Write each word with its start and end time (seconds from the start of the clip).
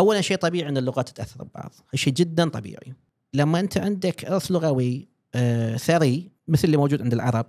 اولا 0.00 0.20
شيء 0.20 0.36
طبيعي 0.36 0.68
أن 0.68 0.76
اللغات 0.76 1.08
تتأثر 1.08 1.44
ببعض. 1.44 1.72
شيء 1.94 2.12
جدا 2.12 2.48
طبيعي. 2.48 2.94
لما 3.34 3.60
أنت 3.60 3.78
عندك 3.78 4.24
ارث 4.24 4.50
لغوي 4.50 5.08
آه 5.34 5.76
ثري 5.76 6.30
مثل 6.48 6.64
اللي 6.64 6.76
موجود 6.76 7.02
عند 7.02 7.12
العرب 7.12 7.46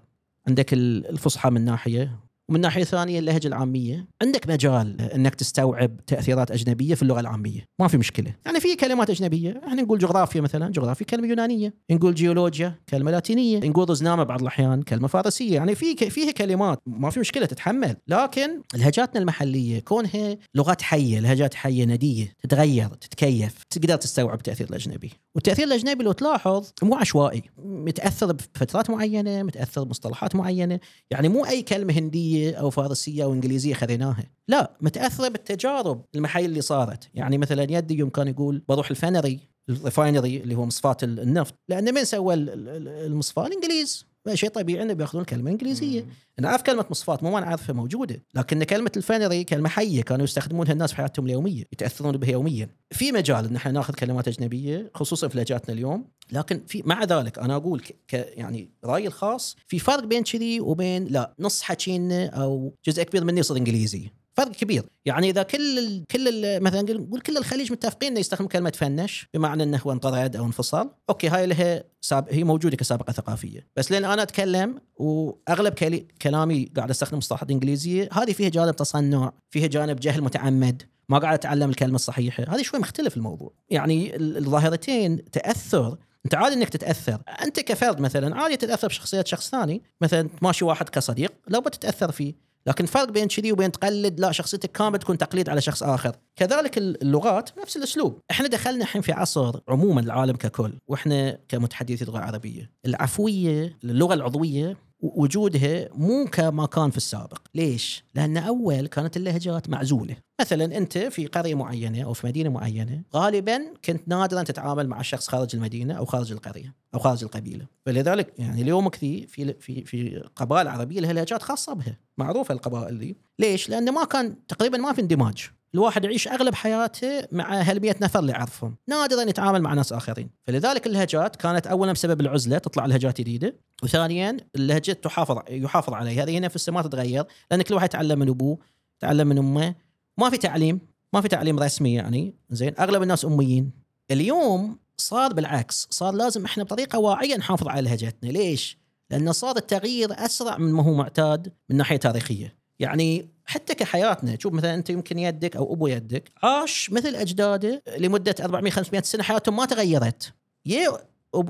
عندك 0.48 0.74
ال- 0.74 1.10
الفصحى 1.10 1.50
من 1.50 1.66
ناحية 1.66 2.20
ومن 2.52 2.62
ناحية 2.62 2.84
ثانية 2.84 3.20
اللهجة 3.20 3.48
العامية 3.48 4.08
عندك 4.22 4.50
مجال 4.50 5.02
إنك 5.02 5.36
تستوعب 5.36 6.06
تأثيرات 6.06 6.52
أجنبية 6.52 6.96
في 6.96 7.02
اللغة 7.02 7.20
العامية. 7.20 7.66
ما 7.80 7.88
في 7.88 7.98
مشكلة. 7.98 8.36
يعني 8.46 8.60
في 8.60 8.76
كلمات 8.76 9.10
أجنبية 9.10 9.62
إحنا 9.68 9.82
نقول 9.82 10.00
جغرافيا 10.00 10.42
مثلا 10.42 10.72
جغرافيا 10.72 11.06
كلمة 11.06 11.28
يونانية. 11.28 11.74
نقول 11.92 12.16
جيولوجيا 12.16 12.76
كلمة 12.90 13.12
لاتينية. 13.12 13.60
نقول 13.60 13.90
رزنامه 13.90 14.24
بعض 14.24 14.42
الأحيان 14.42 14.82
كلمة 14.82 15.08
فارسية. 15.08 15.56
يعني 15.56 15.76
في 15.76 16.10
فيها 16.10 16.32
كلمات 16.32 16.80
ما 16.86 17.10
في 17.10 17.20
مشكلة 17.20 17.46
تتحمل. 17.46 17.96
لكن 18.08 18.62
لهجاتنا 18.76 19.22
المحلية 19.22 19.80
كونها 19.80 20.38
لغات 20.56 20.82
حية 20.82 21.20
لهجات 21.20 21.54
حية 21.54 21.86
ندية 21.86 22.34
تتغير 22.44 22.88
تتكيف 22.88 23.64
تقدر 23.70 23.96
تستوعب 23.96 24.38
التأثير 24.38 24.70
الأجنبي. 24.70 25.12
والتأثير 25.36 25.68
الأجنبي 25.68 26.04
لو 26.04 26.12
تلاحظ 26.12 26.70
مو 26.84 26.96
عشوائي. 26.96 27.44
متأثر 27.58 28.32
بفترات 28.32 28.90
معينة 28.90 29.44
متأثر 29.44 29.84
بمصطلحات 29.84 30.36
معينة. 30.36 30.80
يعني 31.12 31.30
مو 31.30 31.46
أي 31.46 31.62
كلمة 31.62 31.94
هندية 31.94 32.41
أو 32.50 32.70
فارسية 32.70 33.24
أو 33.24 33.34
إنجليزية 33.34 33.74
خذيناها. 33.74 34.24
لا 34.48 34.72
متأثرة 34.82 35.28
بالتجارب 35.28 36.06
المحلية 36.16 36.46
اللي 36.46 36.62
صارت. 36.62 37.10
يعني 37.14 37.38
مثلا 37.38 37.64
يدي 37.64 37.98
يوم 37.98 38.10
كان 38.10 38.28
يقول 38.28 38.64
بروح 38.70 38.90
الفنري 38.90 39.40
ال 39.70 39.77
refinery 39.77 40.38
اللي 40.38 40.56
هو 40.56 40.66
مصفاة 40.66 40.98
ال- 41.04 41.20
النفط 41.20 41.54
لأن 41.70 41.94
من 41.94 42.06
سوى 42.06 42.34
ال- 42.34 42.50
ال- 42.50 42.88
المصفاة؟ 42.88 43.48
الإنجليز. 43.48 44.06
شيء 44.34 44.50
طبيعي 44.50 44.84
انه 44.84 44.94
بياخذون 44.94 45.24
كلمة 45.24 45.52
إنجليزية. 45.52 46.06
نعرف 46.40 46.62
كلمة 46.62 46.86
مصفاة 46.90 47.20
مو 47.22 47.32
ما 47.32 47.40
نعرفها 47.40 47.74
موجودة 47.74 48.24
لكن 48.36 48.64
كلمة 48.64 48.92
الفنري 48.98 49.44
كلمة 49.44 49.70
حية 49.70 50.02
كانوا 50.02 50.24
يستخدمونها 50.24 50.74
الناس 50.74 50.90
في 50.92 50.96
حياتهم 50.98 51.26
اليومية 51.26 51.64
يتأثرون 51.74 52.18
بها 52.18 52.30
يوميا. 52.32 52.70
في 52.92 53.12
مجال 53.12 53.46
إن 53.46 53.56
إحنا 53.56 53.72
ناخذ 53.72 53.94
كلمات 53.94 54.28
أجنبية 54.28 54.92
خصوصا 54.96 55.28
في 55.28 55.38
لهجاتنا 55.38 55.74
اليوم 55.76 56.06
لكن 56.32 56.62
في 56.68 56.82
مع 56.86 57.04
ذلك 57.04 57.40
أنا 57.40 57.56
أقول 57.56 57.80
ك 57.80 57.96
ك- 58.08 58.14
يعني 58.38 58.70
رأيي 58.86 59.08
الخاص 59.08 59.56
في 59.68 59.80
فرق 59.80 60.04
بين 60.04 60.24
كذي 60.24 60.60
وبين 60.62 61.06
لا 61.06 61.36
نص 61.40 61.62
حكينا 61.62 62.26
أو 62.28 62.74
جزء 62.88 63.04
كبير 63.04 63.24
مني 63.24 63.40
يصير 63.40 63.58
إنجليزي. 63.58 64.12
فرق 64.34 64.52
كبير. 64.52 64.84
يعني 65.06 65.30
إذا 65.30 65.44
كل 65.44 65.80
ال 65.80 66.04
كل 66.12 66.28
ال 66.46 66.64
مثلا 66.64 66.82
نقول 66.82 67.22
كل 67.22 67.38
الخليج 67.38 67.72
متفقين 67.72 68.12
إنه 68.12 68.20
يستخدم 68.20 68.48
كلمة 68.48 68.74
فنش 68.76 69.28
بمعنى 69.34 69.64
إنه 69.64 69.82
هو 69.86 69.92
انطرد 69.92 70.36
أو 70.36 70.46
انفصل. 70.46 70.90
أوكي 71.10 71.28
هاي 71.28 71.46
لها 71.46 71.84
ساب... 72.02 72.28
هي 72.30 72.44
موجودة 72.44 72.78
كسابقة 72.78 73.14
ثقافية. 73.14 73.68
بس 73.76 73.92
لأن 73.92 74.06
أنا 74.06 74.22
أتكلم 74.22 74.82
وأغلب 74.96 75.74
كلي... 75.74 76.08
كلامي 76.22 76.72
قاعد 76.76 76.90
أستخدم 76.90 77.18
مصطلحات 77.18 77.52
إنجليزية 77.52 78.10
هذه 78.14 78.32
فيها 78.32 78.50
جانب 78.50 78.76
تصنع 78.76 79.34
فيها 79.50 79.68
جانب 79.68 80.00
جهل 80.00 80.22
متعمد 80.22 80.84
ما 81.10 81.18
قاعد 81.18 81.34
أتعلم 81.34 81.70
الكلمة 81.70 81.96
الصحيحة. 81.96 82.44
هذه 82.48 82.62
شوي 82.62 82.80
مختلف 82.80 83.18
الموضوع. 83.18 83.54
يعني 83.70 84.16
ال- 84.16 84.38
الظاهرتين 84.38 85.32
تأثر. 85.32 85.98
أنت 86.26 86.36
عادي 86.36 86.56
إنك 86.56 86.70
تتأثر. 86.70 87.22
أنت 87.44 87.60
كفرد 87.60 88.00
مثلا 88.00 88.36
عادي 88.36 88.58
تتأثر 88.58 88.88
بشخصية 88.88 89.24
شخص 89.28 89.50
ثاني. 89.50 89.82
مثلا 90.02 90.30
تماشي 90.40 90.66
واحد 90.66 90.90
كصديق 90.90 91.34
لو 91.48 91.62
بتتاثر 91.62 92.12
فيه. 92.12 92.51
لكن 92.68 92.86
فرق 92.86 93.10
بين 93.10 93.28
كذي 93.28 93.52
وبين 93.52 93.72
تقلد 93.72 94.20
لا 94.20 94.32
شخصيتك 94.32 94.72
كامل 94.72 95.00
تكون 95.00 95.18
تقليد 95.18 95.50
على 95.50 95.62
شخص 95.62 95.84
آخر. 95.84 96.16
كذلك 96.36 96.78
اللغات 96.78 97.50
نفس 97.60 97.78
الأسلوب. 97.78 98.20
إحنا 98.32 98.48
دخلنا 98.48 98.84
الحين 98.84 99.02
في 99.02 99.12
عصر 99.12 99.60
عموما 99.68 100.02
العالم 100.02 100.36
ككل 100.36 100.74
وإحنا 100.88 101.38
كمتحدثي 101.48 102.04
اللغة 102.04 102.18
العربيه 102.18 102.72
العفوية 102.86 103.78
اللغة 103.84 104.14
العضوية 104.14 104.78
وجودها 105.02 105.90
مو 105.94 106.26
كما 106.32 106.66
كان 106.66 106.90
في 106.90 106.98
السابق. 106.98 107.42
ليش؟ 107.56 108.04
لأن 108.16 108.38
أول 108.38 108.88
كانت 108.88 109.18
اللهجات 109.18 109.70
معزولة. 109.70 110.16
مثلا 110.42 110.78
أنت 110.78 110.98
في 110.98 111.28
قرية 111.28 111.56
معينة 111.56 112.04
أو 112.04 112.14
في 112.14 112.28
مدينة 112.28 112.50
معينة 112.50 113.02
غالبا 113.16 113.60
كنت 113.86 114.08
نادرا 114.08 114.44
تتعامل 114.44 114.88
مع 114.88 115.02
شخص 115.02 115.28
خارج 115.28 115.56
المدينة 115.56 115.94
أو 115.94 116.06
خارج 116.06 116.32
القرية 116.32 116.76
أو 116.94 117.00
خارج 117.00 117.24
القبيلة. 117.24 117.66
فلذلك 117.86 118.34
يعني 118.40 118.62
اليوم 118.62 118.90
كذي 118.90 119.28
في 119.28 119.54
في 119.54 119.86
في 119.86 120.24
قبائل 120.36 120.68
عربية 120.68 121.00
لها 121.00 121.14
لهجات 121.14 121.42
خاصة 121.42 121.74
بها. 121.74 121.98
معروفة 122.18 122.54
القبائل 122.54 123.00
دي 123.00 123.18
ليش؟ 123.40 123.70
لأن 123.70 123.94
ما 123.94 124.04
كان 124.06 124.48
تقريبا 124.48 124.78
ما 124.78 124.94
في 124.94 125.02
اندماج. 125.02 125.50
الواحد 125.76 126.04
يعيش 126.04 126.28
أغلب 126.28 126.56
حياته 126.56 127.28
مع 127.32 127.62
هال 127.62 127.82
100 127.82 127.96
نفر 128.02 128.20
اللي 128.20 128.32
يعرفهم 128.32 128.76
نادرا 128.88 129.22
يتعامل 129.22 129.62
مع 129.62 129.74
ناس 129.74 129.94
آخرين. 129.94 130.30
فلذلك 130.44 130.88
اللهجات 130.88 131.36
كانت 131.36 131.68
اولا 131.68 131.92
بسبب 131.92 132.22
العزلة 132.22 132.58
تطلع 132.58 132.86
لهجات 132.86 133.22
جديدة 133.22 133.56
وثانيا 133.84 134.38
اللهجة 134.56 134.92
تحافظ 134.92 135.40
يحافظ 135.50 135.94
عليها 135.94 136.24
هذه 136.24 136.40
نفسها 136.40 136.72
ما 136.72 136.82
تتغير 136.82 137.26
لأن 137.52 137.62
كل 137.62 137.74
واحد 137.74 137.86
يتعلم 137.86 138.20
من 138.20 138.30
أبوه 138.30 138.58
يتعلم 138.98 139.28
من 139.28 139.38
أمه. 139.38 139.76
ما 140.18 140.30
في 140.30 140.38
تعليم 140.38 140.80
ما 141.14 141.22
في 141.22 141.28
تعليم 141.28 141.60
رسمي 141.60 141.94
يعني 141.94 142.36
زين؟ 142.50 142.74
أغلب 142.80 143.02
الناس 143.02 143.26
أميين. 143.26 143.72
اليوم 144.12 144.78
صار 144.98 145.34
بالعكس 145.34 145.88
صار 145.90 146.14
لازم 146.14 146.46
إحنا 146.46 146.64
بطريقة 146.64 147.00
واعية 147.00 147.36
نحافظ 147.38 147.68
على 147.68 147.82
لهجتنا. 147.82 148.30
ليش؟ 148.30 148.78
لأن 149.10 149.32
صار 149.32 149.58
التغيير 149.58 150.10
أسرع 150.12 150.58
من 150.58 150.72
ما 150.72 150.84
هو 150.84 150.94
معتاد 150.94 151.54
من 151.70 151.78
ناحية 151.78 151.98
تاريخية. 151.98 152.58
يعني 152.80 153.30
حتى 153.46 153.76
كحياتنا 153.76 154.38
شوف 154.40 154.54
مثلا 154.54 154.74
أنت 154.74 154.90
يمكن 154.90 155.20
يدك 155.20 155.56
أو 155.56 155.74
أبو 155.74 155.88
يدك 155.88 156.32
عاش 156.44 156.92
مثل 156.92 157.16
أجداده 157.16 157.84
لمدة 157.98 158.36
400 158.40 158.72
500 158.72 159.02
سنة 159.02 159.24
حياتهم 159.24 159.56
ما 159.56 159.66
تغيرت. 159.66 160.34
يا 160.66 160.98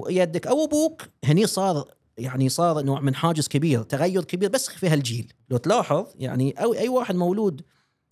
يدك 0.10 0.48
أو 0.48 0.64
أبوك 0.64 1.02
هني 1.24 1.48
صار 1.48 1.86
يعني 2.18 2.50
صار 2.50 2.82
نوع 2.82 3.00
من 3.00 3.16
حاجز 3.16 3.48
كبير 3.48 3.84
تغير 3.84 4.24
كبير 4.24 4.50
بس 4.50 4.70
في 4.70 4.88
هالجيل. 4.88 5.34
لو 5.50 5.58
تلاحظ 5.58 6.06
يعني 6.16 6.52
أو 6.52 6.74
أي 6.74 6.90
واحد 6.90 7.16
مولود 7.16 7.62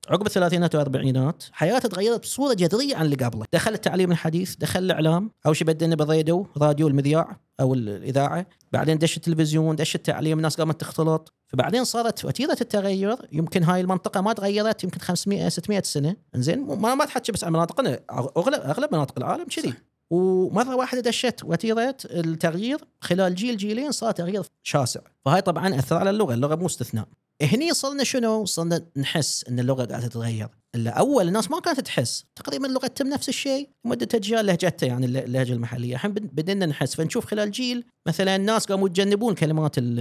عقب 0.10 0.26
الثلاثينات 0.26 0.76
والأربعينات 0.76 1.44
حياته 1.52 1.90
تغيرت 1.90 2.22
بصورة 2.22 2.54
جذرية 2.54 2.96
عن 2.96 3.06
اللي 3.06 3.16
قبله، 3.16 3.46
دخل 3.54 3.74
التعليم 3.74 4.12
الحديث، 4.12 4.56
دخل 4.56 4.80
الإعلام، 4.80 5.32
أول 5.46 5.56
شيء 5.56 5.68
بدينا 5.68 5.96
بالراديو، 5.96 6.48
راديو 6.58 6.88
المذياع 6.88 7.40
أو 7.60 7.74
الإذاعة، 7.74 8.46
بعدين 8.72 8.98
دش 8.98 9.18
التلفزيون، 9.18 9.76
دش 9.76 9.96
التعليم، 9.96 10.38
الناس 10.38 10.56
قامت 10.56 10.82
تختلط، 10.82 11.34
فبعدين 11.48 11.84
صارت 11.84 12.26
وتيرة 12.26 12.58
التغير 12.62 13.18
يمكن 13.32 13.64
هاي 13.64 13.82
المنطقة 13.82 14.22
ما 14.22 14.34
تغيرت 14.34 14.84
يمكن 14.84 15.00
500 15.00 15.50
600 15.50 15.82
سنة، 15.82 16.16
إنزين 16.36 16.60
ما 16.60 16.96
ما 16.96 17.06
تحكي 17.06 17.32
بس 17.32 17.44
عن 17.44 17.54
مناطقنا، 17.54 18.00
اغلب 18.12 18.62
أغلب 18.62 18.94
مناطق 18.94 19.14
العالم 19.18 19.46
كذي. 19.46 19.74
ومرة 20.10 20.76
واحدة 20.76 21.02
دشت 21.02 21.44
وتيرة 21.44 21.98
التغيير 22.06 22.78
خلال 23.02 23.36
جيل 23.36 23.58
جيلين 23.58 23.92
صار 23.92 24.12
تغيير 24.12 24.44
شاسع، 24.64 25.02
فهاي 25.26 25.42
طبعا 25.42 25.80
أثر 25.80 25.96
على 25.98 26.10
اللغة، 26.10 26.34
اللغة 26.34 26.56
مو 26.56 26.66
استثناء. 26.66 27.06
هني 27.42 27.74
صرنا 27.74 28.04
شنو؟ 28.04 28.46
صرنا 28.46 28.86
نحس 28.98 29.46
إن 29.50 29.60
اللغة 29.60 29.86
قاعدة 29.86 30.08
تتغير، 30.08 30.48
إلا 30.76 30.92
أول 30.92 31.28
الناس 31.28 31.52
ما 31.52 31.60
كانت 31.60 31.80
تحس، 31.80 32.26
تقريبا 32.36 32.68
لغتهم 32.68 33.08
نفس 33.08 33.30
الشيء. 33.30 33.70
مدة 33.86 34.08
أجيال 34.14 34.46
لهجتها 34.46 34.88
يعني 34.88 35.06
الل- 35.06 35.18
اللهجة 35.18 35.54
المحلية، 35.54 35.94
الحين 35.96 36.12
بد- 36.14 36.36
بدينا 36.36 36.66
نحس. 36.66 36.96
فنشوف 36.96 37.26
خلال 37.26 37.52
جيل 37.52 37.84
مثلا 38.10 38.36
الناس 38.36 38.66
قاموا 38.66 38.88
يتجنبون 38.88 39.34
كلمات 39.36 39.78
ال- 39.78 40.00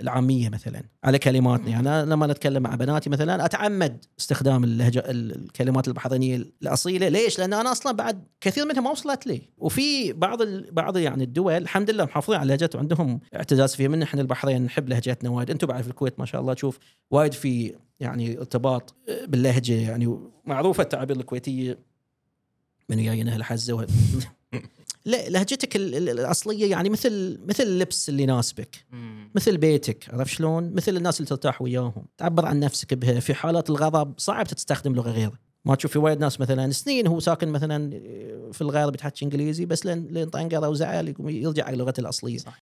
العامية 0.00 0.48
مثلا 0.48 0.82
على 1.04 1.18
كلماتنا، 1.18 1.68
يعني 1.68 1.88
أنا 1.88 2.04
لما 2.04 2.26
نتكلم 2.26 2.62
مع 2.62 2.74
بناتي 2.74 3.10
مثلا 3.10 3.44
أتعمد 3.44 4.04
استخدام 4.20 4.64
اللهجة 4.64 4.98
ال- 4.98 5.36
الكلمات 5.44 5.88
البحرينية 5.88 6.36
الأصيلة، 6.62 7.08
ليش؟ 7.08 7.38
لأن 7.38 7.52
أنا 7.52 7.72
أصلا 7.72 7.92
بعد 7.92 8.24
كثير 8.40 8.66
منها 8.66 8.80
ما 8.80 8.90
وصلت 8.90 9.26
لي، 9.26 9.42
وفي 9.58 10.12
بعض 10.12 10.42
ال- 10.42 10.70
بعض 10.72 10.96
يعني 10.96 11.24
الدول 11.24 11.52
الحمد 11.52 11.90
لله 11.90 12.04
محافظين 12.04 12.38
على 12.40 12.48
لهجتهم 12.48 12.78
وعندهم 12.80 13.20
اعتزاز 13.36 13.74
فيها 13.74 13.88
من 13.88 14.02
إحنا 14.02 14.20
البحرين 14.20 14.62
نحب 14.62 14.88
لهجتنا 14.88 15.30
وايد، 15.30 15.50
أنتم 15.50 15.66
بعد 15.66 15.82
في 15.82 15.88
الكويت 15.88 16.18
ما 16.20 16.26
شاء 16.26 16.40
الله 16.40 16.54
تشوف 16.54 16.78
وايد 17.10 17.32
في 17.32 17.74
يعني 18.00 18.38
ارتباط 18.38 18.94
باللهجة 19.26 19.72
يعني 19.74 20.18
معروفة 20.44 20.82
التعابير 20.82 21.16
الكويتية. 21.16 21.78
من 22.88 23.04
جاينا 23.04 23.36
الحزة 23.36 23.74
و... 23.74 23.84
لا 25.04 25.28
لهجتك 25.28 25.76
ال- 25.76 25.94
ال- 25.94 26.08
الأصلية 26.08 26.70
يعني 26.70 26.90
مثل 26.90 27.38
مثل 27.48 27.62
اللبس 27.62 28.08
اللي 28.08 28.22
يناسبك. 28.22 28.84
مثل 29.34 29.56
بيتك 29.56 30.14
عرفت 30.14 30.30
شلون؟ 30.30 30.72
مثل 30.74 30.96
الناس 30.96 31.20
اللي 31.20 31.28
ترتاح 31.28 31.62
وياهم. 31.62 32.06
تعبر 32.18 32.46
عن 32.46 32.60
نفسك 32.60 32.94
بها. 32.94 33.20
في 33.20 33.34
حالات 33.34 33.70
الغضب 33.70 34.14
صعب 34.18 34.46
تستخدم 34.46 34.94
لغة 34.94 35.10
غير 35.10 35.30
ما 35.64 35.74
تشوف 35.74 35.92
في 35.92 35.98
وايد 35.98 36.20
ناس 36.20 36.40
مثلا 36.40 36.72
سنين 36.72 37.06
هو 37.06 37.20
ساكن 37.20 37.48
مثلا 37.48 37.90
في 38.52 38.60
الغرب 38.60 38.94
يتحكي 38.94 39.24
إنجليزي 39.24 39.66
بس 39.66 39.86
لين 39.86 40.06
لين 40.10 40.28
طنقره 40.28 40.68
وزعل 40.68 41.08
يقوم 41.08 41.28
يرجع 41.28 41.64
على 41.64 41.76
لغته 41.76 42.00
الأصلية. 42.00 42.38
صح. 42.38 42.58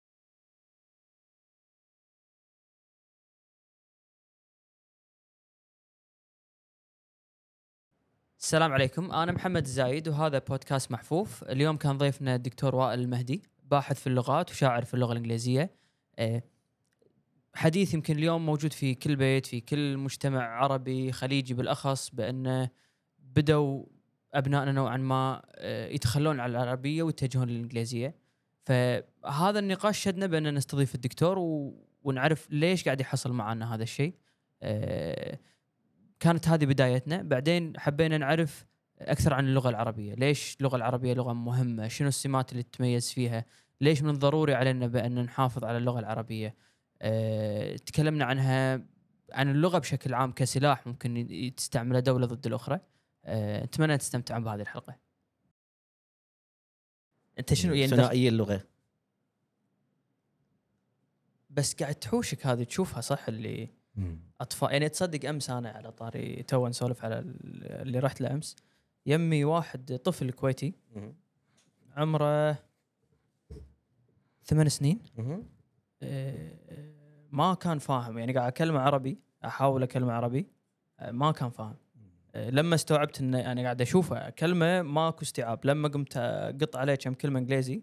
السلام 8.42 8.72
عليكم. 8.72 9.12
أنا 9.12 9.32
محمد 9.32 9.64
الزايد 9.64 10.08
وهذا 10.08 10.38
بودكاست 10.38 10.92
محفوف. 10.92 11.44
اليوم 11.44 11.76
كان 11.76 11.98
ضيفنا 11.98 12.34
الدكتور 12.34 12.74
وائل 12.74 13.00
المهدي 13.00 13.42
باحث 13.70 14.00
في 14.00 14.06
اللغات 14.06 14.50
وشاعر 14.50 14.84
في 14.84 14.94
اللغة 14.94 15.12
الإنجليزية. 15.12 15.70
آه، 16.18 16.42
حديث 17.54 17.94
يمكن 17.94 18.18
اليوم 18.18 18.46
موجود 18.46 18.72
في 18.72 18.94
كل 18.94 19.16
بيت 19.16 19.46
في 19.46 19.60
كل 19.60 19.96
مجتمع 19.96 20.42
عربي 20.42 21.12
خليجي 21.12 21.54
بالأخص 21.54 22.10
بانه 22.10 22.70
بدوا 23.18 23.84
أبنائنا 24.34 24.72
نوعا 24.72 24.96
ما 24.96 25.42
آه، 25.54 25.88
يتخلون 25.88 26.40
عن 26.40 26.50
العربية 26.50 27.02
ويتجهون 27.02 27.48
للإنجليزية. 27.48 28.14
فهذا 28.64 29.58
النقاش 29.58 29.98
شدنا 29.98 30.26
بأن 30.26 30.54
نستضيف 30.54 30.94
الدكتور. 30.94 31.38
ونعرف 32.02 32.50
ليش 32.50 32.84
قاعد 32.84 33.00
يحصل 33.00 33.32
معنا 33.32 33.74
هذا 33.74 33.82
الشيء. 33.82 34.14
آه، 34.62 35.38
كانت 36.22 36.48
هذه 36.48 36.66
بدايتنا. 36.66 37.22
بعدين 37.22 37.80
حبينا 37.80 38.18
نعرف 38.18 38.64
أكثر 38.98 39.34
عن 39.34 39.46
اللغة 39.46 39.68
العربية. 39.68 40.14
ليش 40.14 40.56
اللغة 40.60 40.76
العربية 40.76 41.14
لغة 41.14 41.32
مهمة؟ 41.32 41.88
شنو 41.88 42.08
السمات 42.08 42.52
اللي 42.52 42.62
تتميز 42.62 43.12
فيها؟ 43.12 43.44
ليش 43.80 44.02
من 44.02 44.10
الضروري 44.10 44.54
علينا 44.54 44.86
بأن 44.86 45.22
نحافظ 45.22 45.64
على 45.64 45.78
اللغة 45.78 45.98
العربية؟ 45.98 46.54
أه 47.02 47.76
تكلمنا 47.76 48.24
عنها 48.24 48.74
عن 49.32 49.50
اللغة 49.50 49.78
بشكل 49.78 50.14
عام 50.14 50.32
كسلاح 50.32 50.86
ممكن 50.86 51.52
تستعمله 51.56 52.00
دولة 52.00 52.26
ضد 52.26 52.46
الأخرى. 52.46 52.80
أه 53.24 53.64
أتمنى 53.64 53.98
تستمتعون 53.98 54.44
بهذه 54.44 54.60
الحلقة. 54.60 54.96
أنت 57.38 57.54
شنو 57.54 57.74
يعني 57.74 57.88
ثنائي 57.88 58.28
اللغة. 58.28 58.64
بس 61.50 61.74
قاعد 61.74 61.94
تحوشك 61.94 62.46
هذه 62.46 62.62
تشوفها 62.62 63.00
صح 63.00 63.28
اللي 63.28 63.81
أطفال. 64.40 64.72
يعني 64.72 64.88
تصدق 64.88 65.28
أمس 65.28 65.50
أنا 65.50 65.70
على 65.70 65.92
طاري 65.92 66.42
تو 66.42 66.68
نسولف 66.68 67.04
على 67.04 67.18
ال- 67.18 67.36
اللي 67.82 67.98
رحت 67.98 68.20
له 68.20 68.30
أمس. 68.34 68.56
يمي 69.06 69.44
واحد 69.44 70.00
طفل 70.04 70.30
كويتي. 70.30 70.74
عمره 71.96 72.58
ثمان 74.44 74.68
سنين. 74.68 74.98
آه، 76.02 76.92
ما 77.30 77.54
كان 77.54 77.78
فاهم. 77.78 78.18
يعني 78.18 78.32
قاعد 78.32 78.46
أكلمه 78.52 78.80
عربي 78.80 79.18
أحاول 79.44 79.82
أكلمه 79.82 80.12
عربي. 80.12 80.46
آه، 81.00 81.10
ما 81.10 81.32
كان 81.32 81.50
فاهم. 81.50 81.76
آه، 82.34 82.50
لما 82.50 82.74
استوعبت 82.74 83.20
إنه 83.20 83.52
أنا 83.52 83.62
قاعد 83.62 83.80
أشوفه 83.80 84.30
كلمة 84.30 84.82
ماكو 84.82 85.22
استيعاب. 85.22 85.60
لما 85.64 85.88
قمت 85.88 86.16
أقط 86.16 86.76
عليه 86.76 86.94
كم 86.94 87.14
كلمة 87.14 87.38
إنجليزي 87.38 87.82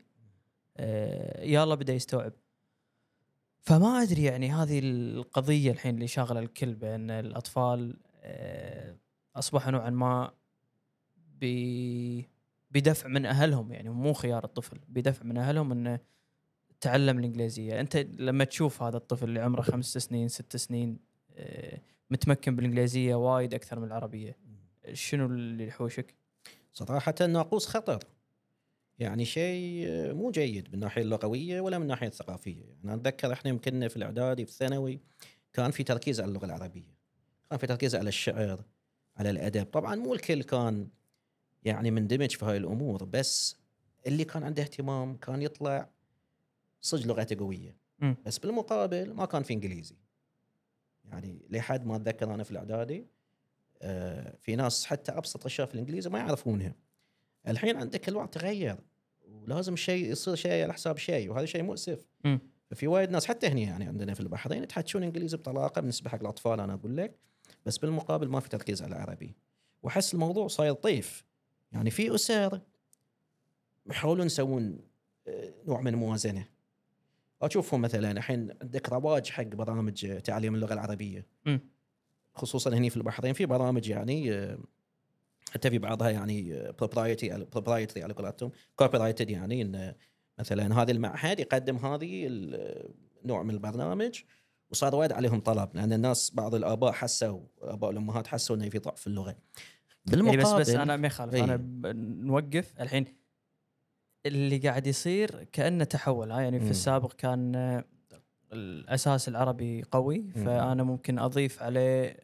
يلا 1.41 1.75
بدأ 1.75 1.93
يستوعب. 1.93 2.33
فما 3.61 4.01
أدري 4.01 4.23
يعني 4.23 4.51
هذه 4.51 4.79
القضية 4.79 5.71
الحين 5.71 5.95
اللي 5.95 6.07
شاغلة 6.07 6.39
الكل 6.39 6.73
بأن 6.73 7.11
الأطفال 7.11 7.97
آه، 8.21 8.95
أصبحوا 9.35 9.71
نوعا 9.71 9.89
ما 9.89 10.31
بدفع 12.71 13.07
من 13.07 13.25
أهلهم 13.25 13.71
يعني 13.71 13.89
مو 13.89 14.13
خيار 14.13 14.43
الطفل 14.43 14.79
بدفع 14.87 15.23
من 15.23 15.37
أهلهم 15.37 15.71
إنه 15.71 15.99
تعلم 16.81 17.19
الإنجليزية. 17.19 17.79
أنت 17.79 17.97
لما 17.97 18.43
تشوف 18.43 18.83
هذا 18.83 18.97
الطفل 18.97 19.29
اللي 19.29 19.39
عمره 19.39 19.61
خمس 19.61 19.97
سنين 19.97 20.27
ست 20.27 20.55
سنين 20.55 20.99
آه، 21.37 21.81
متمكن 22.09 22.55
بالإنجليزية 22.55 23.15
وايد 23.15 23.53
أكثر 23.53 23.79
من 23.79 23.87
العربية 23.87 24.37
شنو 24.93 25.25
اللي 25.25 25.67
يحوشك؟ 25.67 26.15
صراحة 26.73 27.15
ناقوس 27.27 27.67
خطر. 27.67 27.99
يعني 28.99 29.25
شيء 29.25 29.87
مو 30.13 30.31
جيد 30.31 30.67
من 30.67 30.73
الناحيه 30.73 31.01
اللغوية 31.01 31.61
ولا 31.61 31.77
من 31.77 31.83
الناحيه 31.83 32.07
الثقافية. 32.07 32.63
يعني 32.63 32.83
أنا 32.83 32.93
أتذكر 32.93 33.33
إحنا 33.33 33.49
يمكن 33.49 33.87
في 33.87 33.97
الإعدادي 33.97 34.45
في 34.45 34.51
الثانوي 34.51 34.99
كان 35.53 35.71
في 35.71 35.83
تركيز 35.83 36.21
على 36.21 36.29
اللغة 36.29 36.45
العربية 36.45 36.97
كان 37.49 37.59
في 37.59 37.67
تركيز 37.67 37.95
على 37.95 38.09
الشعر 38.09 38.63
على 39.17 39.29
الأدب. 39.29 39.65
طبعا 39.65 39.95
مو 39.95 40.13
الكل 40.13 40.43
كان 40.43 40.87
يعني 41.63 41.91
مندمج 41.91 42.35
في 42.35 42.45
هاي 42.45 42.57
الأمور 42.57 43.03
بس 43.03 43.55
اللي 44.07 44.23
كان 44.23 44.43
عنده 44.43 44.63
اهتمام 44.63 45.17
كان 45.17 45.41
يطلع 45.41 45.89
صدق 46.81 47.07
لغته 47.07 47.35
قوية. 47.39 47.77
بس 48.25 48.37
بالمقابل 48.39 49.13
ما 49.13 49.25
كان 49.25 49.43
في 49.43 49.53
إنجليزي. 49.53 49.95
يعني 51.05 51.45
لحد 51.49 51.85
ما 51.85 51.95
أتذكر 51.95 52.33
أنا 52.33 52.43
في 52.43 52.51
الإعدادي 52.51 53.05
آه، 53.81 54.35
في 54.41 54.55
ناس 54.55 54.85
حتى 54.85 55.11
أبسط 55.11 55.45
أشياء 55.45 55.67
في 55.67 55.73
الإنجليزي 55.73 56.09
ما 56.09 56.19
يعرفونها. 56.19 56.75
الحين 57.49 57.77
عندك 57.77 58.09
الوضع 58.09 58.25
تغير 58.25 58.77
ولازم 59.27 59.75
شيء 59.75 60.11
يصير 60.11 60.35
شيء 60.35 60.63
على 60.63 60.73
حساب 60.73 60.97
شيء 60.97 61.29
وهذا 61.31 61.45
شيء 61.45 61.63
مؤسف. 61.63 62.05
ففي 62.69 62.87
وايد 62.87 63.11
ناس 63.11 63.25
حتى 63.25 63.47
هنا 63.47 63.59
يعني 63.59 63.85
عندنا 63.85 64.13
في 64.13 64.19
البحرين 64.19 64.63
يتحدثون 64.63 65.03
إنجليزي 65.03 65.37
بطلاقة 65.37 65.79
بالنسبة 65.81 66.09
حق 66.09 66.19
الأطفال 66.19 66.59
أنا 66.59 66.73
أقول 66.73 66.97
لك. 66.97 67.15
بس 67.65 67.77
بالمقابل 67.77 68.27
ما 68.27 68.39
في 68.39 68.49
تركيز 68.49 68.81
على 68.81 68.95
العربي. 68.95 69.35
وأحس 69.83 70.13
الموضوع 70.13 70.47
صاير 70.47 70.73
طيف. 70.73 71.23
يعني 71.71 71.89
في 71.89 72.15
أسر 72.15 72.61
يحاولون 73.89 74.25
يسوون 74.25 74.77
آه، 75.27 75.53
نوع 75.67 75.81
من 75.81 75.93
الموازنه 75.93 76.45
أشوفهم 77.41 77.81
مثلا 77.81 78.11
الحين 78.11 78.51
عندك 78.61 78.89
رواج 78.89 79.29
حق 79.29 79.43
برامج 79.43 80.21
تعليم 80.21 80.55
اللغة 80.55 80.73
العربية. 80.73 81.25
مم. 81.45 81.59
خصوصا 82.33 82.73
هنا 82.73 82.89
في 82.89 82.97
البحرين 82.97 83.33
في 83.33 83.45
برامج 83.45 83.89
يعني 83.89 84.33
آه، 84.33 84.57
حتى 85.51 85.69
في 85.69 85.77
بعضها 85.77 86.09
يعني 86.09 86.71
proprietary 86.79 87.45
proprietary 87.51 88.03
على 88.03 88.13
قولتهم. 88.13 88.51
copyrighted 88.75 89.29
يعني 89.29 89.61
إن 89.61 89.93
مثلا 90.39 90.81
هذا 90.81 90.91
المعهد 90.91 91.39
يقدم 91.39 91.75
هذه 91.77 92.27
ال- 92.27 92.93
نوع 93.25 93.43
من 93.43 93.53
البرنامج 93.53 94.21
وصار 94.71 94.95
وايد 94.95 95.11
عليهم 95.11 95.39
طلب 95.39 95.69
لأن 95.73 95.93
الناس 95.93 96.31
بعض 96.35 96.55
الآباء 96.55 96.91
حسوا 96.91 97.39
الاباء 97.63 97.87
والامهات 97.89 98.27
حسوا 98.27 98.55
إنه 98.55 98.69
في 98.69 98.77
ضعف 98.79 98.99
في 99.01 99.07
اللغة. 99.07 99.27
يعني 99.29 99.41
بالمقابل 100.05 100.37
بس 100.43 100.51
بس 100.53 100.69
أنا 100.69 100.97
ما 100.97 101.07
يخالف. 101.07 101.33
إي. 101.33 101.43
أنا 101.43 101.57
نوقف 102.23 102.73
الحين. 102.81 103.05
اللي 104.25 104.57
قاعد 104.57 104.87
يصير 104.87 105.43
كأنه 105.43 105.83
تحول. 105.83 106.31
ها 106.31 106.41
يعني 106.41 106.59
في. 106.59 106.69
السابق 106.69 107.13
كان 107.13 107.55
آه، 107.55 107.83
الأساس 108.53 109.27
العربي 109.29 109.83
قوي 109.91 110.31
فأنا 110.35 110.83
ممكن 110.83 111.19
أضيف 111.19 111.63
عليه 111.63 112.17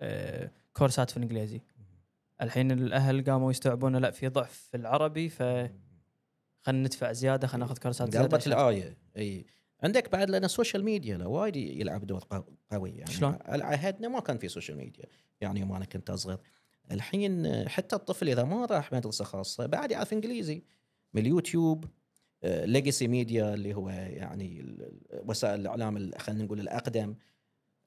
آه، 0.00 0.50
كورسات 0.72 1.10
في 1.10 1.16
الإنجليزي. 1.16 1.60
الحين 2.42 2.70
الأهل 2.70 3.24
قاموا 3.24 3.50
يستوعبون 3.50 3.96
لا 3.96 4.10
في 4.10 4.28
ضعف 4.28 4.52
في 4.70 4.76
العربي 4.76 5.28
ف 5.28 5.42
خلينا 6.62 6.82
ندفع 6.86 7.12
زيادة 7.12 7.46
خلينا 7.46 7.66
ناخذ 7.66 7.78
كورسات 7.78 8.12
زيادة 8.12 8.28
قلبت 8.28 8.46
الآية. 8.46 8.96
إي. 9.16 9.46
عندك 9.82 10.12
بعد 10.12 10.30
لأن 10.30 10.44
ال 10.44 10.50
social 10.50 10.84
media 10.84 11.16
وايد 11.24 11.56
يلعب 11.56 12.06
دور 12.06 12.20
قو- 12.20 12.52
قوي 12.72 12.90
يعني. 12.90 13.10
شلون؟ 13.10 13.38
على 13.44 13.64
عهدنا 13.64 14.08
ما 14.08 14.20
كان 14.20 14.38
في 14.38 14.48
social 14.48 14.76
media. 14.78 15.04
يعني 15.40 15.60
يوم 15.60 15.72
أنا 15.72 15.84
كنت 15.84 16.10
أصغر. 16.10 16.38
الحين 16.90 17.68
حتى 17.68 17.96
الطفل 17.96 18.28
إذا 18.28 18.44
ما 18.44 18.66
راح 18.66 18.92
مدرسة 18.92 19.24
خاصة 19.24 19.66
بعد 19.66 19.90
يعرف 19.90 20.12
إنجليزي 20.12 20.62
من 21.14 21.20
اليوتيوب 21.22 21.84
legacy 22.44 23.08
media 23.08 23.54
اللي 23.54 23.74
هو 23.74 23.90
يعني 23.90 24.76
وسائل 25.12 25.60
الإعلام 25.60 25.96
ال- 25.96 26.18
خلينا 26.20 26.44
نقول 26.44 26.60
الأقدم 26.60 27.14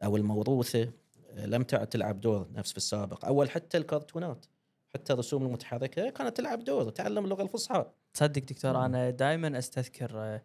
أو 0.03 0.17
الموروثة. 0.17 0.83
آه، 0.83 0.93
لم 1.35 1.63
تعد 1.63 1.87
تلعب 1.87 2.21
دور 2.21 2.47
نفس 2.53 2.71
في 2.71 2.77
السابق. 2.77 3.25
أول 3.25 3.49
حتى 3.49 3.77
الكرتونات 3.77 4.45
حتى 4.93 5.13
الرسوم 5.13 5.43
المتحركة 5.43 6.09
كانت 6.09 6.37
تلعب 6.37 6.63
دور 6.63 6.89
تعلم 6.89 7.23
اللغة 7.23 7.43
الفصحى. 7.43 7.85
تصدق 8.13 8.41
دكتور 8.41 8.73
مم. 8.73 8.83
أنا 8.83 9.09
دائما 9.09 9.57
أستذكر 9.57 10.11
آه، 10.15 10.41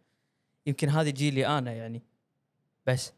يمكن 0.66 0.88
هذه 0.88 1.10
جيلي 1.10 1.46
أنا 1.46 1.72
يعني. 1.72 2.02
بس 2.86 3.12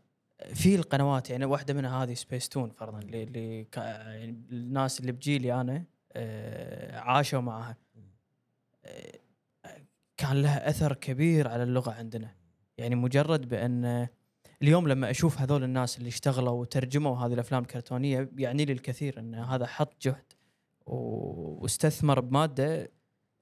في 0.55 0.75
القنوات 0.75 1.31
يعني 1.31 1.45
واحدة 1.45 1.75
منها 1.75 2.03
هذه 2.03 2.15
سبيس 2.15 2.49
تون 2.49 2.71
فرضا 2.71 2.99
اللي, 2.99 3.67
يعني 3.77 4.25
الناس 4.53 5.01
اللي 5.01 5.13
بجيلي 5.13 5.61
أنا 5.61 5.85
آه، 6.13 6.99
عاشوا 6.99 7.41
معها. 7.41 7.77
آه، 8.85 9.21
كان 10.17 10.43
لها 10.43 10.71
أثر 10.71 10.95
كبير 10.95 11.49
على 11.49 11.63
اللغة 11.63 11.93
عندنا. 11.93 12.35
يعني 12.79 12.95
مجرد 12.95 13.49
بأن 13.49 14.09
اليوم 14.63 14.89
لما 14.89 15.11
أشوف 15.11 15.41
هذول 15.41 15.65
الناس 15.65 15.99
اللي 15.99 16.09
اشتغلوا 16.09 16.61
وترجموا 16.61 17.17
هذه 17.17 17.33
الأفلام 17.33 17.63
الكرتونية 17.63 18.31
يعني 18.37 18.65
لي 18.65 18.73
الكثير 18.73 19.19
إن 19.19 19.35
هذا 19.35 19.67
حط 19.67 20.03
جهد 20.03 20.33
واستثمر 20.87 22.21
بمادة 22.21 22.91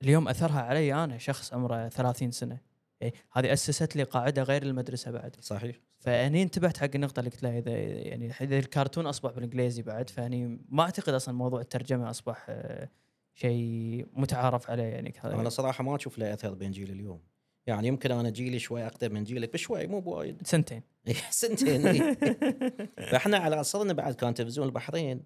اليوم 0.02 0.28
أثرها 0.28 0.60
علي 0.60 0.94
أنا 0.94 1.18
شخص 1.18 1.54
عمره 1.54 1.88
30 1.88 2.30
سنة. 2.30 2.58
يعني 3.00 3.14
هذه 3.32 3.52
أسست 3.52 3.96
لي 3.96 4.02
قاعدة 4.02 4.42
غير 4.42 4.62
المدرسة 4.62 5.10
بعد. 5.10 5.36
صحيح. 5.40 5.76
فأني 5.98 6.42
انتبهت 6.42 6.76
حق 6.76 6.90
النقطة 6.94 7.20
اللي 7.20 7.30
قلت 7.30 7.42
لها 7.42 7.58
إذا 7.58 7.70
يعني 7.80 8.32
إذا 8.40 8.58
الكرتون 8.58 9.06
أصبح 9.06 9.30
بالإنجليزي 9.32 9.82
بعد 9.82 10.10
فأني 10.10 10.60
ما 10.68 10.82
أعتقد 10.82 11.14
أصلا 11.14 11.34
موضوع 11.34 11.60
الترجمة 11.60 12.10
أصبح 12.10 12.46
آه، 12.48 12.88
شيء 13.34 14.06
متعارف 14.12 14.70
عليه 14.70 14.82
يعني. 14.82 15.14
أنا 15.24 15.48
صراحة 15.48 15.84
ما 15.84 15.96
أشوف 15.96 16.18
له 16.18 16.34
أثر 16.34 16.54
بين 16.54 16.70
جيل 16.70 16.90
اليوم. 16.90 17.20
يعني 17.68 17.88
يمكن 17.88 18.10
أنا 18.10 18.30
جيلي 18.30 18.58
شوي 18.58 18.86
أقدم 18.86 19.14
من 19.14 19.24
جيلك 19.24 19.52
بشوي 19.52 19.86
مو 19.86 20.00
بوايد. 20.00 20.42
سنتين. 20.46 20.82
سنتين 21.30 21.86
إي. 21.86 22.16
فإحنا 23.10 23.38
على 23.38 23.56
عصرنا 23.56 23.92
بعد 23.92 24.14
كان 24.14 24.34
تلفزيون 24.34 24.66
البحرين 24.66 25.22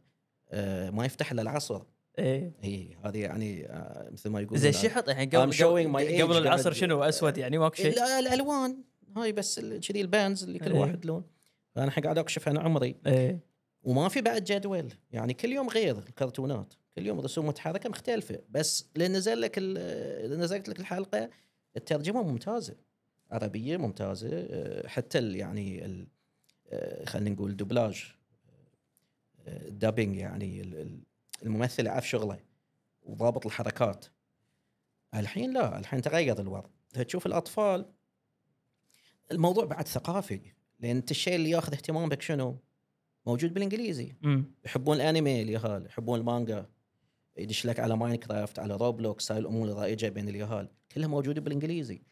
آه، 0.50 0.90
ما 0.90 1.04
يفتح 1.04 1.32
إلا 1.32 1.42
العصر. 1.42 1.82
إيه. 2.18 2.52
اي 2.64 2.96
هذه 3.04 3.18
يعني 3.18 3.66
آه، 3.66 4.10
مثل 4.12 4.30
ما 4.30 4.40
يقولون 4.40 4.60
زي 4.60 4.68
الشحط 4.68 5.08
الحين 5.08 5.28
قبل 5.28 5.52
I'm 5.52 5.56
showing 5.56 5.94
my 5.94 6.20
قبل, 6.20 6.22
قبل 6.22 6.36
العصر 6.36 6.72
شنو؟ 6.72 7.02
أسود 7.02 7.38
يعني 7.38 7.58
ماكو 7.58 7.74
شيء 7.74 7.96
لا 7.96 8.18
الألوان. 8.18 8.78
هاي 9.16 9.32
بس 9.32 9.60
كذي 9.60 10.00
ال 10.00 10.08
bands 10.08 10.44
اللي 10.44 10.58
كل 10.58 10.72
إيه. 10.72 10.80
واحد 10.80 11.06
لون. 11.06 11.24
فأنا 11.74 11.86
الحين 11.86 12.04
قاعد 12.04 12.18
أكشف 12.18 12.48
عن 12.48 12.58
عمري. 12.58 12.96
إيه. 13.06 13.38
وما 13.82 14.08
في 14.08 14.20
بعد 14.20 14.44
جدول. 14.44 14.88
يعني 15.10 15.34
كل 15.34 15.52
يوم 15.52 15.68
غير 15.68 15.98
الكرتونات. 15.98 16.74
كل 16.94 17.06
يوم 17.06 17.20
رسوم 17.20 17.46
متحركة 17.46 17.88
مختلفة. 17.88 18.38
بس 18.50 18.88
لأن 18.96 19.12
نزل 19.12 19.40
لك 19.40 19.58
نزلت 20.28 20.68
لك 20.68 20.80
الحلقة 20.80 21.30
الترجمة 21.76 22.22
ممتازة. 22.22 22.76
عربية 23.30 23.76
ممتازة 23.76 24.28
آه، 24.32 24.86
حتى 24.88 25.18
ال- 25.18 25.36
يعني 25.36 25.84
ال- 25.84 26.06
آه، 26.70 27.04
خلينا 27.04 27.30
نقول 27.30 27.56
دوبلاج 27.56 28.12
آه، 29.46 29.68
ال 29.68 29.74
dubbing 29.74 30.16
يعني 30.16 30.60
ال- 30.60 30.74
ال- 30.74 31.00
الممثل 31.42 31.88
عارف 31.88 32.08
شغله 32.08 32.40
وضابط 33.02 33.46
الحركات. 33.46 34.06
الحين 35.14 35.52
لا 35.52 35.78
الحين 35.78 36.02
تغير 36.02 36.40
الوضع. 36.40 36.68
تشوف 36.92 37.26
الأطفال 37.26 37.86
الموضوع 39.32 39.64
بعد 39.64 39.88
ثقافي 39.88 40.40
لأن 40.80 40.96
أنت 40.96 41.10
الشيء 41.10 41.34
اللي 41.34 41.50
ياخذ 41.50 41.72
اهتمامك 41.72 42.22
شنو؟ 42.22 42.56
موجود 43.26 43.54
بالإنجليزي. 43.54 44.14
يحبون 44.64 44.96
الأنمي 44.96 45.42
اليهال 45.42 45.86
يحبون 45.86 46.20
المانجا. 46.20 46.66
يدش 47.36 47.66
لك 47.66 47.80
على 47.80 47.96
ماينكرافت 47.96 48.58
على 48.58 48.76
روبلوكس 48.76 49.32
هاي 49.32 49.40
الأمور 49.40 49.68
الرائجه 49.68 50.08
بين 50.08 50.28
اليهال. 50.28 50.68
كلها 50.92 51.08
موجودة 51.08 51.40
بالإنجليزي. 51.40 52.02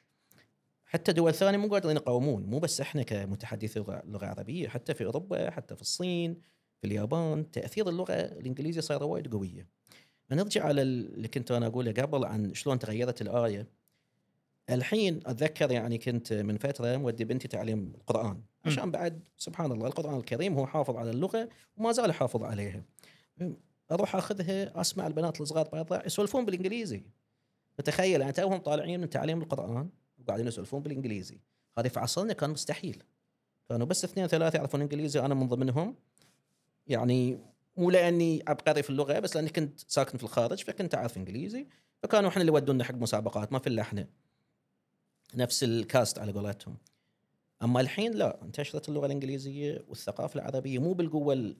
حتى 0.84 1.12
دول 1.12 1.34
ثانية 1.34 1.58
مو 1.58 1.68
قادرين 1.68 1.96
يقاومون. 1.96 2.42
مو 2.42 2.58
بس 2.58 2.80
إحنا 2.80 3.02
كمتحدثي 3.02 3.80
لغة 4.04 4.26
عربية 4.26 4.68
حتى 4.68 4.94
في 4.94 5.04
أوروبا 5.04 5.50
حتى 5.50 5.76
في 5.76 5.82
الصين 5.82 6.40
في 6.80 6.86
اليابان 6.86 7.50
تأثير 7.50 7.88
اللغة 7.88 8.14
الإنجليزية 8.14 8.80
صايرة 8.80 9.04
وايد 9.04 9.32
قوية. 9.32 9.66
نرجع 10.30 10.64
على 10.64 10.82
اللي 10.82 11.28
كنت 11.28 11.50
أنا 11.50 11.66
أقوله 11.66 11.92
قبل 11.92 12.24
عن 12.24 12.54
شلون 12.54 12.78
تغيرت 12.78 13.22
الآية. 13.22 13.68
الحين 14.70 15.20
أتذكر 15.26 15.72
يعني 15.72 15.98
كنت 15.98 16.32
من 16.32 16.56
فترة 16.56 16.96
مودي 16.96 17.24
بنتي 17.24 17.48
تعليم 17.48 17.92
القرآن. 17.94 18.42
عشان 18.64 18.90
بعد 18.90 19.28
سبحان 19.36 19.72
الله 19.72 19.86
القرآن 19.86 20.16
الكريم 20.16 20.54
هو 20.54 20.66
حافظ 20.66 20.96
على 20.96 21.10
اللغة 21.10 21.48
وما 21.76 21.92
زال 21.92 22.12
حافظ 22.12 22.42
عليها. 22.42 22.84
أروح 23.92 24.16
أخذها 24.16 24.80
أسمع 24.80 25.06
البنات 25.06 25.40
الصغار 25.40 25.68
برا 25.68 26.06
يسولفون 26.06 26.44
بالإنجليزي. 26.44 27.02
فتخيل 27.78 28.20
يعني 28.20 28.32
توهم 28.32 28.58
طالعين 28.58 29.00
من 29.00 29.10
تعليم 29.10 29.42
القرآن 29.42 29.90
وقاعدين 30.18 30.46
يسولفون 30.46 30.82
بالإنجليزي. 30.82 31.40
هذه 31.78 31.88
في 31.88 32.00
عصرنا 32.00 32.32
كان 32.32 32.50
مستحيل. 32.50 33.02
كانوا 33.68 33.86
بس 33.86 34.04
اثنين 34.04 34.26
ثلاثة 34.26 34.56
يعرفون 34.56 34.80
إنجليزي 34.80 35.20
أنا 35.20 35.34
من 35.34 35.48
ضمنهم. 35.48 35.96
يعني 36.86 37.38
مو 37.76 37.90
لأني 37.90 38.42
عبقري 38.48 38.82
في 38.82 38.90
اللغة 38.90 39.18
بس 39.18 39.36
لأني 39.36 39.48
كنت 39.48 39.80
ساكن 39.88 40.18
في 40.18 40.24
الخارج 40.24 40.64
فكنت 40.64 40.94
أعرف 40.94 41.16
إنجليزي. 41.16 41.66
فكانوا 42.02 42.30
إحنا 42.30 42.40
اللي 42.40 42.52
يودونا 42.52 42.84
حق 42.84 42.94
مسابقات 42.94 43.52
ما 43.52 43.58
في 43.58 43.66
إلا 43.66 43.82
إحنا. 43.82 44.06
نفس 45.34 45.64
الكاست 45.64 46.18
على 46.18 46.32
قولتهم. 46.32 46.76
أما 47.62 47.80
الحين 47.80 48.12
لا 48.12 48.42
انتشرت 48.42 48.88
اللغة 48.88 49.06
الإنجليزية 49.06 49.84
والثقافة 49.88 50.40
العربية 50.40 50.78
مو 50.78 50.92
بالقوة 50.92 51.54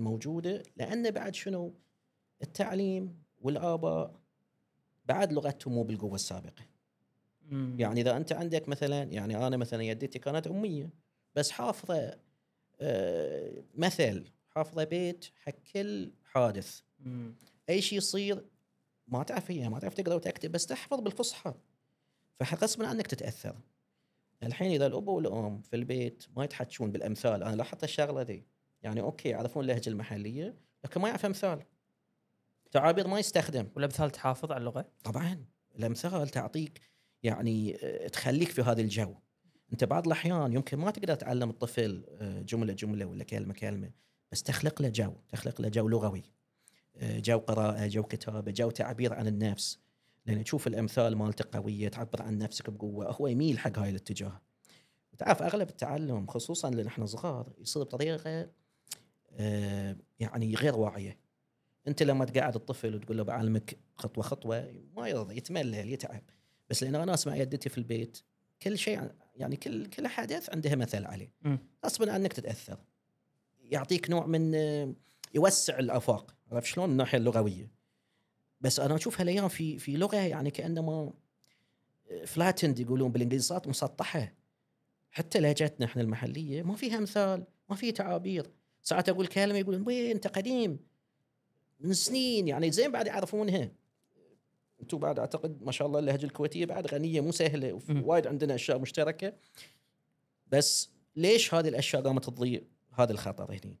الموجوده 0.00 0.62
لأن 0.76 1.10
بعد 1.10 1.34
شنو؟ 1.34 1.74
التعليم 2.42 3.22
والآباء 3.40 4.20
بعد 5.04 5.32
لغتهم 5.32 5.74
مو 5.74 5.82
بالقوة 5.82 6.14
السابقة. 6.14 6.64
يعني 7.78 8.00
إذا 8.00 8.16
أنت 8.16 8.32
عندك 8.32 8.68
مثلا 8.68 9.02
يعني 9.02 9.46
أنا 9.46 9.56
مثلا 9.56 9.82
يدتي 9.82 10.18
كانت 10.18 10.46
أمية 10.46 10.90
بس 11.34 11.50
حافظة 11.50 12.18
آه، 12.80 13.62
مثل 13.74 14.24
حافظة 14.48 14.84
بيت 14.84 15.24
حق 15.44 15.54
كل 15.72 16.12
حادث. 16.24 16.80
مم. 17.00 17.34
أي 17.68 17.82
شيء 17.82 17.98
يصير 17.98 18.44
ما 19.08 19.22
تعرف 19.22 19.50
هي 19.50 19.68
ما 19.68 19.78
تعرف 19.78 19.94
تقرا 19.94 20.14
وتكتب 20.14 20.52
بس 20.52 20.66
تحفظ 20.66 21.00
بالفصحى. 21.00 21.54
فغصبا 22.40 22.86
عنك 22.86 23.06
تتأثر. 23.06 23.56
الحين 24.42 24.70
إذا 24.70 24.86
الأب 24.86 25.08
والأم 25.08 25.62
في 25.62 25.76
البيت 25.76 26.24
ما 26.36 26.44
يتحكون 26.44 26.92
بالأمثال 26.92 27.42
أنا 27.42 27.56
لاحظت 27.56 27.84
الشغلة 27.84 28.22
ذي 28.22 28.44
يعني 28.82 29.00
أوكي 29.00 29.28
يعرفون 29.28 29.62
اللهجة 29.62 29.88
المحلية 29.90 30.54
لكن 30.84 31.00
ما 31.00 31.08
يعرف 31.08 31.26
أمثال. 31.26 31.62
تعابير 32.70 33.08
ما 33.08 33.18
يستخدم. 33.18 33.68
والامثال 33.76 34.10
تحافظ 34.10 34.52
على 34.52 34.60
اللغة؟ 34.60 34.88
طبعا. 35.04 35.44
الأمثال 35.78 36.28
تعطيك 36.28 36.80
يعني 37.22 37.76
آه، 37.82 38.08
تخليك 38.08 38.48
في 38.48 38.62
هذا 38.62 38.80
الجو. 38.80 39.14
أنت 39.72 39.84
بعض 39.84 40.06
الأحيان 40.06 40.52
يمكن 40.52 40.78
ما 40.78 40.90
تقدر 40.90 41.14
تعلم 41.14 41.50
الطفل 41.50 42.04
آه، 42.08 42.40
جملة 42.40 42.72
جملة 42.72 43.04
ولا 43.04 43.24
كلمة 43.24 43.54
كلمة 43.54 43.90
بس 44.32 44.42
تخلق 44.42 44.82
له 44.82 44.88
جو 44.88 45.12
تخلق 45.28 45.60
له 45.60 45.68
جو 45.68 45.88
لغوي. 45.88 46.22
آه، 46.96 47.18
جو 47.18 47.38
قراءة 47.38 47.86
جو 47.86 48.02
كتابة 48.02 48.52
جو 48.52 48.70
تعبير 48.70 49.14
عن 49.14 49.26
النفس. 49.26 49.78
لأن 50.26 50.44
تشوف 50.44 50.66
الأمثال 50.66 51.16
مالته 51.16 51.58
قوية 51.58 51.88
تعبر 51.88 52.22
عن 52.22 52.38
نفسك 52.38 52.70
بقوة 52.70 53.12
هو 53.12 53.26
يميل 53.26 53.58
حق 53.58 53.78
هاي 53.78 53.90
الاتجاه. 53.90 54.40
تعرف 55.18 55.42
أغلب 55.42 55.68
التعلم 55.68 56.26
خصوصا 56.26 56.70
لأن 56.70 56.86
إحنا 56.86 57.06
صغار 57.06 57.52
يصير 57.58 57.82
بطريقة 57.82 58.50
يعني 60.20 60.54
غير 60.54 60.76
واعية. 60.76 61.18
أنت 61.88 62.02
لما 62.02 62.24
تقعد 62.24 62.54
الطفل 62.54 62.94
وتقول 62.94 63.16
له 63.16 63.22
بعلمك 63.22 63.78
خطوة 63.96 64.24
خطوة 64.24 64.72
ما 64.96 65.08
يرضى 65.08 65.36
يتملل 65.36 65.92
يتعب. 65.92 66.22
بس 66.70 66.82
لأن 66.82 66.94
أنا 66.94 67.14
أسمع 67.14 67.36
يدتي 67.36 67.68
في 67.68 67.78
البيت 67.78 68.18
كل 68.62 68.78
شيء 68.78 69.10
يعني 69.36 69.56
كل 69.56 69.86
كل 69.86 70.06
حدث 70.06 70.50
عندها 70.50 70.74
مثل 70.74 71.04
عليه. 71.04 71.32
غصبا 71.86 72.12
عنك 72.12 72.32
تتأثر. 72.32 72.78
يعطيك 73.60 74.10
نوع 74.10 74.26
من 74.26 74.54
آه، 74.54 74.94
يوسع 75.34 75.78
الأفاق. 75.78 76.34
عرفت 76.52 76.66
شلون؟ 76.66 76.90
الناحية 76.90 77.18
اللغوية. 77.18 77.70
بس 78.60 78.80
أنا 78.80 78.94
أشوف 78.94 79.20
هالايام 79.20 79.48
في 79.48 79.78
في 79.78 79.96
لغة 79.96 80.16
يعني 80.16 80.50
كأنما 80.50 81.12
فلاتند 82.26 82.78
يقولون 82.78 83.12
بالإنجليزي 83.12 83.46
صارت 83.46 83.68
مسطحة. 83.68 84.34
حتى 85.10 85.40
لهجتنا 85.40 85.86
إحنا 85.86 86.02
المحلية 86.02 86.62
ما 86.62 86.74
فيها 86.74 86.98
امثال 86.98 87.44
ما 87.70 87.76
فيها 87.76 87.92
تعابير. 87.92 88.50
ساعات 88.82 89.08
أقول 89.08 89.26
كلمة 89.26 89.58
يقولون 89.58 89.82
وين 89.86 90.10
أنت 90.10 90.26
قديم 90.26 90.78
من 91.80 91.92
سنين. 91.92 92.48
يعني 92.48 92.70
زين 92.70 92.92
بعد 92.92 93.06
يعرفونها. 93.06 93.70
أنتم 94.82 94.98
بعد 94.98 95.18
أعتقد 95.18 95.62
ما 95.62 95.72
شاء 95.72 95.86
الله 95.88 95.98
اللهجة 95.98 96.26
الكويتية 96.26 96.66
بعد 96.66 96.86
غنية 96.86 97.20
مو 97.20 97.32
سهلة. 97.32 97.80
وايد 97.88 98.26
عندنا 98.26 98.54
أشياء 98.54 98.78
مشتركة. 98.78 99.32
بس 100.46 100.90
ليش 101.16 101.54
هذه 101.54 101.68
الأشياء 101.68 102.02
قامت 102.02 102.24
تضيع 102.24 102.60
هذا 102.92 103.12
الخطر 103.12 103.52
هنا 103.52 103.76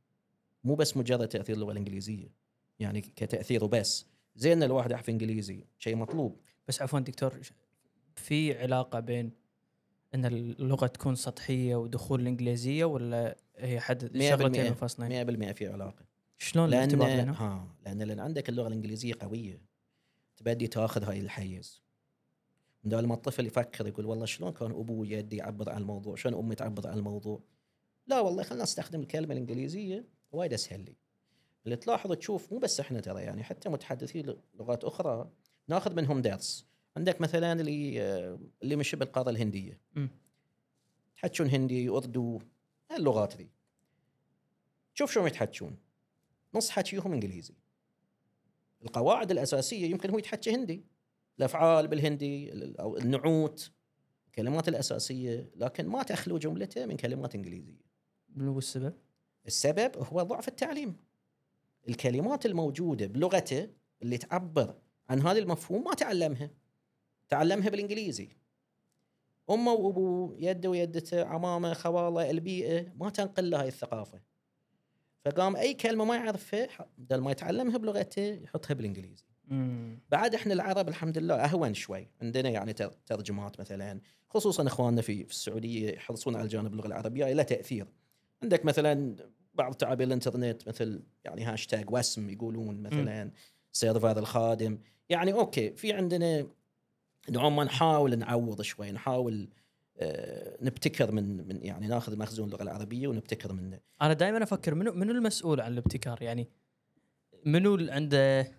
مو 0.64 0.74
بس 0.74 0.96
مجرد 0.96 1.28
تأثير 1.28 1.56
اللغة 1.56 1.72
الإنجليزية 1.72 2.32
يعني 2.78 3.00
كتأثير 3.00 3.64
وبس. 3.64 4.06
زين 4.36 4.62
الواحد 4.62 4.90
يعرف 4.90 5.08
إنجليزي 5.08 5.64
شيء 5.78 5.96
مطلوب. 5.96 6.40
بس 6.68 6.82
عفوا 6.82 7.00
دكتور 7.00 7.40
في 8.16 8.58
علاقة 8.58 9.00
بين 9.00 9.32
إن 10.14 10.24
اللغة 10.24 10.86
تكون 10.86 11.14
سطحية 11.14 11.76
ودخول 11.76 12.20
الإنجليزية 12.20 12.84
ولا 12.84 13.36
هي 13.60 13.80
حد 13.80 14.16
مية 14.16 14.30
شغلتين. 14.30 14.64
منفصلين 14.64 15.50
100% 15.50 15.52
في 15.52 15.66
علاقة. 15.68 16.04
شلون 16.38 16.70
لأن 16.70 16.90
الارتباط؟ 16.90 17.36
ها 17.36 17.68
لأن 17.86 18.02
لأن 18.02 18.20
عندك 18.20 18.48
اللغة 18.48 18.68
الإنجليزية 18.68 19.14
قوية. 19.20 19.62
تبدي 20.36 20.66
تاخذ 20.66 21.04
هاي 21.04 21.20
الحيز. 21.20 21.82
بدال 22.84 23.06
ما 23.08 23.14
الطفل 23.14 23.46
يفكر 23.46 23.86
يقول 23.86 24.06
والله 24.06 24.26
شلون 24.26 24.52
كان 24.52 24.70
أبوي 24.70 25.10
يدي 25.10 25.36
يعبر 25.36 25.70
عن 25.70 25.80
الموضوع؟ 25.80 26.16
شلون 26.16 26.44
أمي 26.44 26.54
تعبر 26.54 26.88
عن 26.88 26.98
الموضوع؟ 26.98 27.40
لا 28.06 28.20
والله 28.20 28.42
خلينا 28.42 28.62
نستخدم 28.62 29.00
الكلمة 29.00 29.32
الإنجليزية 29.32 30.04
وايد 30.32 30.52
أسهل 30.52 30.80
لي. 30.80 30.96
اللي 31.64 31.76
تلاحظ 31.76 32.12
تشوف 32.12 32.52
مو 32.52 32.58
بس 32.58 32.80
إحنا 32.80 33.00
ترى 33.00 33.22
يعني 33.22 33.42
حتى 33.42 33.68
متحدثي 33.68 34.36
لغات 34.58 34.84
أخرى 34.84 35.30
ناخذ 35.68 35.94
منهم 35.94 36.22
درس. 36.22 36.66
عندك 36.96 37.20
مثلا 37.20 37.52
اللي 37.52 38.02
آه، 38.02 38.38
اللي 38.62 38.76
من 38.76 38.82
شبه 38.82 39.04
القاره 39.04 39.30
الهندية. 39.30 39.80
مم. 39.94 40.10
يتحكون 41.16 41.46
هندي 41.46 41.88
اردو 41.88 42.40
اللغات 42.96 43.36
ذي. 43.36 43.50
شوف 44.94 45.12
شلون 45.12 45.26
يتحكون 45.26 45.78
نص 46.54 46.70
حكيهم 46.70 47.12
إنجليزي. 47.12 47.54
القواعد 48.82 49.30
الأساسية 49.30 49.90
يمكن 49.90 50.10
هو 50.10 50.18
يتحكى 50.18 50.54
هندي. 50.54 50.84
الأفعال 51.38 51.88
بالهندي 51.88 52.52
ال- 52.52 52.80
أو 52.80 52.96
النعوت 52.96 53.72
الكلمات 54.26 54.68
الأساسية 54.68 55.50
لكن 55.56 55.86
ما 55.86 56.02
تخلو 56.02 56.38
جملته 56.38 56.86
من 56.86 56.96
كلمات 56.96 57.34
إنجليزية. 57.34 57.80
منو 58.28 58.58
السبب؟ 58.58 58.94
السبب 59.46 59.96
هو 59.96 60.22
ضعف 60.22 60.48
التعليم. 60.48 60.96
الكلمات 61.88 62.46
الموجودة 62.46 63.06
بلغته 63.06 63.68
اللي 64.02 64.18
تعبر 64.18 64.74
عن 65.08 65.20
هذا 65.20 65.38
المفهوم 65.38 65.84
ما 65.84 65.94
تعلمها. 65.94 66.50
تعلمها 67.28 67.68
بالإنجليزي. 67.68 68.28
امه 69.50 69.72
وابوه 69.72 70.36
يده 70.38 70.70
ويدته 70.70 71.24
عمامه 71.24 71.74
خواله 71.74 72.30
البيئه 72.30 72.86
ما 72.96 73.10
تنقل 73.10 73.50
له 73.50 73.60
هاي 73.60 73.68
الثقافة. 73.68 74.20
فقام 75.24 75.56
أي 75.56 75.74
كلمة 75.74 76.04
ما 76.04 76.16
يعرفها 76.16 76.68
بدل 76.98 77.20
ما 77.20 77.30
يتعلمها 77.30 77.78
بلغته 77.78 78.22
يحطها 78.22 78.74
بالإنجليزي. 78.74 79.24
مم. 79.48 79.98
بعد 80.10 80.34
إحنا 80.34 80.52
العرب 80.54 80.88
الحمد 80.88 81.18
لله 81.18 81.34
أهون 81.34 81.74
شوي. 81.74 82.08
عندنا 82.22 82.48
يعني 82.48 82.72
تر- 82.72 82.94
ترجمات 83.06 83.60
مثلا 83.60 84.00
خصوصا 84.28 84.66
إخواننا 84.66 85.02
في 85.02 85.24
في 85.24 85.30
السعودية 85.30 85.92
يحرصون 85.94 86.34
على 86.36 86.44
الجانب 86.44 86.72
اللغة 86.72 86.86
العربية 86.86 87.32
له 87.32 87.42
تأثير. 87.42 87.86
عندك 88.42 88.64
مثلا 88.64 89.16
بعض 89.54 89.74
تعابير 89.74 90.06
الإنترنت 90.06 90.68
مثل 90.68 91.02
يعني 91.24 91.44
هاشتاج 91.44 91.90
وسم 91.90 92.30
يقولون 92.30 92.82
مثلا 92.82 93.30
server 93.72 94.18
الخادم. 94.18 94.78
يعني 95.08 95.32
أوكي 95.32 95.70
في 95.76 95.92
عندنا 95.92 96.46
نوعا 97.28 97.48
ما 97.48 97.64
نحاول 97.64 98.18
نعوض 98.18 98.62
شوي 98.62 98.92
نحاول 98.92 99.48
آه، 99.98 100.56
نبتكر 100.62 101.12
من 101.12 101.48
من 101.48 101.58
يعني 101.64 101.86
ناخذ 101.86 102.18
مخزون 102.18 102.46
اللغة 102.48 102.62
العربية 102.62 103.08
ونبتكر 103.08 103.52
منه. 103.52 103.80
أنا 104.02 104.12
دائما 104.12 104.42
أفكر 104.42 104.74
منو 104.74 104.92
منو 104.92 105.12
المسؤول 105.12 105.60
عن 105.60 105.72
الابتكار؟ 105.72 106.22
يعني 106.22 106.48
منو 107.46 107.74
اللي 107.74 107.92
عنده 107.92 108.52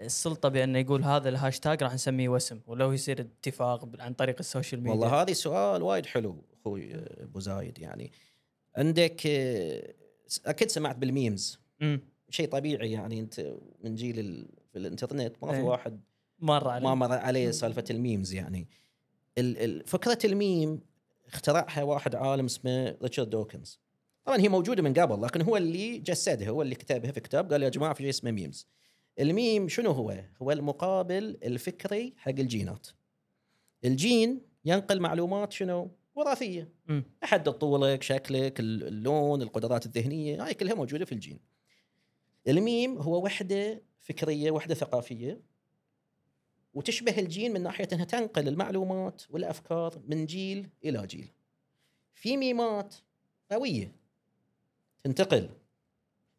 السلطة 0.00 0.48
بانه 0.48 0.78
يقول 0.78 1.02
هذا 1.04 1.28
الهاشتاج 1.28 1.82
راح 1.82 1.94
نسميه 1.94 2.28
وسم؟ 2.28 2.60
ولو 2.66 2.92
يصير 2.92 3.20
اتفاق 3.20 3.88
عن 4.00 4.14
طريق 4.14 4.36
ال 4.40 4.46
social 4.46 4.80
media؟ 4.82 4.92
والله 5.00 5.22
هذه 5.22 5.32
سؤال 5.32 5.82
وايد 5.82 6.06
حلو 6.06 6.44
أخوي 6.60 6.94
آه، 6.94 7.22
أبو 7.24 7.40
زايد. 7.40 7.78
يعني 7.78 8.12
عندك 8.76 9.26
آه، 9.26 9.94
أكيد 10.46 10.70
سمعت 10.70 10.96
بال 10.96 11.12
memes. 11.12 11.58
شيء 12.30 12.48
طبيعي 12.48 12.92
يعني 12.92 13.20
أنت 13.20 13.54
من 13.84 13.94
جيل 13.94 14.18
ال- 14.18 14.48
في 14.72 14.78
الإنترنت 14.78 15.34
ما 15.42 15.52
في 15.52 15.58
إيه. 15.58 15.62
واحد 15.62 16.00
مرة 16.38 16.70
علي. 16.70 16.84
ما 16.84 16.94
مر 16.94 17.12
عليه 17.12 17.50
سالفة 17.50 17.84
ال 17.90 17.97
memes 17.97 18.32
يعني. 18.34 18.68
ال- 19.38 19.58
ال- 19.58 19.86
فكرة 19.86 20.18
الميم 20.24 20.80
اخترعها 21.26 21.82
واحد 21.82 22.14
عالم 22.14 22.44
اسمه 22.44 22.96
ريتشارد 23.02 23.30
دوكنز. 23.30 23.80
طبعا 24.24 24.38
هي 24.40 24.48
موجودة 24.48 24.82
من 24.82 24.94
قبل 24.94 25.22
لكن 25.22 25.42
هو 25.42 25.56
اللي 25.56 25.98
جسدها 25.98 26.48
هو 26.48 26.62
اللي 26.62 26.74
كتبها 26.74 27.12
في 27.12 27.20
كتاب 27.20 27.52
قال 27.52 27.62
يا 27.62 27.68
جماعة 27.68 27.94
في 27.94 28.02
شيء 28.02 28.10
اسمه 28.10 28.30
memes. 28.30 28.68
الميم 29.20 29.68
شنو 29.68 29.90
هو؟ 29.90 30.24
هو 30.42 30.50
المقابل 30.52 31.38
الفكري 31.44 32.14
حق 32.16 32.28
الجينات. 32.30 32.86
الجين 33.84 34.40
ينقل 34.64 35.00
معلومات 35.00 35.52
شنو؟ 35.52 35.90
وراثية. 36.14 36.68
مم. 36.86 37.04
يحدد 37.22 37.52
طولك 37.52 38.02
شكلك 38.02 38.60
اللون 38.60 39.42
القدرات 39.42 39.86
الذهنية 39.86 40.44
هاي 40.46 40.54
كلها 40.54 40.74
موجودة 40.74 41.04
في 41.04 41.12
الجين. 41.12 41.38
الميم 42.48 42.98
هو 42.98 43.24
وحدة 43.24 43.82
فكرية 44.00 44.50
وحدة 44.50 44.74
ثقافية. 44.74 45.40
وتشبه 46.76 47.18
الجين 47.18 47.52
من 47.52 47.62
ناحية 47.62 47.88
إنها 47.92 48.04
تنقل 48.04 48.48
المعلومات 48.48 49.22
والأفكار 49.30 50.02
من 50.08 50.26
جيل 50.26 50.68
إلى 50.84 51.06
جيل. 51.06 51.28
في 52.14 52.36
ميمات 52.36 52.94
قوية 53.50 53.92
تنتقل 55.04 55.50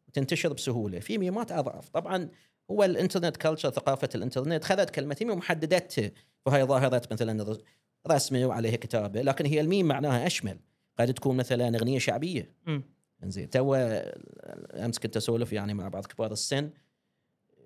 وتنتشر 0.08 0.52
بسهولة. 0.52 0.98
في 0.98 1.18
ميمات 1.18 1.52
أضعف. 1.52 1.88
طبعا 1.88 2.28
هو 2.70 2.84
ال 2.84 2.90
internet 2.90 3.36
culture 3.36 3.70
ثقافة 3.70 4.08
الإنترنت. 4.14 4.64
خذت 4.64 4.90
كلمه 4.90 5.16
ميم 5.20 5.30
ومحددتها 5.30 6.10
وهي 6.46 6.64
ظاهره 6.64 7.02
مثلا 7.12 7.58
رسمه 8.08 8.46
وعليها 8.46 8.76
كتابة 8.76 9.22
لكن 9.22 9.46
هي 9.46 9.60
الميم 9.60 9.86
معناها 9.86 10.26
أشمل. 10.26 10.58
قد 10.98 11.14
تكون 11.14 11.36
مثلا 11.36 11.76
أغنية 11.76 11.98
شعبية. 11.98 12.52
مم. 12.66 12.82
زين 13.24 13.50
تو 13.50 13.74
أمس 13.74 14.98
كنت 14.98 15.16
أسولف 15.16 15.52
يعني 15.52 15.74
مع 15.74 15.88
بعض 15.88 16.06
كبار 16.06 16.32
السن. 16.32 16.70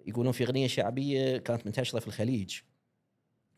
يقولون 0.07 0.33
في 0.33 0.45
أغنية 0.45 0.67
شعبية 0.67 1.37
كانت 1.37 1.67
منتشرة 1.67 1.99
في 1.99 2.07
الخليج 2.07 2.59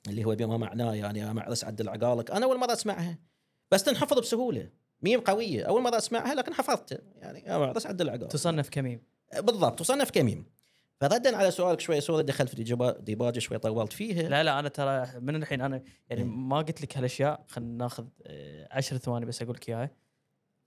اللي 0.08 0.24
هو 0.24 0.34
بما 0.34 0.56
معناه 0.56 0.94
يعني 0.94 1.18
يا 1.18 1.32
معرس 1.32 1.64
عدل 1.64 1.88
عقالك. 1.88 2.30
أنا 2.30 2.46
أول 2.46 2.58
مرة 2.58 2.72
أسمعها 2.72 3.18
بس 3.70 3.82
تنحفظ 3.82 4.18
بسهولة. 4.18 4.70
ميم 5.02 5.20
قوية. 5.20 5.64
أول 5.64 5.82
مرة 5.82 5.96
أسمعها 5.96 6.34
لكن 6.34 6.54
حفظتها. 6.54 6.98
يعني 7.16 7.38
يا 7.38 7.58
معرس 7.58 7.86
عدل 7.86 8.10
عقالك. 8.10 8.32
تصنف 8.32 8.68
كميم. 8.68 9.02
بالضبط 9.40 9.78
تصنف 9.78 10.10
كميم. 10.10 10.46
فردا 11.00 11.36
على 11.36 11.50
سؤالك 11.50 11.80
شوي 11.80 12.00
sorry 12.00 12.22
دخلت 12.22 12.54
في 12.54 12.94
ديباجه 13.00 13.38
شوي 13.38 13.58
طولت 13.58 13.92
فيها. 13.92 14.28
لا 14.28 14.42
لا 14.42 14.58
أنا 14.58 14.68
ترى 14.68 15.20
من 15.20 15.36
الحين 15.36 15.60
أنا 15.60 15.82
يعني 16.10 16.24
ما 16.24 16.58
قلت 16.58 16.82
لك 16.82 16.96
هالأشياء 16.96 17.44
خلينا 17.48 17.76
ناخذ 17.76 18.06
آه، 18.26 18.68
عشر 18.70 18.96
ثواني 18.96 19.26
بس 19.26 19.42
أقول 19.42 19.54
لك 19.54 19.68
إياها. 19.68 19.90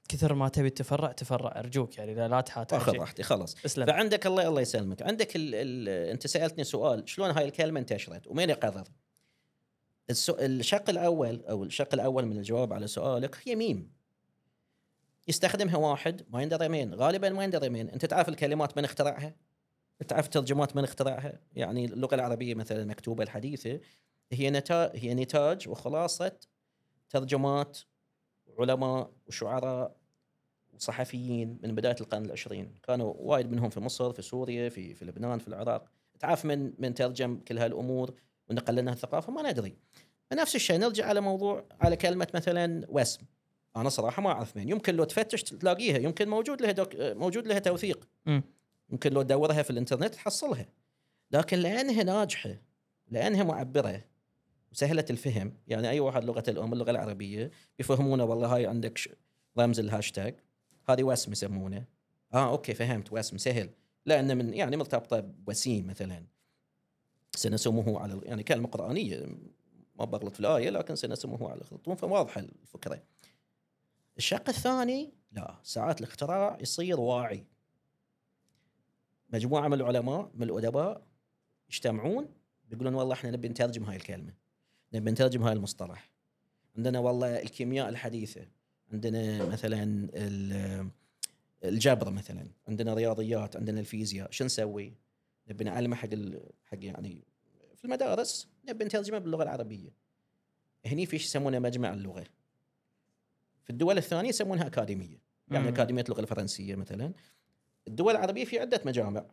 كثر 0.10 0.34
ما 0.34 0.50
تبي 0.50 0.70
تفرع 0.70 1.12
تفرع 1.12 1.60
أرجوك 1.60 1.98
يعني 1.98 2.16
لا, 2.16 2.28
لا 2.28 2.42
تحاتي 2.42 2.78
آخذ 2.78 2.98
راحتي 2.98 3.24
خلاص. 3.24 3.66
اسلم. 3.66 3.86
فعندك 3.86 4.28
الله 4.28 4.48
الله 4.48 4.62
يسلمك. 4.62 5.02
عندك 5.02 5.36
ال 5.36 5.56
ال 5.56 5.90
أنت 5.90 6.28
سألتني 6.28 6.64
سؤال 6.64 7.10
شلون 7.10 7.32
هاي 7.32 7.46
الكلمة 7.46 7.80
انتشرت 7.80 8.28
ومين 8.28 8.50
يقرر 8.50 8.84
السو... 10.10 10.36
الشق 10.40 10.90
الأول 10.90 11.46
أو 11.46 11.64
الشق 11.64 11.94
الأول 11.94 12.26
من 12.26 12.38
الجواب 12.38 12.74
على 12.74 12.88
سؤالك 12.88 13.38
هي 13.46 13.56
ميم. 13.56 13.92
يستخدمها 15.28 15.78
واحد 15.78 16.26
ما 16.30 16.42
يندرى 16.42 16.68
مين. 16.68 16.94
غالبا 16.94 17.30
ما 17.30 17.44
يندرى 17.44 17.70
مين. 17.70 17.90
أنت 17.90 18.06
تعرف 18.06 18.30
الكلمات 18.30 18.78
من 18.78 18.84
اخترعها؟ 18.84 19.36
تعرف 20.08 20.28
ترجمات 20.28 20.76
من 20.76 20.84
اخترعها؟ 20.84 21.40
يعني 21.54 21.86
اللغة 21.86 22.16
العربية 22.16 22.56
مثلا 22.56 22.82
المكتوبه 22.82 23.24
الحديثة 23.24 23.80
هي 24.32 24.50
نتاج 24.50 24.90
هي 24.94 25.14
نتاج 25.14 25.70
وخلاصة 25.70 26.40
ترجمات 27.10 27.80
علماء 28.60 29.12
وشعراء 29.28 29.97
وصحفيين 30.78 31.60
من 31.64 31.76
بداية 31.76 31.96
القرن 32.02 32.26
العشرين. 32.26 32.74
كانوا 32.84 33.14
وايد 33.18 33.52
منهم 33.52 33.70
في 33.70 33.80
مصر 33.80 34.14
في 34.14 34.22
سوريا 34.22 34.70
في 34.70 34.94
في 34.94 35.06
لبنان 35.06 35.40
في 35.40 35.48
العراق. 35.48 35.92
تعرف 36.20 36.46
من 36.46 36.74
من 36.80 36.94
ترجم 36.94 37.40
كل 37.48 37.58
هالأمور 37.58 38.14
ونقل 38.50 38.76
لنا 38.76 38.92
الثقافه 38.92 39.32
ما 39.32 39.52
ندري. 39.52 39.76
نفس 40.34 40.56
الشيء 40.56 40.80
نرجع 40.80 41.06
على 41.06 41.22
موضوع 41.22 41.66
على 41.82 41.96
كلمة 41.96 42.28
مثلا 42.34 42.86
وسم 42.90 43.22
أنا 43.76 43.90
صراحة 43.90 44.22
ما 44.22 44.30
أعرف 44.30 44.58
مين 44.58 44.70
يمكن 44.70 44.96
لو 44.96 45.04
تفتش 45.04 45.44
تلاقيها. 45.44 45.98
يمكن 45.98 46.30
موجود 46.30 46.62
لها 46.62 46.72
دوك 46.72 46.96
موجود 46.96 47.48
لها 47.48 47.60
توثيق. 47.60 48.08
يمكن 48.90 49.14
لو 49.14 49.22
تدورها 49.22 49.62
في 49.62 49.70
الإنترنت 49.70 50.16
تحصلها. 50.16 50.66
لكن 51.32 51.58
لأنها 51.58 52.04
ناجحة 52.04 52.56
لأنها 53.12 53.44
معبرة 53.44 54.04
وسهلة 54.72 55.06
الفهم 55.10 55.54
يعني 55.68 55.90
أي 55.90 56.00
واحد 56.00 56.26
لغة 56.26 56.44
الأم 56.48 56.74
اللغة 56.74 56.92
العربية 56.92 57.52
يفهمونه 57.80 58.24
والله 58.24 58.56
هاي 58.56 58.66
عندك 58.66 59.00
رمز 59.60 59.80
الهاشتاج. 59.80 60.36
هذه 60.90 61.04
وسم 61.04 61.32
يسمونه. 61.32 61.86
آه 62.34 62.50
okay 62.50 62.74
فهمت. 62.74 63.14
وسم 63.14 63.38
سهل. 63.38 63.70
لأن 64.06 64.38
من 64.38 64.54
يعني 64.54 64.78
مرتبطه 64.78 65.20
بوسم 65.20 65.88
مثلا. 65.88 66.26
سنسمه 67.36 68.00
على 68.00 68.22
يعني 68.24 68.44
كلمة 68.44 68.68
قرآنية 68.68 69.26
ما 69.96 70.06
بغلط 70.06 70.34
في 70.34 70.40
الآية 70.40 70.70
لكن 70.70 70.96
سنسمه 70.96 71.50
على 71.50 71.62
الخرطوم 71.62 71.96
فواضحه 71.96 72.42
الفكرة. 72.42 73.04
الشق 74.18 74.50
الثاني 74.50 75.14
لا 75.32 75.60
ساعات 75.64 76.00
الاختراع 76.00 76.58
يصير 76.62 77.00
واعي. 77.00 77.46
مجموعة 79.30 79.68
من 79.68 79.74
العلماء 79.74 80.32
من 80.34 80.44
الأدباء 80.44 81.08
يجتمعون 81.70 82.30
بيقولون 82.70 82.94
والله 82.94 83.14
إحنا 83.14 83.32
نبي 83.32 83.50
نترجم 83.50 83.84
هاي 83.84 83.96
الكلمة. 83.96 84.34
نبي 84.94 85.12
نترجم 85.12 85.44
هاي 85.44 85.54
المصطلح. 85.54 86.12
عندنا 86.78 87.00
والله 87.00 87.42
الكيمياء 87.42 87.90
الحديثة. 87.90 88.48
عندنا 88.94 89.46
مثلا 89.46 90.10
ال- 90.14 90.90
الجبر 91.64 92.10
مثلا 92.10 92.48
عندنا 92.68 92.94
رياضيات 92.94 93.56
عندنا 93.56 93.80
الفيزياء 93.80 94.32
شو 94.32 94.46
نسوي؟ 94.46 94.94
نبي 95.50 95.64
نعلمه 95.64 95.96
حق 95.96 96.10
حق 96.66 96.78
يعني 96.86 97.24
في 97.76 97.86
المدارس 97.86 98.48
نبي 98.70 98.86
نترجمه 98.86 99.18
باللغة 99.18 99.44
العربية. 99.44 99.90
هني 100.86 101.06
في 101.06 101.18
شيء 101.18 101.28
يسمونه 101.28 101.60
مجمع 101.60 101.94
اللغة؟ 101.94 102.24
في 103.64 103.70
الدول 103.70 103.98
الثانية 103.98 104.30
يسمونها 104.30 104.68
أكاديمية 104.68 105.18
يعني 105.52 105.64
مم. 105.68 105.74
أكاديمية 105.74 106.02
اللغة 106.04 106.20
الفرنسية 106.22 106.76
مثلا. 106.76 107.14
الدول 107.88 108.12
العربية 108.16 108.46
في 108.46 108.60
عدة 108.60 108.82
مجامع 108.86 109.26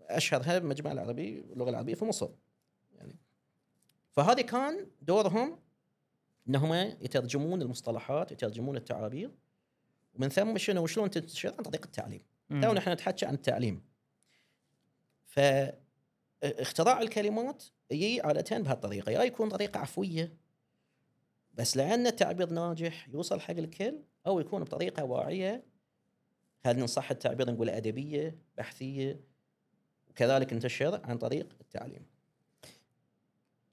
أشهرها 0.00 0.58
المجمع 0.58 0.92
العربي 0.92 1.40
اللغة 1.52 1.70
العربية 1.70 1.94
في 1.94 2.04
مصر 2.04 2.28
يعني. 2.94 3.16
فهذه 4.10 4.40
كان 4.40 4.86
دورهم 5.02 5.58
انهم 6.48 6.74
يترجمون 6.74 7.62
المصطلحات 7.62 8.32
يترجمون 8.32 8.76
التعابير. 8.76 9.30
ومن 10.14 10.28
ثم 10.28 10.58
شنو؟ 10.58 10.82
وشلون 10.82 11.10
تنتشر 11.10 11.48
عن 11.58 11.64
طريق 11.64 11.84
التعليم. 11.84 12.22
تو 12.48 12.72
نحن 12.72 12.90
نتحكى 12.90 13.26
عن 13.26 13.34
التعليم. 13.34 13.82
فاختراع 15.26 17.02
الكلمات 17.02 17.64
يجي 17.90 18.20
عادة 18.20 18.58
بهالطريقة. 18.58 19.12
يا 19.12 19.22
يكون 19.22 19.48
طريقة 19.48 19.80
عفوية. 19.80 20.36
بس 21.54 21.76
لأن 21.76 22.06
التعبير 22.06 22.50
ناجح 22.50 23.08
يوصل 23.08 23.40
حق 23.40 23.50
الكل 23.50 24.02
أو 24.26 24.40
يكون 24.40 24.64
بطريقة 24.64 25.04
واعية 25.04 25.64
هل 26.62 26.78
نصح 26.78 27.10
التعبير 27.10 27.50
نقول 27.50 27.70
أدبية 27.70 28.38
بحثية؟ 28.56 29.20
وكذلك 30.10 30.52
انتشر 30.52 31.00
عن 31.04 31.18
طريق 31.18 31.56
التعليم. 31.60 32.06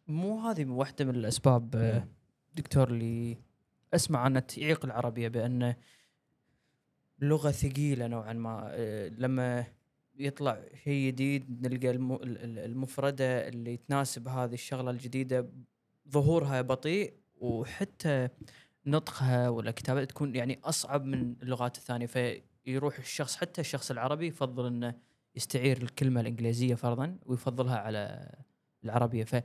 مو 0.08 0.40
هذه 0.40 0.66
واحدة 0.66 1.06
من 1.06 1.16
الأسباب 1.16 1.76
مم. 1.76 2.08
دكتور 2.56 2.88
اللي 2.90 3.38
أسمع 3.94 4.20
عنها 4.20 4.42
تعيق 4.42 4.86
العربية 4.86 5.28
بأن 5.28 5.76
لغة 7.20 7.52
ثقيلة 7.52 8.08
نوعا 8.08 8.34
ما 8.34 8.62
آه، 8.72 9.08
لما 9.10 9.66
يطلع 10.16 10.62
شيء 10.84 11.08
جديد 11.08 11.68
نلقى 11.68 11.90
الم- 11.92 12.14
ال- 12.14 12.38
ال- 12.38 12.60
المفردة 12.60 13.48
اللي 13.48 13.78
تناسب 13.78 14.28
هذه 14.28 14.54
الشغلة 14.54 14.92
الجديدة 14.92 15.50
ظهورها 16.10 16.62
بطيء 16.62 17.14
وحتى 17.36 18.30
نطقها 18.86 19.50
ولا 19.50 19.72
كتابتها 19.72 20.06
تكون 20.06 20.36
يعني 20.36 20.60
أصعب 20.64 21.06
من 21.06 21.36
اللغات 21.44 21.78
الثانية. 21.78 22.06
فيروح 22.66 22.98
الشخص 22.98 23.36
حتى 23.36 23.62
الشخص 23.62 23.92
العربي 23.92 24.28
يفضل 24.28 24.66
أنه 24.68 24.94
يستعير 25.36 25.82
الكلمة 25.82 26.22
الإنجليزية 26.22 26.76
فرضا 26.76 27.18
ويفضلها 27.26 27.78
على 27.78 28.32
العربية. 28.86 29.24
ف 29.24 29.36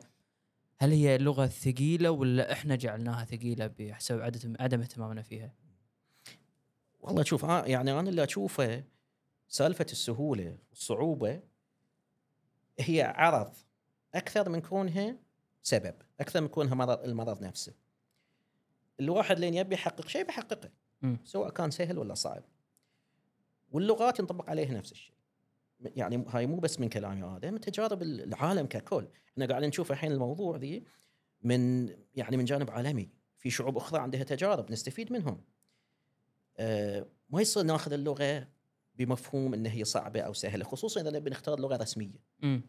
هل 0.79 0.93
هي 0.93 1.19
لغة 1.19 1.47
ثقيلة 1.47 2.11
ولا 2.11 2.53
إحنا 2.53 2.77
جعلناها 2.77 3.25
ثقيلة 3.25 3.67
بحسب 3.67 4.21
عدم 4.21 4.55
عدم 4.61 4.81
اهتمامنا 4.81 5.23
فيها؟ 5.23 5.53
والله 7.01 7.23
شوف 7.23 7.45
آه، 7.45 7.64
يعني 7.64 7.93
أنا 7.93 8.11
اللي 8.11 8.25
أشوفه 8.25 8.85
سالفة 9.49 9.87
السهولة 9.93 10.59
والصعوبة 10.71 11.41
هي 12.79 13.03
عرض 13.03 13.55
أكثر 14.14 14.49
من 14.49 14.61
كونها 14.61 15.17
سبب 15.62 15.95
أكثر 16.21 16.41
من 16.41 16.49
كونها 16.49 16.75
مرض 16.75 17.05
المرض 17.05 17.43
نفسه 17.43 17.75
الواحد 19.01 19.38
لين 19.38 19.55
يبي 19.55 19.75
يحقق 19.75 20.09
شيء 20.09 20.25
بيحققه. 20.27 20.71
سواء 21.25 21.51
كان 21.51 21.71
سهل 21.71 21.99
ولا 21.99 22.14
صعب 22.14 22.43
واللغات 23.73 24.19
ينطبق 24.19 24.51
عليها 24.51 24.73
نفس 24.75 24.93
الشيء 24.93 25.14
يعني 25.81 26.25
هاي 26.29 26.47
مو 26.47 26.57
بس 26.57 26.81
من 26.81 26.88
كلامي 26.88 27.23
هذا 27.23 27.51
من 27.51 27.61
تجارب 27.61 28.03
العالم 28.03 28.67
ككل. 28.67 29.09
إحنا 29.33 29.47
قاعدين 29.47 29.69
نشوف 29.69 29.93
الحين 29.93 30.12
الموضوع 30.12 30.57
ذي 30.57 30.85
من 31.43 31.88
يعني 32.14 32.37
من 32.37 32.45
جانب 32.45 32.71
عالمي. 32.71 33.11
في 33.37 33.51
شعوب 33.51 33.77
أخرى 33.77 34.01
عندها 34.01 34.23
تجارب 34.23 34.73
نستفيد 34.73 35.12
منهم. 35.12 35.45
آه 36.57 37.07
ما 37.31 37.41
يصير 37.41 37.62
ناخذ 37.62 37.93
اللغة 37.93 38.49
بمفهوم 38.95 39.55
إن 39.55 39.67
هي 39.67 39.85
صعبة 39.85 40.21
أو 40.21 40.33
سهلة 40.33 40.64
خصوصا 40.64 41.01
إذا 41.01 41.11
نبي 41.11 41.31
نختار 41.31 41.61
لغة 41.61 41.77
رسمية. 41.77 42.21
امم 42.45 42.62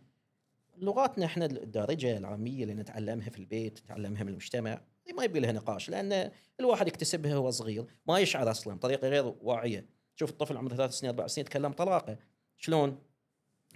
لغاتنا 0.77 1.25
إحنا 1.25 1.45
الدارجة 1.45 2.17
العامية 2.17 2.63
اللي 2.63 2.73
نتعلمها 2.73 3.29
في 3.29 3.37
البيت 3.37 3.79
نتعلمها 3.83 4.23
من 4.23 4.29
المجتمع 4.29 4.81
ما 5.17 5.23
يبي 5.23 5.39
لها 5.39 5.51
نقاش 5.51 5.89
لأن 5.89 6.31
الواحد 6.59 6.87
يكتسبها 6.87 7.37
وهو 7.37 7.51
صغير 7.51 7.85
ما 8.07 8.19
يشعر 8.19 8.51
أصلا. 8.51 8.75
بطريقه 8.75 9.07
غير 9.07 9.35
واعية. 9.41 9.85
شوف 10.15 10.29
الطفل 10.29 10.57
عمره 10.57 10.75
ثلاث 10.75 10.91
سنين 10.91 11.09
أربع 11.09 11.27
سنين 11.27 11.45
يتكلم 11.45 11.71
طلاقة. 11.71 12.17
شلون؟ 12.59 12.99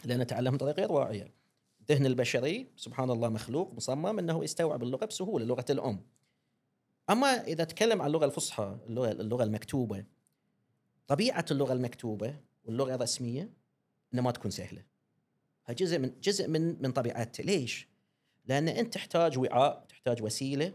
لأن 0.05 0.27
تعلم 0.27 0.55
بطريقه 0.55 0.75
غير 0.75 0.91
واعيه 0.91 1.33
الذهن 1.81 2.05
البشري 2.05 2.67
سبحان 2.75 3.09
الله 3.09 3.29
مخلوق 3.29 3.73
مصمم 3.73 4.19
إنه 4.19 4.43
يستوعب 4.43 4.83
اللغة 4.83 5.05
بسهولة 5.05 5.45
لغة 5.45 5.65
الأم. 5.69 6.05
أما 7.09 7.27
إذا 7.27 7.63
تكلم 7.63 8.01
عن 8.01 8.07
اللغة 8.07 8.25
الفصحى 8.25 8.77
اللغة 8.87 9.11
اللغة 9.11 9.43
المكتوبة 9.43 10.05
طبيعة 11.07 11.45
اللغة 11.51 11.73
المكتوبة 11.73 12.35
واللغة 12.63 12.95
الرسمية 12.95 13.49
إنها 14.13 14.23
ما 14.23 14.31
تكون 14.31 14.51
سهلة. 14.51 14.83
جزء 15.69 15.99
من 15.99 16.19
جزء 16.21 16.47
من 16.47 16.81
من 16.81 16.91
طبيعتها. 16.91 17.43
ليش؟ 17.43 17.87
لأن 18.45 18.67
أنت 18.67 18.93
تحتاج 18.93 19.39
وعاء 19.39 19.85
تحتاج 19.89 20.23
وسيلة 20.23 20.73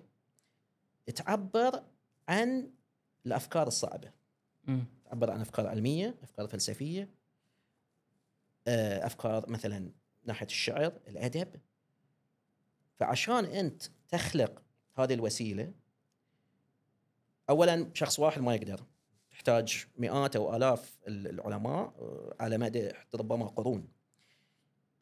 تعبر 1.14 1.82
عن 2.28 2.70
الأفكار 3.26 3.66
الصعبة. 3.66 4.10
مم. 4.64 4.84
تعبر 5.04 5.30
عن 5.30 5.40
أفكار 5.40 5.66
علمية 5.66 6.14
أفكار 6.22 6.46
فلسفية 6.46 7.08
أفكار 9.06 9.50
مثلا 9.50 9.92
ناحية 10.24 10.46
الشعر 10.46 10.92
الأدب. 11.08 11.48
فعشان 12.98 13.44
أنت 13.44 13.82
تخلق 14.08 14.62
هذه 14.96 15.14
الوسيلة 15.14 15.72
اولا 17.50 17.90
شخص 17.94 18.18
واحد 18.18 18.42
ما 18.42 18.54
يقدر. 18.54 18.84
تحتاج 19.30 19.86
مئات 19.96 20.36
أو 20.36 20.56
آلاف 20.56 20.98
ال- 21.08 21.26
العلماء 21.26 21.94
آه، 21.98 22.34
على 22.40 22.58
مدى 22.58 22.90
ربما 23.14 23.46
قرون. 23.46 23.88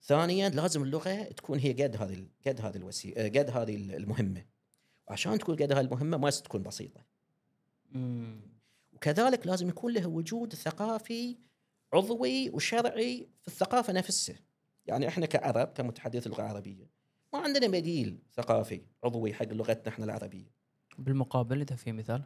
ثانيا 0.02 0.48
لازم 0.48 0.82
اللغة 0.82 1.22
تكون 1.22 1.58
هي 1.58 1.72
قد 1.72 1.96
هذه 2.02 2.26
قد 2.46 2.60
هذه 2.60 2.76
الوسيله 2.76 3.28
قد 3.28 3.50
هذه 3.50 3.76
المهمة. 3.76 4.44
وعشان 5.08 5.38
تكون 5.38 5.56
قد 5.56 5.72
هذه 5.72 5.80
المهمة 5.80 6.16
ما 6.16 6.30
تكون 6.30 6.62
بسيطة. 6.62 7.04
مم. 7.90 8.40
وكذلك 8.92 9.46
لازم 9.46 9.68
يكون 9.68 9.92
له 9.92 10.06
وجود 10.06 10.54
ثقافي 10.54 11.36
عضوي 11.92 12.50
وشرعي 12.50 13.28
في 13.40 13.48
الثقافة 13.48 13.92
نفسها. 13.92 14.36
يعني 14.86 15.08
إحنا 15.08 15.26
كعرب 15.26 15.68
كمتحدث 15.68 16.26
اللغة 16.26 16.40
العربية 16.40 16.90
ما 17.32 17.38
عندنا 17.38 17.66
بديل 17.66 18.18
ثقافي 18.32 18.80
عضوي 19.04 19.34
حق 19.34 19.52
لغتنا 19.52 19.88
إحنا 19.88 20.04
العربية. 20.04 20.50
بالمقابل 20.98 21.60
إذا 21.60 21.76
في 21.76 21.92
مثال؟ 21.92 22.22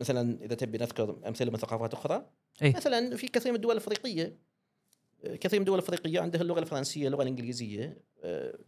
مثلا 0.00 0.44
إذا 0.44 0.54
تبي 0.54 0.78
نذكر 0.78 1.18
أمثلة 1.28 1.50
من 1.50 1.56
ثقافات 1.56 1.94
أخرى؟ 1.94 2.30
اي 2.62 2.70
مثلا 2.70 3.16
في 3.16 3.28
كثير 3.28 3.52
من 3.52 3.56
الدول 3.56 3.72
الأفريقية 3.72 4.38
كثير 5.24 5.60
من 5.60 5.62
الدول 5.62 5.78
الأفريقية 5.78 6.20
عندها 6.20 6.40
اللغة 6.42 6.60
الفرنسية 6.60 7.06
اللغة 7.06 7.22
الإنجليزية 7.22 8.02
آه، 8.22 8.58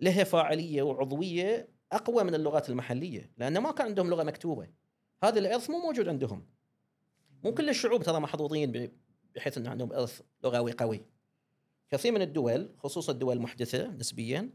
لها 0.00 0.24
فاعلية 0.24 0.82
وعضوية 0.82 1.68
أقوى 1.92 2.24
من 2.24 2.34
اللغات 2.34 2.70
المحلية 2.70 3.30
لأن 3.38 3.58
ما 3.58 3.72
كان 3.72 3.86
عندهم 3.86 4.10
لغة 4.10 4.22
مكتوبة. 4.22 4.68
هذا 5.24 5.38
الارث 5.38 5.70
مو 5.70 5.78
موجود 5.78 6.08
عندهم. 6.08 6.46
مو 7.44 7.54
كل 7.54 7.68
الشعوب 7.68 8.02
ترى 8.02 8.20
محظوظين 8.20 8.90
بحيث 9.34 9.58
ان 9.58 9.66
عندهم 9.66 9.92
إرث 9.92 10.20
لغوي 10.44 10.72
قوي. 10.72 11.00
كثير 11.90 12.12
من 12.12 12.22
الدول 12.22 12.74
خصوصا 12.78 13.12
الدول 13.12 13.36
المحدثة 13.36 13.88
نسبيا 13.88 14.50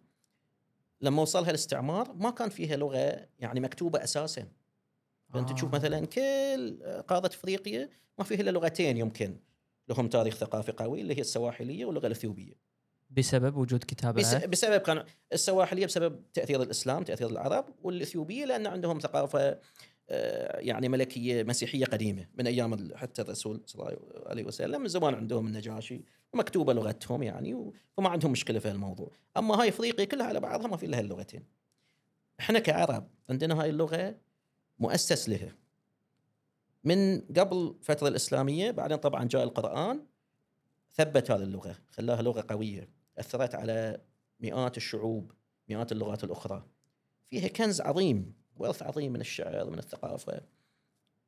لما 1.02 1.22
وصلها 1.22 1.50
الاستعمار 1.50 2.13
ما 2.13 2.30
كان 2.30 2.50
فيها 2.50 2.76
لغة 2.76 3.28
يعني 3.39 3.60
مكتوبة 3.60 4.04
أساسا. 4.04 4.48
فانت 5.34 5.50
آه. 5.50 5.54
تشوف 5.54 5.74
مثلا 5.74 6.06
كل 6.06 6.84
قارة 7.08 7.28
افريقيا 7.28 7.89
ما 8.17 8.24
فيها 8.24 8.41
إلا 8.41 8.52
لغتين 8.52 8.98
يمكن 8.98 9.39
لهم 9.89 10.08
تاريخ 10.08 10.36
ثقافي 10.36 10.72
قوي 10.72 11.02
اللي 11.02 11.15
هي 11.15 11.22
السواحلية 11.22 11.86
واللغة 11.86 12.08
الإثيوبية. 12.08 12.54
بسبب 13.10 13.58
وجود 13.58 13.84
كتابه 13.88 14.22
بس 14.22 14.36
بسبب 14.36 14.82
كان 14.82 15.06
السواحلية 15.34 15.86
بسبب 15.86 16.32
تأثير 16.34 16.62
الإسلام 16.62 17.04
تأثير 17.04 17.30
العرب 17.30 17.65
والإثيوبية 17.84 18.46
لأن 18.46 18.67
عندهم 18.67 19.00
ثقافة 19.00 19.60
يعني 20.60 20.89
ملكية 20.89 21.44
مسيحية 21.44 21.86
قديمة 21.86 22.28
من 22.36 22.48
أيام 22.48 22.96
حتى 22.96 23.22
الرسول 23.22 23.62
صلى 23.66 23.82
الله 23.89 23.98
عليه 24.26 24.44
وسلم 24.44 24.82
من 24.82 24.88
زمان 24.88 25.13
عندهم 25.16 25.48
النجاشي 25.48 26.02
ومكتوبة 26.34 26.74
لغتهم 26.74 27.24
يعني 27.24 27.54
و- 27.54 27.74
فما 27.98 28.10
عندهم 28.10 28.32
مشكلة 28.32 28.60
في 28.60 28.72
الموضوع 28.72 29.12
أما 29.38 29.62
هاي 29.62 29.70
إفريقيا 29.70 30.06
كلها 30.06 30.26
على 30.28 30.39
بعضها 30.39 30.68
ما 30.68 30.78
في 30.78 30.88
لها 30.88 31.00
اللغتين. 31.00 31.44
إحنا 32.39 32.60
كعرب 32.60 33.08
عندنا 33.30 33.62
هاي 33.62 33.70
اللغة 33.70 34.16
مؤسس 34.80 35.30
لها. 35.30 35.56
من 36.84 37.22
قبل 37.22 37.76
الفترة 37.80 38.08
الإسلامية 38.08 38.72
بعدين 38.72 38.98
طبعا 38.98 39.24
جاء 39.24 39.44
القرآن 39.44 40.06
ثبت 40.92 41.32
هذه 41.32 41.44
اللغة 41.44 41.76
خلاها 41.92 42.22
لغة 42.22 42.46
قوية 42.50 42.89
أثرت 43.18 43.56
على 43.56 44.02
مئات 44.39 44.78
الشعوب 44.78 45.32
مئات 45.70 45.92
اللغات 45.92 46.24
الأخرى. 46.24 46.66
فيها 47.26 47.48
كنز 47.48 47.82
عظيم. 47.82 48.34
وارث 48.58 48.84
عظيم 48.84 49.13
من 49.13 49.22
الشعر 49.22 49.70
من 49.70 49.80
الثقافة. 49.80 50.42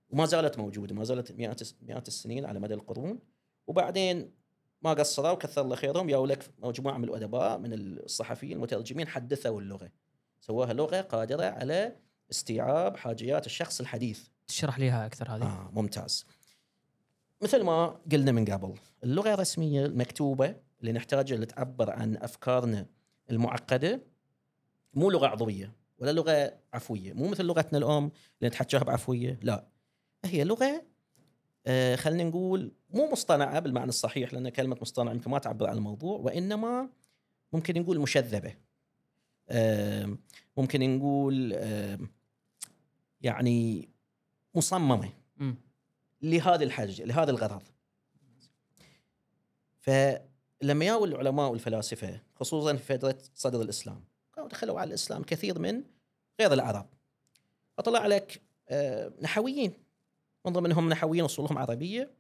وما 0.10 0.26
زالت 0.26 0.58
موجودة 0.58 0.96
ما 0.96 1.04
زالت 1.04 1.32
مئات 1.32 1.62
مئات 1.82 2.08
السنين 2.08 2.46
على 2.46 2.60
مدى 2.60 2.74
القرون. 2.74 3.20
وبعدين 3.68 4.32
ما 4.82 4.94
قصروا 4.94 5.32
وكثر 5.32 5.62
الله 5.62 5.76
خيرهم. 5.76 6.08
جاوا 6.08 6.28
لك 6.28 6.52
مجموعة 6.60 6.98
من 6.98 7.04
الأدباء 7.04 7.58
من 7.58 7.74
الصحفيين 7.74 8.58
المترجمين 8.58 9.08
حدثوا 9.08 9.62
اللغة. 9.62 9.92
سواها 10.40 10.74
لغة 10.74 11.02
قادرة 11.02 11.46
على 11.46 11.96
استيعاب 12.32 12.98
حاجيات 12.98 13.46
الشخص 13.46 13.80
الحديث. 13.80 14.28
تشرح 14.48 14.80
لي 14.80 14.86
اياها 14.86 15.06
أكثر 15.06 15.36
هذه؟ 15.36 15.44
آه 15.44 15.72
ممتاز. 15.74 16.26
مثل 17.42 17.64
ما 17.64 18.00
قلنا 18.12 18.32
من 18.32 18.46
قبل 18.46 18.74
اللغة 19.04 19.34
الرسمية 19.34 19.86
المكتوبة 19.86 20.56
اللي 20.82 20.92
نحتاجها 20.92 21.38
لتعبر 21.38 21.90
عن 21.90 22.18
أفكارنا 22.18 22.86
المعقدة 23.32 24.02
مو 24.94 25.10
لغة 25.10 25.28
عضوية. 25.28 25.85
ولا 25.98 26.12
لغة 26.12 26.54
عفوية. 26.74 27.14
مو 27.14 27.28
مثل 27.28 27.46
لغتنا 27.46 27.78
الأم 27.78 28.12
اللي 28.40 28.50
نتحكاها 28.50 28.84
بعفوية 28.84 29.40
لا. 29.44 29.68
هي 30.26 30.44
لغة 30.44 30.86
آه 31.68 31.96
خلينا 31.96 32.24
نقول 32.24 32.72
مو 32.90 33.12
مصطنعة 33.12 33.60
بالمعنى 33.60 33.90
الصحيح 33.90 34.34
لأن 34.34 34.50
كلمة 34.50 34.78
مصطنع 34.82 35.12
يمكن 35.12 35.32
ما 35.32 35.40
تعبر 35.40 35.70
عن 35.70 35.78
الموضوع 35.78 36.20
وإنما 36.20 36.90
ممكن 37.54 37.82
نقول 37.82 38.00
مشذبة. 38.00 38.56
آه 39.50 40.18
ممكن 40.58 40.98
نقول 40.98 41.54
آه 41.54 42.00
يعني 43.22 43.90
مصممة 44.56 45.10
مم. 45.38 45.56
لهذه 46.22 46.64
الحاجة 46.64 47.06
لهذا 47.06 47.32
الغرض. 47.32 47.64
فلما 49.80 50.86
جاءوا 50.86 51.08
العلماء 51.08 51.52
والفلاسفة 51.52 52.22
خصوصا 52.36 52.76
في 52.76 52.84
فتره 52.84 53.18
صدر 53.34 53.62
الإسلام 53.62 54.04
كانوا 54.46 54.58
دخلوا 54.58 54.80
على 54.80 54.88
الإسلام 54.88 55.24
كثير 55.24 55.60
من 55.60 55.84
غير 56.40 56.54
العرب. 56.54 56.88
فطلع 57.78 58.08
لك 58.08 58.42
آه، 58.70 59.12
نحويين. 59.22 59.74
من 60.46 60.54
ضمنهم 60.54 60.90
نحويين 60.90 61.26
أصولهم 61.26 61.58
عربية 61.58 62.12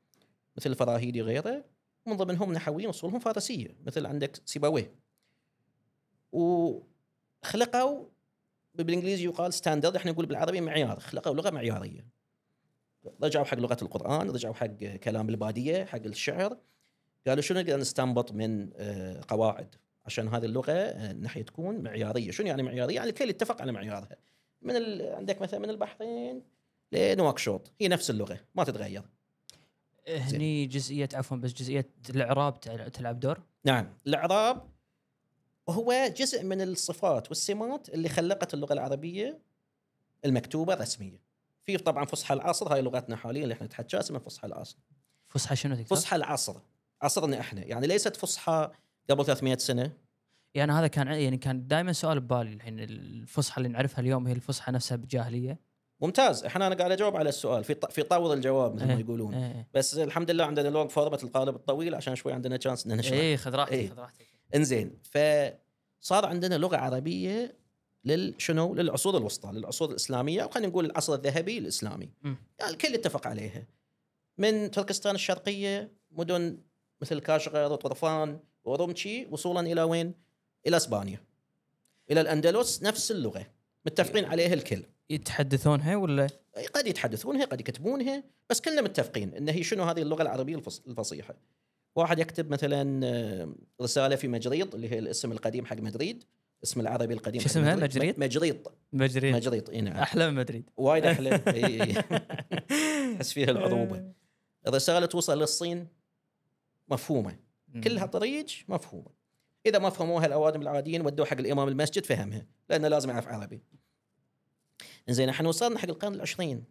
مثل 0.57 0.69
الفراهيدي 0.69 1.21
وغيره. 1.21 1.63
ومن 2.05 2.17
ضمنهم 2.17 2.53
نحويين 2.53 2.89
أصولهم 2.89 3.19
فارسية 3.19 3.75
مثل 3.85 4.05
عندك 4.05 4.41
سيبويه 4.45 4.95
وخلقوا 6.31 8.05
بالإنجليزي 8.75 9.25
يقال 9.25 9.53
ستاندرد 9.53 9.95
إحنا 9.95 10.11
نقول 10.11 10.25
بالعربي 10.25 10.61
معيار 10.61 10.99
خلقوا 10.99 11.33
لغة 11.33 11.49
معيارية. 11.49 12.05
رجعوا 13.23 13.45
حق 13.45 13.57
لغة 13.57 13.77
القرآن 13.81 14.29
رجعوا 14.29 14.53
حق 14.53 14.83
كلام 15.03 15.29
البادية 15.29 15.85
حق 15.85 16.01
الشعر. 16.05 16.57
قالوا 17.27 17.41
شنو 17.41 17.59
نقدر 17.59 17.77
نستنبط 17.77 18.31
من 18.31 18.69
آه، 18.75 19.21
قواعد؟ 19.27 19.75
عشان 20.05 20.27
هذه 20.27 20.45
اللغة 20.45 20.71
آه، 20.71 21.11
ناحية 21.11 21.41
تكون 21.41 21.83
معيارية. 21.83 22.31
شنو 22.31 22.47
يعني 22.47 22.63
معيارية؟ 22.63 22.95
يعني 22.95 23.09
الكل 23.09 23.29
يتفق 23.29 23.61
على 23.61 23.71
معيارها. 23.71 24.17
من 24.61 24.75
ال... 24.75 25.15
عندك 25.15 25.41
مثلا 25.41 25.59
من 25.59 25.69
البحرين 25.69 26.43
لنواكشوط 26.91 27.71
هي 27.81 27.87
نفس 27.87 28.09
اللغة 28.09 28.39
ما 28.55 28.63
تتغير. 28.63 29.03
هني 30.07 30.65
جزئية 30.65 31.09
عفوا 31.13 31.37
بس 31.37 31.53
جزئية 31.53 31.89
الإعراب 32.09 32.59
تلعب 32.93 33.19
دور؟ 33.19 33.39
نعم. 33.65 33.97
الإعراب 34.07 34.69
هو 35.69 36.13
جزء 36.17 36.43
من 36.43 36.61
الصفات 36.61 37.27
والسمات 37.27 37.89
اللي 37.89 38.09
خلقت 38.09 38.53
اللغة 38.53 38.73
العربية 38.73 39.39
المكتوبة 40.25 40.73
رسميه 40.73 41.21
في 41.65 41.77
طبعا 41.77 42.05
فصحى 42.05 42.33
العصر 42.33 42.73
هاي 42.73 42.81
لغتنا 42.81 43.15
حاليا 43.15 43.43
اللي 43.43 43.53
إحنا 43.53 43.65
نتحكى 43.65 43.99
اسمها 43.99 44.19
فصحى 44.19 44.47
العصر. 44.47 44.77
فصحى 45.29 45.55
شنو 45.55 45.75
دكتور؟ 45.75 45.97
فصحى 45.97 46.15
العصر. 46.15 46.55
عصرنا 47.01 47.39
إحنا. 47.39 47.65
يعني 47.65 47.87
ليست 47.87 48.15
فصحى 48.15 48.71
قبل 49.09 49.25
300 49.25 49.57
سنة. 49.57 49.91
يعني 50.53 50.71
هذا 50.71 50.87
كان 50.87 51.07
يعني 51.07 51.37
كان 51.37 51.67
دائما 51.67 51.93
سؤال 51.93 52.19
ببالي 52.19 52.53
الحين 52.53 52.79
الفصحى 52.79 53.57
اللي 53.57 53.69
نعرفها 53.69 53.99
اليوم 53.99 54.27
هي 54.27 54.33
الفصحى 54.33 54.71
نفسها 54.71 54.95
بالجاهليه 54.95 55.59
ممتاز. 56.01 56.45
إحنا 56.45 56.67
أنا 56.67 56.75
قاعد 56.75 56.91
أجاوب 56.91 57.15
على 57.15 57.29
السؤال 57.29 57.63
في 57.63 57.75
في 57.89 58.03
طور 58.03 58.33
الجواب 58.33 58.75
مثل 58.75 58.85
ما 58.85 58.93
إيه. 58.93 58.99
يقولون. 58.99 59.33
إيه. 59.33 59.67
بس 59.73 59.97
الحمد 59.97 60.31
لله 60.31 60.45
عندنا 60.45 60.69
الوقت 60.69 60.91
فورمه 60.91 61.19
القالب 61.23 61.55
الطويل 61.55 61.95
عشان 61.95 62.15
شوي 62.15 62.33
عندنا 62.33 62.57
تشانس 62.57 62.85
إن 62.85 62.97
نشرح. 62.97 63.13
إيه 63.13 63.37
خذ 63.37 63.55
راحتك 63.55 63.73
إيه. 63.73 63.89
خذ 63.89 63.99
راحتك. 63.99 64.25
إنزين. 64.55 64.97
فصار 65.03 66.25
عندنا 66.25 66.55
لغة 66.55 66.77
عربية 66.77 67.55
للشنو 68.05 68.75
للعصور 68.75 69.17
الوسطى 69.17 69.51
للعصور 69.51 69.89
الإسلامية 69.89 70.41
أو 70.43 70.49
خلينا 70.49 70.69
نقول 70.69 70.85
العصر 70.85 71.13
الذهبي 71.13 71.57
الإسلامي. 71.57 72.09
يعني 72.59 72.71
الكل 72.71 72.93
اتفق 72.93 73.27
عليها. 73.27 73.67
من 74.37 74.71
تركستان 74.71 75.15
الشرقية 75.15 75.91
مدن 76.11 76.57
مثل 77.01 77.19
كاشغر 77.19 77.71
وطرفان 77.71 78.39
ورمشي 78.65 79.25
وصولا 79.31 79.59
إلى 79.59 79.83
وين؟ 79.83 80.13
إلى 80.67 80.77
إسبانيا. 80.77 81.19
إلى 82.11 82.21
الأندلس 82.21 82.83
نفس 82.83 83.11
اللغة. 83.11 83.45
متفقين 83.85 84.25
عليها 84.25 84.53
الكل. 84.53 84.83
يتحدثونها 85.09 85.95
ولا؟ 85.95 86.27
قد 86.73 86.87
يتحدثونها 86.87 87.45
قد 87.45 87.59
يكتبونها 87.59 88.23
بس 88.49 88.61
كلنا 88.61 88.81
متفقين 88.81 89.33
إن 89.33 89.49
هي 89.49 89.63
شنو 89.63 89.83
هذه 89.83 90.01
اللغة 90.01 90.21
العربية 90.21 90.55
الفص- 90.55 90.81
الفصيحة. 90.87 91.35
واحد 91.95 92.19
يكتب 92.19 92.51
مثلا 92.51 93.05
آه، 93.05 93.55
رسالة 93.81 94.15
في 94.15 94.27
مجريط 94.27 94.75
اللي 94.75 94.91
هي 94.91 94.99
الاسم 94.99 95.31
القديم 95.31 95.65
حق 95.65 95.77
مدريد 95.77 96.23
اسم 96.63 96.79
العربي 96.79 97.13
القديم 97.13 97.41
شو 97.41 97.47
اسمها؟ 97.47 97.75
مدريد. 97.75 98.19
مجريط؟ 98.19 98.19
مجريط. 98.19 98.73
مجري 98.93 99.31
مجريط 99.33 99.69
إي 99.69 99.81
نعم. 99.81 99.97
أحلى 99.97 100.31
من 100.31 100.35
مدريد. 100.37 100.69
وايد 100.77 101.05
أحلى. 101.05 101.37
تحس 103.15 103.31
فيها 103.33 103.51
العروبة. 103.51 104.11
الرساله 104.67 105.05
توصل 105.05 105.39
للصين؟ 105.39 105.87
مفهومة. 106.89 107.35
كلها 107.83 108.05
طريق 108.05 108.45
مفهومة. 108.67 109.11
إذا 109.65 109.79
ما 109.79 109.89
فهموها 109.89 110.25
الأوادم 110.25 110.61
العاديين 110.61 111.05
ودوها 111.05 111.29
حق 111.29 111.37
الإمام 111.37 111.67
المسجد 111.67 112.05
فهمها 112.05 112.45
لأنه 112.69 112.87
لازم 112.87 113.09
يعرف 113.09 113.27
عربي. 113.27 113.63
زين 115.09 115.29
إحنا 115.29 115.49
وصلنا 115.49 115.79
حق 115.79 115.89
القرن 115.89 116.13
العشرين. 116.13 116.63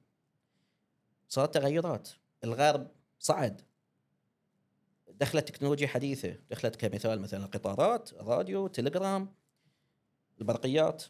صارت 1.28 1.54
تغيرات. 1.54 2.08
الغرب 2.44 2.90
صعد. 3.18 3.62
دخلت 5.08 5.48
تكنولوجيا 5.48 5.86
حديثة. 5.86 6.38
دخلت 6.50 6.76
كمثال 6.76 7.20
مثلا 7.20 7.44
القطارات 7.44 8.12
الراديو 8.12 8.66
تليجرام 8.66 9.34
البرقيات. 10.40 11.04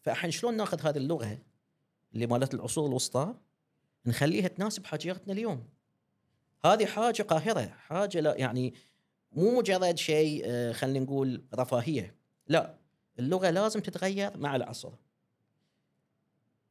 فاحنا 0.00 0.30
شلون 0.30 0.56
ناخذ 0.56 0.80
هذه 0.80 0.96
اللغة 0.96 1.38
اللي 2.14 2.26
مالت 2.26 2.54
العصور 2.54 2.88
الوسطى؟ 2.88 3.34
نخليها 4.06 4.48
تناسب 4.48 4.86
حاجياتنا 4.86 5.32
اليوم. 5.32 5.68
هذه 6.64 6.86
حاجة 6.86 7.22
قاهرة 7.22 7.66
حاجة 7.66 8.20
لا 8.20 8.36
يعني 8.36 8.74
مو 9.32 9.58
مجرد 9.58 9.98
شيء 9.98 10.42
آه، 10.44 10.72
خلينا 10.72 10.98
نقول 11.00 11.44
رفاهية. 11.54 12.14
لا 12.46 12.74
اللغة 13.18 13.50
لازم 13.50 13.80
تتغير 13.80 14.36
مع 14.36 14.56
العصر. 14.56 14.92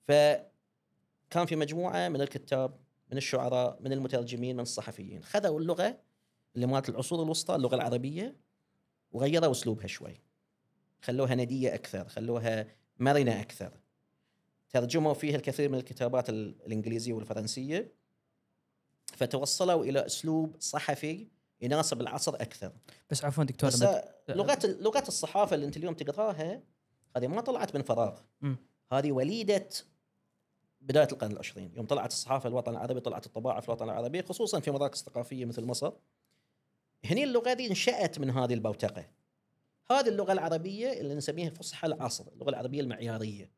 فكان 0.08 1.46
في 1.46 1.56
مجموعة 1.56 2.10
من 2.10 2.22
الكتاب 2.22 2.80
من 3.12 3.18
الشعراء 3.18 3.78
من 3.82 3.94
المترجمين 3.94 4.56
من 4.56 4.62
الصحفيين 4.62 5.24
خذوا 5.24 5.60
اللغة 5.60 6.00
اللي 6.56 6.68
مالت 6.68 6.90
العصور 6.90 7.24
الوسطى 7.24 7.56
اللغة 7.56 7.76
العربية 7.76 8.36
وغيروا 9.12 9.52
أسلوبها 9.52 9.88
شوي. 9.88 10.22
خلوها 11.02 11.36
ندية 11.36 11.74
أكثر 11.76 12.08
خلوها 12.08 12.68
مرنة 13.00 13.42
أكثر. 13.42 13.72
ترجموا 14.70 15.14
فيها 15.14 15.36
الكثير 15.36 15.70
من 15.70 15.78
الكتابات 15.78 16.30
ال- 16.30 16.56
الإنجليزية 16.66 17.14
والفرنسية 17.14 17.92
فتوصلوا 19.14 19.84
إلى 19.84 20.06
أسلوب 20.06 20.56
صحفي 20.60 21.28
يناسب 21.62 22.02
العصر 22.02 22.36
أكثر. 22.36 22.72
بس 23.10 23.26
عفوا 23.26 23.44
دكتور 23.44 23.70
بس 23.70 23.84
بد- 23.84 24.04
لغه 24.30 24.60
لغه 24.66 25.04
الصحافة 25.08 25.56
اللي 25.56 25.66
أنت 25.66 25.78
اليوم 25.78 25.94
تقراها 25.94 26.62
هذه 27.16 27.28
ما 27.28 27.42
طلعت 27.42 27.76
من 27.76 27.82
فراغ. 27.82 28.20
هذه 28.92 29.12
وليدة 29.12 29.70
بداية 30.82 31.08
القرن 31.12 31.32
العشرين. 31.32 31.72
يوم 31.76 31.86
طلعت 31.86 32.12
الصحافة 32.12 32.50
الوطن 32.50 32.72
العربي 32.72 33.00
طلعت 33.00 33.26
الطباعة 33.26 33.60
في 33.62 33.68
الوطن 33.70 33.86
العربي 33.86 34.22
خصوصا 34.24 34.60
في 34.60 34.72
مراكز 34.72 35.04
ثقافيه 35.04 35.46
مثل 35.46 35.66
مصر. 35.66 35.92
هني 37.06 37.24
اللغة 37.24 37.54
دي 37.54 37.70
انشأت 37.70 38.20
من 38.20 38.30
هذه 38.30 38.54
البوتقة. 38.54 39.06
هذه 39.92 40.08
اللغة 40.08 40.32
العربية 40.32 40.92
اللي 40.94 41.16
نسميها 41.16 41.50
فصحى 41.50 41.88
العصر 41.88 42.28
اللغة 42.34 42.50
العربية 42.50 42.82
المعيارية. 42.82 43.52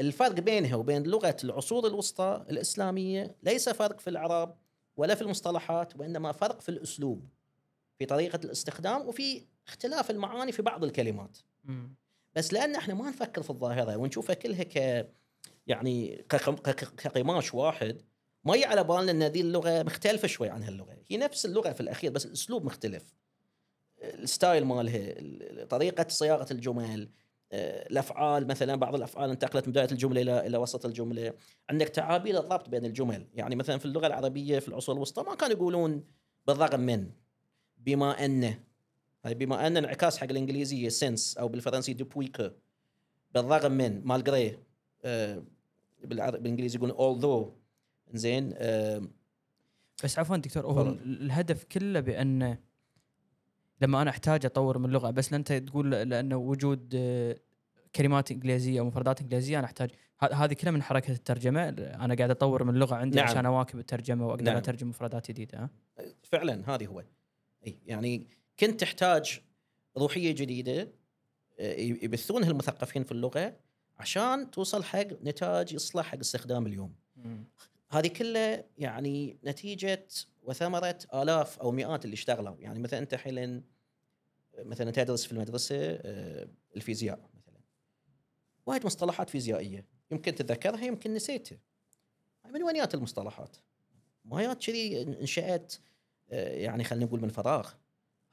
الفرق 0.00 0.32
بينها 0.40 0.76
وبين 0.76 1.02
لغة 1.02 1.36
العصور 1.44 1.86
الوسطى 1.86 2.44
الإسلامية 2.50 3.36
ليس 3.42 3.68
فرق 3.68 4.00
في 4.00 4.10
الإعراب 4.10 4.56
ولا 4.96 5.14
في 5.14 5.22
المصطلحات 5.22 5.96
وإنما 6.00 6.32
فرق 6.32 6.60
في 6.60 6.68
الأسلوب 6.68 7.28
في 7.98 8.06
طريقة 8.06 8.40
الاستخدام 8.44 9.08
وفي 9.08 9.46
اختلاف 9.68 10.10
المعاني 10.10 10.52
في 10.52 10.62
بعض 10.62 10.84
الكلمات. 10.84 11.38
مم. 11.64 11.94
بس 12.34 12.52
لأن 12.52 12.74
إحنا 12.74 12.94
ما 12.94 13.08
نفكر 13.10 13.42
في 13.42 13.50
الظاهرة 13.50 13.96
ونشوفها 13.96 14.34
كلها 14.34 14.62
ك 14.62 15.08
يعني 15.66 16.24
كقماش 16.96 17.54
واحد 17.54 18.02
ما 18.44 18.54
يجي 18.56 18.64
على 18.64 18.84
بالنا 18.84 19.10
إن 19.10 19.22
هذه 19.22 19.40
اللغة 19.40 19.82
مختلفة 19.82 20.28
شوي 20.28 20.48
عن 20.48 20.62
هاللغة. 20.62 20.96
هي 21.08 21.16
نفس 21.16 21.46
اللغة 21.46 21.72
في 21.72 21.80
الأخير 21.80 22.10
بس 22.10 22.26
الأسلوب 22.26 22.64
مختلف. 22.64 23.14
ال 24.02 24.12
style 24.12 24.64
مالها 24.64 24.96
ال- 24.98 25.68
طريقة 25.68 26.06
صياغة 26.08 26.46
الجمل 26.52 27.08
الأفعال 27.52 28.46
مثلا 28.46 28.74
بعض 28.76 28.94
الأفعال 28.94 29.30
انتقلت 29.30 29.66
من 29.66 29.72
بداية 29.72 29.88
الجملة 29.92 30.20
إلى 30.20 30.46
إلى 30.46 30.58
وسط 30.58 30.86
الجملة. 30.86 31.32
عندك 31.70 31.88
تعابير 31.88 32.38
الربط 32.38 32.68
بين 32.68 32.84
الجمل. 32.84 33.26
يعني 33.34 33.56
مثلا 33.56 33.78
في 33.78 33.84
اللغة 33.84 34.06
العربية 34.06 34.58
في 34.58 34.68
العصور 34.68 34.94
الوسطى 34.94 35.22
ما 35.22 35.34
كانوا 35.34 35.56
يقولون 35.56 36.04
بالرغم 36.46 36.80
من 36.80 37.10
بما 37.78 38.24
أن. 38.24 38.54
هاي 39.24 39.34
بما 39.34 39.66
أن 39.66 39.76
انعكاس 39.76 40.18
حق 40.18 40.30
الإنجليزية 40.30 40.88
since 40.88 41.38
أو 41.38 41.48
بالفرنسي 41.48 41.92
fr: 41.92 42.06
depuis 42.06 42.35
que 42.35 42.50
بالرغم 43.34 43.72
من 43.72 44.04
malgré 44.04 44.58
آه 45.04 45.42
بالإنجليزي 46.04 46.78
يقولون 46.78 46.96
although. 46.96 47.48
زين 48.14 48.54
آه 48.56 49.02
بس 50.04 50.18
عفوا 50.18 50.36
دكتور 50.36 50.66
هو 50.66 50.82
الهدف 50.90 51.64
كله 51.64 52.00
بأن 52.00 52.58
لما 53.82 54.02
أنا 54.02 54.10
أحتاج 54.10 54.46
أطور 54.46 54.78
من 54.78 54.84
اللغة 54.84 55.10
بس 55.10 55.32
انت 55.32 55.52
تقول 55.52 55.90
لأنه 55.90 56.36
وجود 56.36 56.92
آه، 56.94 57.36
كلمات 57.96 58.30
إنجليزية 58.30 58.80
أو 58.80 58.84
مفردات 58.84 59.20
إنجليزية 59.20 59.58
أنا 59.58 59.66
أحتاج 59.66 59.90
هذه 60.20 60.52
كلها 60.52 60.72
من 60.72 60.82
حركة 60.82 61.12
الترجمة 61.12 61.68
أنا 61.68 62.14
قاعد 62.14 62.30
أطور 62.30 62.64
من 62.64 62.74
اللغة 62.74 62.94
عندي 62.94 63.16
نعم. 63.16 63.28
عشان 63.28 63.46
أواكب 63.46 63.78
الترجمة 63.78 64.26
وأقدر 64.26 64.44
نعم. 64.44 64.56
أترجم 64.56 64.88
مفردات 64.88 65.30
جديدة 65.30 65.58
ها؟ 65.58 65.70
فعلا 66.22 66.74
هذه 66.74 66.86
هو 66.86 67.04
إي 67.66 67.78
يعني 67.86 68.26
كنت 68.60 68.80
تحتاج 68.80 69.40
روحية 69.96 70.34
جديدة 70.34 70.88
آه، 71.60 71.74
يبثونها 71.80 72.50
المثقفين 72.50 73.04
في 73.04 73.12
اللغة 73.12 73.56
عشان 73.98 74.50
توصل 74.50 74.84
حق 74.84 75.06
نتاج 75.24 75.72
يصلح 75.72 76.06
حق 76.06 76.18
استخدام 76.18 76.66
اليوم 76.66 76.94
هذه 77.90 78.06
كلها 78.06 78.64
يعني 78.78 79.36
نتيجة 79.44 80.06
وثمرة 80.42 80.98
آلاف 81.14 81.58
أو 81.58 81.70
مئات 81.70 82.04
اللي 82.04 82.14
اشتغلوا. 82.14 82.56
يعني 82.58 82.78
مثلا 82.78 82.98
أنت 82.98 83.14
حين 83.14 83.62
مثلا 84.58 84.90
تدرس 84.90 85.24
في 85.26 85.32
المدرسة 85.32 85.76
آه، 85.80 86.48
الفيزياء 86.76 87.30
مثلا. 87.34 87.60
وايد 88.66 88.86
مصطلحات 88.86 89.30
فيزيائية. 89.30 89.86
يمكن 90.10 90.34
تتذكرها 90.34 90.84
يمكن 90.84 91.14
نسيتها. 91.14 91.58
من 92.50 92.62
وين 92.62 92.76
جات 92.76 92.94
المصطلحات؟ 92.94 93.56
ما 94.24 94.42
جات 94.42 94.64
كذي 94.64 95.02
إنشأت 95.02 95.74
آه، 96.30 96.48
يعني 96.54 96.84
خلينا 96.84 97.04
نقول 97.06 97.20
من 97.22 97.28
فراغ. 97.28 97.70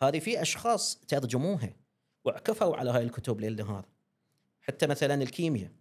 هذه 0.02 0.19
في 0.19 0.41
أشخاص 0.41 0.95
ترجموها 1.00 1.74
وعكفوا 2.26 2.76
على 2.76 2.89
هاي 2.91 3.04
الكتب 3.04 3.39
ليل 3.39 3.56
نهار. 3.56 3.86
حتى 4.62 4.88
مثلا 4.88 5.13
الكيمياء. 5.24 5.72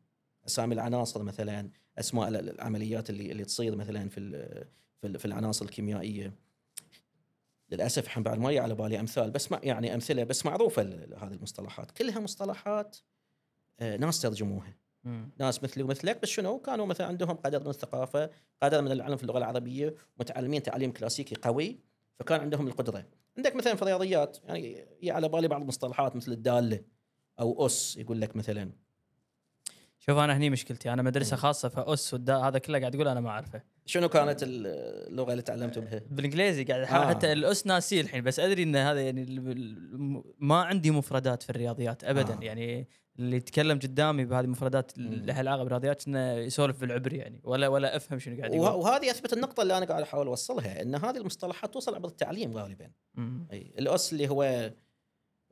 أسامي 0.46 0.74
العناصر 0.74 1.22
مثلا 1.22 1.70
أسماء 1.98 2.28
ال- 2.28 2.48
العمليات 2.50 3.10
اللي 3.10 3.32
اللي 3.32 3.44
تصير 3.44 3.76
مثلا 3.76 4.08
في 4.08 4.20
في 5.00 5.06
ال- 5.06 5.18
في 5.18 5.24
العناصر 5.24 5.64
الكيميائية. 5.64 6.32
للأسف 7.70 8.04
الحين 8.04 8.22
بعد 8.22 8.38
ما 8.38 8.60
على 8.60 8.74
بالي 8.74 9.00
أمثال 9.00 9.30
بس 9.30 9.52
ما 9.52 9.60
يعني 9.62 9.94
أمثلة 9.94 10.24
بس 10.24 10.46
معروفة 10.46 10.82
هذه 10.82 11.32
المصطلحات. 11.32 11.90
كلها 11.90 12.20
مصطلحات 12.20 12.96
آه، 13.80 13.96
ناس 13.96 14.20
ترجموها. 14.20 14.74
ناس 15.38 15.62
مثلي 15.62 15.82
ومثلك 15.82 16.22
بس 16.22 16.28
شنو؟ 16.28 16.58
كانوا 16.58 16.86
مثلا 16.86 17.06
عندهم 17.06 17.36
قدر 17.36 17.60
من 17.60 17.66
الثقافة 17.70 18.30
قدر 18.62 18.82
من 18.82 18.92
العلم 18.92 19.16
في 19.16 19.22
اللغة 19.22 19.38
العربية 19.38 19.94
متعلمين 20.20 20.62
تعليم 20.62 20.92
كلاسيكي 20.92 21.34
قوي 21.42 21.78
فكان 22.18 22.40
عندهم 22.40 22.66
القدرة. 22.68 23.04
عندك 23.36 23.56
مثلا 23.56 23.74
في 23.74 23.82
الرياضيات 23.82 24.38
يعني 24.44 24.86
على 25.04 25.28
بالي 25.28 25.48
بعض 25.48 25.60
المصطلحات 25.60 26.16
مثل 26.16 26.32
الدالة 26.32 26.82
أو 27.40 27.66
أس 27.66 27.96
يقول 27.96 28.20
لك 28.20 28.36
مثلا. 28.36 28.70
شوف 30.08 30.18
أنا 30.18 30.36
هني 30.36 30.50
مشكلتي 30.50 30.92
أنا 30.92 31.02
مدرسة. 31.02 31.36
خاصة 31.36 31.68
فأس 31.68 32.14
هذا 32.14 32.58
كله 32.58 32.78
قاعد 32.78 32.94
أقول 32.94 33.08
أنا 33.08 33.20
ما 33.20 33.30
أعرفه 33.30 33.62
شنو 33.86 34.08
كانت 34.08 34.40
اللغة 34.42 35.32
اللي 35.32 35.42
تعلمتم 35.42 35.80
بها؟ 35.80 36.00
بالإنجليزي 36.10 36.64
قاعد 36.64 36.80
آه. 36.80 37.08
حتى 37.08 37.32
الأس 37.32 37.66
ناسي 37.66 38.00
الحين 38.00 38.24
بس 38.24 38.40
أدري 38.40 38.62
إن 38.62 38.76
هذا 38.76 39.00
يعني 39.02 39.24
ما 40.38 40.62
عندي 40.62 40.90
مفردات 40.90 41.42
في 41.42 41.50
الرياضيات 41.50 42.04
ابدا 42.04 42.34
آه. 42.34 42.42
يعني 42.42 42.88
اللي 43.18 43.36
يتكلم 43.36 43.78
قدامي 43.78 44.24
بهذه 44.24 44.44
المفردات. 44.44 44.92
لها 44.98 45.38
علاقة 45.38 45.62
بالرياضيات 45.62 46.08
إنه 46.08 46.32
يسولف 46.32 46.80
بالعبري 46.80 47.16
يعني 47.16 47.40
ولا 47.44 47.68
ولا 47.68 47.96
أفهم 47.96 48.18
شنو 48.18 48.36
قاعد 48.38 48.54
يقول 48.54 48.68
وهذه 48.68 49.10
أثبت 49.10 49.32
النقطة 49.32 49.62
اللي 49.62 49.78
أنا 49.78 49.86
قاعد 49.86 50.02
أحاول 50.02 50.26
أوصلها 50.26 50.82
إن 50.82 50.94
هذه 50.94 51.16
المصطلحات 51.16 51.72
توصل 51.74 51.94
عبر 51.94 52.08
التعليم 52.08 52.56
غالبا. 52.56 52.90
أي 53.52 53.72
الأس 53.78 54.12
اللي 54.12 54.28
هو 54.28 54.70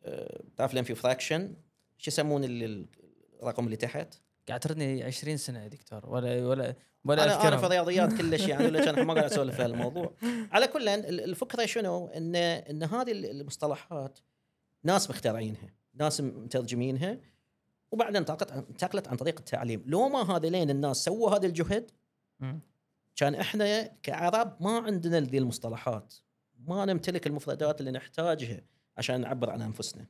آه، 0.04 0.42
تعرف 0.56 0.74
لين 0.74 0.84
في 0.84 0.94
فراكشن 0.94 1.54
شو 1.98 2.10
يسمون 2.10 2.44
ال- 2.44 2.62
ال- 2.62 2.86
الرقم 3.42 3.64
اللي 3.64 3.76
تحت؟ 3.76 4.14
قاعد 4.48 4.60
تردني 4.60 5.02
20 5.04 5.36
سنة 5.36 5.62
يا 5.62 5.68
دكتور 5.68 6.06
ولا 6.10 6.46
ولا 6.46 6.74
ولا 7.04 7.24
أنا 7.24 7.32
أنا 7.32 7.40
في 7.40 7.46
اذكرهم 7.46 7.64
الرياضيات 7.64 8.12
كلش 8.12 8.48
يعني 8.48 8.64
ولا 8.66 9.02
ما 9.04 9.14
قاعد 9.14 9.32
أسولف 9.32 9.56
في 9.56 9.62
هالموضوع. 9.62 10.12
على 10.52 10.66
كل 10.66 10.88
ال- 10.88 11.20
الفكرة 11.20 11.66
شنو؟ 11.66 12.06
ان 12.06 12.36
إن 12.36 12.82
هذه 12.82 13.12
المصطلحات 13.12 14.18
ناس 14.84 15.10
مخترعينها 15.10 15.70
ناس 15.94 16.20
مترجمينها 16.20 17.18
وبعدين 17.92 18.16
انتقلت 18.16 18.52
انتقلت 18.52 19.08
عن 19.08 19.16
طريق 19.16 19.38
التعليم. 19.38 19.82
لو 19.86 20.08
ما 20.08 20.36
هذين 20.36 20.70
الناس 20.70 21.04
سووا 21.04 21.30
هذا 21.36 21.46
الجهد. 21.46 21.90
كان 23.16 23.34
إحنا 23.34 23.82
كعرب 24.02 24.56
ما 24.60 24.78
عندنا 24.78 25.20
ذي 25.20 25.38
المصطلحات. 25.38 26.14
ما 26.66 26.84
نمتلك 26.84 27.26
المفردات 27.26 27.80
اللي 27.80 27.90
نحتاجها 27.90 28.60
عشان 28.96 29.20
نعبر 29.20 29.50
عن 29.50 29.62
أنفسنا. 29.62 30.06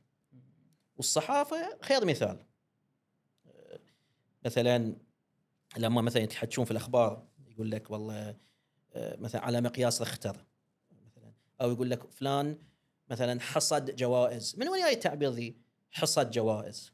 والصحافة 0.97 1.77
خير 1.81 2.05
مثال. 2.05 2.39
مثلا 4.47 4.95
لما 5.77 6.01
مثلا 6.01 6.23
يتحكون 6.23 6.65
في 6.65 6.71
الأخبار 6.71 7.27
يقول 7.47 7.71
لك 7.71 7.91
والله 7.91 8.35
أه، 8.93 9.17
مثلا 9.17 9.41
على 9.41 9.61
مقياس 9.61 10.01
رختر 10.01 10.45
مثلا. 11.07 11.33
أو 11.61 11.71
يقول 11.71 11.89
لك 11.89 12.11
فلان 12.11 12.57
مثلا 13.09 13.41
حصد 13.41 13.95
جوائز. 13.95 14.55
من 14.57 14.69
وين 14.69 14.83
جاي 14.83 14.93
التعبير 14.93 15.29
ذي؟ 15.29 15.57
حصد 15.91 16.31
جوائز. 16.31 16.93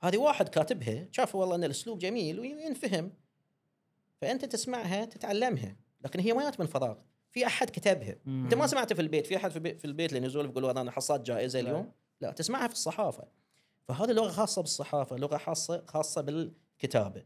هذه 0.00 0.16
واحد 0.16 0.48
كاتبها 0.48 1.08
شاف 1.12 1.34
والله 1.34 1.54
أن 1.54 1.64
الأسلوب 1.64 1.98
جميل 1.98 2.40
وينفهم. 2.40 3.12
فأنت 4.20 4.44
تسمعها 4.44 5.04
تتعلمها. 5.04 5.76
لكن 6.04 6.20
هي 6.20 6.32
ما 6.32 6.42
جات 6.42 6.60
من 6.60 6.66
فراغ. 6.66 6.96
في 7.30 7.46
أحد 7.46 7.70
كتبها. 7.70 8.16
مم. 8.24 8.44
أنت 8.44 8.54
ما 8.54 8.66
سمعتها 8.66 8.94
في 8.94 9.02
البيت. 9.02 9.26
في 9.26 9.36
أحد 9.36 9.50
في 9.50 9.84
البيت, 9.84 10.12
اللي 10.12 10.24
ينزل 10.24 10.44
يقول 10.44 10.78
أنا 10.78 10.90
حصلت 10.90 11.26
جائزة. 11.26 11.60
اليوم؟ 11.60 11.92
لا. 12.20 12.30
تسمعها 12.30 12.68
في 12.68 12.74
الصحافة. 12.74 13.24
فهذه 13.88 14.10
لغة 14.12 14.28
خاصة 14.28 14.62
بالصحافة 14.62 15.16
لغة 15.16 15.36
خاصة 15.36 15.84
خاصة 15.86 16.20
بالكتابة. 16.20 17.24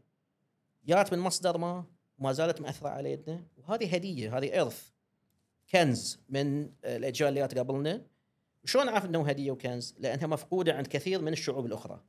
جات 0.85 1.13
من 1.13 1.19
مصدر 1.19 1.57
ما 1.57 1.85
ما 2.19 2.31
زالت 2.33 2.61
مأثرة 2.61 2.89
علينا. 2.89 3.43
وهذه 3.57 3.95
هدية 3.95 4.37
هذه 4.37 4.61
إرث 4.61 4.89
كنز 5.71 6.19
من 6.29 6.71
الأجيال 6.83 7.29
اللي 7.29 7.39
جات 7.39 7.57
قبلنا. 7.57 8.05
شلون 8.65 8.87
أعرف 8.89 9.05
أنه 9.05 9.27
هدية 9.27 9.51
وكنز؟ 9.51 9.95
لأنها 9.99 10.27
مفقودة 10.27 10.73
عند 10.73 10.87
كثير 10.87 11.21
من 11.21 11.33
الشعوب 11.33 11.65
الأخرى. 11.65 12.03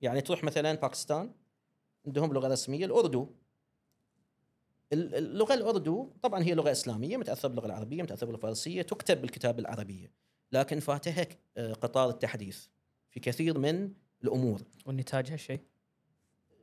يعني 0.00 0.20
تروح 0.20 0.44
مثلا 0.44 0.74
باكستان 0.74 1.32
عندهم 2.06 2.32
لغة 2.32 2.48
رسمية 2.48 2.84
الأردو. 2.86 3.28
ال- 4.92 5.14
اللغة 5.14 5.54
الأردو 5.54 6.12
طبعا 6.22 6.42
هي 6.42 6.54
لغة 6.54 6.70
إسلامية 6.70 7.16
متأثرة 7.16 7.48
باللغة 7.48 7.66
العربية 7.66 8.02
متأثرة 8.02 8.26
باللغة 8.26 8.36
الفارسية 8.38 8.82
تكتب 8.82 9.20
بالكتاب 9.20 9.58
العربية. 9.58 10.12
لكن 10.52 10.80
فاتها 10.80 11.26
آه، 11.56 11.72
قطار 11.72 12.10
التحديث. 12.10 12.66
في 13.12 13.20
كثير 13.20 13.58
من 13.58 13.92
الأمور. 14.24 14.62
والنتاج 14.86 15.30
هالشيء. 15.30 15.60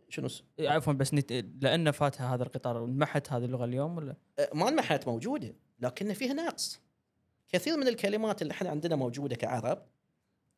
شنو 0.09 0.27
إيه، 0.59 0.69
عفوا 0.69 0.93
بس 0.93 1.13
نت... 1.13 1.31
لأن 1.61 1.91
فاتها 1.91 2.35
هذا 2.35 2.43
القطار 2.43 2.77
وانمحت 2.77 3.31
هذه 3.31 3.45
اللغة 3.45 3.65
اليوم 3.65 3.97
ولا؟ 3.97 4.15
ما 4.53 4.69
انمحت 4.69 5.07
موجودة 5.07 5.55
لكن 5.79 6.13
فيها 6.13 6.33
نقص. 6.33 6.81
كثير 7.49 7.77
من 7.77 7.87
الكلمات 7.87 8.41
اللي 8.41 8.51
إحنا 8.51 8.69
عندنا 8.69 8.95
موجودة 8.95 9.35
كعرب 9.35 9.85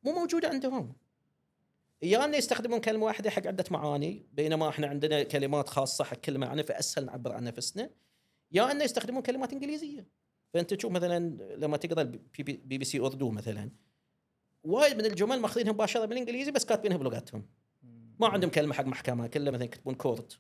مو 0.04 0.12
موجودة 0.12 0.50
عندهم. 0.50 0.94
يا 2.02 2.26
ان 2.26 2.34
يستخدمون 2.34 2.80
كلمة 2.80 3.06
واحدة 3.06 3.30
حق 3.30 3.48
عدة 3.48 3.66
معاني 3.72 4.26
بينما 4.34 4.70
إحنا 4.70 4.88
عندنا 4.88 5.24
كلمات 5.24 5.70
خاصة 5.70 6.04
حق 6.04 6.18
كل 6.18 6.38
معنى 6.38 6.64
فاسهل 6.64 7.06
نعبر 7.06 7.32
عن 7.32 7.44
نفسنا. 7.44 7.90
يا 8.52 8.72
ان 8.72 8.82
يستخدمون 8.82 9.22
كلمات 9.22 9.54
إنجليزية. 9.54 10.08
فأنت 10.54 10.74
تشوف 10.74 10.92
مثلا 10.92 11.20
لما 11.56 11.78
تقرأ 11.78 12.02
ال 12.02 12.06
BB, 12.06 12.20
B, 12.38 12.54
BC 12.54 13.00
أردو 13.00 13.32
مثلا 13.32 13.72
وايد 14.64 14.98
من 14.98 15.06
الجمل 15.06 15.40
ماخذينها 15.40 15.74
مباشرة 15.74 16.06
من 16.06 16.12
الانجليزي 16.12 16.52
بس 16.52 16.66
كاتبينها 16.66 16.98
بلغتهم. 16.98 17.46
ما 18.20 18.28
عندهم 18.28 18.50
كلمة 18.50 18.74
حق 18.74 18.86
محكمة 18.86 19.28
كله 19.28 19.52
مثلا 19.52 19.66
يكتبون 19.66 19.96
court 19.96 20.40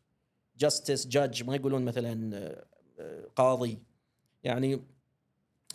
justice 0.57 1.07
judge 1.07 1.43
ما 1.43 1.55
يقولون 1.55 1.85
مثلا 1.85 2.37
آه، 2.37 2.65
آه، 2.99 3.27
قاضي. 3.35 3.79
يعني 4.43 4.81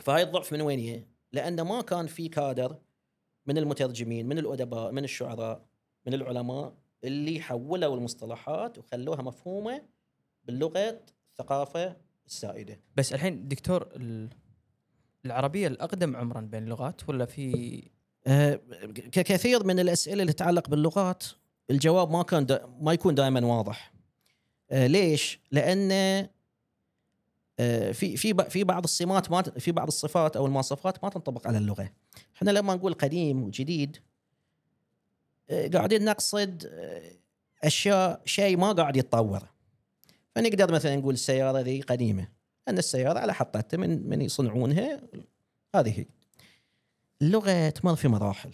فهاي 0.00 0.22
الضعف 0.22 0.52
من 0.52 0.60
وين 0.60 0.78
هي؟ 0.78 1.04
لأن 1.32 1.60
ما 1.60 1.82
كان 1.82 2.06
في 2.06 2.28
كادر 2.28 2.78
من 3.46 3.58
المترجمين 3.58 4.26
من 4.26 4.38
الأدباء 4.38 4.92
من 4.92 5.04
الشعراء 5.04 5.66
من 6.06 6.14
العلماء 6.14 6.74
اللي 7.04 7.40
حولوا 7.40 7.96
المصطلحات 7.96 8.78
وخلوها 8.78 9.22
مفهومة 9.22 9.82
باللغة 10.44 11.00
الثقافة 11.30 11.96
السائدة. 12.26 12.80
بس 12.96 13.12
الحين 13.12 13.48
دكتور 13.48 13.88
ال... 13.96 14.30
العربية 15.24 15.66
الأقدم 15.66 16.16
عمرا 16.16 16.40
بين 16.40 16.62
اللغات 16.62 17.08
ولا 17.08 17.24
في 17.24 17.82
ككثير 19.12 19.64
من 19.64 19.80
الأسئلة 19.80 20.22
اللي 20.22 20.32
تتعلق 20.32 20.68
باللغات 20.68 21.24
الجواب 21.70 22.10
ما 22.10 22.22
كان 22.22 22.46
دا 22.46 22.66
ما 22.80 22.92
يكون 22.92 23.14
دائما 23.14 23.46
واضح 23.46 23.92
آه، 24.70 24.86
ليش؟ 24.86 25.40
لأن 25.52 25.92
آه، 27.60 27.92
في 27.92 28.16
في 28.16 28.34
في 28.48 28.64
بعض 28.64 28.84
السمات 28.84 29.30
ما 29.30 29.42
في 29.42 29.72
بعض 29.72 29.86
الصفات 29.86 30.36
أو 30.36 30.46
المواصفات 30.46 31.04
ما 31.04 31.10
تنطبق 31.10 31.46
على 31.46 31.58
اللغة. 31.58 31.90
إحنا 32.36 32.50
لما 32.50 32.74
نقول 32.74 32.94
قديم 32.94 33.42
وجديد 33.42 33.96
آه، 35.50 35.68
قاعدين 35.68 36.04
نقصد 36.04 36.66
آه، 36.72 37.12
أشياء 37.64 38.22
شيء 38.24 38.56
ما 38.56 38.72
قاعد 38.72 38.96
يتطور. 38.96 39.48
فنقدر 40.34 40.72
مثلا 40.72 40.96
نقول 40.96 41.14
السيارة 41.14 41.60
ذي 41.60 41.80
قديمة 41.80 42.28
أن 42.68 42.78
السيارة 42.78 43.18
على 43.18 43.34
حطتها 43.34 43.78
من 43.78 44.08
من 44.08 44.22
يصنعونها 44.22 45.00
هذه 45.74 46.00
هي. 46.00 46.06
اللغة 47.22 47.68
تمر 47.68 47.96
في 47.96 48.08
مراحل. 48.08 48.50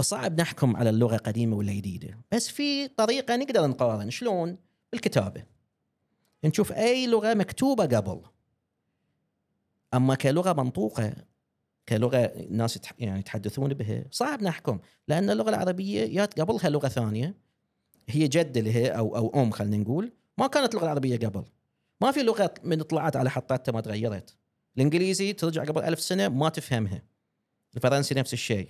صعب 0.00 0.40
نحكم 0.40 0.76
على 0.76 0.90
اللغة 0.90 1.16
قديمة 1.16 1.56
ولا 1.56 1.72
جديدة. 1.72 2.18
بس 2.32 2.48
في 2.48 2.88
طريقة 2.88 3.36
نقدر 3.36 3.66
نقارن. 3.66 4.10
شلون؟ 4.10 4.58
بالكتابة. 4.92 5.44
نشوف 6.44 6.72
أي 6.72 7.06
لغة 7.06 7.34
مكتوبة 7.34 7.84
قبل. 7.84 8.20
أما 9.94 10.14
كلغة 10.14 10.52
منطوقة 10.62 11.14
كلغة 11.88 12.16
الناس 12.18 12.78
يعني 12.98 13.20
يتحدثون 13.20 13.74
بها 13.74 14.04
صعب 14.10 14.42
نحكم. 14.42 14.78
لأن 15.08 15.30
اللغة 15.30 15.48
العربية 15.48 16.06
جات 16.06 16.40
قبلها 16.40 16.70
لغة 16.70 16.88
ثانية. 16.88 17.34
هي 18.08 18.28
جده 18.28 18.60
لها 18.60 18.90
أو 18.92 19.16
أو 19.16 19.42
أم 19.42 19.50
خلينا 19.50 19.76
نقول. 19.76 20.12
ما 20.38 20.46
كانت 20.46 20.74
اللغة 20.74 20.84
العربيه 20.84 21.16
قبل. 21.16 21.44
ما 22.00 22.10
في 22.10 22.22
لغة 22.22 22.54
من 22.62 22.82
طلعت 22.82 23.16
على 23.16 23.30
حطاتها 23.30 23.72
ما 23.72 23.80
تغيرت. 23.80 24.36
الإنجليزي 24.76 25.32
ترجع 25.32 25.64
قبل 25.64 25.82
ألف 25.82 26.00
سنة 26.00 26.28
ما 26.28 26.48
تفهمها. 26.48 27.02
الفرنسي 27.76 28.14
نفس 28.14 28.32
الشيء. 28.32 28.68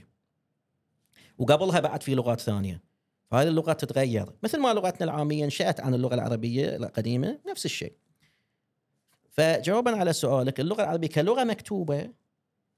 وقبلها 1.38 1.80
بعد 1.80 2.02
في 2.02 2.14
لغات 2.14 2.40
ثانية. 2.40 2.82
فهذه 3.30 3.48
اللغات 3.48 3.84
تتغير. 3.84 4.32
مثل 4.42 4.60
ما 4.60 4.72
لغتنا 4.72 5.04
العامية 5.04 5.44
انشأت 5.44 5.80
عن 5.80 5.94
اللغة 5.94 6.14
العربية 6.14 6.76
القديمة 6.76 7.38
نفس 7.50 7.64
الشيء. 7.64 7.92
فجوابا 9.30 9.96
على 9.96 10.12
سؤالك 10.12 10.60
اللغة 10.60 10.82
العربية 10.82 11.08
كلغة 11.08 11.44
مكتوبة 11.44 12.10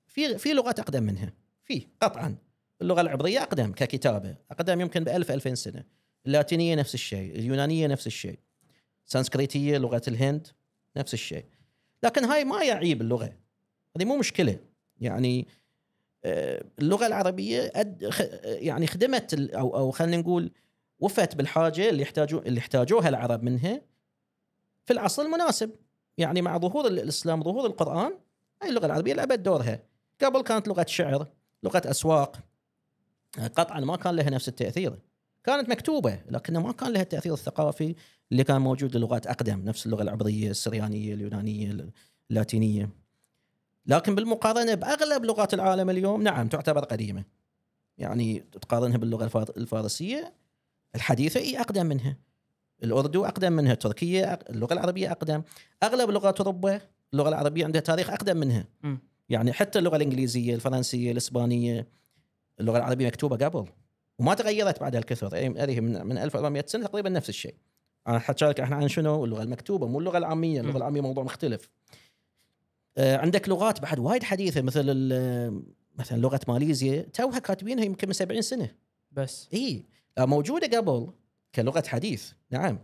في 0.06 0.38
في 0.38 0.52
لغات 0.52 0.80
أقدم 0.80 1.02
منها. 1.02 1.32
في 1.64 1.86
قطعا. 2.02 2.36
اللغة 2.82 3.00
العبرية 3.00 3.42
أقدم 3.42 3.72
ككتابة. 3.72 4.36
أقدم 4.50 4.80
يمكن 4.80 5.04
ب 5.04 5.08
1000 5.08 5.30
2000 5.30 5.54
سنة. 5.54 5.84
اللاتينية 6.26 6.74
نفس 6.74 6.94
الشيء. 6.94 7.36
اليونانية 7.36 7.86
نفس 7.86 8.06
الشيء. 8.06 8.38
سانسكريتية 9.06 9.78
لغة 9.78 10.02
الهند 10.08 10.48
نفس 10.96 11.14
الشيء. 11.14 11.44
لكن 12.06 12.24
هاي 12.24 12.44
ما 12.44 12.62
يعيب 12.64 13.00
اللغة. 13.00 13.32
هذه 13.96 14.04
مو 14.04 14.16
مشكلة. 14.16 14.58
يعني 15.00 15.46
آه، 16.24 16.64
اللغة 16.78 17.06
العربية 17.06 17.72
أد 17.74 18.10
يعني 18.44 18.86
خدمت 18.86 19.34
أو 19.34 19.76
أو 19.76 19.90
خلينا 19.90 20.16
نقول 20.16 20.50
وفت 21.00 21.34
بالحاجة 21.34 21.88
اللي 21.88 22.02
يحتاجوا 22.02 22.40
اللي 22.40 22.60
احتاجوها 22.60 23.08
العرب 23.08 23.42
منها 23.42 23.80
في 24.84 24.92
العصر 24.92 25.22
المناسب. 25.22 25.70
يعني 26.18 26.42
مع 26.42 26.58
ظهور 26.58 26.86
ال- 26.86 26.98
الإسلام 26.98 27.42
ظهور 27.42 27.66
القرآن 27.66 28.12
هاي 28.62 28.68
اللغة 28.70 28.86
العربية 28.86 29.14
لعبت 29.14 29.38
دورها. 29.38 29.78
قبل 30.22 30.42
كانت 30.42 30.68
لغة 30.68 30.86
شعر 30.88 31.26
لغة 31.62 31.82
أسواق. 31.84 32.36
قطعا 33.38 33.80
ما 33.80 33.96
كان 33.96 34.16
لها 34.16 34.30
نفس 34.30 34.48
التأثير. 34.48 34.98
كانت 35.44 35.68
مكتوبة 35.68 36.20
لكنها 36.30 36.60
ما 36.60 36.72
كان 36.72 36.92
لها 36.92 37.02
التأثير 37.02 37.32
الثقافي 37.32 37.94
اللي 38.32 38.44
كان 38.44 38.60
موجود 38.60 38.96
للغات 38.96 39.26
أقدم 39.26 39.60
نفس 39.64 39.86
اللغة 39.86 40.02
العبرية 40.02 40.50
السريانية 40.50 41.14
اليونانية 41.14 41.86
اللاتينية. 42.30 42.90
لكن 43.86 44.14
بالمقارنة 44.14 44.74
بأغلب 44.74 45.24
لغات 45.24 45.54
العالم 45.54 45.90
اليوم 45.90 46.22
نعم 46.22 46.48
تعتبر 46.48 46.84
قديمة. 46.84 47.24
يعني 47.98 48.38
تقارنها 48.38 48.96
باللغة 48.98 49.24
الفار- 49.24 49.50
الفارسية 49.56 50.32
الحديثة 50.94 51.40
إي 51.40 51.60
أقدم 51.60 51.86
منها. 51.86 52.16
الأردو 52.84 53.24
أقدم 53.24 53.52
منها 53.52 53.74
أق- 53.74 54.50
اللغة 54.50 54.72
العربية 54.72 55.12
أقدم. 55.12 55.42
أغلب 55.82 56.10
لغات 56.10 56.40
أوروبا 56.40 56.80
اللغة 57.12 57.28
العربية 57.28 57.64
عندها 57.64 57.80
تاريخ 57.80 58.10
أقدم 58.10 58.36
منها. 58.36 58.64
يعني 59.28 59.52
حتى 59.52 59.78
اللغة 59.78 59.96
الإنجليزية 59.96 60.54
الفرنسية 60.54 61.12
الإسبانية 61.12 61.88
اللغة 62.60 62.76
العربية 62.78 63.06
مكتوبة 63.06 63.46
قبل. 63.46 63.66
وما 64.18 64.34
تغيرت 64.34 64.80
بعد 64.80 64.96
الكثر. 64.96 65.36
هذه 65.36 65.80
من 65.80 66.06
من 66.06 66.18
1400 66.18 66.64
سنة 66.66 66.86
تقريبا 66.86 67.08
نفس 67.08 67.28
الشيء. 67.28 67.54
أنا 68.08 68.22
لك 68.42 68.60
إحنا 68.60 68.76
عن 68.76 68.88
شنو؟ 68.88 69.24
اللغة 69.24 69.42
المكتوبة 69.42 69.86
مو 69.86 69.98
اللغة 69.98 70.18
العامية. 70.18 70.60
اللغة. 70.60 70.76
العامية 70.76 71.00
موضوع 71.00 71.24
مختلف. 71.24 71.70
آه، 72.98 73.16
عندك 73.16 73.48
لغات 73.48 73.80
بعد 73.80 73.98
وايد 73.98 74.22
حديثة 74.22 74.62
مثل 74.62 74.84
مثلا 75.98 76.16
لغة 76.16 76.40
ماليزيا 76.48 77.02
توها 77.02 77.38
كاتبينها 77.38 77.84
يمكن 77.84 78.08
من 78.08 78.12
70 78.12 78.42
سنة. 78.42 78.74
بس. 79.12 79.48
إي 79.54 79.84
موجودة 80.18 80.78
قبل 80.78 81.12
كلغة 81.54 81.82
حديث. 81.86 82.32
نعم. 82.50 82.78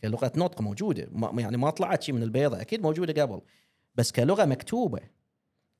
كلغة 0.00 0.32
نطق 0.36 0.60
موجودة. 0.60 1.08
ما 1.12 1.42
يعني 1.42 1.56
ما 1.56 1.70
طلعت 1.70 2.02
شيء 2.02 2.14
من 2.14 2.22
البيضة. 2.22 2.60
أكيد 2.60 2.82
موجودة 2.82 3.22
قبل. 3.22 3.40
بس 3.94 4.12
كلغة 4.12 4.44
مكتوبة. 4.44 5.00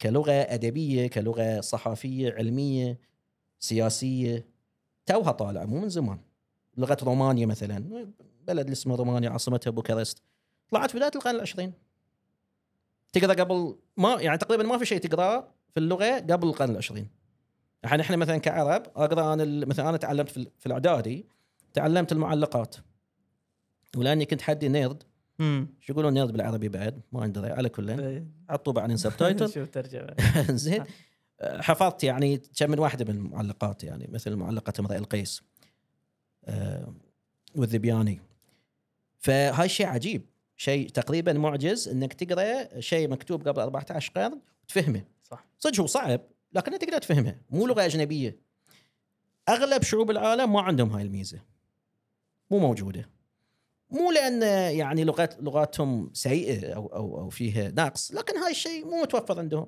كلغة 0.02 0.32
أدبية 0.32 1.06
كلغة 1.06 1.60
صحافية 1.60 2.32
علمية 2.32 2.98
سياسية 3.58 4.46
توها 5.06 5.32
طالعة 5.32 5.64
مو 5.64 5.80
من 5.80 5.88
زمان. 5.88 6.18
لغة 6.76 6.96
رومانيا 7.02 7.46
مثلا. 7.46 8.08
بلد 8.46 8.70
اسمه 8.70 8.94
رومانيا 8.96 9.30
عاصمتها 9.30 9.70
بوكارست 9.70 10.22
طلعت 10.70 10.90
في 10.90 10.96
بداية 10.96 11.10
القرن 11.16 11.34
العشرين. 11.34 11.72
تقرا 13.12 13.32
قبل 13.34 13.76
ما 13.96 14.20
يعني 14.20 14.38
تقريبا 14.38 14.62
ما 14.62 14.78
في 14.78 14.86
شيء 14.86 14.98
تقراه 14.98 15.48
في 15.70 15.80
اللغة 15.80 16.18
قبل 16.18 16.48
القرن 16.48 16.70
العشرين. 16.70 17.08
الحين 17.84 18.00
إحنا 18.00 18.16
مثلا 18.16 18.38
كعرب 18.38 18.82
أقرأ 18.96 19.34
أنا 19.34 19.66
مثلا 19.66 19.88
أنا 19.88 19.96
تعلمت 19.96 20.28
في, 20.28 20.36
ال- 20.36 20.50
في 20.58 20.66
الأعدادي 20.66 21.26
تعلمت 21.72 22.12
المعلقات. 22.12 22.76
ولأني 23.96 24.24
كنت 24.24 24.42
حدي 24.42 24.68
nerd. 24.68 25.02
امم 25.40 25.68
شو 25.80 25.92
يقولون 25.92 26.12
nerd 26.12 26.32
بالعربي 26.32 26.68
بعد؟ 26.68 27.00
ما 27.12 27.24
ادري 27.24 27.50
على 27.50 27.68
كل. 27.68 28.22
حطوا 28.50 28.72
بعدين 28.72 28.96
subtitle 28.96 29.52
شوف 29.52 29.68
ترجمة. 29.70 30.14
زين. 30.56 30.84
حفظت 31.42 32.04
يعني 32.04 32.36
كم 32.58 32.70
من 32.70 32.78
واحدة 32.78 33.04
من 33.12 33.18
المعلقات 33.18 33.84
يعني 33.84 34.08
مثل 34.12 34.36
معلقة 34.36 34.72
امرئ 34.80 34.96
القيس. 34.96 35.42
آه، 36.44 36.94
والذبياني. 37.56 38.20
فهاي 39.24 39.68
شيء 39.68 39.86
عجيب. 39.86 40.26
شيء 40.56 40.88
تقريبا 40.88 41.32
معجز 41.32 41.88
إنك 41.88 42.12
تقرأ 42.12 42.80
شيء 42.80 43.08
مكتوب 43.08 43.48
قبل 43.48 43.60
14 43.60 44.12
قرن 44.16 44.40
وتفهمه. 44.64 45.04
صح. 45.22 45.46
صدق 45.58 45.80
هو 45.80 45.86
صعب 45.86 46.20
لكن 46.52 46.78
تقدر 46.78 46.98
تفهمه. 46.98 47.36
مو 47.50 47.66
لغة 47.66 47.84
أجنبية. 47.84 48.38
أغلب 49.48 49.82
شعوب 49.82 50.10
العالم 50.10 50.52
ما 50.52 50.60
عندهم 50.60 50.90
هاي 50.90 51.02
الميزة. 51.02 51.40
مو 52.50 52.58
موجودة. 52.58 53.10
مو 53.90 54.10
لأن 54.10 54.42
يعني 54.78 55.04
لغات 55.04 55.42
لغاتهم 55.42 56.10
سيئة 56.12 56.74
أو 56.74 56.86
أو 56.86 57.20
أو 57.20 57.30
فيها 57.30 57.70
نقص 57.70 58.12
لكن 58.12 58.36
هاي 58.36 58.50
الشيء 58.50 58.84
مو 58.84 59.02
متوفر 59.02 59.38
عندهم. 59.38 59.66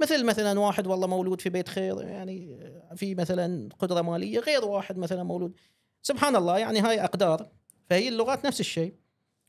مثل 0.00 0.24
مثلا 0.24 0.60
واحد 0.60 0.86
والله 0.86 1.06
مولود 1.06 1.40
في 1.40 1.48
بيت 1.50 1.68
خير 1.68 2.02
يعني 2.02 2.58
في 2.96 3.14
مثلا 3.14 3.68
قدرة 3.78 4.02
مالية 4.02 4.38
غير 4.38 4.64
واحد 4.64 4.98
مثلا 4.98 5.22
مولود. 5.22 5.54
سبحان 6.02 6.36
الله 6.36 6.58
يعني 6.58 6.80
هاي 6.80 7.04
أقدار 7.04 7.48
فهي 7.90 8.08
اللغات 8.08 8.46
نفس 8.46 8.60
الشيء. 8.60 8.94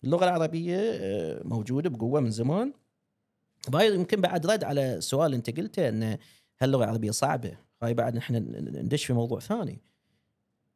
اللغة 0.03 0.23
العربية 0.23 0.77
آه، 0.79 1.41
موجودة 1.45 1.89
بقوة 1.89 2.19
من 2.19 2.31
زمان. 2.31 2.73
وهاي 3.73 3.95
يمكن 3.95 4.21
بعد 4.21 4.47
رد 4.47 4.63
على 4.63 4.95
السؤال 4.95 5.25
اللي 5.25 5.37
انت 5.37 5.59
قلته 5.59 5.89
ان 5.89 6.03
هل 6.03 6.17
اللغة 6.63 6.83
العربية 6.83 7.11
صعبة. 7.11 7.57
هاي 7.83 7.93
بعد 7.93 8.15
نحن 8.15 8.35
ندش 8.85 9.05
في 9.05 9.13
موضوع 9.13 9.39
ثاني. 9.39 9.81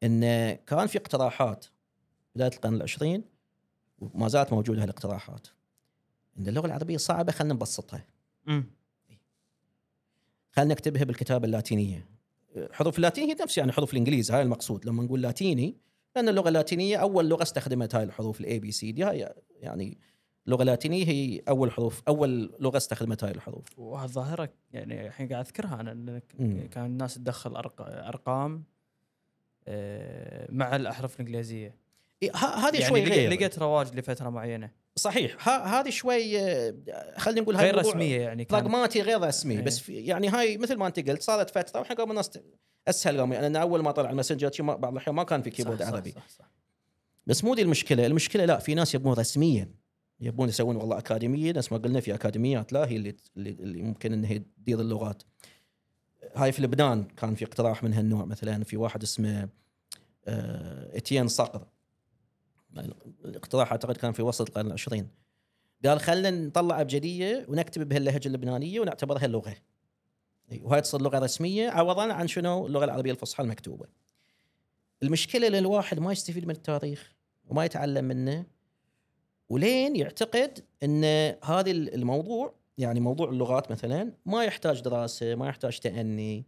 إن 0.03 0.22
كان 0.55 0.88
في 0.88 0.97
اقتراحات 0.97 1.66
بداية 2.36 2.51
القرن 2.51 2.74
العشرين 2.76 3.24
وما 3.99 4.28
زالت 4.28 4.53
موجودة 4.53 4.84
هالاقتراحات. 4.84 5.47
إن 6.39 6.47
اللغة 6.47 6.66
العربية 6.66 6.97
صعبة 6.97 7.32
خلينا 7.32 7.53
نبسطها. 7.53 8.05
خلينا 10.51 10.74
نكتبها 10.74 11.03
بالكتابة 11.03 11.45
اللاتينية. 11.45 12.05
حروف 12.72 12.97
اللاتينية 12.97 13.34
هي 13.34 13.38
نفس 13.41 13.58
يعني 13.58 13.72
حروف 13.72 13.93
الإنجليزي 13.93 14.34
هاي 14.34 14.41
المقصود. 14.41 14.86
لما 14.86 15.03
نقول 15.03 15.22
لاتيني 15.22 15.78
لأن 16.16 16.30
اللغة 16.30 16.47
اللاتينية 16.47 16.97
أول 16.97 17.30
لغة 17.30 17.43
استخدمت 17.43 17.95
هاي 17.95 18.03
الحروف 18.03 18.41
ال 18.41 18.59
A 18.59 18.65
B 18.65 18.71
C 18.71 18.91
D 18.91 19.03
هاي 19.03 19.30
يعني 19.60 19.97
اللغة 20.45 20.62
اللاتينية 20.62 21.08
هي 21.08 21.41
أول 21.49 21.72
حروف 21.72 22.01
أول 22.08 22.55
لغة 22.60 22.78
استخدمت 22.78 23.24
هاي 23.24 23.32
الحروف 23.32 23.80
وهالظاهره 23.80 24.49
يعني 24.74 25.08
الحين 25.08 25.30
قاعد 25.30 25.45
أذكرها 25.45 25.82
أنا. 25.82 26.22
كان 26.72 26.86
الناس 26.86 27.16
تدخل. 27.16 27.55
أرقام 27.55 28.64
آه، 29.68 30.47
مع 30.51 30.76
الأحرف 30.76 31.16
الإنجليزية 31.16 31.76
هذه 32.36 32.74
يعني 32.74 32.86
شوي 32.86 33.03
غير 33.03 33.32
لقيت 33.32 33.60
رواج 33.60 33.95
لفترة 33.95 34.30
معينة 34.30 34.72
صحيح 34.95 35.49
هذه 35.49 35.89
شوي 35.89 36.39
آه، 36.39 36.74
خلينا 37.18 37.41
نقول 37.41 37.55
غير 37.55 37.78
رسمية 37.78 38.22
يعني 38.22 38.47
براغماتي 38.49 39.01
غير 39.01 39.22
رسمي 39.22 39.55
إيه. 39.55 39.62
بس 39.62 39.89
يعني 39.89 40.30
هاي 40.30 40.58
مثل 40.58 40.76
ما 40.76 40.88
أنت 40.88 41.10
قلت 41.10 41.22
صارت 41.22 41.49
فترة 41.49 41.80
وإحنا 41.80 42.03
الناس 42.03 42.39
أسهل 42.88 43.19
قام. 43.19 43.33
يعني 43.33 43.47
أنا 43.47 43.59
أول 43.59 43.83
ما 43.83 43.91
طلع 43.91 44.09
ال 44.09 44.14
Messenger 44.14 44.51
بعض 44.61 44.91
الأحيان 44.91 45.15
ما 45.15 45.23
كان 45.23 45.41
في 45.41 45.49
keyboard 45.49 45.80
صح 45.79 45.85
صح 45.85 45.93
عربي. 45.93 46.11
صح 46.11 46.29
صح. 46.29 46.51
بس 47.27 47.43
مو 47.43 47.55
دي 47.55 47.61
المشكلة. 47.61 48.05
المشكلة 48.05 48.45
لا 48.45 48.59
في 48.59 48.75
ناس 48.75 48.95
يبون 48.95 49.13
رسميا. 49.13 49.71
يبون 50.19 50.49
يسوون 50.49 50.75
والله 50.75 50.97
أكاديمية. 50.97 51.51
نفس 51.51 51.71
ما 51.71 51.77
قلنا 51.77 51.99
في 51.99 52.13
أكاديميات 52.13 52.73
لا 52.73 52.88
هي 52.88 52.95
اللي 52.95 53.15
اللي, 53.38 53.81
ممكن 53.81 54.13
إنها 54.13 54.38
تدير 54.57 54.81
اللغات. 54.81 55.23
هاي 56.35 56.51
في 56.51 56.61
لبنان 56.61 57.03
كان 57.03 57.35
في 57.35 57.45
اقتراح 57.45 57.83
من 57.83 57.93
هالنوع. 57.93 58.25
مثلا 58.25 58.63
في 58.63 58.77
واحد 58.77 59.03
اسمه 59.03 59.49
آه، 60.27 60.97
إتيان 60.97 61.27
صقر. 61.27 61.67
الاقتراح 63.25 63.71
أعتقد 63.71 63.97
كان 63.97 64.11
في 64.11 64.21
وسط 64.21 64.49
القرن 64.49 64.67
العشرين. 64.67 65.07
قال 65.85 65.99
خلينا 65.99 66.31
نطلع 66.31 66.81
ابجديه 66.81 67.45
ونكتب 67.49 67.89
بهاللهجة 67.89 68.27
اللبنانية 68.27 68.79
ونعتبرها 68.79 69.27
لغة. 69.27 69.55
وهاي 70.61 70.81
تصير 70.81 71.01
لغة 71.01 71.19
رسمية. 71.19 71.69
عوضا 71.69 72.13
عن 72.13 72.27
شنو؟ 72.27 72.67
اللغة 72.67 72.85
العربية 72.85 73.11
الفصحى 73.11 73.43
المكتوبة. 73.43 73.85
المشكلة 75.03 75.47
ان 75.47 75.55
الواحد 75.55 75.99
ما 75.99 76.11
يستفيد 76.11 76.45
من 76.45 76.51
التاريخ 76.51 77.13
وما 77.49 77.65
يتعلم 77.65 78.05
منه 78.05 78.45
ولين 79.49 79.95
يعتقد 79.95 80.59
إن 80.83 81.03
هذا 81.43 81.71
الموضوع 81.71 82.53
يعني 82.77 82.99
موضوع 82.99 83.29
اللغات 83.29 83.71
مثلا 83.71 84.11
ما 84.25 84.43
يحتاج 84.43 84.81
دراسة 84.81 85.35
ما 85.35 85.47
يحتاج 85.47 85.79
تأني 85.79 86.45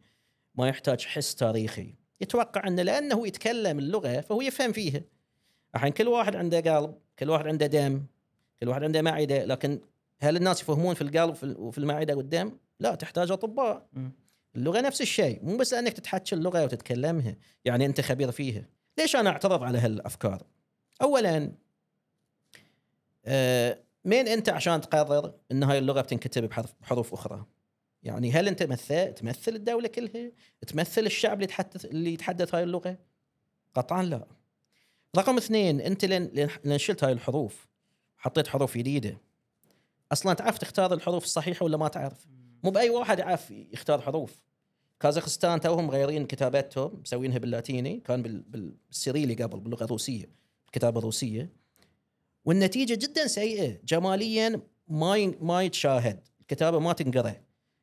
ما 0.56 0.68
يحتاج 0.68 1.06
حس 1.06 1.36
تاريخي. 1.36 1.96
يتوقع 2.22 2.68
إنه 2.68 2.84
لأنه 2.84 3.28
يتكلم 3.28 3.80
اللغة 3.80 4.22
فهو 4.22 4.42
يفهم 4.42 4.72
فيها. 4.72 5.02
الحين 5.76 5.92
كل 5.92 6.08
واحد 6.08 6.36
عنده 6.36 6.76
قلب 6.76 6.96
كل 7.20 7.30
واحد 7.30 7.48
عنده 7.48 7.66
دم 7.66 8.04
كل 8.60 8.70
واحد 8.70 8.84
عنده 8.84 9.02
معدة 9.02 9.46
لكن 9.46 9.80
هل 10.20 10.36
الناس 10.36 10.62
يفهمون 10.62 10.94
في 10.94 11.02
القلب 11.02 11.60
وفي 11.60 11.78
المعدة 11.78 12.16
والدم؟ 12.16 12.52
لا 12.80 12.96
تحتاج 12.96 13.32
أطباء. 13.32 13.88
اللغة 14.56 14.82
نفس 14.82 15.02
الشيء 15.02 15.40
مو 15.46 15.58
بس 15.58 15.74
أنك 15.74 15.94
تتحكي 15.94 16.36
اللغة 16.36 16.64
وتتكلمها 16.64 17.36
يعني 17.66 17.86
أنت 17.86 18.02
خبير 18.02 18.32
فيها. 18.32 18.66
ليش 18.98 19.16
أنا 19.16 19.30
أعترض 19.30 19.64
على 19.64 19.78
هالأفكار؟ 19.78 20.44
اولا 21.02 21.52
آه 23.26 23.80
مين 24.06 24.28
أنت 24.28 24.50
عشان 24.50 24.82
تقرر 24.82 25.34
إن 25.52 25.64
هاي 25.64 25.78
اللغة 25.78 26.02
بتنكتب 26.02 26.44
بحرف 26.44 26.74
بحروف 26.82 27.14
أخرى؟ 27.14 27.46
يعني 28.04 28.32
هل 28.32 28.48
أنت 28.48 28.64
مثل 28.64 29.14
تمثل 29.14 29.56
الدولة 29.56 29.88
كلها؟ 29.88 30.32
تمثل 30.68 31.06
الشعب 31.06 31.34
اللي 31.34 31.44
يتحدث 31.44 31.86
اللي 31.86 32.14
يتحدث 32.14 32.56
هاي 32.56 32.64
اللغة؟ 32.64 32.98
قطعا 33.76 34.04
لا. 34.04 34.28
رقم 35.18 35.38
اثنين 35.38 35.82
أنت 35.82 36.06
لين- 36.06 36.50
لين 36.66 36.78
شلت 36.78 37.04
هاي 37.04 37.12
الحروف 37.12 37.68
حطيت 38.18 38.48
حروف 38.48 38.78
جديدة. 38.78 39.18
أصلا 40.12 40.34
تعرف 40.34 40.58
تختار 40.58 40.94
الحروف 40.94 41.24
الصحيحة 41.24 41.64
ولا 41.64 41.78
ما 41.78 41.88
تعرف؟ 41.88 42.28
مو 42.64 42.72
بأي 42.72 42.90
واحد 42.90 43.20
يعرف 43.20 43.52
يختار 43.52 44.02
حروف. 44.02 44.44
كازاخستان 45.00 45.60
توهم 45.62 45.88
مغيرين 45.88 46.26
كتاباتهم 46.26 47.00
مسوينها 47.02 47.38
باللاتيني 47.38 48.00
كان 48.00 48.22
بال- 48.22 48.42
بالسيريلي 48.42 49.44
قبل 49.44 49.60
باللغة 49.60 49.84
الروسية 49.84 50.30
الكتابة 50.66 51.00
الروسية. 51.00 51.50
والنتيجة 52.46 52.94
جدا 52.96 53.28
سيئة. 53.28 53.78
جماليا 53.86 54.62
ما 54.88 55.34
ما 55.42 55.62
يتشاهد. 55.62 56.20
الكتابة 56.42 56.80
ما 56.80 56.94
تنقرأ. 56.94 57.34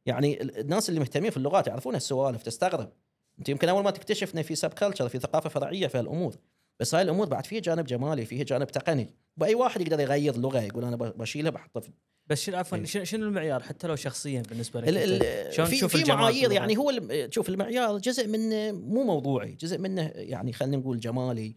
يعني 0.07 0.43
ال- 0.43 0.59
الناس 0.59 0.89
اللي 0.89 1.01
مهتمين 1.01 1.31
في 1.31 1.37
اللغات 1.37 1.66
يعرفون 1.66 1.95
هالسوالف 1.95 2.43
تستغرب. 2.43 2.93
أنت 3.39 3.49
يمكن 3.49 3.68
أول 3.68 3.85
ما 3.85 3.91
تكتشف 3.91 4.35
ان 4.35 4.43
في 4.43 4.55
subculture 4.55 5.09
في 5.09 5.18
ثقافة 5.18 5.49
فرعية 5.49 5.87
في 5.87 5.99
هالامور 5.99 6.37
بس 6.81 6.95
هاي 6.95 7.03
الأمور 7.03 7.29
بعد 7.29 7.47
فيها 7.47 7.61
جانب 7.61 7.85
جمالي 7.87 8.24
فيها 8.24 8.45
جانب 8.45 8.66
تقني 8.66 9.14
بأي 9.37 9.55
واحد 9.55 9.81
يقدر 9.81 10.01
يغير 10.01 10.37
لغة 10.37 10.61
يقول 10.61 10.85
أنا 10.85 10.97
بشيلها 10.97 11.51
بحطها 11.51 11.81
في 11.81 11.91
بس 12.27 12.43
شنو 12.43 12.57
عفوا 12.57 12.79
إيه. 12.79 12.85
شنو 12.85 13.27
المعيار 13.27 13.62
حتى 13.62 13.87
لو 13.87 13.97
شخصيا 13.97 14.43
بالنسبة 14.43 14.81
لك 14.81 15.53
شلون 15.53 15.68
في 15.68 15.77
تشوف 15.77 15.97
في 15.97 16.12
معايير؟ 16.12 16.53
يعني 16.53 16.77
هو 16.77 16.93
شوف 17.31 17.49
المعيار 17.49 17.99
جزء 17.99 18.29
منه 18.29 18.72
مو 18.72 19.05
موضوعي 19.05 19.53
جزء 19.53 19.79
منه 19.79 20.12
يعني 20.14 20.53
خلينا 20.53 20.77
نقول 20.77 21.01
جمالي 21.01 21.55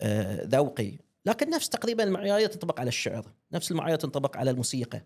آه، 0.00 0.44
ذوقي 0.44 0.92
لكن 1.26 1.50
نفس 1.50 1.68
تقريبا 1.68 2.04
المعايير 2.04 2.48
تنطبق 2.48 2.80
على 2.80 2.88
الشعر 2.88 3.26
نفس 3.52 3.70
المعايير 3.70 3.98
تنطبق 3.98 4.36
على 4.36 4.50
الموسيقى 4.50 5.04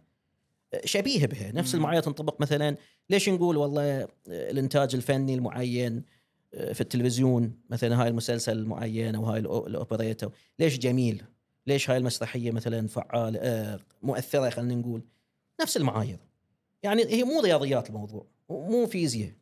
آه، 0.75 0.81
شبيه 0.85 1.27
بها 1.27 1.53
نفس. 1.53 1.75
المعايير 1.75 2.03
تنطبق 2.03 2.41
مثلا 2.41 2.77
ليش 3.11 3.29
نقول 3.29 3.57
والله 3.57 3.83
آه، 4.01 4.09
الإنتاج 4.29 4.95
الفني 4.95 5.35
المعين 5.35 6.05
في 6.53 6.81
التلفزيون 6.81 7.53
مثلا 7.71 8.03
هاي 8.03 8.09
المسلسل 8.09 8.59
المعين 8.59 9.15
أو 9.15 9.25
هاي 9.25 9.39
الاوبريتا 9.41 10.31
ليش 10.59 10.79
جميل؟ 10.79 11.25
ليش 11.67 11.91
هاي 11.91 11.97
المسرحية 11.97 12.51
مثلا 12.51 12.89
فعال 12.89 13.37
آه، 13.37 13.81
مؤثرة 14.03 14.51
خلينا 14.51 14.75
نقول. 14.75 15.03
نفس 15.61 15.77
المعايير. 15.77 16.19
يعني 16.83 17.05
هي 17.05 17.25
مو 17.25 17.41
رياضيات 17.41 17.89
الموضوع. 17.89 18.27
مو 18.51 18.87
فيزياء. 18.87 19.33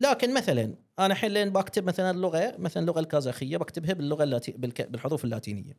لكن 0.00 0.34
مثلا 0.34 0.74
أنا 0.98 1.12
الحين 1.12 1.32
لين 1.32 1.50
بكتب 1.50 1.84
مثلا 1.84 2.10
اللغة 2.10 2.54
مثلا 2.58 2.82
اللغة 2.82 3.00
الكازاخية 3.00 3.56
بكتبها 3.56 3.92
باللغة 3.92 4.24
اللاتي. 4.24 4.52
بالحروف 4.52 5.24
اللاتينية. 5.24 5.76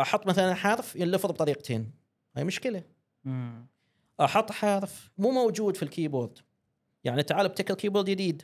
أحط 0.00 0.26
مثلا 0.26 0.54
حرف 0.54 0.96
ينلفظ 0.96 1.30
بطريقتين. 1.30 1.90
هاي 2.36 2.44
مشكلة. 2.44 2.82
أحط 4.20 4.52
حرف 4.52 5.10
مو 5.18 5.30
موجود 5.30 5.76
في 5.76 5.82
ال 5.82 5.88
keyboard. 5.88 6.38
يعني 7.04 7.22
تعال 7.22 7.46
ابتكر 7.46 7.74
keyboard 7.74 8.10
جديد. 8.10 8.42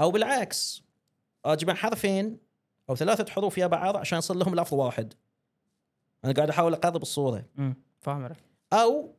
أو 0.00 0.10
بالعكس 0.10 0.82
أجمع 1.44 1.74
حرفين 1.74 2.38
أو 2.90 2.96
ثلاثة 2.96 3.32
حروف 3.32 3.58
يا 3.58 3.66
بعض 3.66 3.96
عشان 3.96 4.18
يصير 4.18 4.36
لهم 4.36 4.54
لفظ 4.54 4.74
واحد. 4.74 5.14
أنا 6.24 6.32
قاعد 6.32 6.48
أحاول 6.48 6.74
أقرب 6.74 7.02
الصورة. 7.02 7.44
فاهم 8.00 8.24
عليك. 8.24 8.38
أو 8.72 9.14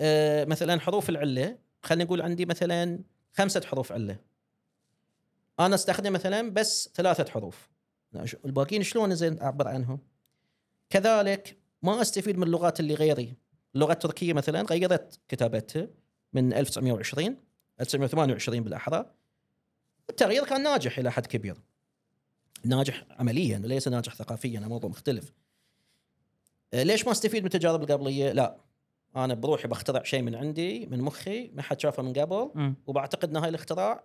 آه 0.00 0.44
مثلا 0.44 0.80
حروف 0.80 1.08
العلة. 1.08 1.58
خلينا 1.82 2.04
نقول 2.04 2.22
عندي 2.22 2.46
مثلا 2.46 2.98
خمسة 3.32 3.60
حروف 3.60 3.92
علة. 3.92 4.16
أنا 5.60 5.74
أستخدم 5.74 6.12
مثلا 6.12 6.50
بس 6.50 6.90
ثلاثة 6.94 7.30
حروف. 7.30 7.68
الباقيين 8.44 8.82
شلون 8.82 9.14
زين 9.14 9.40
أعبر 9.42 9.68
عنهم؟ 9.68 9.98
كذلك 10.90 11.58
ما 11.82 12.00
أستفيد 12.00 12.36
من 12.36 12.42
اللغات 12.42 12.80
اللي 12.80 12.94
غيري. 12.94 13.34
اللغة 13.74 13.92
التركيه 13.92 14.32
مثلا 14.32 14.62
غيرت 14.62 15.20
كتابتها 15.28 15.88
من 16.32 16.52
1920 16.52 17.36
1928 17.80 18.62
بالأحرى. 18.62 19.10
التغيير 20.10 20.44
كان 20.44 20.62
ناجح 20.62 20.98
إلى 20.98 21.12
حد 21.12 21.26
كبير. 21.26 21.56
ناجح 22.64 23.04
عمليا 23.10 23.58
وليس 23.58 23.88
ناجح 23.88 24.14
ثقافيا 24.14 24.60
موضوع 24.60 24.90
مختلف. 24.90 25.32
آه، 26.74 26.82
ليش 26.82 27.04
ما 27.06 27.12
استفيد 27.12 27.40
من 27.40 27.46
التجارب 27.46 27.82
القبليه؟ 27.82 28.32
لا. 28.32 28.56
أنا 29.16 29.34
بروحي 29.34 29.68
بخترع 29.68 30.02
شيء 30.02 30.22
من 30.22 30.34
عندي 30.34 30.86
من 30.86 31.00
مخي 31.00 31.50
ما 31.54 31.62
حد 31.62 31.80
شافه 31.80 32.02
من 32.02 32.12
قبل 32.12 32.50
مم. 32.54 32.74
وبعتقد 32.86 33.30
ان 33.30 33.36
هاي 33.36 33.48
الاختراع 33.48 34.04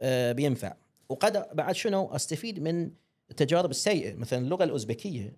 آه، 0.00 0.32
بينفع. 0.32 0.74
وقد 1.08 1.56
بعد 1.56 1.74
شنو؟ 1.74 2.06
أستفيد 2.14 2.60
من 2.60 2.90
التجارب 3.30 3.70
السيئة. 3.70 4.14
مثلا 4.14 4.38
اللغة 4.38 4.64
الأوزبكية 4.64 5.36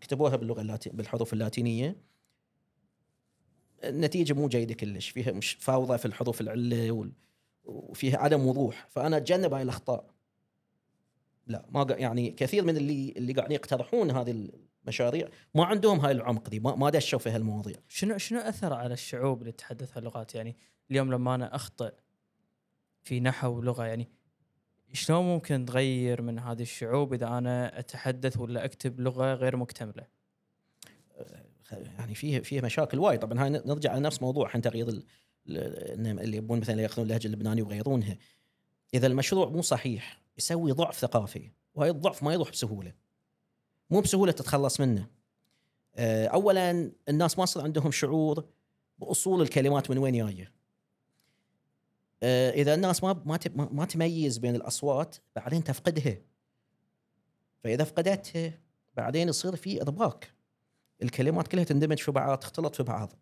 كتبوها 0.00 0.36
باللغة 0.36 0.60
اللاتي 0.60 0.90
بالحروف 0.90 1.32
اللاتينية. 1.32 1.96
النتيجة 3.84 4.32
مو 4.32 4.48
جيدة 4.48 4.74
كلش. 4.74 5.08
فيها 5.10 5.32
مش 5.32 5.56
فوضى 5.60 5.98
في 5.98 6.06
الحروف 6.06 6.40
العلة 6.40 6.90
وال- 6.90 7.12
وفيها 7.68 8.18
عدم 8.18 8.46
وضوح 8.46 8.86
فأنا 8.88 9.16
أتجنب 9.16 9.54
هاي 9.54 9.62
الأخطاء. 9.62 10.10
لا 11.46 11.66
ما 11.70 11.86
يعني 11.90 12.30
كثير 12.30 12.64
من 12.64 12.76
اللي 12.76 13.14
اللي 13.16 13.32
قاعدين 13.32 13.54
يقترحون 13.54 14.10
هذه 14.10 14.50
المشاريع 14.84 15.28
ما 15.54 15.64
عندهم 15.64 16.00
هاي 16.00 16.12
العمق 16.12 16.48
دي 16.48 16.60
ما, 16.60 16.74
ما 16.74 16.90
دشوا 16.90 17.18
في 17.18 17.30
هالمواضيع. 17.30 17.76
شنو 17.88 18.18
شنو 18.18 18.40
أثر 18.40 18.72
على 18.72 18.94
الشعوب 18.94 19.40
اللي 19.40 19.52
تتحدث 19.52 19.96
هاللغات؟ 19.96 20.34
يعني 20.34 20.56
اليوم 20.90 21.12
لما 21.12 21.34
أنا 21.34 21.54
أخطئ 21.54 21.92
في 23.02 23.20
نحو 23.20 23.56
ولغة 23.56 23.84
يعني 23.84 24.08
شلون 24.92 25.24
ممكن 25.24 25.64
تغير 25.64 26.22
من 26.22 26.38
هذه 26.38 26.62
الشعوب 26.62 27.14
إذا 27.14 27.26
أنا 27.26 27.78
أتحدث 27.78 28.38
ولا 28.38 28.64
أكتب 28.64 29.00
لغة 29.00 29.34
غير 29.34 29.56
مكتملة؟ 29.56 30.06
يعني 31.72 32.14
فيه 32.14 32.40
فيه 32.40 32.60
مشاكل 32.60 32.98
وايد. 32.98 33.20
طبعا 33.20 33.44
هاي 33.44 33.50
نرجع 33.50 33.90
على 33.90 34.00
نفس 34.00 34.22
موضوع 34.22 34.50
عن 34.54 34.60
تغيير 34.60 35.02
اللي 35.48 36.36
يبون 36.36 36.60
مثلا 36.60 36.82
يأخذون 36.82 37.06
اللهجة 37.06 37.26
اللبنانية 37.26 37.62
ويغيرونها. 37.62 38.18
إذا 38.94 39.06
المشروع 39.06 39.48
مو 39.48 39.62
صحيح 39.62 40.20
يسوي 40.38 40.72
ضعف 40.72 40.98
ثقافي 40.98 41.50
وهي 41.74 41.90
الضعف 41.90 42.22
ما 42.22 42.32
يروح 42.32 42.50
بسهولة. 42.50 42.92
مو 43.90 44.00
بسهولة 44.00 44.32
تتخلص 44.32 44.80
منه. 44.80 45.06
آه، 45.96 46.26
اولا 46.26 46.92
الناس 47.08 47.38
ما 47.38 47.44
صار 47.44 47.64
عندهم 47.64 47.90
شعور 47.90 48.44
بأصول 48.98 49.42
الكلمات 49.42 49.90
من 49.90 49.98
وين 49.98 50.26
جاية. 50.26 50.52
آه، 52.22 52.50
إذا 52.50 52.74
الناس 52.74 53.04
ما 53.04 53.22
ما- 53.26 53.68
ما 53.72 53.84
تميز 53.84 54.38
بين 54.38 54.54
الأصوات 54.54 55.16
بعدين 55.36 55.64
تفقدها. 55.64 56.16
فإذا 57.64 57.84
فقدتها 57.84 58.60
بعدين 58.96 59.28
يصير 59.28 59.56
في 59.56 59.82
ارباك 59.82 60.32
الكلمات 61.02 61.48
كلها 61.48 61.64
تندمج 61.64 61.98
في 61.98 62.10
بعض 62.10 62.38
تختلط 62.38 62.74
في 62.74 62.82
بعض. 62.82 63.12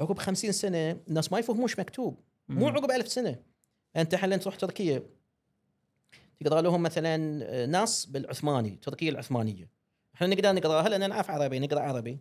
عقب 0.00 0.18
خمسين 0.18 0.52
سنة 0.52 0.90
الناس 1.08 1.32
ما 1.32 1.38
يفهموش 1.38 1.78
مكتوب. 1.78 2.20
مو. 2.48 2.68
عقب 2.68 2.90
ألف 2.90 3.08
سنة. 3.08 3.36
أنت 3.96 4.14
حاليا 4.14 4.36
تروح 4.36 4.56
تركيا. 4.56 5.02
تقرا 6.44 6.60
لهم 6.60 6.82
مثلا 6.82 7.44
آه، 7.44 7.66
ناس 7.66 8.06
بالعثماني 8.06 8.78
تركيا 8.82 9.10
العثمانية. 9.10 9.70
إحنا 10.14 10.26
نقدر 10.26 10.52
نقراها 10.52 10.88
لأن 10.88 11.08
نعرف 11.10 11.30
عربي 11.30 11.58
نقرأ 11.58 11.80
عربي. 11.80 12.18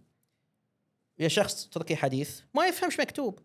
يا 1.19 1.27
شخص 1.27 1.67
تركي 1.69 1.95
حديث 1.95 2.41
ما 2.55 2.67
يفهمش 2.67 2.99
مكتوب. 2.99 3.39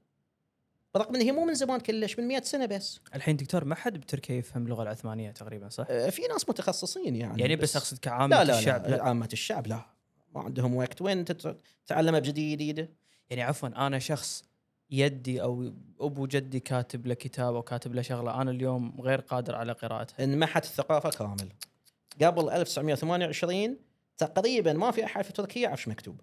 برغم 0.94 1.14
إن 1.14 1.20
هي 1.20 1.32
مو 1.32 1.44
من 1.44 1.54
زمان 1.54 1.80
كلش 1.80 2.18
من 2.18 2.28
100 2.28 2.42
سنة 2.42 2.66
بس. 2.66 3.00
الحين 3.14 3.36
دكتور 3.36 3.64
ما 3.64 3.74
حد 3.74 3.98
بتركيا 3.98 4.34
يفهم 4.34 4.64
اللغة 4.64 4.82
العثمانية 4.82 5.30
تقريبا 5.30 5.68
صح؟ 5.68 5.86
آه، 5.90 6.10
في 6.10 6.22
ناس 6.22 6.48
متخصصين 6.48 7.16
يعني 7.16 7.40
يعني 7.40 7.56
بس 7.56 7.76
أقصد 7.76 7.98
كعامة 7.98 8.36
لا 8.36 8.44
لا 8.44 8.58
الشعب 8.58 8.82
لا, 8.86 8.96
لا. 8.96 9.02
عامة 9.02 9.28
الشعب 9.32 9.66
لا. 9.66 9.86
ما 10.34 10.40
عندهم 10.40 10.74
وقت. 10.74 11.02
وين 11.02 11.24
تت- 11.24 11.60
تتعلمها 11.86 12.20
بجديد؟ 12.20 12.58
جديده 12.58 12.88
يعني 13.30 13.42
عفوا 13.42 13.86
أنا 13.86 13.98
شخص 13.98 14.44
يدي 14.90 15.42
أو 15.42 15.72
أبو 16.00 16.26
جدي 16.26 16.60
كاتب 16.60 17.06
له 17.06 17.14
كتاب 17.14 17.54
أو 17.54 17.62
كاتب 17.62 17.94
له 17.94 18.02
شغلة 18.02 18.40
أنا 18.42 18.50
اليوم 18.50 19.00
غير 19.00 19.20
قادر 19.20 19.54
على 19.54 19.72
قراءتها. 19.72 20.24
انمحت 20.24 20.64
الثقافه 20.64 21.10
كامل. 21.10 21.48
قبل 22.22 22.50
1928 22.50 23.76
تقريبا 24.18 24.72
ما 24.72 24.90
في 24.90 25.04
أحد 25.04 25.24
في 25.24 25.32
تركيا 25.32 25.62
يعرف 25.62 25.88
مكتوب. 25.88 26.20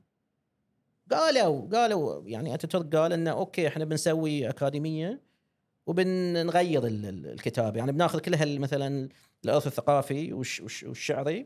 قالوا 1.12 1.68
قالوا 1.70 2.30
يعني 2.30 2.54
اتاتورك 2.54 2.96
قال 2.96 3.14
إنه 3.14 3.32
okay 3.32 3.68
إحنا 3.68 3.86
بنسوي 3.86 4.50
أكاديمية 4.50 5.22
وبنغير 5.86 6.86
ال- 6.88 7.06
ال- 7.06 7.28
الكتاب. 7.28 7.76
يعني 7.78 7.92
بناخذ 7.92 8.20
كل 8.20 8.60
مثلا 8.60 9.10
الأرث 9.46 9.68
الثقافي 9.68 10.34
والش- 10.34 10.62
والش- 10.62 10.84
والشعري 10.84 11.46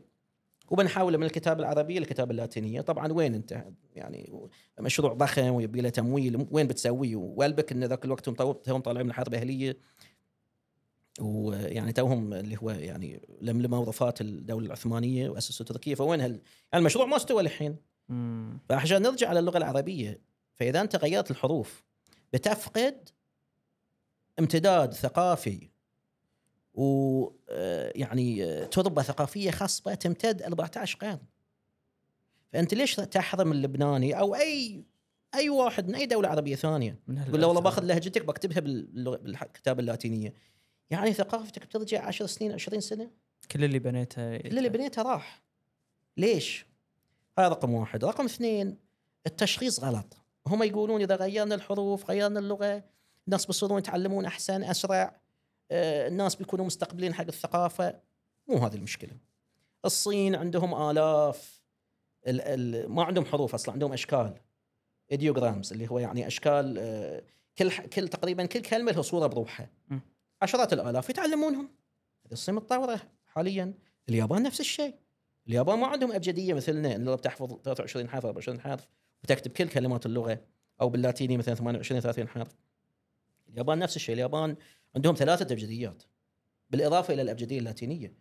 وبنحوله 0.70 1.18
من 1.18 1.24
الكتاب 1.26 1.60
العربي 1.60 1.98
للكتاب 1.98 2.30
اللاتينية. 2.30 2.80
طبعا 2.80 3.12
وين 3.12 3.34
أنت؟ 3.34 3.64
يعني 3.94 4.48
مشروع 4.80 5.12
ضخم 5.12 5.48
ويبي 5.48 5.80
له 5.80 5.88
تمويل. 5.88 6.46
وين 6.50 6.66
بتسويه 6.66 7.16
والبك 7.16 7.72
إن 7.72 7.84
ذاك 7.84 8.04
الوقت 8.04 8.24
توهم 8.24 8.80
طالعين 8.80 9.06
من 9.06 9.10
الحرب 9.10 9.28
الأهلية. 9.28 9.78
ويعني 11.20 11.92
توهم 11.92 12.34
اللي 12.34 12.56
هو 12.62 12.70
يعني 12.70 13.28
لملموا 13.40 13.86
وفاه 13.86 14.14
الدولة 14.20 14.66
العثمانية 14.66 15.28
وأسسوا 15.28 15.66
تركيا. 15.66 15.94
فوين 15.94 16.20
هال؟ 16.20 16.30
يعني 16.30 16.42
المشروع 16.74 17.06
ما 17.06 17.16
استوى 17.16 17.42
الحين. 17.42 17.76
فعشان 18.68 19.02
نرجع 19.02 19.28
على 19.28 19.38
اللغة 19.38 19.58
العربية 19.58 20.20
فإذا 20.54 20.80
أنت 20.80 20.96
غيرت 20.96 21.30
الحروف 21.30 21.84
بتفقد 22.32 23.08
امتداد 24.38 24.94
ثقافي 24.94 25.70
ويعني 26.76 28.64
تربة 28.66 29.02
ثقافية 29.02 29.50
خصبه 29.50 29.94
تمتد 29.94 30.42
14 30.42 30.98
قرن. 30.98 31.18
فأنت 32.52 32.74
ليش 32.74 32.94
تحرم 32.94 33.52
اللبناني 33.52 34.18
أو 34.18 34.34
أي 34.34 34.84
أي 35.34 35.48
واحد 35.48 35.88
من 35.88 35.94
أي 35.94 36.06
دولة 36.06 36.28
عربية 36.28 36.56
ثانية؟ 36.56 36.98
من 37.06 37.16
يقول 37.28 37.40
له 37.40 37.46
والله. 37.46 37.60
باخذ 37.60 37.84
لهجتك 37.84 38.24
بكتبها 38.24 38.60
بالكتابة 38.60 39.80
اللاتينية. 39.80 40.34
يعني 40.90 41.12
ثقافتك 41.12 41.66
بترجع 41.66 42.04
10 42.04 42.26
سنين 42.26 42.52
20 42.52 42.80
سنة؟ 42.80 43.10
كل 43.50 43.64
اللي 43.64 43.78
بنيته 43.78 44.36
كل 44.36 44.58
اللي 44.58 44.68
بنيته 44.68 45.02
راح. 45.02 45.42
ليش؟ 46.16 46.66
هذا 47.38 47.48
رقم 47.48 47.74
واحد. 47.74 48.04
رقم 48.04 48.24
اثنين 48.24 48.78
التشخيص 49.26 49.80
غلط. 49.80 50.16
هم 50.46 50.62
يقولون 50.62 51.02
إذا 51.02 51.16
غيرنا 51.16 51.54
الحروف 51.54 52.10
غيرنا 52.10 52.40
اللغة 52.40 52.84
الناس 53.26 53.46
بيصيرون 53.46 53.78
يتعلمون 53.78 54.24
أحسن 54.24 54.64
أسرع. 54.64 55.02
آه، 55.02 55.25
الناس 55.70 56.34
بيكونوا 56.34 56.66
مستقبلين 56.66 57.14
حق 57.14 57.26
الثقافة. 57.26 58.00
مو 58.48 58.56
هذه 58.56 58.74
المشكلة. 58.74 59.10
الصين 59.84 60.34
عندهم 60.34 60.90
آلاف 60.90 61.62
ال 62.26 62.40
ال 62.40 62.90
ما 62.92 63.04
عندهم 63.04 63.24
حروف 63.24 63.54
أصلا 63.54 63.72
عندهم 63.72 63.92
أشكال. 63.92 64.34
ايديوغرامز 65.12 65.72
اللي 65.72 65.90
هو 65.90 65.98
يعني 65.98 66.26
أشكال 66.26 66.78
آه، 66.78 67.22
كل 67.58 67.70
كل 67.70 68.08
تقريبا 68.08 68.46
كل 68.46 68.60
كلمة 68.60 68.92
لها 68.92 69.02
صورة 69.02 69.26
بروحها. 69.26 69.70
عشرات 70.42 70.72
الآلاف 70.72 71.10
يتعلمونهم. 71.10 71.68
الصين 72.32 72.54
متطورة 72.54 73.00
حاليا. 73.26 73.74
اليابان 74.08 74.42
نفس 74.42 74.60
الشيء. 74.60 74.94
اليابان 75.48 75.78
ما 75.78 75.86
عندهم 75.86 76.12
أبجدية 76.12 76.54
مثلنا 76.54 76.96
اللي 76.96 77.16
بتحفظ 77.16 77.52
23 77.62 78.08
حرف 78.08 78.26
24 78.26 78.60
حرف 78.60 78.88
وتكتب 79.24 79.50
كل 79.50 79.68
كلمات 79.68 80.06
اللغة 80.06 80.40
أو 80.80 80.88
باللاتيني 80.88 81.36
مثلا 81.36 81.54
28 81.54 82.00
30 82.00 82.28
حرف. 82.28 82.48
اليابان 83.48 83.78
نفس 83.78 83.96
الشيء. 83.96 84.14
اليابان 84.14 84.56
عندهم 84.96 85.14
ثلاثة 85.14 85.52
أبجديات 85.52 86.02
بالإضافة 86.70 87.14
إلى 87.14 87.22
الأبجدية 87.22 87.58
اللاتينية 87.58 88.12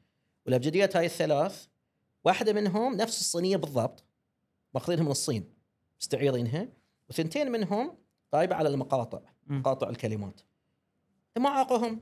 والأبجديات 0.46 0.96
هاي 0.96 1.06
الثلاث 1.06 1.66
واحدة 2.24 2.54
منهم 2.54 2.96
نفس 2.96 3.20
الصينية 3.22 3.58
بالضبط 3.58 4.04
ماخذينها 4.74 5.04
من 5.04 5.12
الصين 5.12 5.50
مستعيرينها 6.02 6.68
وثنتين 7.10 7.52
منهم 7.52 7.98
غايبه 8.36 8.56
على 8.56 8.70
المقاطع. 8.70 9.20
مقاطع 9.48 9.90
الكلمات 9.90 10.42
ما 11.38 11.50
عاقهم 11.50 12.02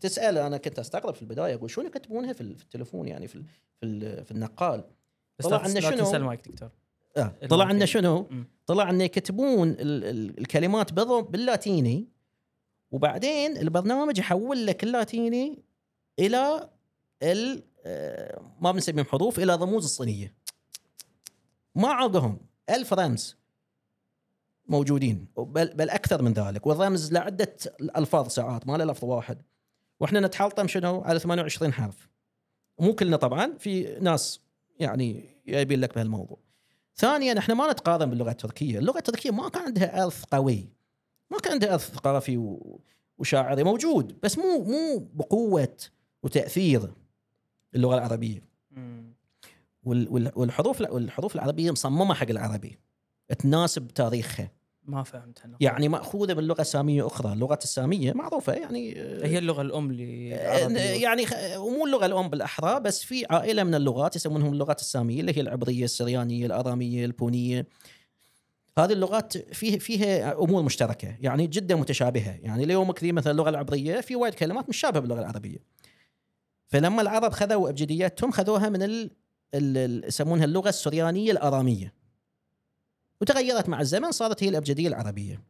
تسأل 0.00 0.38
أنا 0.38 0.56
كنت 0.56 0.78
أستغرب 0.78 1.14
في 1.14 1.22
البداية 1.22 1.54
أقول 1.54 1.70
شلون 1.70 1.86
يكتبونها 1.86 2.32
في 2.32 2.40
ال- 2.40 2.56
في 2.56 2.62
التليفون 2.64 3.08
يعني 3.08 3.28
في 3.28 3.42
في, 3.80 4.24
في 4.24 4.30
النقال 4.30 4.84
بس 5.38 5.46
طلع 5.46 5.66
لا 5.66 5.80
شنو؟ 5.80 5.96
تنسى 5.98 6.16
المايك 6.16 6.48
دكتور 6.48 6.70
آه. 7.16 7.34
طلع 7.50 7.64
المايك. 7.64 7.84
شنو؟ 7.84 8.26
طلع 8.66 8.90
إنه 8.90 9.04
يكتبون 9.04 9.68
ال- 9.70 10.04
ال- 10.04 10.38
الكلمات 10.38 10.92
باللاتيني 10.92 12.08
وبعدين 12.94 13.56
البرنامج 13.56 14.18
يحول 14.18 14.66
لك 14.66 14.84
اللاتيني 14.84 15.62
إلى 16.18 16.70
ال 17.22 17.62
آه، 17.86 18.40
ما 18.60 18.72
بنسميهم 18.72 19.06
حروف 19.06 19.38
إلى 19.38 19.54
رموز 19.54 19.84
الصينية. 19.84 20.34
ما 21.74 21.88
عقهم. 21.88 22.38
ألف 22.70 22.92
رمز 22.92 23.36
موجودين. 24.66 25.28
بل, 25.36 25.74
بل 25.74 25.90
أكثر 25.90 26.22
من 26.22 26.32
ذلك. 26.32 26.66
والرمز 26.66 27.12
لعدة 27.12 27.56
ألفاظ 27.96 28.28
ساعات 28.28 28.66
ما 28.66 28.76
له 28.76 28.84
لفظ 28.84 29.04
واحد. 29.04 29.42
وإحنا 30.00 30.20
نتحلطم 30.20 30.68
شنو؟ 30.68 31.00
على 31.00 31.18
28 31.18 31.72
حرف. 31.72 32.08
مو 32.78 32.94
كلنا 32.94 33.16
طبعا 33.16 33.56
في 33.58 33.98
ناس 34.00 34.40
يعني 34.80 35.24
جايبين 35.46 35.80
لك 35.80 35.94
بهالموضوع. 35.94 36.38
ثانيا 36.96 37.38
إحنا 37.38 37.54
ما 37.54 37.72
نتقارن 37.72 38.10
باللغة 38.10 38.30
التركية، 38.30 38.78
اللغة 38.78 38.98
التركية 38.98 39.30
ما 39.30 39.48
كان 39.48 39.62
عندها 39.62 40.04
ارث 40.04 40.24
قوي. 40.24 40.83
ما 41.30 41.38
كان 41.38 41.52
عندها 41.52 41.72
ارث 41.72 41.90
ثقافي 41.90 42.58
وشاعري 43.18 43.64
موجود 43.64 44.20
بس 44.22 44.38
مو 44.38 44.64
مو 44.64 45.08
بقوة 45.14 45.76
وتأثير 46.22 46.92
اللغة 47.74 47.94
العربية. 47.94 48.42
والحروف 49.84 50.80
والحروف 50.80 51.34
العربية 51.34 51.70
مصممة 51.70 52.14
حق 52.14 52.30
العربي. 52.30 52.78
تناسب 53.38 53.88
تاريخها. 53.88 54.50
ما 54.86 55.02
فهمت 55.02 55.44
أنا. 55.44 55.56
يعني 55.60 55.88
مأخوذة 55.88 56.34
من 56.34 56.44
لغة 56.44 56.62
سامية 56.62 57.06
أخرى 57.06 57.32
اللغة 57.32 57.58
السامية 57.62 58.12
معروفة 58.12 58.52
يعني 58.52 58.94
هي 59.24 59.38
اللغة 59.38 59.62
الأم 59.62 59.96
آه، 60.32 60.78
يعني 60.78 61.26
ومو 61.56 61.86
اللغة 61.86 62.06
الأم 62.06 62.28
بالأحرى 62.28 62.80
بس 62.80 63.02
في 63.02 63.26
عائلة 63.30 63.64
من 63.64 63.74
اللغات 63.74 64.16
يسمونهم 64.16 64.52
اللغات 64.52 64.80
السامية 64.80 65.20
اللي 65.20 65.36
هي 65.36 65.40
العبرية 65.40 65.84
السريانية 65.84 66.46
الأرامية 66.46 67.04
البونية 67.04 67.66
هذه 68.78 68.92
اللغات 68.92 69.38
فيه 69.38 69.78
فيها 69.78 70.32
أمور 70.32 70.62
مشتركة 70.62 71.16
يعني 71.20 71.46
جدا 71.46 71.74
متشابهة. 71.74 72.38
يعني 72.42 72.64
اليوم 72.64 72.92
كثير 72.92 73.12
مثلا 73.12 73.32
اللغة 73.32 73.48
العبريه 73.48 74.00
في 74.00 74.16
وايد 74.16 74.34
كلمات 74.34 74.68
مشابهه 74.68 75.00
باللغة 75.00 75.20
العربية. 75.20 75.58
فلما 76.66 77.02
العرب 77.02 77.32
خذوا 77.32 77.68
أبجدياتهم 77.68 78.30
خذوها 78.30 78.68
من 78.68 79.10
يسمونها 80.06 80.44
اللغة 80.44 80.68
السريانية 80.68 81.32
الأرامية. 81.32 81.94
وتغيرت 83.20 83.68
مع 83.68 83.80
الزمن 83.80 84.12
صارت 84.12 84.44
هي 84.44 84.48
الأبجدية 84.48 84.88
العربية. 84.88 85.42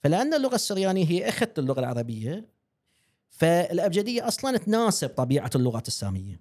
فلأن 0.00 0.34
اللغة 0.34 0.54
السريانية 0.54 1.06
هي 1.06 1.28
اخت 1.28 1.58
اللغة 1.58 1.80
العربية 1.80 2.48
فالأبجدية 3.30 4.28
أصلا 4.28 4.56
تناسب 4.56 5.08
طبيعة 5.08 5.50
اللغات 5.54 5.88
السامية. 5.88 6.40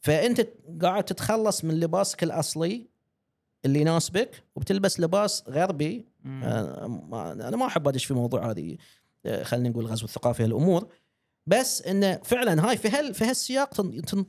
فأنت 0.00 0.48
قاعد 0.82 1.04
تتخلص 1.04 1.64
من 1.64 1.80
لباسك 1.80 2.22
الأصلي 2.22 2.86
اللي 3.66 3.80
يناسبك 3.80 4.44
وبتلبس 4.56 5.00
لباس 5.00 5.44
غربي. 5.48 6.06
آه، 6.26 7.32
أنا 7.32 7.56
ما 7.56 7.66
أحب 7.66 7.88
أدش 7.88 8.04
في 8.04 8.14
موضوع 8.14 8.50
هذه 8.50 8.76
آه، 9.26 9.42
خلينا 9.42 9.68
نقول 9.68 9.86
غزو 9.86 10.04
الثقافي 10.04 10.44
الأمور 10.44 10.88
بس 11.46 11.82
انه 11.82 12.20
فعلا 12.24 12.68
هاي 12.68 12.76
في 12.76 12.88
هال 12.88 13.14
في 13.14 13.24
هالسياق 13.24 13.86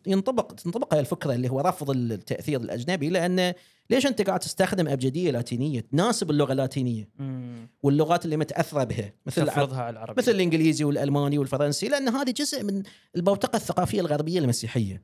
ينطبق 0.07 0.51
تنطبق 0.51 0.93
هاي 0.93 0.99
الفكرة 0.99 1.33
اللي 1.33 1.49
هو 1.49 1.59
رفض 1.59 1.89
التأثير 1.89 2.61
الأجنبي 2.61 3.09
لأنه 3.09 3.55
ليش 3.89 4.07
أنت 4.07 4.21
قاعد 4.21 4.39
تستخدم 4.39 4.87
أبجدية 4.87 5.31
لاتينية 5.31 5.79
تناسب 5.79 6.31
اللغة 6.31 6.51
اللاتينيه 6.51 7.09
مم. 7.19 7.69
واللغات 7.83 8.25
اللي 8.25 8.37
متأثرة 8.37 8.83
بها 8.83 9.13
مثل 9.25 9.47
تفرضها 9.47 9.81
على 9.81 9.93
العربي 9.93 10.21
مثل 10.21 10.31
الإنجليزي 10.31 10.83
والألماني 10.83 11.37
والفرنسي 11.37 11.87
لأن 11.87 12.09
هذه 12.09 12.31
جزء 12.31 12.63
من 12.63 12.83
البوتقة 13.15 13.55
الثقافية 13.55 14.01
الغربية 14.01 14.39
المسيحية. 14.39 15.03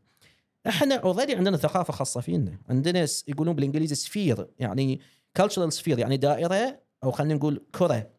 إحنا 0.68 0.96
already 0.96 1.36
عندنا 1.36 1.58
ثقافة 1.58 1.94
خاصة 1.94 2.22
فينا، 2.22 2.58
عندنا 2.70 3.08
يقولون 3.28 3.56
بالإنجليزي 3.56 3.96
sphere 3.96 4.48
يعني 4.60 5.00
cultural 5.34 5.74
sphere 5.74 6.00
يعني 6.00 6.18
دائرة 6.18 6.80
أو 7.04 7.12
خلينا 7.12 7.34
نقول 7.34 7.66
كرة. 7.76 8.10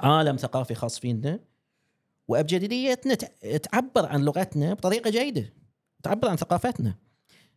عالم 0.00 0.36
ثقافي 0.36 0.74
خاص 0.74 0.98
فينا. 0.98 1.40
وابجديتنا 2.28 3.14
تعبر 3.62 4.06
عن 4.06 4.24
لغتنا 4.24 4.74
بطريقة 4.74 5.10
جيدة. 5.10 5.52
تعبر 6.02 6.28
عن 6.28 6.36
ثقافتنا. 6.36 6.94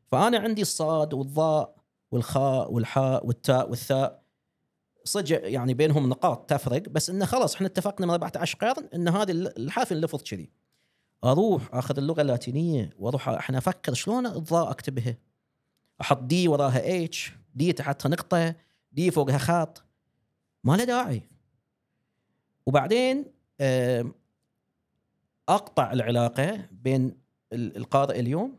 فأنا 0.08 0.38
عندي 0.40 0.62
الصاد 0.62 1.14
والضاء 1.14 1.76
والخاء 2.12 2.74
والحاء 2.74 3.26
والتاء 3.28 3.70
والثاء. 3.70 4.24
صدق 5.04 5.52
يعني 5.52 5.74
بينهم 5.74 6.10
نقاط 6.10 6.50
تفرق 6.50 6.90
بس 6.90 7.10
انه 7.10 7.26
خلاص 7.26 7.56
إحنا 7.56 7.68
اتفقنا 7.68 8.08
من 8.08 8.12
14 8.12 8.58
قرن 8.58 8.90
إن 8.94 9.08
هذه 9.08 9.32
الحرف 9.32 9.94
نلفظ 9.94 10.24
كذي. 10.24 10.50
أروح 11.24 11.76
أخذ 11.76 11.98
اللغة 11.98 12.22
اللاتينية 12.22 12.90
وأروح 13.00 13.30
إحنا 13.30 13.58
أفكر 13.58 13.94
شلون 13.94 14.26
الضاء 14.26 14.72
اكتبها 14.72 15.16
أحط 16.02 16.22
دي 16.24 16.48
وراها 16.48 17.04
اتش 17.06 17.32
دي 17.56 17.74
تحتها 17.74 18.10
نقطة 18.10 18.56
دي 18.92 19.12
فوقها 19.12 19.38
خط 19.38 19.84
ما 20.64 20.78
له 20.78 20.84
داعي. 20.84 21.22
وبعدين 22.66 23.26
أقطع 25.50 25.92
العلاقة 25.92 26.68
بين 26.72 27.18
ال- 27.54 27.78
القارئ 27.78 28.20
اليوم 28.20 28.58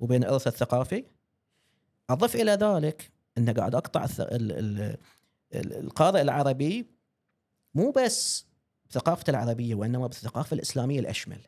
وبين 0.00 0.24
الأرث 0.24 0.46
الثقافي. 0.46 1.04
أضف 2.10 2.34
إلى 2.34 2.52
ذلك 2.52 3.10
إنه 3.38 3.52
قاعد 3.52 3.74
أقطع 3.74 4.06
القارئ 5.54 6.22
العربي 6.22 6.86
مو 7.74 7.90
بس 7.90 8.46
بثقافته 8.90 9.30
العربية 9.30 9.74
وإنما 9.74 10.06
بالثقافة 10.06 10.54
الإسلامية 10.54 11.00
الأشمل. 11.00 11.40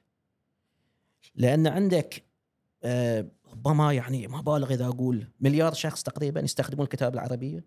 لأن 1.35 1.67
عندك 1.67 2.23
آه، 2.85 3.27
ربما 3.53 3.93
يعني 3.93 4.29
ما 4.29 4.41
بالغ 4.41 4.73
إذا 4.73 4.87
أقول 4.87 5.27
مليار 5.41 5.73
شخص 5.73 6.03
تقريبا 6.03 6.41
يستخدمون 6.41 6.85
الكتاب 6.85 7.15
العربيه. 7.15 7.65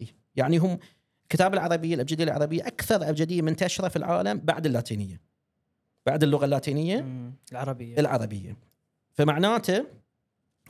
إيه. 0.00 0.16
يعني 0.36 0.58
هم 0.58 0.78
الكتاب 1.22 1.54
العربيه 1.54 1.94
الأبجدية 1.94 2.24
العربيه 2.24 2.66
أكثر 2.66 3.08
أبجدية 3.08 3.42
منتشرة 3.42 3.88
في 3.88 3.96
العالم 3.96 4.38
بعد 4.38 4.66
اللاتينية. 4.66 5.20
بعد 6.06 6.22
اللغة 6.22 6.44
اللاتينية 6.44 7.00
مم. 7.00 7.32
العربية 7.52 8.00
العربية. 8.00 8.56
فمعناته 9.14 9.86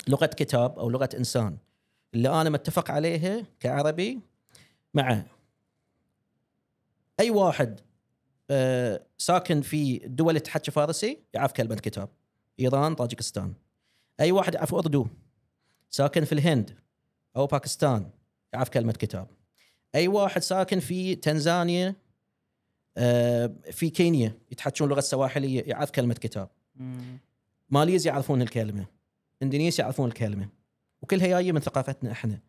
لغة 0.08 0.26
كتاب 0.26 0.78
أو 0.78 0.90
لغة 0.90 1.08
إنسان 1.14 1.56
اللي 2.14 2.28
أنا 2.40 2.50
متفق 2.50 2.90
عليها 2.90 3.46
كعربي 3.60 4.20
مع 4.94 5.22
أي 7.20 7.30
واحد 7.30 7.80
آه، 8.50 9.02
ساكن 9.18 9.60
في 9.60 10.06
اللي 10.30 10.40
تحكي 10.40 10.70
فارسي 10.70 11.18
يعرف 11.34 11.52
كلمة 11.52 11.74
كتاب 11.74 12.08
إيران 12.60 12.94
طاجكستان. 12.94 13.54
أي 14.20 14.32
واحد 14.32 14.54
يعرف 14.54 14.74
أردو 14.74 15.06
ساكن 15.90 16.24
في 16.24 16.32
الهند 16.32 16.78
أو 17.36 17.46
باكستان 17.46 18.10
يعرف 18.52 18.68
كلمة 18.68 18.92
كتاب. 18.92 19.28
أي 19.94 20.08
واحد 20.08 20.42
ساكن 20.42 20.80
في 20.80 21.14
تنزانيا 21.14 21.94
آه، 22.96 23.54
في 23.72 23.90
كينيا 23.90 24.38
يتحكون 24.52 24.84
اللغة 24.84 24.98
السواحليه 24.98 25.62
يعرف 25.66 25.90
كلمة 25.90 26.14
كتاب. 26.14 26.48
ماليزيا 27.70 28.12
يعرفون 28.12 28.42
الكلمة. 28.42 28.86
إندونيسيا 29.42 29.84
يعرفون 29.84 30.08
الكلمة. 30.08 30.48
وكلها 31.02 31.26
جاية 31.26 31.52
من 31.52 31.60
ثقافتنا 31.60 32.12
إحنا. 32.12 32.40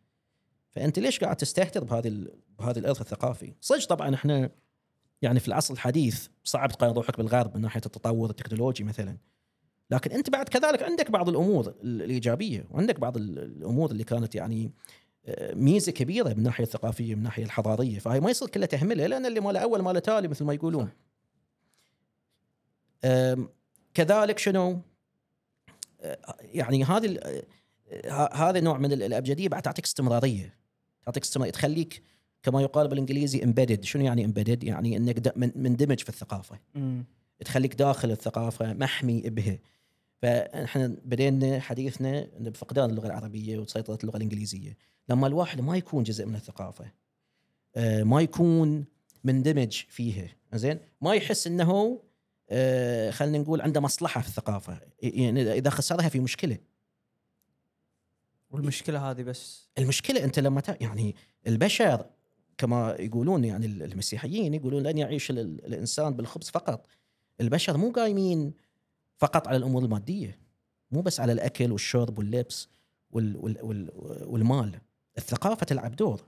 فأنت 0.71 0.99
ليش 0.99 1.19
قاعد 1.19 1.35
تستهتر 1.35 1.83
بهذه 1.83 2.27
بهذا 2.59 2.79
الإرث 2.79 3.01
الثقافي؟ 3.01 3.53
صدق 3.61 3.85
طبعا 3.85 4.15
إحنا 4.15 4.49
يعني 5.21 5.39
في 5.39 5.47
العصر 5.47 5.73
الحديث 5.73 6.27
صعب 6.43 6.71
تقارن 6.71 6.93
روحك 6.93 7.17
بالغرب 7.17 7.55
من 7.55 7.61
ناحية 7.61 7.81
التطور 7.85 8.29
التكنولوجي 8.29 8.83
مثلا. 8.83 9.17
لكن 9.91 10.11
أنت 10.11 10.29
بعد 10.29 10.49
كذلك 10.49 10.83
عندك 10.83 11.11
بعض 11.11 11.29
الأمور 11.29 11.67
ال- 11.67 12.01
الإيجابية 12.01 12.65
وعندك 12.71 12.99
بعض 12.99 13.17
ال- 13.17 13.39
الأمور 13.39 13.91
اللي 13.91 14.03
كانت 14.03 14.35
يعني 14.35 14.71
آه، 15.25 15.53
ميزة 15.53 15.91
كبيرة 15.91 16.29
من 16.29 16.37
الناحية 16.37 16.63
الثقافية 16.63 17.11
من 17.13 17.17
الناحية 17.19 17.43
الحضارية. 17.43 17.99
فهي 17.99 18.19
ما 18.19 18.29
يصير 18.29 18.47
كلها 18.47 18.65
تهملها 18.67 19.07
لأن 19.07 19.25
اللي 19.25 19.39
ما 19.39 19.51
له 19.51 19.59
أول 19.59 19.81
ما 19.81 19.91
له 19.93 19.99
تالي 19.99 20.27
مثل 20.27 20.45
ما 20.45 20.53
يقولون. 20.53 20.89
كذلك 23.93 24.37
شنو؟ 24.39 24.81
آه، 26.01 26.17
يعني 26.41 26.83
هذه 26.83 27.19
آه، 27.89 28.33
هذا 28.33 28.59
نوع 28.59 28.77
من 28.77 28.91
ال- 28.91 29.03
الأبجدية 29.03 29.49
بعد 29.49 29.61
تعطيك 29.61 29.85
استمرارية. 29.85 30.55
تعطيك 31.05 31.23
استمرارية. 31.23 31.51
تخليك 31.51 32.03
كما 32.43 32.61
يقال 32.61 32.87
بالإنجليزي 32.87 33.43
امبيدد 33.43 33.83
شنو 33.83 34.03
يعني 34.05 34.25
امبيدد 34.25 34.63
يعني 34.63 34.97
إنك 34.97 35.33
مندمج 35.37 35.99
في 35.99 36.09
الثقافة. 36.09 36.59
مم. 36.75 37.05
تخليك 37.45 37.75
داخل 37.75 38.11
الثقافة 38.11 38.73
محمي 38.73 39.21
بها. 39.21 39.57
فاحنا 40.21 40.95
بدينا 41.05 41.59
حديثنا 41.59 42.27
بفقدان 42.39 42.89
اللغة 42.89 43.07
العربية 43.07 43.57
وسيطره 43.57 43.99
اللغة 44.03 44.17
الإنجليزية. 44.17 44.77
لما 45.09 45.27
الواحد 45.27 45.61
ما 45.61 45.77
يكون 45.77 46.03
جزء 46.03 46.25
من 46.25 46.35
الثقافة 46.35 46.91
آه، 47.75 48.03
ما 48.03 48.21
يكون 48.21 48.85
مندمج 49.23 49.71
فيها 49.89 50.27
زين؟ 50.53 50.79
ما 51.01 51.13
يحس 51.15 51.47
إنه 51.47 52.01
آه، 52.49 53.11
خلينا 53.11 53.37
نقول 53.37 53.61
عنده 53.61 53.81
مصلحة 53.81 54.21
في 54.21 54.27
الثقافة. 54.27 54.79
يعني 55.01 55.53
إذا 55.53 55.69
خسرها 55.69 56.09
في 56.09 56.19
مشكلة. 56.19 56.57
والمشكلة 58.51 59.11
هذه 59.11 59.23
بس. 59.23 59.69
المشكلة 59.77 60.23
أنت 60.23 60.39
لما 60.39 60.61
ت... 60.61 60.81
يعني 60.81 61.15
البشر 61.47 62.05
كما 62.57 62.95
يقولون 62.99 63.43
يعني 63.45 63.65
المسيحيين 63.65 64.53
يقولون 64.53 64.83
لن 64.83 64.97
يعيش 64.97 65.31
ال- 65.31 65.65
الإنسان 65.65 66.13
بالخبز 66.13 66.49
فقط. 66.49 66.85
البشر 67.41 67.77
مو 67.77 67.91
قايمين 67.91 68.53
فقط 69.19 69.47
على 69.47 69.57
الأمور 69.57 69.83
المادية 69.83 70.39
مو 70.91 71.01
بس 71.01 71.19
على 71.19 71.31
الأكل 71.31 71.71
والشرب 71.71 72.17
واللبس 72.17 72.67
وال... 73.11 73.37
وال... 73.37 73.57
وال... 73.61 73.89
والمال. 74.25 74.79
الثقافة 75.17 75.65
تلعب 75.65 75.95
دور. 75.95 76.21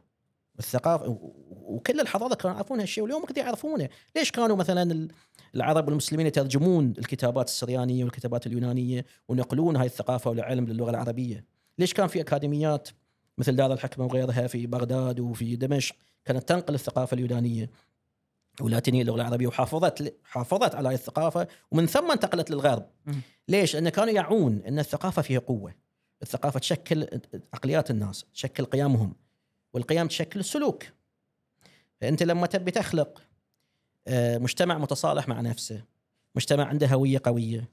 الثقافه 0.60 1.18
وكل 1.50 2.00
الحضارة 2.00 2.36
كانوا 2.36 2.56
يعرفون 2.56 2.80
هالشيء 2.80 3.04
واليوم 3.04 3.26
كده 3.26 3.42
يعرفونه. 3.42 3.90
ليش 4.16 4.32
كانوا 4.32 4.56
مثلا 4.56 4.92
ال- 4.92 5.12
العرب 5.56 5.88
والمسلمين 5.88 6.28
يترجمون 6.28 6.94
الكتابات 6.98 7.48
السريانية 7.48 8.04
والكتابات 8.04 8.48
اليونانية 8.48 9.06
ونقلون 9.30 9.76
هاي 9.76 9.86
الثقافة 9.86 10.30
والعلم 10.30 10.66
للغة 10.66 10.90
العربية؟ 10.90 11.46
ليش 11.80 11.94
كان 11.94 12.08
في 12.08 12.22
أكاديميات 12.22 12.90
مثل 13.38 13.56
دار 13.56 13.74
الحكمة 13.74 14.06
وغيرها 14.06 14.48
في 14.48 14.68
بغداد 14.68 15.20
وفي 15.20 15.56
دمشق 15.56 15.96
كانت 16.26 16.50
تنقل 16.50 16.74
الثقافة 16.74 17.16
اليونانية؟ 17.16 17.70
واللاتينيه 18.60 19.02
اللغة 19.02 19.16
العربية 19.16 19.48
وحافظت 19.48 20.16
حافظت 20.24 20.76
على 20.76 20.94
الثقافة 20.94 21.48
ومن 21.72 21.86
ثم 21.86 22.12
انتقلت 22.12 22.52
للغرب. 22.52 22.90
ليش؟ 23.48 23.76
لأن 23.76 23.90
كانوا 23.90 24.14
يعون 24.14 24.62
إن 24.68 24.80
الثقافة 24.80 25.22
فيها 25.22 25.40
قوة. 25.40 25.74
الثقافة 26.22 26.60
تشكل 26.60 27.08
عقليات 27.54 27.92
الناس، 27.92 28.26
تشكل 28.34 28.66
قيمهم 28.66 29.16
والقيم 29.74 30.08
تشكل 30.08 30.40
السلوك. 30.40 30.84
فأنت 32.02 32.24
لما 32.24 32.48
تبي 32.48 32.72
تخلق 32.72 33.22
آه، 34.08 34.38
مجتمع 34.38 34.78
متصالح 34.78 35.28
مع 35.28 35.42
نفسه، 35.42 35.84
مجتمع 36.36 36.66
عنده 36.66 36.88
هوية 36.88 37.22
قوية. 37.24 37.70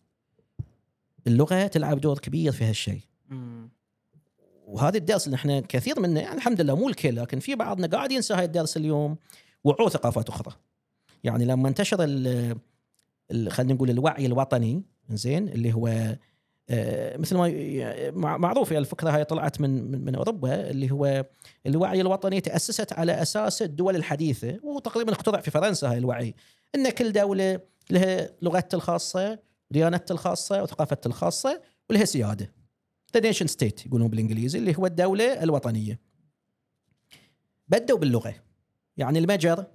اللغة 1.27 1.67
تلعب 1.67 2.01
دور 2.01 2.19
كبير 2.19 2.53
في 2.53 2.65
هالشيء. 2.65 3.01
وهذا 4.67 4.97
الدرس 4.97 5.27
اللي 5.27 5.35
إحنا 5.35 5.61
كثير 5.61 6.01
منه 6.01 6.21
يعني 6.21 6.37
الحمد 6.37 6.61
لله 6.61 6.77
مو 6.77 6.89
الكل 6.89 7.17
لكن 7.17 7.39
في 7.39 7.55
بعضنا 7.55 7.87
قاعد 7.87 8.13
ينسى 8.13 8.35
هاي 8.35 8.45
الدرس 8.45 8.77
اليوم 8.77 9.17
وعوه 9.65 9.89
ثقافات 9.89 10.29
أخرى. 10.29 10.55
يعني 11.25 11.45
لما 11.45 11.69
انتشر 11.69 11.97
ال- 12.01 12.59
خلينا 13.53 13.75
نقول 13.75 13.91
الوعي 13.91 14.27
الوطني 14.27 14.83
زين 15.11 15.49
اللي 15.49 15.73
هو 15.75 16.17
آه، 16.71 17.17
مثل 17.17 17.37
ما 17.37 18.37
معروف 18.37 18.71
يعني 18.71 18.81
الفكرة 18.85 19.11
هاي 19.11 19.25
طلعت 19.25 19.61
من 19.61 20.05
من, 20.05 20.15
أوروبا 20.15 20.71
اللي 20.71 20.91
هو 20.91 21.27
الوعي 21.67 22.01
الوطني 22.01 22.41
تأسست 22.41 22.93
على 22.93 23.23
أساس 23.23 23.63
الدول 23.63 23.97
الحديثة 23.97 24.59
وتقريبا 24.63 25.13
اخترع 25.13 25.41
في 25.41 25.51
فرنسا 25.51 25.91
هاي 25.91 25.99
الوعي 25.99 26.35
إن 26.75 26.91
كل 26.91 27.13
دولة 27.13 27.61
لها 27.91 28.31
لغتها 28.43 28.77
الخاصة 28.77 29.39
ديانتها 29.71 30.15
الخاصة 30.15 30.63
وثقافتها 30.63 31.09
الخاصة 31.11 31.63
ولها 31.91 32.05
سيادة. 32.05 32.53
the 33.15 33.21
nation 33.21 33.47
state 33.47 33.87
يقولون 33.87 34.09
بالإنجليزي 34.09 34.59
اللي 34.59 34.79
هو 34.79 34.87
الدولة 34.87 35.43
الوطنية. 35.43 35.99
بدوا 37.69 37.99
باللغة 37.99 38.35
يعني 38.97 39.19
المجر 39.19 39.67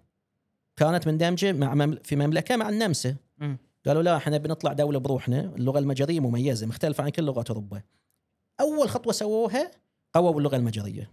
كانت 0.76 1.08
مندمجه 1.08 1.52
مع 1.52 1.74
ممل 1.74 2.00
في 2.04 2.16
مملكة 2.16 2.56
مع 2.56 2.70
النمسا. 2.70 3.16
قالوا 3.86 4.04
لا 4.04 4.18
إحنا 4.18 4.38
بنطلع 4.38 4.74
دولة 4.74 5.00
بروحنا 5.00 5.40
اللغة 5.40 5.80
المجرية 5.80 6.20
مميزة 6.20 6.68
مختلفة 6.68 7.04
عن 7.04 7.10
كل 7.10 7.24
لغات 7.24 7.50
أوروبا. 7.50 7.82
أول 8.60 8.90
خطوة 8.90 9.14
سووها 9.14 9.72
قووا 10.14 10.38
اللغة 10.38 10.56
المجرية. 10.56 11.12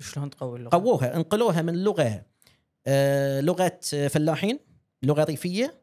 شلون 0.00 0.30
تقوي 0.30 0.58
اللغة؟ 0.58 0.70
قووها 0.70 1.16
انقلوها 1.16 1.62
من 1.62 1.84
لغة 1.84 2.24
آه 2.86 3.40
لغة 3.40 3.78
فلاحين 4.08 4.58
لغة 5.02 5.24
ريفية. 5.24 5.80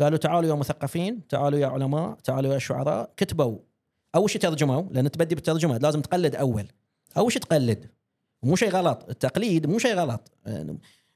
قالوا 0.00 0.18
تعالوا 0.18 0.50
يا 0.50 0.54
مثقفين 0.54 1.28
تعالوا 1.28 1.58
يا 1.58 1.66
علماء 1.66 2.14
تعالوا 2.14 2.54
يا 2.54 2.58
شعراء. 2.58 3.12
كتبوا. 3.16 3.58
أول 4.14 4.30
شيء 4.30 4.40
ترجموا 4.40 4.82
لأن 4.90 5.10
تبدي 5.10 5.34
بالترجمة 5.34 5.78
لازم 5.78 6.00
تقلد 6.00 6.34
أول. 6.34 6.68
أول 7.16 7.32
شيء 7.32 7.42
تقلد. 7.42 7.90
مو 8.42 8.56
شيء 8.56 8.70
غلط. 8.70 9.08
التقليد 9.08 9.66
مو 9.66 9.78
شيء 9.78 9.94
غلط. 9.94 10.32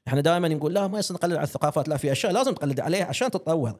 إحنا 0.07 0.21
دائما 0.21 0.47
نقول 0.47 0.73
لا 0.73 0.87
ما 0.87 0.99
يصير 0.99 1.15
نقلد 1.17 1.33
على 1.33 1.43
الثقافات 1.43 1.87
لا 1.87 1.97
في 1.97 2.11
أشياء 2.11 2.31
لازم 2.31 2.53
تقلد 2.53 2.79
عليها 2.79 3.05
عشان 3.05 3.31
تتطور. 3.31 3.79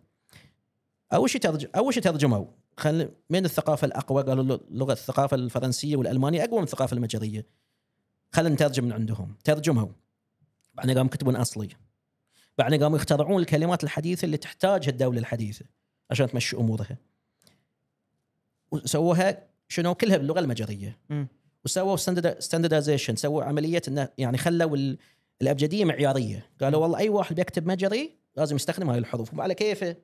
أول 1.13 1.30
شيء 1.30 1.41
ترج... 1.41 1.67
أول 1.75 1.93
شيء 1.93 2.03
ترجموا 2.03 2.45
خل 2.78 3.09
من 3.30 3.45
الثقافة 3.45 3.86
الأقوى؟ 3.86 4.23
قالوا 4.23 4.57
اللغة 4.71 4.93
الثقافة 4.93 5.36
الفرنسية 5.36 5.95
والألمانية 5.95 6.43
أقوى 6.43 6.57
من 6.57 6.63
الثقافة 6.63 6.93
المجرية. 6.93 7.45
خلينا 8.32 8.55
نترجم 8.55 8.86
من 8.86 8.91
عندهم. 8.91 9.36
ترجموا. 9.43 9.88
بعدين 10.73 10.97
قاموا 10.97 11.11
يكتبون 11.11 11.36
أصلي. 11.36 11.69
بعدين 12.57 12.84
قاموا 12.84 12.97
يخترعون 12.97 13.41
الكلمات 13.41 13.84
الحديثة 13.84 14.25
اللي 14.25 14.38
تحتاجها 14.38 14.89
الدولة 14.89 15.19
الحديثة 15.19 15.65
عشان 16.11 16.28
تمشي 16.28 16.57
أمورها. 16.57 16.97
وسووها 18.71 19.47
شنو؟ 19.67 19.95
كلها 19.95 20.17
باللغة 20.17 20.39
المجرية. 20.39 20.99
وسووا 21.65 21.97
ستاندردايزيشن 22.39 23.15
سووا 23.15 23.43
عملية 23.43 23.82
إنه 23.88 24.09
يعني 24.17 24.38
خلوا 24.38 24.95
الأبجدية 25.41 25.85
معيارية. 25.85 26.49
قالوا 26.61 26.81
والله 26.81 26.97
أي 26.97 27.09
واحد 27.09 27.35
بيكتب 27.35 27.67
مجري 27.67 28.17
لازم 28.38 28.55
يستخدم 28.55 28.89
هاي 28.89 28.97
الحروف 28.99 29.33
وعلى 29.33 29.53
كيفه. 29.53 29.95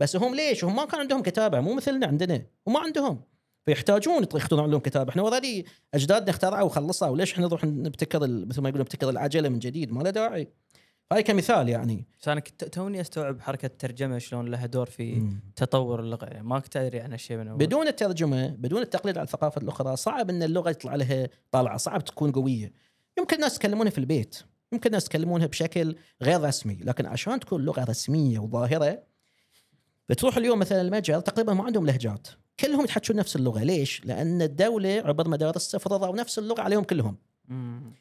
بس 0.00 0.16
هم 0.16 0.34
ليش؟ 0.34 0.64
هم 0.64 0.76
ما 0.76 0.84
كان 0.84 1.00
عندهم 1.00 1.22
كتابة. 1.22 1.60
مو 1.60 1.74
مثلنا 1.74 2.06
عندنا. 2.06 2.42
هم 2.68 2.72
ما 2.72 2.80
عندهم. 2.80 3.20
فيحتاجون 3.66 4.26
يخترعون 4.34 4.70
لهم 4.70 4.80
كتابه 4.80 5.10
إحنا 5.10 5.22
اوريدي 5.22 5.66
أجدادنا 5.94 6.30
اخترعوا 6.30 6.66
وخلصوا. 6.66 7.08
وليش 7.08 7.32
إحنا 7.32 7.46
نروح 7.46 7.64
نبتكر 7.64 8.24
ال- 8.24 8.48
مثل 8.48 8.60
ما 8.60 8.68
يقولون 8.68 8.84
نبتكر 8.84 9.08
العجلة 9.10 9.48
من 9.48 9.58
جديد؟ 9.58 9.92
ما 9.92 10.02
له 10.02 10.10
داعي. 10.10 10.48
هاي 11.12 11.22
كمثال 11.22 11.68
يعني. 11.68 12.06
بس 12.20 12.28
أنا 12.28 12.40
كنت 12.40 12.64
توني 12.64 13.00
أستوعب 13.00 13.40
حركة 13.40 13.66
الترجمة 13.66 14.18
شلون 14.18 14.48
لها 14.50 14.66
دور 14.66 14.86
في 14.86 15.12
مم. 15.14 15.40
تطور 15.56 16.00
اللغة. 16.00 16.24
يعني 16.24 16.42
ما 16.48 16.58
كنت 16.58 16.76
أدري 16.76 17.00
عن 17.00 17.12
هالشيء 17.12 17.36
من 17.36 17.48
أول. 17.48 17.58
بدون 17.58 17.86
الترجمة 17.88 18.48
بدون 18.48 18.82
التقليد 18.82 19.18
على 19.18 19.24
الثقافة 19.24 19.60
الأخرى 19.60 19.96
صعب 19.96 20.30
إن 20.30 20.42
اللغة 20.42 20.70
يطلع 20.70 20.94
لها 20.94 21.28
طلعة. 21.50 21.76
صعب 21.76 22.04
تكون 22.04 22.32
قوية. 22.32 22.72
يمكن 23.18 23.36
الناس 23.36 23.56
يتكلمونها 23.56 23.90
في 23.90 23.98
البيت. 23.98 24.38
يمكن 24.72 24.86
الناس 24.86 25.04
يتكلمونها 25.04 25.46
بشكل 25.46 25.96
غير 26.22 26.40
رسمي 26.40 26.74
لكن 26.74 27.06
عشان 27.06 27.40
تكون 27.40 27.62
لغة 27.62 27.84
رسمية 27.84 28.38
وظاهرة 28.38 29.02
بتروح 30.08 30.36
اليوم 30.36 30.58
مثلا 30.58 30.80
المجر 30.80 31.20
تقريبا 31.20 31.54
ما 31.54 31.64
عندهم 31.64 31.86
لهجات. 31.86 32.28
كلهم 32.60 32.84
يتحكون 32.84 33.16
نفس 33.16 33.36
اللغة. 33.36 33.62
ليش؟ 33.62 34.04
لأن 34.04 34.42
الدولة 34.42 35.02
عبر 35.04 35.28
مدارس 35.28 35.76
فرضوا 35.76 36.16
نفس 36.16 36.38
اللغة 36.38 36.62
عليهم 36.62 36.84
كلهم. 36.84 37.16
مم. 37.48 37.92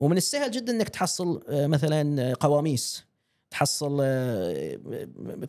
ومن 0.00 0.16
السهل 0.16 0.50
جدا 0.50 0.72
إنك 0.72 0.88
تحصل 0.88 1.42
آه، 1.48 1.66
مثلا 1.66 2.30
آه، 2.30 2.36
قواميس. 2.40 3.04
تحصل 3.50 3.98
آه، 4.02 4.78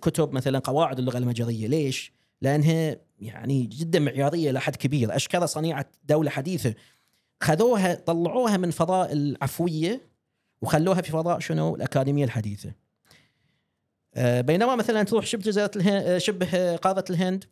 كتب 0.01 0.33
مثلا 0.33 0.59
قواعد 0.59 0.99
اللغة 0.99 1.17
المجريه 1.17 1.67
ليش؟ 1.67 2.13
لأنها 2.41 2.97
يعني 3.19 3.63
جدا 3.63 3.99
معيارية 3.99 4.49
إلى 4.49 4.61
حد 4.61 4.75
كبير. 4.75 5.15
أشكال 5.15 5.49
صنيعة 5.49 5.85
دولة 6.03 6.29
حديثة. 6.29 6.73
خذوها 7.41 7.95
طلعوها 7.95 8.57
من 8.57 8.71
فضاء 8.71 9.13
العفوية. 9.13 10.12
وخلوها 10.63 11.01
في 11.01 11.11
فضاء 11.11 11.39
شنو؟ 11.39 11.75
الأكاديمية 11.75 12.25
الحديثة. 12.25 12.73
آه، 14.15 14.41
بينما 14.41 14.75
مثلا 14.75 15.03
تروح 15.03 15.25
شبه 15.25 15.41
جزيرة 15.41 15.71
الهند 15.75 16.17
شبه 16.17 16.75
قارة 16.75 17.05
الهند 17.09 17.45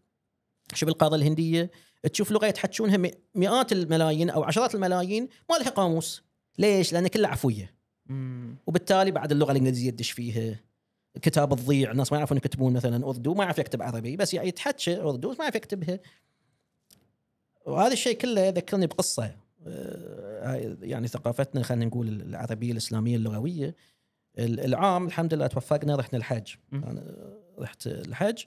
شبه 0.73 0.91
القارة 0.91 1.15
الهندية 1.15 1.71
تشوف 2.13 2.31
لغة 2.31 2.45
يتحكونها 2.45 3.11
مئات 3.35 3.71
الملايين 3.71 4.29
أو 4.29 4.43
عشرات 4.43 4.75
الملايين 4.75 5.27
ما 5.49 5.55
لها 5.55 5.69
قاموس 5.69 6.23
ليش؟ 6.59 6.93
لأن 6.93 7.07
كلها 7.07 7.29
عفوية 7.29 7.73
مم. 8.05 8.55
وبالتالي 8.67 9.11
بعد 9.11 9.31
اللغة 9.31 9.51
الإنجليزية 9.51 9.89
تدش 9.89 10.11
فيها 10.11 10.59
كتاب 11.21 11.55
تضيع 11.55 11.91
الناس 11.91 12.11
ما 12.11 12.17
يعرفون 12.17 12.37
يكتبون 12.37 12.73
مثلا 12.73 13.09
أردو 13.09 13.33
ما 13.33 13.43
يعرف 13.43 13.59
يكتب 13.59 13.81
عربي 13.81 14.17
بس 14.17 14.33
يعني 14.33 14.47
يتحكى 14.47 15.01
أردو 15.01 15.29
ما 15.29 15.43
يعرف 15.43 15.55
يكتبها 15.55 15.99
وهذا 17.65 17.93
الشيء 17.93 18.17
كله 18.17 18.41
يذكرني 18.41 18.87
بقصة 18.87 19.35
آه، 19.67 20.20
يعني 20.81 21.07
ثقافتنا 21.07 21.63
خلينا 21.63 21.85
نقول 21.85 22.07
العربية 22.07 22.71
الإسلامية 22.71 23.15
اللغوية 23.15 23.75
ال- 24.39 24.59
العام 24.59 25.07
الحمد 25.07 25.33
لله 25.33 25.47
توفقنا 25.47 25.95
رحنا 25.95 26.19
الحج. 26.19 26.53
أنا 26.73 27.33
رحت 27.59 27.87
الحج 27.87 28.43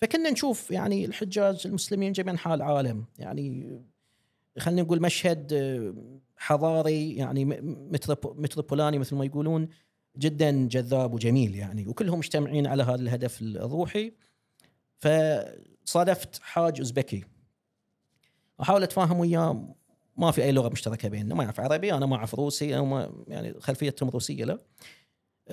فكنا 0.00 0.30
نشوف 0.30 0.70
يعني 0.70 1.04
الحجاج 1.04 1.62
المسلمين 1.66 2.12
جميع 2.12 2.32
انحاء 2.32 2.54
العالم 2.54 3.04
يعني 3.18 3.78
خلينا 4.58 4.82
نقول 4.82 5.02
مشهد 5.02 5.54
حضاري 6.36 7.16
يعني 7.16 7.44
متروبولاني 8.36 8.98
مثل 8.98 9.16
ما 9.16 9.24
يقولون 9.24 9.68
جدا 10.18 10.68
جذاب 10.68 11.14
وجميل 11.14 11.54
يعني. 11.54 11.86
وكلهم 11.86 12.18
مجتمعين 12.18 12.66
على 12.66 12.82
هذا 12.82 12.94
الهدف 12.94 13.42
الروحي. 13.42 14.12
فصادفت 14.98 16.38
حاج 16.42 16.78
أوزبكي. 16.78 17.24
أحاول 18.60 18.82
أتفاهم 18.82 19.18
وياه 19.18 19.74
ما 20.18 20.30
في 20.30 20.44
أي 20.44 20.52
لغة 20.52 20.68
مشتركة 20.68 21.08
بيننا 21.08 21.34
ما 21.34 21.44
يعرف 21.44 21.60
عربي 21.60 21.94
أنا 21.94 22.06
ما 22.06 22.16
أعرف 22.16 22.34
روسي 22.34 22.76
أو 22.76 22.84
ما 22.84 23.24
يعني 23.28 23.54
خلفيتهم 23.60 24.10
روسية 24.10 24.44
لا. 24.44 24.58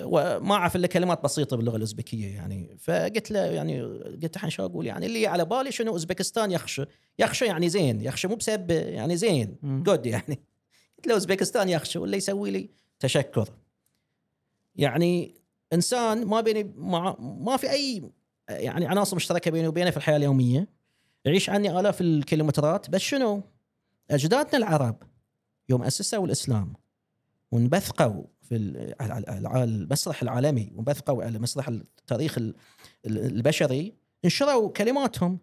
وما 0.02 0.56
أعرف 0.56 0.76
إلا 0.76 0.88
كلمات 0.88 1.24
بسيطة 1.24 1.58
باللغة 1.58 1.76
الأوزبكية 1.76 2.36
يعني. 2.36 2.78
فقلت 2.80 3.32
له 3.32 3.40
يعني 3.40 3.82
قلت 3.82 4.36
الحين 4.36 4.50
شو 4.50 4.66
أقول؟ 4.66 4.86
يعني 4.86 5.06
اللي 5.06 5.28
على 5.28 5.46
بالي 5.46 5.72
شنو؟ 5.72 5.92
أوزبكستان 5.92 6.52
يخشى 6.52 6.86
يخشى 7.20 7.46
يعني 7.46 7.70
زين 7.70 8.02
يخشى 8.02 8.28
مو 8.28 8.36
بسب 8.36 8.72
يعني 8.72 9.18
زين. 9.18 9.58
جود 9.64 10.06
يعني. 10.06 10.40
قلت 10.98 11.08
له 11.08 11.14
أوزبكستان 11.14 11.70
يخشى 11.70 12.00
ولا 12.00 12.18
يسوي 12.18 12.52
لي 12.52 12.70
تشكر. 13.00 13.50
يعني 14.76 15.36
إنسان 15.74 16.26
ما 16.26 16.42
بيني 16.42 16.74
مع 16.78 17.16
ما 17.20 17.58
في 17.58 17.72
أي 17.72 18.12
يعني 18.50 18.86
عناصر 18.86 19.16
مشتركة 19.16 19.52
بيني 19.52 19.68
وبينه 19.68 19.90
في 19.90 19.98
الحياة 19.98 20.18
اليومية. 20.18 20.68
يعيش 21.26 21.50
عني 21.50 21.80
آلاف 21.80 22.02
الكيلومترات 22.02 22.90
بس 22.90 23.02
شنو؟ 23.02 23.44
أجدادنا 24.12 24.58
العرب 24.58 25.04
يوم 25.70 25.84
أسسوا 25.84 26.26
الإسلام 26.26 26.74
وانبثقوا 27.52 28.24
في 28.42 28.56
المسرح 29.02 30.22
العالمي 30.22 30.72
وانبثقوا 30.76 31.24
على 31.24 31.40
مسرح 31.40 31.68
التاريخ 31.68 32.38
ال- 32.38 32.56
ال- 33.06 33.26
البشري 33.26 33.94
انشروا 34.26 34.70
كلماتهم. 34.72 35.40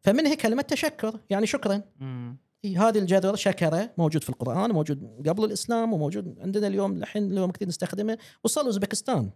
فمنها 0.00 0.34
كلمة 0.34 0.62
تشكر؟ 0.62 1.20
يعني 1.30 1.46
شكرا. 1.46 1.82
مم. 2.00 2.36
هذه 2.76 2.98
الجذر 2.98 3.36
شكره 3.36 3.90
موجود 3.98 4.22
في 4.22 4.30
القرآن 4.30 4.70
موجود 4.70 5.28
قبل 5.28 5.44
الإسلام 5.44 5.92
وموجود 5.92 6.38
عندنا 6.40 6.66
اليوم 6.66 6.92
الحين 6.92 7.32
اليوم 7.32 7.50
كثير 7.50 7.68
نستخدمه 7.68 8.18
وصل 8.44 8.64
اوزبكستان 8.64 9.30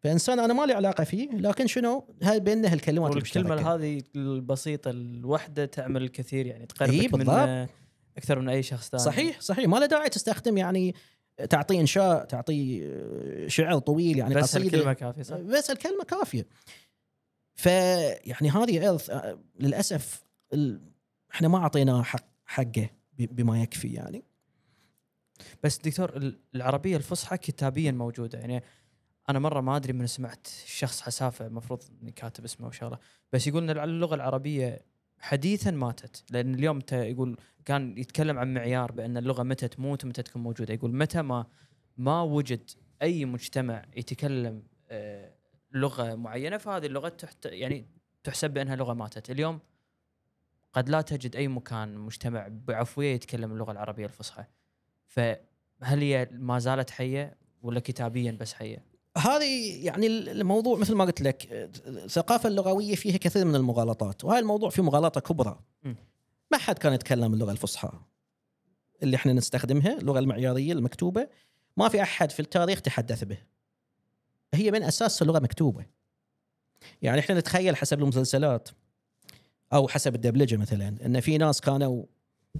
فإنسان 0.00 0.38
أنا 0.40 0.54
ما 0.54 0.66
لي 0.66 0.72
علاقة 0.72 1.04
فيه 1.04 1.30
لكن 1.30 1.66
شنو؟ 1.66 2.14
هاي 2.22 2.40
بيننا 2.40 2.72
هالكلمات 2.72 3.14
والكلمة 3.14 3.46
المشتركة. 3.54 3.74
هذه 3.74 4.02
البسيطة 4.16 4.90
الوحدة 4.90 5.64
تعمل 5.64 6.02
الكثير 6.02 6.46
يعني 6.46 6.66
تقربك 6.66 6.92
إيه، 6.92 7.08
من. 7.12 7.66
أكثر 8.16 8.38
من 8.38 8.48
أي 8.48 8.62
شخص 8.62 8.88
ثاني. 8.88 9.02
صحيح 9.02 9.40
صحيح. 9.40 9.68
ما 9.68 9.76
له 9.76 9.86
داعي 9.86 10.08
تستخدم 10.08 10.58
يعني 10.58 10.94
تعطي 11.50 11.80
إنشاء 11.80 12.24
تعطي 12.24 12.86
آه، 12.86 13.48
شعر 13.48 13.78
طويل 13.78 14.18
يعني 14.18 14.34
بس 14.34 14.42
قصيدة. 14.42 14.64
الكلمة 14.66 14.92
كافية 14.92 15.22
صح؟ 15.22 15.36
بس 15.36 15.70
الكلمة 15.70 16.04
كافية. 16.04 16.46
فيعني 17.54 18.50
هذه 18.50 18.90
ارث 18.90 19.10
آه، 19.10 19.38
للأسف 19.60 20.24
ال... 20.52 20.80
إحنا 21.34 21.48
ما 21.48 21.58
اعطيناه 21.58 22.02
حق 22.02 22.24
حقه 22.46 22.90
بما 23.18 23.62
يكفي 23.62 23.88
يعني. 23.88 24.24
بس 25.64 25.78
دكتور 25.78 26.16
ال- 26.16 26.38
العربية 26.54 26.96
الفصحى 26.96 27.36
كتابيا 27.36 27.92
موجودة 27.92 28.38
يعني 28.38 28.62
أنا 29.28 29.38
مرة 29.38 29.60
ما 29.60 29.76
أدري 29.76 29.92
من 29.92 30.06
سمعت 30.06 30.46
شخص 30.66 31.00
حسافه 31.00 31.46
المفروض 31.46 31.82
إني 32.02 32.12
كاتب 32.12 32.44
اسمه 32.44 32.66
أو 32.66 32.70
شغله 32.70 32.98
بس 33.32 33.46
يقول 33.46 33.70
إن 33.70 33.78
اللغة 33.78 34.14
العربية 34.14 34.84
حديثا 35.18 35.70
ماتت. 35.70 36.24
لأن 36.30 36.54
اليوم 36.54 36.76
انت 36.76 36.92
يقول 36.92 37.36
كان 37.64 37.98
يتكلم 37.98 38.38
عن 38.38 38.54
معيار 38.54 38.92
بأن 38.92 39.16
اللغة 39.16 39.42
متى 39.42 39.68
تموت 39.68 40.04
ومتى 40.04 40.22
تكون 40.22 40.42
موجودة. 40.42 40.74
يقول 40.74 40.94
متى 40.94 41.22
ما 41.22 41.46
ما 41.96 42.22
وجد 42.22 42.70
أي 43.02 43.24
مجتمع 43.24 43.84
يتكلم 43.96 44.62
آه، 44.88 45.34
لغة 45.72 46.14
معينة 46.14 46.56
فهذه 46.56 46.86
اللغة 46.86 47.08
تحت 47.08 47.46
يعني 47.46 47.86
تحسب 48.24 48.50
بأنها 48.50 48.76
لغة 48.76 48.94
ماتت. 48.94 49.30
اليوم 49.30 49.60
قد 50.72 50.88
لا 50.88 51.00
تجد 51.00 51.36
أي 51.36 51.48
مكان 51.48 51.98
مجتمع 51.98 52.48
بعفوية 52.50 53.14
يتكلم 53.14 53.52
اللغة 53.52 53.72
العربية 53.72 54.04
الفصحى. 54.06 54.44
فهل 55.06 56.00
هي 56.00 56.28
ما 56.32 56.58
زالت 56.58 56.90
حية 56.90 57.36
ولا 57.62 57.80
كتابيا 57.80 58.32
بس 58.32 58.54
حية؟ 58.54 58.97
هذه 59.18 59.84
يعني 59.84 60.06
الموضوع 60.06 60.78
مثل 60.78 60.94
ما 60.94 61.04
قلت 61.04 61.20
لك 61.22 61.48
الثقافة 61.86 62.48
اللغوية 62.48 62.94
فيها 62.94 63.16
كثير 63.16 63.44
من 63.44 63.54
المغالطات 63.54 64.24
وهذا 64.24 64.38
الموضوع 64.38 64.70
فيه 64.70 64.82
مغالطة 64.82 65.20
كبرى. 65.20 65.60
ما 66.50 66.58
حد 66.58 66.78
كان 66.78 66.92
يتكلم 66.92 67.34
اللغة 67.34 67.52
الفصحى 67.52 67.90
اللي 69.02 69.16
إحنا 69.16 69.32
نستخدمها 69.32 69.98
اللغة 69.98 70.18
المعيارية 70.18 70.72
المكتوبة. 70.72 71.28
ما 71.76 71.88
في 71.88 72.02
أحد 72.02 72.30
في 72.30 72.40
التاريخ 72.40 72.80
تحدث 72.80 73.24
به. 73.24 73.38
هي 74.54 74.70
من 74.70 74.82
اساسها 74.82 75.26
لغه 75.26 75.38
مكتوبة. 75.38 75.86
يعني 77.02 77.20
إحنا 77.20 77.38
نتخيل 77.38 77.76
حسب 77.76 77.98
المسلسلات 78.02 78.68
أو 79.72 79.88
حسب 79.88 80.14
الدبلجة 80.14 80.56
مثلا 80.56 80.88
إن 81.06 81.20
في 81.20 81.38
ناس 81.38 81.60
كانوا 81.60 82.04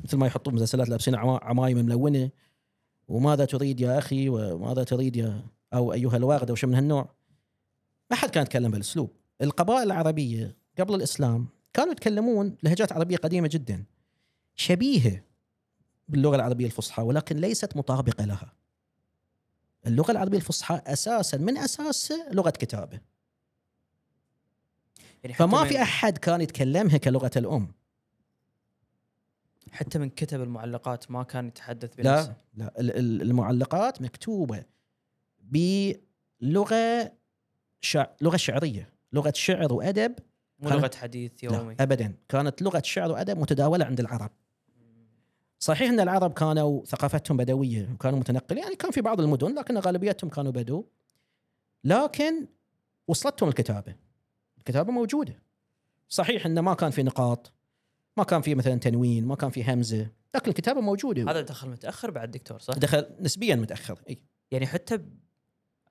مثل 0.05 0.17
ما 0.17 0.27
يحطون 0.27 0.55
مسلسلات 0.55 0.89
لابسين 0.89 1.15
عما- 1.15 1.41
عمايم 1.43 1.79
ملونة 1.79 2.31
وماذا 3.09 3.45
تريد 3.45 3.81
يا 3.81 3.99
أخي؟ 3.99 4.29
وماذا 4.29 4.85
تريد 4.85 5.17
يا 5.17 5.43
أو 5.75 5.93
أيها 5.93 6.17
الواغد 6.17 6.51
أو 6.51 6.57
شيء 6.57 6.69
من 6.69 6.75
هالنوع. 6.75 7.15
ما 8.11 8.17
حد 8.17 8.31
كان 8.31 8.43
يتكلم 8.43 8.71
بهالأسلوب. 8.71 9.11
القبائل 9.43 9.83
العربية 9.83 10.57
قبل 10.79 10.95
الإسلام 10.95 11.49
كانوا 11.73 11.93
يتكلمون 11.93 12.57
لهجات 12.63 12.93
عربية 12.93 13.17
قديمة 13.17 13.49
جدا 13.49 13.85
شبيهة 14.55 15.23
باللغة 16.09 16.37
العربية 16.37 16.67
الفصحى 16.67 17.03
ولكن 17.03 17.37
ليست 17.37 17.77
مطابقة 17.77 18.25
لها. 18.25 18.53
اللغة 19.87 20.11
العربية 20.11 20.37
الفصحى 20.39 20.83
أساسا 20.87 21.37
من 21.39 21.59
اساسها 21.59 22.29
لغة 22.33 22.51
كتابة. 22.51 23.01
يعني 25.25 25.35
فما 25.35 25.65
في 25.65 25.83
أحد 25.83 26.19
كان 26.19 26.41
يتكلمها 26.41 26.97
كلغة 26.97 27.31
الأم. 27.37 27.73
حتى 29.73 29.99
من 29.99 30.11
كتب 30.11 30.43
المعلقات 30.43 31.11
ما 31.11 31.23
كان 31.23 31.49
يتحدث 31.49 31.95
بنفسه. 31.95 32.37
لا 32.55 32.65
لا. 32.65 32.81
ال- 32.81 32.97
ال- 32.99 33.23
المعلقات 33.23 34.03
مكتوبة. 34.03 34.65
بلغة 35.51 37.13
شع... 37.81 38.07
لغة 38.21 38.37
شعرية 38.37 38.93
لغة 39.13 39.33
شعر 39.37 39.73
وأدب 39.73 40.15
مو 40.59 40.71
لغة 40.71 40.91
حديث 40.97 41.45
يومي. 41.45 41.75
لا 41.75 41.83
ابدا. 41.83 42.15
كانت 42.29 42.63
لغة 42.63 42.83
شعر 42.85 43.13
وأدب 43.13 43.39
متداولة 43.39 43.85
عند 43.85 44.01
العرب. 44.01 44.31
صحيح 45.59 45.89
إن 45.89 46.01
العرب 46.01 46.33
كانوا 46.33 46.85
ثقافتهم 46.85 47.37
بدوية 47.37 47.91
وكانوا 47.95 48.19
متنقلين 48.19 48.63
يعني 48.63 48.77
كان 48.77 48.91
في 48.91 49.01
بعض 49.01 49.21
المدن 49.21 49.55
لكن 49.55 49.79
غالبيتهم 49.79 50.31
كانوا 50.31 50.53
بدو. 50.53 50.85
لكن 51.85 52.47
وصلتهم 53.09 53.49
الكتابة. 53.49 53.95
الكتابة 54.59 54.93
موجودة. 54.93 55.43
صحيح 56.09 56.47
انه 56.47 56.61
ما 56.61 56.75
كان 56.75 56.91
في 56.91 57.03
نقاط 57.03 57.53
ما 58.17 58.25
كان 58.25 58.43
في 58.43 58.55
مثلا 58.55 58.75
تنوين 58.75 59.27
ما 59.27 59.35
كان 59.35 59.51
في 59.51 59.73
همزة 59.73 60.11
لكن 60.35 60.51
الكتابة 60.51 60.81
موجودة. 60.81 61.31
هذا 61.31 61.41
دخل 61.41 61.69
متأخر 61.69 62.11
بعد 62.11 62.31
دكتور 62.31 62.59
صح؟ 62.59 62.75
دخل 62.75 63.07
نسبيا 63.21 63.57
متأخر 63.57 64.01
إي. 64.09 64.19
يعني 64.51 64.67
حتى. 64.67 65.01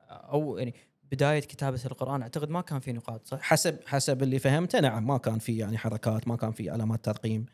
أو 0.09 0.57
يعني 0.57 0.73
بداية 1.11 1.39
كتابة 1.39 1.81
القرآن 1.85 2.21
أعتقد 2.21 2.49
ما 2.49 2.61
كان 2.61 2.79
في 2.79 2.91
نقاط 2.91 3.27
صح؟ 3.27 3.41
حسب 3.41 3.79
حسب 3.85 4.23
اللي 4.23 4.39
فهمته 4.39 4.79
نعم 4.79 5.07
ما 5.07 5.17
كان 5.17 5.39
في 5.39 5.57
يعني 5.57 5.77
حركات 5.77 6.27
ما 6.27 6.35
كان 6.35 6.51
في 6.51 6.69
علامات 6.69 7.05
ترقيم. 7.05 7.45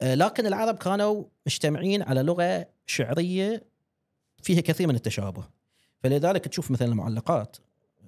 آه، 0.00 0.14
لكن 0.14 0.46
العرب 0.46 0.76
كانوا 0.76 1.24
مجتمعين 1.46 2.02
على 2.02 2.22
لغة 2.22 2.66
شعرية 2.86 3.64
فيها 4.42 4.60
كثير 4.60 4.88
من 4.88 4.94
التشابه. 4.94 5.44
فلذلك 6.02 6.44
تشوف 6.44 6.70
مثلا 6.70 6.88
المعلقات 6.88 7.56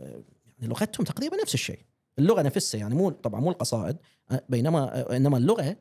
آه، 0.01 0.23
يعني 0.59 0.69
لغتهم 0.69 1.05
تقريبا 1.05 1.37
نفس 1.37 1.55
الشيء. 1.55 1.79
اللغة 2.19 2.43
نفسها 2.43 2.81
يعني 2.81 2.95
مو 2.95 3.11
طبعا 3.11 3.41
مو 3.41 3.51
القصائد 3.51 3.97
آه، 4.31 4.45
بينما 4.49 5.17
إنما 5.17 5.39
اللغة 5.39 5.77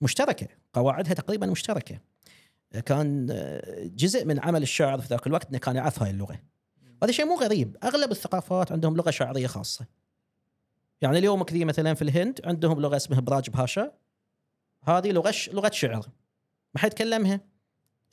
مشتركة 0.00 0.48
قواعدها 0.72 1.14
تقريبا 1.14 1.46
مشتركة. 1.46 1.98
كان 2.86 3.26
جزء 3.82 4.24
من 4.24 4.40
عمل 4.40 4.62
الشاعر 4.62 5.00
في 5.00 5.08
ذاك 5.08 5.26
الوقت 5.26 5.48
إنه 5.48 5.58
كان 5.58 5.76
يعرف 5.76 6.02
هاي 6.02 6.10
اللغة. 6.10 6.40
هذا 7.02 7.12
شيء 7.12 7.26
مو 7.26 7.34
غريب. 7.34 7.76
أغلب 7.84 8.10
الثقافات 8.10 8.72
عندهم 8.72 8.96
لغة 8.96 9.10
شعرية 9.10 9.46
خاصة. 9.46 9.86
يعني 11.00 11.18
اليوم 11.18 11.42
كذي 11.42 11.64
مثلا 11.64 11.94
في 11.94 12.02
الهند 12.02 12.40
عندهم 12.44 12.80
لغة 12.80 12.96
اسمها 12.96 13.20
براج 13.20 13.50
باشا. 13.50 13.92
هذه 14.82 15.12
لغة. 15.12 15.34
لغة 15.52 15.70
شعر. 15.70 16.06
ما 16.74 16.80
حد 16.80 16.92
يتكلمها. 16.92 17.40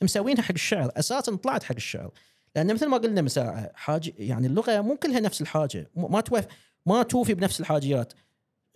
مسوينها 0.02 0.42
حق 0.42 0.52
الشعر. 0.52 0.92
أساسا 0.96 1.36
طلعت 1.36 1.62
حق 1.62 1.74
الشعر. 1.74 2.10
لأن 2.56 2.74
مثل 2.74 2.86
ما 2.86 2.96
قلنا 2.96 3.22
من 3.22 3.28
ساعه 3.28 3.70
حاجة 3.74 4.12
يعني 4.18 4.46
اللغة 4.46 4.80
مو 4.80 4.96
كلها 4.96 5.20
نفس 5.20 5.40
الحاجة. 5.40 5.90
ما 5.96 6.20
توف 6.20 6.44
ما 6.86 7.02
توفي 7.02 7.34
بنفس 7.34 7.60
الحاجيات. 7.60 8.12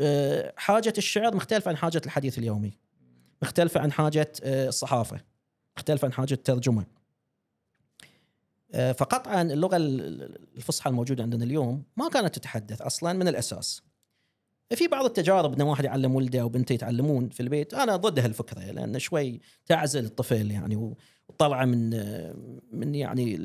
أه، 0.00 0.52
حاجة 0.56 0.92
الشعر 0.98 1.34
مختلفة 1.34 1.68
عن 1.68 1.76
حاجة 1.76 2.02
الحديث 2.06 2.38
اليومي. 2.38 2.78
مختلفة 3.42 3.80
عن 3.80 3.92
حاجة 3.92 4.32
أه، 4.42 4.68
الصحافة. 4.68 5.20
مختلفة 5.76 6.06
عن 6.06 6.12
حاجة 6.12 6.34
الترجمة. 6.34 6.86
فقطعا 8.74 9.42
اللغة 9.42 9.76
ال- 9.76 10.38
الفصحى 10.56 10.90
الموجودة 10.90 11.22
عندنا 11.22 11.44
اليوم 11.44 11.82
ما 11.96 12.08
كانت 12.08 12.34
تتحدث 12.34 12.82
أصلا 12.82 13.12
من 13.12 13.28
الأساس. 13.28 13.82
في 14.74 14.88
بعض 14.88 15.04
التجارب 15.04 15.54
ان 15.54 15.62
واحد 15.62 15.84
يعلم 15.84 16.14
ولده 16.14 16.40
أو 16.40 16.48
بنته 16.48 16.72
يتعلمون 16.72 17.28
في 17.28 17.40
البيت 17.40 17.74
أنا 17.74 17.96
ضد 17.96 18.18
هالفكرة 18.18 18.70
لأن 18.70 18.98
شوي 18.98 19.40
تعزل 19.66 20.04
الطفل 20.04 20.50
يعني 20.50 20.94
وطلعه 21.28 21.64
من 21.64 21.90
من 22.72 22.94
يعني 22.94 23.36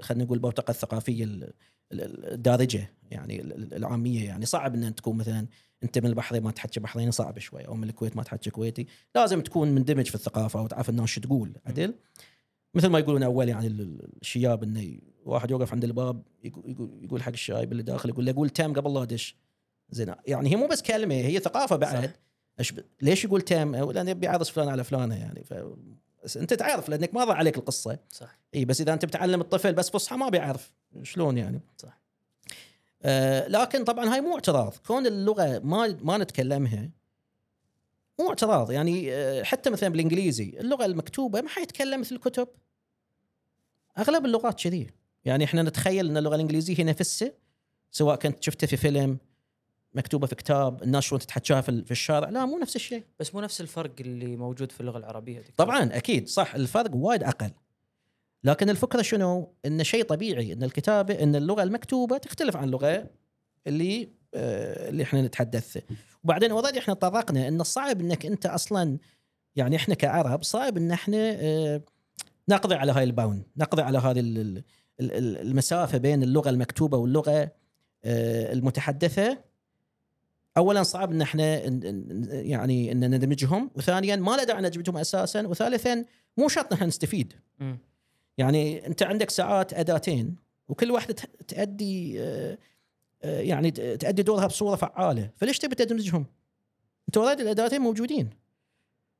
خلينا 0.00 0.24
نقول 0.24 0.36
البوتقه 0.36 0.70
الثقافية 0.70 1.24
ال- 1.24 1.52
ال- 1.92 2.32
الدارجة 2.32 2.90
يعني 3.10 3.40
ال- 3.40 3.52
ال- 3.52 3.74
العامية 3.74 4.24
يعني. 4.26 4.46
صعب 4.46 4.74
ان 4.74 4.94
تكون 4.94 5.16
مثلا 5.16 5.46
أنت 5.82 5.98
من 5.98 6.06
البحرين 6.06 6.42
ما 6.42 6.50
تحكي 6.50 6.80
بحريني 6.80 7.12
صعب 7.12 7.38
شوي 7.38 7.66
أو 7.66 7.74
من 7.74 7.88
الكويت 7.88 8.16
ما 8.16 8.22
تحكي 8.22 8.50
كويتي. 8.50 8.86
لازم 9.14 9.40
تكون 9.40 9.68
مندمج 9.68 10.06
في 10.06 10.14
الثقافة 10.14 10.62
وتعرف 10.62 10.88
الناس 10.88 11.08
شو 11.08 11.20
تقول 11.20 11.52
عدل؟ 11.66 11.94
مثل 12.74 12.86
ما 12.88 12.98
يقولون 12.98 13.22
أول 13.22 13.48
يعني 13.48 13.66
ال- 13.66 13.80
ال- 13.80 14.08
الشياب 14.22 14.62
إنه 14.62 14.98
واحد 15.24 15.50
يوقف 15.50 15.72
عند 15.72 15.84
الباب 15.84 16.22
يقول, 16.44 16.70
يقول, 16.70 16.90
يقول 17.02 17.22
حق 17.22 17.32
الشايب 17.32 17.72
اللي 17.72 17.82
داخل 17.82 18.08
يقول 18.08 18.26
له 18.26 18.32
قول 18.32 18.50
تام 18.50 18.72
قبل 18.72 18.94
لا 18.94 19.02
ادش 19.02 19.36
زين. 19.90 20.14
يعني 20.26 20.50
هي 20.50 20.56
مو 20.56 20.66
بس 20.66 20.82
كلمة 20.82 21.14
هي 21.14 21.38
ثقافة 21.38 21.76
بعد. 21.76 22.10
صح. 22.60 22.74
ليش 23.02 23.24
يقول 23.24 23.40
تام؟ 23.42 23.76
لأن 23.76 24.08
يبي 24.08 24.26
يعرس 24.26 24.50
فلان 24.50 24.68
على 24.68 24.84
فلانة 24.84 25.14
يعني. 25.14 25.44
ف... 25.44 25.54
بس 26.24 26.36
أنت 26.36 26.54
تعرف 26.54 26.88
لأنك 26.88 27.14
مر 27.14 27.32
عليك 27.32 27.58
القصة. 27.58 27.98
صح. 28.10 28.38
إي 28.54 28.64
بس 28.64 28.80
إذا 28.80 28.92
أنت 28.92 29.04
بتعلم 29.04 29.40
الطفل 29.40 29.72
بس 29.72 29.90
فصحى 29.90 30.16
ما 30.16 30.28
بيعرف 30.28 30.72
شلون 31.02 31.38
يعني. 31.38 31.60
صح. 31.78 32.00
آه 33.02 33.48
لكن 33.48 33.84
طبعا 33.84 34.14
هاي 34.14 34.20
مو 34.20 34.34
اعتراض. 34.34 34.74
كون 34.86 35.06
اللغة 35.06 35.58
ما 35.58 35.98
ما 36.02 36.18
نتكلمها 36.18 36.90
مو 38.22 38.28
اعتراض 38.28 38.70
يعني 38.70 39.12
آه 39.12 39.42
حتى 39.42 39.70
مثلا 39.70 39.88
بالإنجليزي 39.88 40.54
اللغة 40.60 40.84
المكتوبة 40.84 41.40
ما 41.40 41.48
حيتكلم 41.48 42.00
مثل 42.00 42.14
الكتب. 42.14 42.48
أغلب 43.98 44.24
اللغات 44.26 44.60
كذي. 44.62 44.86
يعني 45.24 45.44
إحنا 45.44 45.62
نتخيل 45.62 46.10
إن 46.10 46.16
اللغة 46.16 46.34
الإنجليزية 46.34 46.78
هي 46.78 46.84
نفسها 46.84 47.32
سواء 47.90 48.16
كنت 48.16 48.42
شفتها 48.42 48.66
في 48.66 48.76
فيلم 48.76 49.18
مكتوبة 49.94 50.26
في 50.26 50.34
كتاب 50.34 50.82
الناس 50.82 51.04
شلون 51.04 51.20
تتحكاها 51.20 51.60
في 51.60 51.68
ال- 51.68 51.84
في 51.84 51.90
الشارع. 51.90 52.28
لا 52.28 52.44
مو 52.44 52.58
نفس 52.58 52.76
الشيء. 52.76 53.04
بس 53.20 53.34
مو 53.34 53.40
نفس 53.40 53.60
الفرق 53.60 53.92
اللي 54.00 54.36
موجود 54.36 54.72
في 54.72 54.80
اللغة 54.80 54.98
العربية 54.98 55.38
دكتور. 55.38 55.54
طبعا 55.56 55.96
أكيد 55.96 56.28
صح. 56.28 56.54
الفرق 56.54 56.90
وايد 56.94 57.22
أقل. 57.22 57.50
لكن 58.44 58.70
الفكرة 58.70 59.02
شنو؟ 59.02 59.52
إن 59.66 59.84
شيء 59.84 60.04
طبيعي 60.04 60.52
إن 60.52 60.62
الكتابة 60.62 61.22
إن 61.22 61.36
اللغة 61.36 61.62
المكتوبة 61.62 62.18
تختلف 62.18 62.56
عن 62.56 62.64
اللغة 62.64 63.10
اللي 63.66 64.08
اللي 64.34 65.02
إحنا 65.02 65.22
نتحدث. 65.22 65.78
وبعدين 66.24 66.50
already 66.50 66.78
إحنا 66.78 66.94
طرقنا 66.94 67.48
إن 67.48 67.60
الصعب 67.60 68.00
إنك 68.00 68.26
أنت 68.26 68.46
أصلا 68.46 68.98
يعني 69.56 69.76
إحنا 69.76 69.94
كعرب 69.94 70.42
صعب 70.42 70.76
إن 70.76 70.90
إحنا 70.90 71.16
آه 71.40 71.80
نقضي 72.48 72.74
على 72.74 72.92
هاي 72.92 73.04
ال 73.04 73.12
bond 73.12 73.42
نقضي 73.56 73.82
على 73.82 73.98
هذه 73.98 74.20
ال- 74.20 74.38
ال- 74.38 74.62
ال- 75.00 75.38
المسافة 75.38 75.98
بين 75.98 76.22
اللغة 76.22 76.50
المكتوبة 76.50 76.98
واللغة 76.98 77.50
آه 78.04 78.52
المتحدثة. 78.52 79.38
اولا 80.56 80.82
صعب 80.82 81.12
إن 81.12 81.22
إحنا 81.22 81.56
يعني 82.42 82.92
إن 82.92 83.14
ندمجهم 83.14 83.70
وثانيا 83.76 84.16
ما 84.16 84.30
له 84.36 84.44
داعي 84.44 84.62
ندمجهم 84.62 84.96
أساسا 84.96 85.46
وثالثا 85.46 86.04
مو 86.36 86.48
شرط 86.48 86.72
نحن 86.72 86.84
نستفيد. 86.84 87.32
يعني 88.38 88.86
أنت 88.86 89.02
عندك 89.02 89.30
ساعات 89.30 89.74
أداتين 89.74 90.36
وكل 90.68 90.90
واحدة 90.90 91.14
تؤدي 91.48 92.20
آه، 92.20 92.24
آه، 92.52 92.58
يعني 93.24 93.70
ت- 93.70 93.80
تؤدي 93.80 94.22
دورها 94.22 94.46
بصورة 94.46 94.76
فعالة. 94.76 95.30
فليش 95.36 95.58
تبي 95.58 95.74
تدمجهم؟ 95.74 96.26
أنت 97.08 97.16
اوريدي 97.16 97.42
الأداتين 97.42 97.80
موجودين. 97.80 98.30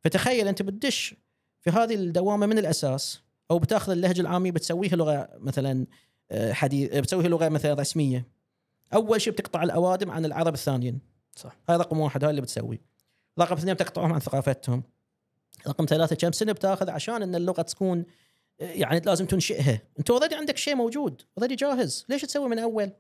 فتخيل 0.05 0.49
أنت 0.49 0.63
بتدش 0.63 1.15
في 1.61 1.71
هذه 1.71 1.95
الدوامة 1.95 2.47
من 2.47 2.59
الأساس 2.59 3.21
أو 3.51 3.59
بتاخذ 3.59 3.93
اللهجة 3.93 4.21
العامية 4.21 4.51
بتسويها 4.51 4.97
لغة 4.97 5.29
مثلا 5.39 5.87
آه، 6.31 6.53
حديث 6.53 6.97
بتسويها 6.97 7.29
لغة 7.29 7.49
مثلا 7.49 7.75
رسمية. 7.75 8.27
أول 8.95 9.21
شيء 9.21 9.33
بتقطع 9.33 9.63
الأوادم 9.63 10.11
عن 10.11 10.25
العرب 10.25 10.55
الثانيين. 10.55 11.01
صح. 11.37 11.57
هاي 11.69 11.77
رقم 11.77 11.99
واحد 11.99 12.25
هاي 12.25 12.31
اللي 12.31 12.41
بتسوي. 12.41 12.81
رقم 13.39 13.57
اثنين 13.57 13.75
بتقطعهم 13.75 14.13
عن 14.13 14.21
ثقافتهم. 14.21 14.83
رقم 15.67 15.87
ثلاثة 15.89 16.17
كم 16.17 16.33
سنة 16.33 16.53
بتاخذ 16.53 16.91
عشان 16.91 17.23
إن 17.23 17.35
اللغة 17.35 17.63
تكون 17.63 18.05
يعني 18.59 19.01
لازم 19.01 19.27
تنشئها. 19.27 19.81
أنت 19.99 20.11
already 20.11 20.35
عندك 20.35 20.57
شيء 20.57 20.75
موجود 20.75 21.23
already 21.39 21.55
جاهز. 21.55 22.07
ليش 22.09 22.23
تسوي 22.23 22.49
من 22.49 22.59
أول؟ 22.59 22.91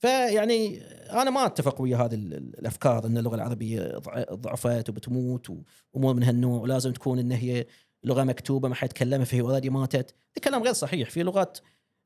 فيعني 0.00 0.82
أنا 1.12 1.30
ما 1.30 1.46
أتفق 1.46 1.80
ويا 1.80 1.96
هذه 1.96 2.14
ال- 2.14 2.34
ال- 2.34 2.58
الأفكار 2.58 3.06
إن 3.06 3.18
اللغة 3.18 3.34
العربية 3.34 3.98
ضع- 3.98 4.24
ضعفت 4.34 4.88
وبتموت 4.88 5.50
وأمور 5.94 6.14
من 6.14 6.22
هالنوع 6.22 6.60
ولازم 6.60 6.92
تكون 6.92 7.18
إن 7.18 7.32
هي 7.32 7.66
لغة 8.04 8.24
مكتوبة 8.24 8.68
ما 8.68 8.74
حد 8.74 8.88
يتكلمها 8.88 9.24
فهي 9.24 9.40
اوريدي 9.40 9.70
ماتت. 9.70 9.94
هذا 10.36 10.44
كلام 10.44 10.62
غير 10.62 10.72
صحيح. 10.72 11.10
في 11.10 11.22
لغات 11.22 11.58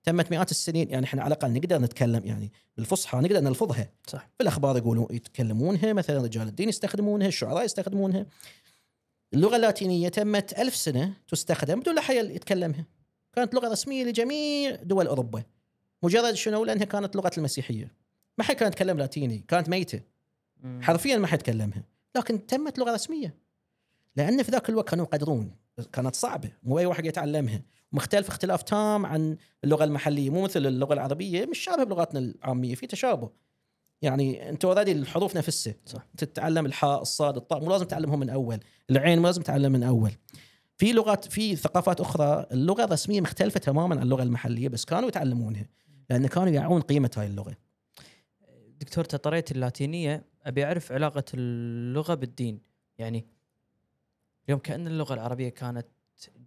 تمت 0.02 0.30
مئات 0.30 0.50
السنين 0.50 0.90
يعني 0.90 1.06
إحنا 1.06 1.22
على 1.22 1.34
الأقل 1.34 1.52
نقدر 1.52 1.78
نتكلم 1.78 2.26
يعني 2.26 2.52
بالفصحى 2.76 3.18
نقدر 3.18 3.40
نلفظها. 3.40 3.88
صح. 4.06 4.30
في 4.36 4.42
الأخبار 4.42 4.76
يقولون 4.76 5.06
يتكلمونها 5.10 5.92
مثلا 5.92 6.22
رجال 6.22 6.48
الدين 6.48 6.68
يستخدمونها 6.68 7.28
الشعراء 7.28 7.64
يستخدمونها. 7.64 8.26
اللغة 9.34 9.56
اللاتينية 9.56 10.08
تمت 10.08 10.58
ألف 10.58 10.76
سنة 10.76 11.12
تستخدم 11.28 11.80
بدون 11.80 11.94
لا 11.94 12.00
حد 12.00 12.14
يتكلمها. 12.14 12.86
كانت 13.32 13.54
لغة 13.54 13.68
رسمية 13.68 14.04
لجميع 14.04 14.74
دول 14.74 15.06
أوروبا. 15.06 15.42
مجرد 16.04 16.34
شنو؟ 16.34 16.64
لأنها 16.64 16.84
كانت 16.84 17.16
لغة 17.16 17.30
المسيحية. 17.38 17.92
ما 18.38 18.44
حد 18.44 18.54
كان 18.54 18.68
يتكلم 18.68 18.98
لاتيني 18.98 19.44
كانت 19.48 19.68
ميتة. 19.68 20.00
حرفيا 20.80 21.18
ما 21.18 21.26
حد 21.26 21.40
يتكلمها. 21.40 21.84
لكن 22.16 22.46
تمت 22.46 22.78
لغة 22.78 22.92
رسمية. 22.94 23.34
لأن 24.16 24.42
في 24.42 24.50
ذاك 24.50 24.68
الوقت 24.68 24.88
كانوا 24.88 25.04
يقدرون. 25.04 25.56
كانت 25.92 26.16
صعبة. 26.16 26.52
مو 26.62 26.78
أي 26.78 26.86
واحد 26.86 27.06
يتعلمها. 27.06 27.62
مختلف 27.92 28.28
اختلاف 28.28 28.62
تام 28.62 29.06
عن 29.06 29.36
اللغة 29.64 29.84
المحلية. 29.84 30.30
مو 30.30 30.42
مثل 30.42 30.66
اللغة 30.66 30.94
العربية. 30.94 31.46
مش 31.46 31.58
شابه 31.58 31.84
بلغتنا 31.84 32.20
العامية. 32.20 32.74
في 32.74 32.86
تشابه. 32.86 33.30
يعني 34.02 34.48
انت 34.48 34.64
اوريدي 34.64 34.92
الحروف 34.92 35.36
نفسها. 35.36 35.74
صح. 35.86 36.06
تتعلم 36.16 36.66
الحاء 36.66 37.02
الصاد 37.02 37.36
الطاء. 37.36 37.60
مو 37.60 37.70
لازم 37.70 37.84
تعلمهم 37.84 38.20
من 38.20 38.30
أول. 38.30 38.60
العين 38.90 39.18
مو 39.18 39.26
لازم 39.26 39.42
تعلم 39.42 39.72
من 39.72 39.82
أول. 39.82 40.10
في 40.76 40.92
لغات 40.92 41.24
في 41.24 41.56
ثقافات 41.56 42.00
أخرى. 42.00 42.46
اللغة 42.52 42.84
الرسمية 42.84 43.20
مختلفة 43.20 43.60
تماما 43.60 43.96
عن 43.96 44.02
اللغة 44.02 44.22
المحلية. 44.22 44.68
بس 44.68 44.84
كانوا 44.84 45.08
يتعلمونها. 45.08 45.66
لأن 46.10 46.26
كانوا 46.26 46.48
يعون 46.48 46.80
قيمة 46.80 47.10
هاي 47.16 47.26
اللغة. 47.26 47.56
دكتور 48.80 49.04
تطريت 49.04 49.52
اللاتينية 49.52 50.24
أبي 50.42 50.64
أعرف 50.64 50.92
علاقة 50.92 51.24
اللغة 51.34 52.14
بالدين. 52.14 52.60
يعني 52.98 53.26
اليوم 54.46 54.60
كأن 54.60 54.86
اللغة 54.86 55.14
العربية 55.14 55.48
كانت 55.48 55.86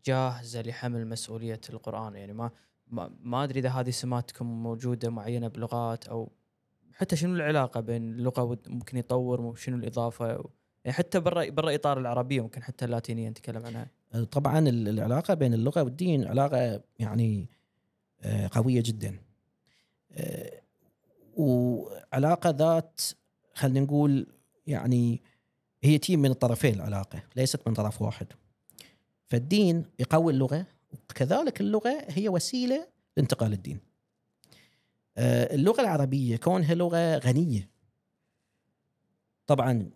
جاهزة 0.06 0.62
لحمل 0.62 1.08
مسؤولية 1.08 1.62
القرآن. 1.70 2.16
يعني 2.16 2.34
ما 2.34 2.52
ما, 2.90 3.44
أدري 3.44 3.60
إذا 3.60 3.70
هذه 3.70 3.90
سماتكم 3.90 4.46
موجودة 4.64 5.10
معينة 5.10 5.48
بلغات 5.48 6.08
أو 6.08 6.32
حتى 6.94 7.16
شنو 7.16 7.36
العلاقة 7.36 7.80
بين 7.80 8.14
اللغة 8.14 8.60
ممكن 8.68 8.98
يطور 8.98 9.56
شنو 9.56 9.78
الإضافة؟ 9.78 10.50
يعني 10.86 10.98
حتى 10.98 11.20
برا 11.20 11.50
برا 11.50 11.76
إطار 11.76 12.00
العربية 12.00 12.42
ممكن 12.42 12.64
حتى 12.64 12.86
اللاتينية 12.86 13.30
نتكلم 13.30 13.66
عنها. 13.66 13.88
طبعا 14.32 14.60
ال- 14.60 14.88
العلاقة 14.90 15.34
بين 15.34 15.54
اللغة 15.54 15.84
والدين 15.84 16.28
علاقة 16.28 16.82
يعني 17.00 17.50
آه، 18.22 18.50
قوية 18.52 18.84
جدا. 18.86 19.20
وعلاقة 21.38 22.50
ذات 22.50 23.02
خلينا 23.54 23.80
نقول 23.80 24.28
يعني 24.68 25.22
هي 25.84 25.98
تيم 25.98 26.20
من 26.20 26.32
الطرفين 26.32 26.76
العلاقة 26.76 27.24
ليست 27.36 27.68
من 27.68 27.74
طرف 27.74 28.02
واحد. 28.02 28.28
فالدين 29.28 29.86
يقوي 30.00 30.34
اللغة 30.34 30.66
وكذلك 30.94 31.62
اللغة 31.62 32.06
هي 32.10 32.30
وسيلة 32.30 32.88
لانتقال 33.18 33.54
الدين. 33.54 33.80
آه، 35.18 35.56
اللغة 35.56 35.82
العربية 35.82 36.38
كونها 36.38 36.76
لغة 36.76 37.18
غنية. 37.18 37.70
طبعا 39.48 39.90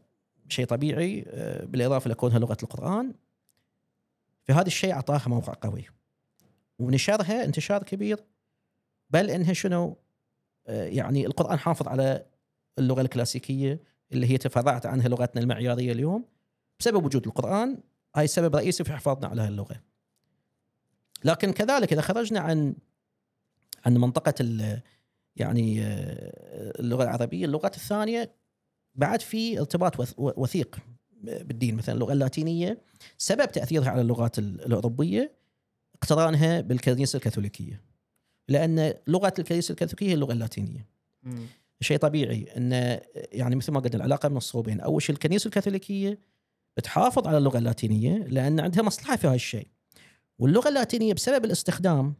شيء 0.49 0.65
طبيعي 0.65 1.25
آه، 1.27 1.65
بالإضافة 1.65 2.09
لكونها 2.09 2.39
لغة 2.39 2.57
القرآن. 2.63 3.13
فهذا 4.43 4.67
الشيء 4.67 4.93
أعطاها 4.93 5.23
موقع 5.27 5.53
قوي. 5.61 5.85
ونشرها 6.79 7.43
انتشار 7.43 7.83
كبير. 7.83 8.23
بل 9.09 9.29
إنها 9.29 9.53
شنو؟ 9.53 9.97
يعني 10.67 11.25
القرآن 11.25 11.59
حافظ 11.59 11.87
على 11.87 12.25
اللغة 12.79 13.01
الكلاسيكية 13.01 13.79
اللي 14.11 14.27
هي 14.31 14.37
تفرعت 14.37 14.85
عنها 14.85 15.07
لغتنا 15.07 15.41
المعيارية 15.41 15.91
اليوم. 15.91 16.25
بسبب 16.79 17.05
وجود 17.05 17.27
القرآن 17.27 17.77
هاي 18.15 18.27
سبب 18.27 18.55
رئيسي 18.55 18.83
في 18.83 18.93
حفاظنا 18.93 19.27
على 19.27 19.41
هاللغة. 19.41 19.75
لكن 21.25 21.51
كذلك 21.53 21.93
إذا 21.93 22.01
خرجنا 22.01 22.39
عن 22.39 22.75
عن 23.85 23.93
منطقة 23.97 24.33
ال- 24.41 24.81
يعني 25.35 25.81
آه، 25.83 26.79
اللغة 26.79 27.03
العربية 27.03 27.45
اللغات 27.45 27.75
الثانية 27.75 28.31
بعد 28.95 29.21
في 29.21 29.59
ارتباط 29.59 30.01
وث- 30.01 30.13
وثيق 30.17 30.77
بالدين. 31.23 31.75
مثلا 31.75 31.95
اللغة 31.95 32.13
اللاتينية 32.13 32.81
سبب 33.17 33.51
تأثيرها 33.51 33.89
على 33.89 34.01
اللغات 34.01 34.39
ال- 34.39 34.65
الأوروبية 34.65 35.31
اقترانها 35.95 36.61
بالكنيسة 36.61 37.17
الكاثوليكية. 37.17 37.81
لأن 38.51 38.93
لغة 39.07 39.33
الكنيسه 39.39 39.71
الكاثوليكية 39.71 40.07
هي 40.09 40.13
اللغة 40.13 40.31
اللاتينية. 40.33 40.87
مم. 41.23 41.45
شيء 41.81 41.97
طبيعي 41.97 42.45
إن 42.57 42.99
يعني 43.31 43.55
مثل 43.55 43.71
ما 43.71 43.79
قلنا 43.79 43.95
العلاقة 43.95 44.29
من 44.29 44.37
الصوبين. 44.37 44.79
أول 44.79 45.01
شيء 45.01 45.15
الكنيسة 45.15 45.47
الكاثوليكية 45.47 46.19
بتحافظ 46.77 47.27
على 47.27 47.37
اللغة 47.37 47.57
اللاتينية 47.57 48.17
لأن 48.17 48.59
عندها 48.59 48.83
مصلحة 48.83 49.15
في 49.15 49.27
هذا 49.27 49.35
الشيء. 49.35 49.67
واللغة 50.39 50.69
اللاتينية 50.69 51.13
بسبب 51.13 51.45
الاستخدام 51.45 52.13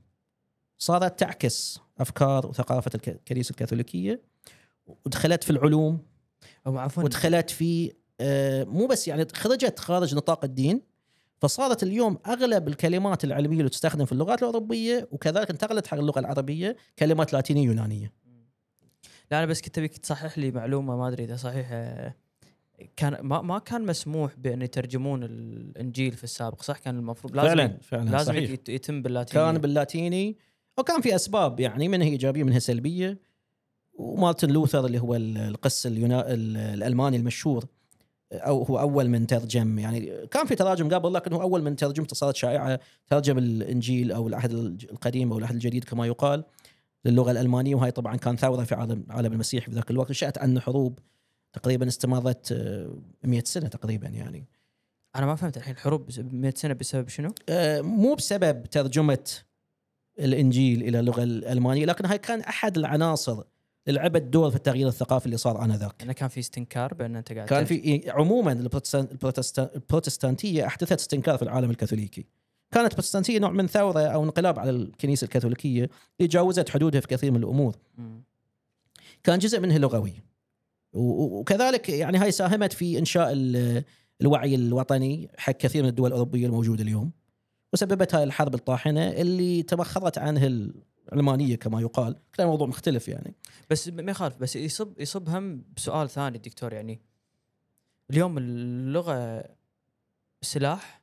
صارت 0.77 1.19
تعكس 1.19 1.79
أفكار 1.99 2.47
وثقافة 2.47 2.91
الك- 2.95 3.09
الكنيسة 3.09 3.51
الكاثوليكية. 3.51 4.21
ودخلت 5.05 5.43
في 5.43 5.49
العلوم. 5.49 5.99
أو 6.67 6.77
عفوا. 6.77 7.03
ودخلت 7.03 7.49
في 7.49 7.93
آه، 8.21 8.63
مو 8.63 8.87
بس 8.87 9.07
يعني 9.07 9.27
خرجت 9.33 9.79
خارج 9.79 10.15
نطاق 10.15 10.43
الدين. 10.45 10.81
فصارت 11.41 11.83
اليوم 11.83 12.17
أغلب 12.27 12.67
الكلمات 12.67 13.23
العلميه 13.23 13.57
اللي 13.57 13.69
تستخدم 13.69 14.05
في 14.05 14.11
اللغات 14.11 14.39
الاوروبيه 14.39 15.07
وكذلك 15.11 15.49
انتقلت 15.49 15.87
حق 15.87 15.97
اللغة 15.97 16.19
العربية 16.19 16.75
كلمات 16.99 17.33
لاتينية 17.33 17.65
يونانيه 17.65 18.11
لا 19.31 19.37
أنا 19.37 19.45
بس 19.45 19.61
كنت 19.61 19.77
ابيك 19.77 19.97
تصحح 19.97 20.37
لي 20.37 20.51
معلومة 20.51 20.97
ما 20.97 21.07
أدري 21.07 21.23
إذا 21.23 21.35
صحيحة. 21.35 22.13
كان 22.97 23.17
ما 23.21 23.41
ما 23.41 23.59
كان 23.59 23.85
مسموح 23.85 24.35
بأن 24.37 24.61
يترجمون 24.61 25.23
الإنجيل 25.23 26.11
في 26.11 26.23
السابق 26.23 26.61
صح؟ 26.61 26.77
كان 26.77 26.97
المفروض 26.97 27.35
لازم 27.35 27.47
فعلا 27.55 27.77
فعلا 27.81 28.09
لازم 28.09 28.33
صحيح. 28.33 28.49
يت- 28.49 28.69
يتم 28.69 29.01
باللاتينية. 29.01 29.45
كان 29.45 29.57
باللاتيني 29.61 30.37
وكان 30.77 31.01
في 31.01 31.15
أسباب 31.15 31.59
يعني 31.59 31.87
منها 31.87 32.07
إيجابية 32.07 32.43
منها 32.43 32.59
سلبية 32.59 33.19
ومارتن 33.93 34.49
لوثر 34.49 34.85
اللي 34.85 34.99
هو 34.99 35.15
ال- 35.15 35.37
القس 35.37 35.87
اليونا 35.87 36.33
ال- 36.33 36.57
الألماني 36.57 37.17
المشهور. 37.17 37.65
أو 38.33 38.63
هو 38.63 38.79
أول 38.79 39.09
من 39.09 39.27
ترجم 39.27 39.79
يعني 39.79 40.27
كان 40.31 40.45
في 40.45 40.55
تراجم 40.55 40.93
قبل 40.93 41.13
لكن 41.13 41.33
هو 41.33 41.41
أول 41.41 41.63
من 41.63 41.75
ترجمته 41.75 42.15
صارت 42.15 42.35
شائعة 42.35 42.79
ترجم 43.07 43.37
الإنجيل 43.37 44.11
أو 44.11 44.27
العهد 44.27 44.51
القديم 44.91 45.31
أو 45.31 45.37
العهد 45.37 45.53
الجديد 45.53 45.83
كما 45.83 46.07
يقال 46.07 46.43
للغة 47.05 47.31
الألمانية 47.31 47.75
وهي 47.75 47.91
طبعا 47.91 48.15
كان 48.15 48.35
ثورة 48.35 48.63
في 48.63 48.75
عالم 48.75 49.03
عالم 49.09 49.33
المسيح 49.33 49.65
في 49.65 49.71
ذاك 49.71 49.91
الوقت 49.91 50.09
نشات 50.11 50.37
عنه 50.37 50.59
حروب 50.59 50.99
تقريبا 51.53 51.87
استمرت 51.87 52.51
آه، 52.51 52.95
100 53.23 53.43
سنة 53.45 53.67
تقريبا 53.67 54.07
يعني 54.07 54.45
أنا 55.15 55.25
ما 55.25 55.35
فهمت 55.35 55.57
الحين 55.57 55.73
الحروب 55.73 56.05
بس- 56.05 56.19
100 56.19 56.53
سنة 56.55 56.73
بسبب 56.73 57.07
شنو؟ 57.09 57.33
آه، 57.49 57.81
مو 57.81 58.13
بسبب 58.13 58.63
ترجمة 58.63 59.31
الإنجيل 60.19 60.83
إلى 60.83 60.99
اللغة 60.99 61.23
الألمانية 61.23 61.85
لكن 61.85 62.05
هاي 62.05 62.17
كان 62.17 62.39
أحد 62.41 62.77
العناصر 62.77 63.43
لعبت 63.87 64.21
دور 64.21 64.49
في 64.49 64.55
التغيير 64.55 64.87
الثقافي 64.87 65.25
اللي 65.25 65.37
صار 65.37 65.63
آنذاك. 65.65 66.03
انه 66.03 66.13
كان 66.13 66.29
في 66.29 66.39
استنكار 66.39 66.93
بأن 66.93 67.15
أنت 67.15 67.31
قاعد 67.33 67.47
كان. 67.47 67.65
في 67.65 68.03
عموما 68.09 68.51
البروتستان- 68.51 69.07
البروتستان- 69.11 69.69
البروتستانتية 69.75 70.65
أحدثت 70.67 70.99
استنكار 70.99 71.37
في 71.37 71.43
العالم 71.43 71.69
الكاثوليكي. 71.71 72.25
كانت 72.71 72.85
البروتستانتية 72.91 73.39
نوع 73.39 73.51
من 73.51 73.67
ثورة 73.67 73.99
أو 74.01 74.23
انقلاب 74.23 74.59
على 74.59 74.69
الكنيسة 74.69 75.25
الكاثوليكية 75.25 75.89
اللي 76.19 76.27
جاوزت 76.27 76.69
حدودها 76.69 77.01
في 77.01 77.07
كثير 77.07 77.31
من 77.31 77.37
الأمور. 77.37 77.75
كان 79.23 79.39
جزء 79.39 79.59
منها 79.59 79.77
لغوي. 79.77 80.13
وكذلك 80.93 81.89
يعني 81.89 82.17
هاي 82.17 82.31
ساهمت 82.31 82.73
في 82.73 82.99
إنشاء 82.99 83.31
ال- 83.31 83.83
الوعي 84.21 84.55
الوطني 84.55 85.29
حق 85.37 85.51
كثير 85.53 85.83
من 85.83 85.89
الدول 85.89 86.07
الأوروبية 86.07 86.45
الموجودة 86.45 86.83
اليوم. 86.83 87.11
وسببت 87.73 88.15
هاي 88.15 88.23
الحرب 88.23 88.53
الطاحنة 88.55 89.07
اللي 89.07 89.63
تبخرت 89.63 90.17
عنها 90.17 90.47
العلمانيه 91.13 91.55
كما 91.55 91.81
يقال. 91.81 92.15
كان 92.33 92.47
موضوع 92.47 92.67
مختلف 92.67 93.07
يعني. 93.07 93.33
بس 93.69 93.87
ما 93.87 94.11
يخالف 94.11 94.37
بس 94.37 94.55
يصب 94.55 94.99
يصب 94.99 95.29
هم 95.29 95.63
بسؤال 95.75 96.09
ثاني 96.09 96.37
دكتور 96.37 96.73
يعني. 96.73 96.99
اليوم 98.09 98.37
اللغة 98.37 99.43
سلاح 100.41 101.01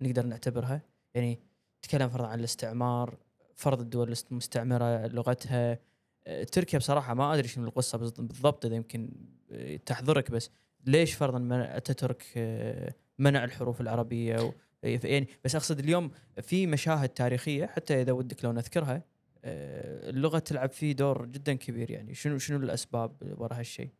نقدر 0.00 0.26
نعتبرها؟ 0.26 0.82
يعني 1.14 1.38
تكلم 1.82 2.08
فرضا 2.08 2.26
عن 2.26 2.38
الاستعمار 2.38 3.16
فرض 3.54 3.80
الدول 3.80 4.14
المستعمرة 4.30 5.06
لغتها. 5.06 5.78
آه، 6.26 6.44
تركيا 6.44 6.78
بصراحة 6.78 7.14
ما 7.14 7.34
أدري 7.34 7.48
شنو 7.48 7.64
القصة 7.64 7.98
بالض- 7.98 8.20
بالضبط 8.20 8.64
إذا 8.66 8.74
يمكن 8.74 9.10
آه، 9.52 9.76
تحضرك 9.76 10.30
بس 10.30 10.50
ليش 10.86 11.14
فرضا 11.14 11.38
منع 11.38 11.76
اتاتورك 11.76 12.24
آه، 12.36 12.94
منع 13.18 13.44
الحروف 13.44 13.80
العربية؟ 13.80 14.54
يعني 14.82 15.28
بس 15.44 15.54
أقصد 15.56 15.78
اليوم 15.78 16.10
في 16.42 16.66
مشاهد 16.66 17.08
تاريخية 17.08 17.66
حتى 17.66 18.02
إذا 18.02 18.12
ودك 18.12 18.44
لو 18.44 18.52
نذكرها 18.52 19.02
اللغة 19.44 20.38
تلعب 20.38 20.70
فيه 20.70 20.92
دور 20.92 21.26
جدا 21.26 21.54
كبير 21.54 21.90
يعني. 21.90 22.14
شنو 22.14 22.38
شنو 22.38 22.56
الأسباب 22.56 23.34
وراء 23.38 23.58
هالشيء؟ 23.58 23.90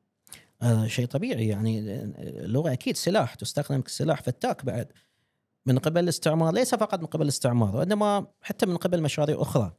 هذا 0.62 0.86
شيء 0.86 1.06
طبيعي 1.06 1.48
يعني. 1.48 1.80
اللغة 2.18 2.72
أكيد 2.72 2.96
سلاح 2.96 3.34
تستخدم 3.34 3.80
كسلاح 3.80 4.22
فتاك 4.22 4.64
بعد. 4.64 4.92
من 5.66 5.78
قبل 5.78 6.02
الاستعمار 6.02 6.54
ليس 6.54 6.74
فقط 6.74 7.00
من 7.00 7.06
قبل 7.06 7.22
الاستعمار 7.22 7.76
وإنما 7.76 8.26
حتى 8.40 8.66
من 8.66 8.76
قبل 8.76 9.02
مشاريع 9.02 9.42
أخرى. 9.42 9.76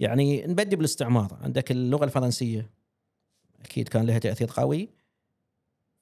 يعني 0.00 0.46
نبدي 0.46 0.76
بالاستعمار. 0.76 1.38
عندك 1.42 1.70
اللغة 1.70 2.04
الفرنسية. 2.04 2.70
أكيد 3.60 3.88
كان 3.88 4.06
لها 4.06 4.18
تأثير 4.18 4.48
قوي 4.56 4.88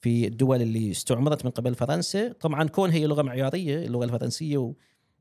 في 0.00 0.26
الدول 0.26 0.62
اللي 0.62 0.90
استعمرت 0.90 1.44
من 1.44 1.50
قبل 1.50 1.74
فرنسا. 1.74 2.32
طبعا 2.32 2.68
كون 2.68 2.90
هي 2.90 3.06
لغة 3.06 3.22
معيارية 3.22 3.86
اللغة 3.86 4.04
الفرنسية 4.04 4.74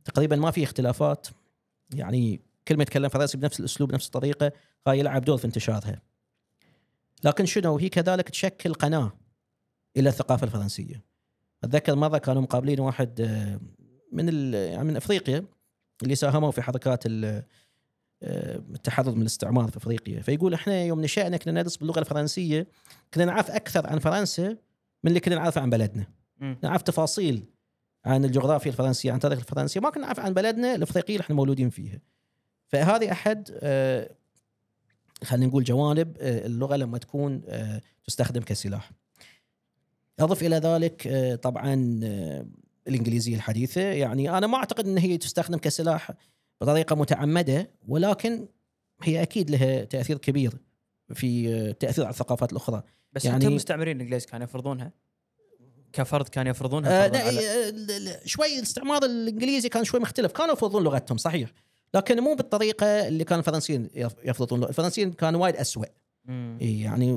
وتقريبا 0.06 0.36
ما 0.36 0.52
في 0.52 0.64
اختلافات. 0.64 1.28
يعني 1.94 2.42
كل 2.70 2.78
ما 2.78 2.84
يتكلم 2.84 3.10
فرنسي 3.10 3.38
بنفس 3.38 3.60
الأسلوب 3.60 3.94
نفس 3.94 4.06
الطريقة 4.06 4.52
هاي 4.88 5.00
يلعب 5.00 5.22
دور 5.26 5.38
في 5.38 5.46
انتشارها. 5.46 6.02
لكن 7.24 7.46
شنو 7.46 7.78
هي 7.78 7.90
كذلك 7.90 8.30
تشكل 8.30 8.74
قناة 8.74 9.12
إلى 9.98 10.10
الثقافة 10.10 10.46
الفرنسية. 10.46 11.04
أتذكر 11.64 11.96
مرة 11.96 12.18
كانوا 12.18 12.42
مقابلين 12.42 12.80
واحد 12.80 13.22
آه، 13.22 13.60
من 14.12 14.54
يعني 14.54 14.84
من 14.84 14.96
أفريقيا 14.96 15.46
اللي 16.04 16.16
ساهموا 16.16 16.52
في 16.52 16.62
حركات 16.62 17.04
آه، 17.08 17.44
التحرر 18.24 19.12
من 19.12 19.22
الاستعمار 19.22 19.72
في 19.72 19.78
أفريقيا. 19.78 20.22
فيقول 20.22 20.54
إحنا 20.54 20.84
يوم 20.84 21.02
نشأنا 21.02 21.38
كنا 21.38 21.62
ندرس 21.62 21.78
باللغة 21.78 22.00
الفرنسية 22.00 22.68
كنا 23.14 23.26
نعرف 23.26 23.52
أكثر 23.52 23.88
عن 23.88 24.00
فرنسا 24.00 24.48
من 25.04 25.08
اللي 25.08 25.20
كنا 25.20 25.36
نعرفه 25.36 25.62
عن 25.62 25.70
بلدنا. 25.70 26.08
نعرف 26.64 26.82
تفاصيل 26.82 27.46
عن 28.06 28.26
الجغرافيا 28.26 28.72
الفرنسية 28.72 29.12
عن 29.12 29.20
تاريخ 29.20 29.40
الفرنسية. 29.40 29.80
ما 29.80 29.90
كنا 29.90 30.06
نعرف 30.06 30.20
عن 30.20 30.34
بلدنا 30.34 30.76
الأفريقية 30.76 31.14
اللي 31.14 31.24
إحنا 31.24 31.36
مولودين 31.36 31.70
فيها. 31.70 32.00
فهذه 32.70 33.12
أحد 33.12 33.50
آه، 33.62 34.10
خلينا 35.24 35.46
نقول 35.46 35.64
جوانب 35.64 36.18
آه، 36.20 36.46
اللغة 36.46 36.76
لما 36.76 36.98
تكون 36.98 37.42
آه، 37.48 37.82
تستخدم 38.06 38.42
كسلاح. 38.42 38.92
أضف 40.20 40.44
إلى 40.44 40.56
ذلك 40.56 41.08
طبعا 41.44 41.74
الإنجليزية 42.88 43.36
الحديثة. 43.36 43.82
يعني 43.82 44.38
أنا 44.38 44.48
ما 44.48 44.58
أعتقد 44.58 44.88
إن 44.88 44.98
هي 44.98 45.18
تستخدم 45.18 45.58
كسلاح 45.58 46.12
بطريقة 46.62 46.96
متعمدة 46.96 47.70
ولكن 47.88 48.48
هي 49.04 49.22
أكيد 49.22 49.50
لها 49.52 49.84
تأثير 49.84 50.18
كبير 50.18 50.54
في 51.14 51.54
آه، 51.54 51.72
تأثير 51.72 52.04
على 52.06 52.12
الثقافات 52.14 52.52
الأخرى. 52.52 52.84
بس 53.14 53.26
يعني- 53.26 53.38
حتى 53.38 53.48
المستعمرين 53.48 53.96
الإنجليز 53.96 54.26
كانوا 54.26 54.44
يفرضونها؟ 54.44 54.92
كفرد 55.94 56.28
كانوا 56.30 56.52
يفرضونها؟ 56.52 57.06
آه 57.06 57.08
لا، 57.08 57.32
على- 57.32 58.28
شوي 58.28 58.58
الاستعمار 58.60 59.06
الإنجليزي 59.06 59.70
كان 59.70 59.84
شوي 59.84 60.00
مختلف. 60.00 60.32
كانوا 60.32 60.54
يفرضون 60.54 60.84
لغتهم 60.84 61.18
صحيح. 61.18 61.50
لكن 61.94 62.20
مو 62.20 62.34
بالطريقة 62.36 62.86
اللي 63.08 63.24
كان 63.24 63.40
الفرنسيين 63.40 63.90
يف- 63.96 64.16
يفرضون 64.26 64.64
الفرنسيين 64.64 65.12
كانوا 65.14 65.42
وايد 65.42 65.56
اسوء 65.56 65.86
يعني 66.60 67.12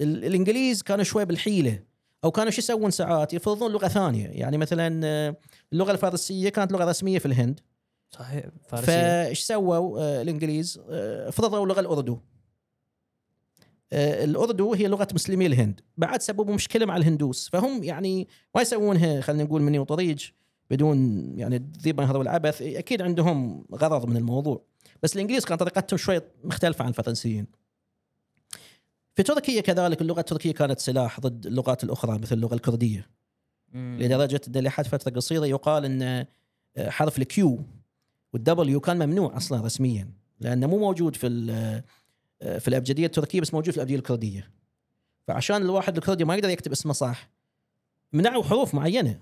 ال- 0.00 0.24
الإنجليز 0.24 0.82
كانوا 0.82 1.04
شوي 1.04 1.24
بالحيلة. 1.24 1.82
أو 2.24 2.30
كانوا 2.30 2.50
شو 2.50 2.58
يسوون 2.58 2.90
ساعات؟ 2.90 3.34
يفرضون 3.34 3.72
لغة 3.72 3.88
ثانية. 3.88 4.26
يعني 4.26 4.58
مثلا 4.58 5.00
آه، 5.04 5.36
اللغة 5.72 5.90
الفارسية 5.92 6.48
كانت 6.48 6.72
لغة 6.72 6.84
رسمية 6.84 7.18
في 7.18 7.26
الهند. 7.26 7.60
صحيح 8.10 8.44
فارسية. 8.68 8.86
فايش 9.24 9.40
سووا 9.40 10.00
آه، 10.00 10.22
الإنجليز؟ 10.22 10.80
آه، 10.90 11.30
فرضوا 11.30 11.66
لغة 11.66 11.80
الأردو. 11.80 12.18
الأردو 13.92 14.74
هي 14.74 14.86
لغة 14.88 15.08
مسلمي 15.14 15.46
الهند. 15.46 15.80
بعد 15.96 16.22
سببوا 16.22 16.54
مشكلة 16.54 16.86
مع 16.86 16.96
الهندوس. 16.96 17.48
فهم 17.48 17.84
يعني 17.84 18.28
ما 18.54 18.62
يسوونها 18.62 19.20
خلينا 19.20 19.44
نقول 19.44 19.62
مني 19.62 19.78
وطريج 19.78 20.28
بدون 20.70 20.98
يعني 21.38 21.70
ذيب 21.82 22.00
هذا 22.00 22.18
العبث 22.18 22.62
أكيد 22.62 23.02
عندهم 23.02 23.64
غرض 23.74 24.06
من 24.06 24.16
الموضوع. 24.16 24.62
بس 25.02 25.16
الإنجليز 25.16 25.44
كانت 25.44 25.60
طريقتهم 25.60 25.96
شوي 25.96 26.20
مختلفة 26.44 26.82
عن 26.82 26.88
الفرنسيين. 26.88 27.46
في 29.16 29.22
تركيا 29.22 29.60
كذلك 29.60 30.00
اللغة 30.00 30.20
التركية 30.20 30.52
كانت 30.52 30.78
سلاح 30.80 31.20
ضد 31.20 31.46
اللغات 31.46 31.84
الأخرى 31.84 32.18
مثل 32.18 32.34
اللغة 32.36 32.54
الكردية. 32.54 33.10
مم. 33.72 33.98
لدرجة 34.00 34.40
أن 34.48 34.60
لحد 34.64 34.86
فترة 34.86 35.12
قصيرة 35.12 35.46
يقال 35.46 35.84
إن 35.84 36.26
حرف 36.78 37.18
الكيو 37.18 37.64
والدبليو 38.32 38.80
كان 38.80 39.06
ممنوع 39.06 39.36
أصلا 39.36 39.64
رسميا 39.64 40.10
لأنه 40.40 40.66
مو 40.66 40.78
موجود 40.78 41.16
في 41.16 41.26
ال- 41.26 41.82
في 42.60 42.68
الأبجدية 42.68 43.06
التركية 43.06 43.40
بس 43.40 43.54
موجود 43.54 43.70
في 43.70 43.76
الأبجدية 43.76 43.96
الكردية. 43.96 44.50
فعشان 45.26 45.56
الواحد 45.62 45.96
الكردي 45.96 46.24
ما 46.24 46.34
يقدر 46.34 46.48
يكتب 46.48 46.72
اسمه 46.72 46.92
صح 46.92 47.30
منعوا 48.12 48.42
حروف 48.42 48.74
معينة. 48.74 49.18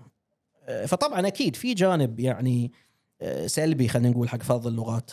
فطبعا 0.86 1.26
أكيد 1.26 1.56
في 1.56 1.74
جانب 1.74 2.20
يعني 2.20 2.72
سلبي 3.46 3.88
خلينا 3.88 4.08
نقول 4.10 4.28
حق 4.28 4.42
فرض 4.42 4.66
اللغات. 4.66 5.10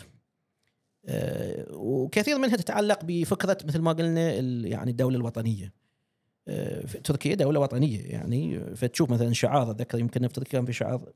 وكثير 1.69 2.37
منها 2.37 2.55
تتعلق 2.55 2.99
بفكرة 3.03 3.57
مثل 3.65 3.79
ما 3.79 3.91
قلنا 3.91 4.31
يعني 4.67 4.91
الدولة 4.91 5.17
الوطنية. 5.17 5.73
في 6.85 6.99
تركيا 7.03 7.35
دولة 7.35 7.59
وطنية 7.59 8.01
يعني 8.01 8.59
فتشوف 8.75 9.09
مثلا 9.09 9.33
شعار 9.33 9.71
أتذكر 9.71 9.99
يمكن 9.99 10.27
في 10.27 10.33
تركيا 10.33 10.59
كان 10.59 10.65
في 10.65 10.73
شعار 10.73 11.13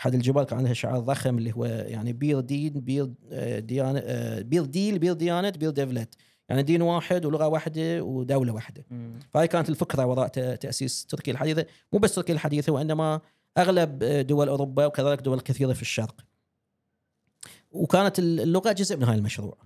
أحد 0.00 0.14
الجبال 0.14 0.44
كان 0.44 0.58
عندها 0.58 0.72
شعار 0.72 1.00
ضخم 1.00 1.38
اللي 1.38 1.52
هو 1.52 1.64
يعني 1.64 2.12
bir 2.12 2.40
din 2.40 2.72
bir 2.72 3.10
آه، 3.32 3.58
ديانه 3.58 4.02
آه، 4.04 4.42
bir 4.42 4.64
dil 4.64 4.98
bir 4.98 5.12
ديانه 5.12 5.50
bir 5.50 5.70
devlet 5.70 6.14
يعني 6.48 6.62
دين 6.62 6.82
واحد 6.82 7.24
ولغة 7.24 7.46
واحدة 7.48 8.02
ودولة 8.02 8.52
واحدة. 8.52 8.84
فهي 9.30 9.48
كانت 9.48 9.68
الفكرة 9.68 10.06
وراء 10.06 10.28
تأسيس 10.56 11.06
تركيا 11.06 11.32
الحديثة. 11.32 11.66
مو 11.92 11.98
بس 11.98 12.14
تركيا 12.14 12.34
الحديثة 12.34 12.72
وإنما 12.72 13.20
أغلب 13.58 14.04
دول 14.04 14.48
أوروبا 14.48 14.86
وكذلك 14.86 15.20
دول 15.20 15.40
كثيرة 15.40 15.72
في 15.72 15.82
الشرق. 15.82 16.14
وكانت 17.70 18.18
اللغة 18.18 18.72
جزء 18.72 18.96
من 18.96 19.04
هاي 19.04 19.16
المشروع. 19.16 19.58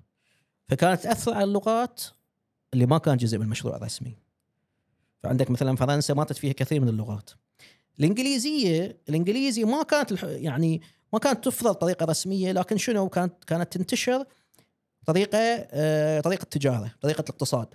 فكانت 0.68 1.00
تأثر 1.00 1.34
على 1.34 1.44
اللغات 1.44 2.02
اللي 2.74 2.86
ما 2.86 2.98
كان 2.98 3.16
جزء 3.16 3.38
من 3.38 3.44
المشروع 3.44 3.76
الرسمي. 3.76 4.16
فعندك 5.22 5.50
مثلا 5.50 5.76
فرنسا 5.76 6.14
ماتت 6.14 6.36
فيها 6.36 6.52
كثير 6.52 6.80
من 6.80 6.88
اللغات. 6.88 7.30
الإنجليزية 7.98 8.98
الانجليزي 9.08 9.64
ما 9.64 9.82
كانت 9.82 10.22
يعني 10.22 10.80
ما 11.12 11.18
كانت 11.18 11.44
تفرض 11.44 11.74
طريقة 11.74 12.06
رسمية 12.06 12.52
لكن 12.52 12.76
شنو؟ 12.76 13.08
كانت 13.08 13.44
كانت 13.44 13.72
تنتشر 13.72 14.24
طريقة 15.06 15.38
آه، 15.70 16.20
طريقة 16.20 16.44
تجارة 16.44 16.92
طريقة 17.00 17.20
الاقتصاد. 17.20 17.74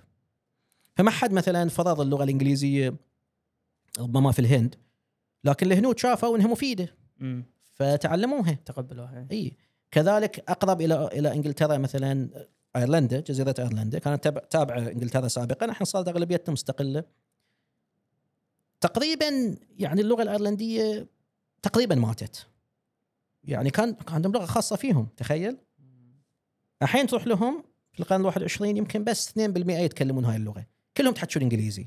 فما 0.96 1.10
حد 1.10 1.32
مثلا 1.32 1.68
فرض 1.68 2.00
اللغة 2.00 2.24
الإنجليزية 2.24 2.94
ربما 3.98 4.32
في 4.32 4.38
الهند. 4.38 4.76
لكن 5.44 5.66
الهنود 5.72 5.98
شافوا 5.98 6.36
إنها 6.36 6.46
مفيدة. 6.46 6.94
مم. 7.18 7.44
فتعلموها. 7.74 8.52
تقبلوها 8.64 9.26
اي 9.32 9.56
كذلك 9.90 10.50
أقرب 10.50 10.80
إلى 10.80 11.06
إلى 11.06 11.32
إنجلترا 11.34 11.78
مثلا 11.78 12.28
أيرلندا 12.76 13.20
جزيرة 13.20 13.54
إيرلندا 13.58 13.98
كانت 13.98 14.24
تابع- 14.24 14.40
تابعه 14.50 14.78
إنجلترا 14.78 15.28
سابقا. 15.28 15.66
الحين 15.66 15.84
صارت 15.84 16.08
اغلبيتها 16.08 16.52
مستقلة. 16.52 17.04
تقريبا 18.80 19.56
يعني 19.78 20.00
اللغة 20.00 20.22
الأيرلندية 20.22 21.06
تقريبا 21.62 21.94
ماتت. 21.94 22.46
يعني 23.44 23.70
كان 23.70 23.92
كان 23.94 24.14
عندهم 24.14 24.32
لغة 24.32 24.44
خاصة 24.44 24.76
فيهم 24.76 25.08
تخيل. 25.16 25.56
الحين 26.82 27.06
تروح 27.06 27.26
لهم 27.26 27.64
في 27.92 28.00
القرن 28.00 28.20
ال 28.20 28.26
21 28.26 28.76
يمكن 28.76 29.04
بس 29.04 29.28
2% 29.28 29.78
يتكلمون 29.78 30.24
هاي 30.24 30.36
اللغة. 30.36 30.66
كلهم 30.96 31.14
تحكون 31.14 31.42
إنجليزي. 31.42 31.86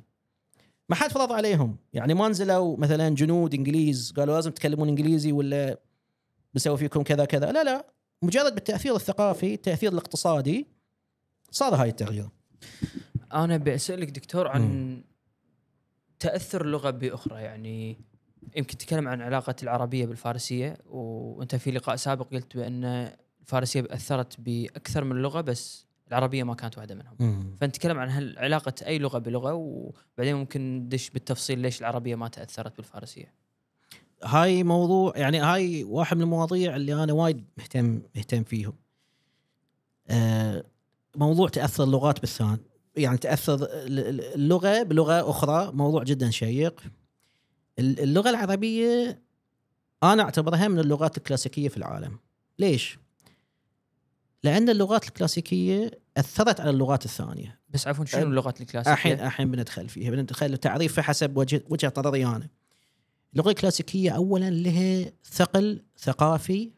ما 0.94 1.00
حد 1.00 1.12
فرض 1.12 1.32
عليهم. 1.32 1.78
يعني 1.94 2.14
ما 2.14 2.28
نزلوا 2.28 2.78
مثلا 2.78 3.10
جنود 3.10 3.54
إنجليز 3.54 4.14
قالوا 4.18 4.36
لازم 4.36 4.52
تتكلمون 4.52 4.90
إنجليزي 4.90 5.32
ولا 5.32 5.80
بسوي 6.54 6.78
فيكم 6.78 7.04
كذا 7.04 7.26
كذا. 7.26 7.52
لا 7.52 7.64
لا 7.64 7.86
مجرد 8.22 8.56
بالتأثير 8.56 8.96
الثقافي 8.96 9.54
التأثير 9.54 9.92
الاقتصادي 9.92 10.68
صار 11.52 11.76
هاي 11.76 11.90
التغيير. 11.90 12.30
أنا 13.34 13.58
بسالك 13.58 14.10
دكتور 14.10 14.48
عن 14.48 14.62
مم. 14.62 15.04
تأثر 16.20 16.62
اللغة 16.62 16.90
بأخرى. 16.90 17.42
يعني 17.42 17.98
يمكن 18.56 18.78
تتكلم 18.78 19.08
عن 19.08 19.22
علاقة 19.22 19.56
العربية 19.64 20.06
بالفارسية 20.06 20.78
وأنت 20.86 21.56
في 21.56 21.72
لقاء 21.72 21.96
سابق 21.96 22.28
قلت 22.32 22.58
بأن 22.58 23.12
الفارسية 23.42 23.88
أثرت 23.90 24.40
بأكثر 24.40 25.04
من 25.04 25.16
لغة 25.16 25.42
بس 25.42 25.86
العربية 26.08 26.44
ما 26.44 26.54
كانت 26.56 26.78
واحدة 26.78 26.96
منهم 26.96 27.56
فنتكلم 27.62 28.00
عن 28.00 28.10
هل 28.10 28.38
علاقة 28.38 28.74
أي 28.86 29.00
لغة 29.00 29.18
بلغة 29.18 29.54
وبعدين 29.54 30.36
ممكن 30.36 30.78
ندش 30.78 31.10
بالتفصيل 31.10 31.60
ليش 31.60 31.80
العربية 31.82 32.16
ما 32.16 32.28
تأثرت 32.28 32.78
بالفارسية 32.78 33.34
هاي 34.24 34.64
موضوع 34.64 35.14
يعني 35.18 35.40
هاي 35.40 35.84
واحد 35.84 36.18
من 36.18 36.24
المواضيع 36.24 36.76
اللي 36.76 37.04
أنا 37.04 37.14
وايد 37.14 37.46
مهتم 37.58 38.02
مهتم 38.16 38.44
فيهم. 38.44 38.74
آه 40.10 40.64
موضوع 41.16 41.50
تأثر 41.50 41.84
اللغات 41.84 42.20
بالثان 42.20 42.58
يعني 42.96 43.18
تأثر 43.18 43.54
ال- 43.54 44.00
ال- 44.00 44.34
اللغة 44.36 44.84
بلغة 44.84 45.30
أخرى 45.30 45.72
موضوع 45.74 46.04
جدا 46.04 46.30
شيق. 46.30 46.82
ال- 47.80 48.00
اللغة 48.00 48.30
العربية 48.30 49.22
أنا 50.04 50.24
أعتبرها 50.24 50.68
من 50.68 50.80
اللغات 50.80 51.18
الكلاسيكية 51.18 51.70
في 51.70 51.78
العالم. 51.78 52.20
ليش؟ 52.60 53.00
لأن 54.44 54.70
اللغات 54.70 55.08
الكلاسيكية 55.08 55.92
أثرت 56.18 56.60
على 56.60 56.70
اللغات 56.70 57.06
الثانية. 57.06 57.60
بس 57.70 57.88
عفوا 57.88 58.06
شنو 58.06 58.24
اللغات 58.24 58.62
الكلاسيكية؟ 58.62 58.94
الحين 58.94 59.20
الحين 59.20 59.52
بندخل 59.52 59.90
فيها 59.90 60.12
بندخل 60.12 60.58
تعريفها 60.58 61.02
حسب 61.04 61.38
وجه 61.38 61.64
وجهه 61.70 61.94
نظري 61.98 62.26
أنا. 62.26 62.50
اللغة 63.34 63.50
الكلاسيكية 63.50 64.12
اولا 64.12 64.50
لها 64.50 65.12
ثقل 65.26 65.84
ثقافي 65.98 66.72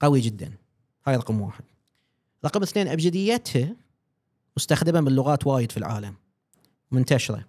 قوي 0.00 0.20
جدا. 0.20 0.52
هاي 1.06 1.16
رقم 1.16 1.40
واحد. 1.40 1.64
رقم 2.44 2.62
اثنين 2.62 2.88
أبجديتها 2.88 3.76
مستخدمة 4.56 5.00
من 5.00 5.12
لغات 5.12 5.46
وايد 5.46 5.72
في 5.72 5.76
العالم. 5.76 6.14
منتشرة. 6.90 7.44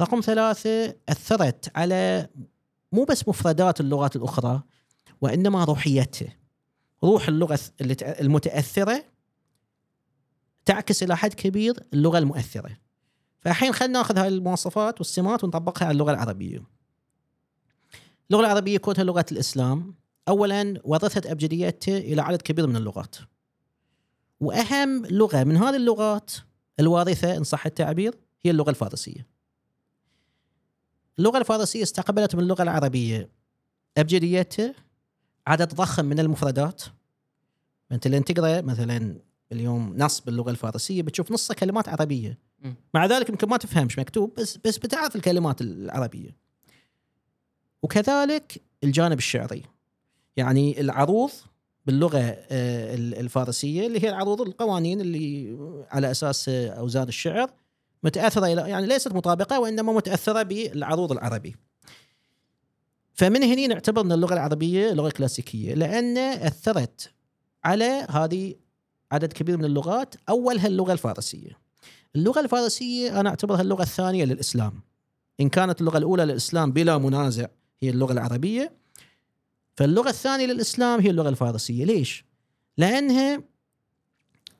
رقم 0.00 0.20
ثلاثة 0.20 0.96
أثرت 1.08 1.70
على 1.76 2.28
مو 2.92 3.04
بس 3.04 3.28
مفردات 3.28 3.80
اللغات 3.80 4.16
الأخرى 4.16 4.62
وإنما 5.20 5.64
روحيتها 5.64 6.36
روح 7.04 7.26
تأ- 7.94 8.20
المتأثرة 8.20 9.04
تعكس 10.64 11.02
إلى 11.02 11.16
حد 11.16 11.34
كبير 11.34 11.74
اللغة 11.92 12.18
المؤثرة. 12.18 12.76
فالحين 13.40 13.72
خلينا 13.72 13.92
ناخذ 13.98 14.18
هاي 14.18 14.28
المواصفات 14.28 14.98
والسمات 14.98 15.44
ونطبقها 15.44 15.86
على 15.86 15.92
اللغة 15.92 16.10
العربية. 16.10 16.62
اللغة 18.30 18.40
العربية 18.40 18.78
كونها 18.78 19.04
لغة 19.04 19.26
الإسلام 19.32 19.94
أولا 20.28 20.80
ورثت 20.84 21.26
أبجديتها 21.26 21.98
إلى 21.98 22.22
عدد 22.22 22.42
كبير 22.42 22.66
من 22.66 22.76
اللغات. 22.76 23.16
وأهم 24.40 25.06
لغة 25.06 25.44
من 25.44 25.56
هذه 25.56 25.76
اللغات 25.76 26.32
الوارثة 26.80 27.36
إن 27.36 27.44
صح 27.44 27.66
التعبير 27.66 28.14
هي 28.44 28.50
اللغة 28.50 28.70
الفارسية. 28.70 29.26
اللغة 31.18 31.38
الفارسية 31.38 31.82
استقبلت 31.82 32.34
من 32.34 32.42
اللغة 32.42 32.62
العربية 32.62 33.30
أبجديتها 33.98 34.74
عدد 35.46 35.74
ضخم 35.74 36.04
من 36.04 36.20
المفردات. 36.20 36.82
أنت 37.92 38.06
لين 38.06 38.24
تقرأ 38.24 38.60
مثلا 38.60 39.18
اليوم 39.52 39.94
نص 39.96 40.20
باللغة 40.20 40.50
الفارسية 40.50 41.02
بتشوف 41.02 41.32
نصه 41.32 41.54
كلمات 41.54 41.88
عربية. 41.88 42.38
مم. 42.58 42.74
مع 42.94 43.06
ذلك 43.06 43.28
يمكن 43.28 43.48
ما 43.48 43.56
تفهمش 43.56 43.98
مكتوب 43.98 44.34
بس 44.34 44.56
بس 44.64 44.78
بتعرف 44.78 45.16
الكلمات 45.16 45.60
العربية. 45.60 46.36
وكذلك 47.82 48.62
الجانب 48.84 49.18
الشعري. 49.18 49.62
يعني 50.36 50.80
العروض 50.80 51.30
باللغة 51.86 52.18
آه، 52.18 52.94
الفارسية 52.94 53.86
اللي 53.86 54.04
هي 54.04 54.08
العروض 54.08 54.40
القوانين 54.40 55.00
اللي 55.00 55.56
على 55.90 56.10
أساس 56.10 56.48
آه، 56.48 56.68
أوزان 56.68 57.08
الشعر 57.08 57.50
متأثرة 58.02 58.46
إلى 58.46 58.70
يعني 58.70 58.86
ليست 58.86 59.12
مطابقة 59.12 59.60
وإنما 59.60 59.92
متأثرة 59.92 60.42
بالعروض 60.42 61.12
العربي. 61.12 61.56
فمن 63.16 63.42
هنا 63.42 63.66
نعتبر 63.66 64.02
أن 64.02 64.12
اللغة 64.12 64.34
العربية 64.34 64.92
لغة 64.92 65.10
كلاسيكية 65.10 65.74
لأن 65.74 66.18
أثرت 66.18 67.12
على 67.64 68.06
هذه 68.10 68.54
عدد 69.12 69.32
كبير 69.32 69.56
من 69.56 69.64
اللغات 69.64 70.14
أولها 70.28 70.66
اللغة 70.66 70.92
الفارسية. 70.92 71.58
اللغة 72.16 72.40
الفارسية 72.40 73.20
أنا 73.20 73.28
أعتبرها 73.28 73.60
اللغة 73.60 73.82
الثانية 73.82 74.24
للإسلام. 74.24 74.80
إن 75.40 75.48
كانت 75.48 75.80
اللغة 75.80 75.98
الأولى 75.98 76.24
للإسلام 76.24 76.72
بلا 76.72 76.98
منازع 76.98 77.46
هي 77.80 77.90
اللغة 77.90 78.12
العربية 78.12 78.72
فاللغة 79.76 80.08
الثانية 80.08 80.46
للإسلام 80.46 81.00
هي 81.00 81.10
اللغة 81.10 81.28
الفارسية. 81.28 81.84
ليش؟ 81.84 82.24
لأنها 82.78 83.42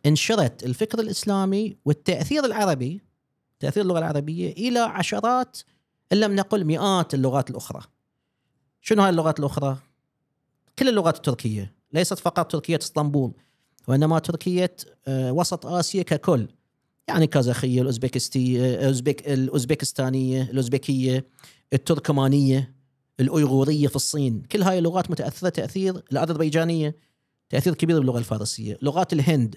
انشرت 0.07 0.65
الفكر 0.65 1.01
الإسلامي 1.01 1.77
والتأثير 1.85 2.45
العربي 2.45 3.01
تأثير 3.61 3.83
اللغة 3.83 3.99
العربية 3.99 4.53
إلى 4.53 4.79
عشرات 4.79 5.59
إن 6.13 6.21
لم 6.21 6.37
نقل 6.37 6.65
مئات 6.65 7.15
اللغات 7.15 7.51
الأخرى. 7.51 7.96
شنو 8.89 9.03
هاي 9.03 9.11
اللغات 9.11 9.39
الأخرى؟ 9.39 9.77
كل 10.79 10.89
اللغات 10.89 11.17
التركية 11.17 11.73
ليست 11.93 12.19
فقط 12.19 12.51
تركية 12.51 12.79
إسطنبول 12.83 13.33
وإنما 13.89 14.19
تركية 14.19 14.77
آه، 15.07 15.33
وسط 15.33 15.67
آسيا 15.67 16.03
ككل. 16.03 16.49
يعني 17.09 17.25
الكازاخية 17.25 17.81
الأوزبكستية 17.81 18.75
الأوزبك 18.75 19.29
الأوزبكستانية 19.29 20.43
الأوزبكية 20.43 21.25
التركمانية 21.73 22.75
الأيغورية 23.21 23.89
في 23.89 23.97
الصين. 23.97 24.43
كل 24.43 24.63
هاي 24.63 24.79
اللغات 24.79 25.11
متأثرة 25.11 25.49
تأثير 25.49 26.03
الأذربيجانية 26.13 26.97
تأثير 27.49 27.75
كبير 27.75 27.99
باللغة 27.99 28.19
الفارسية. 28.19 28.79
لغات 28.83 29.13
الهند. 29.13 29.57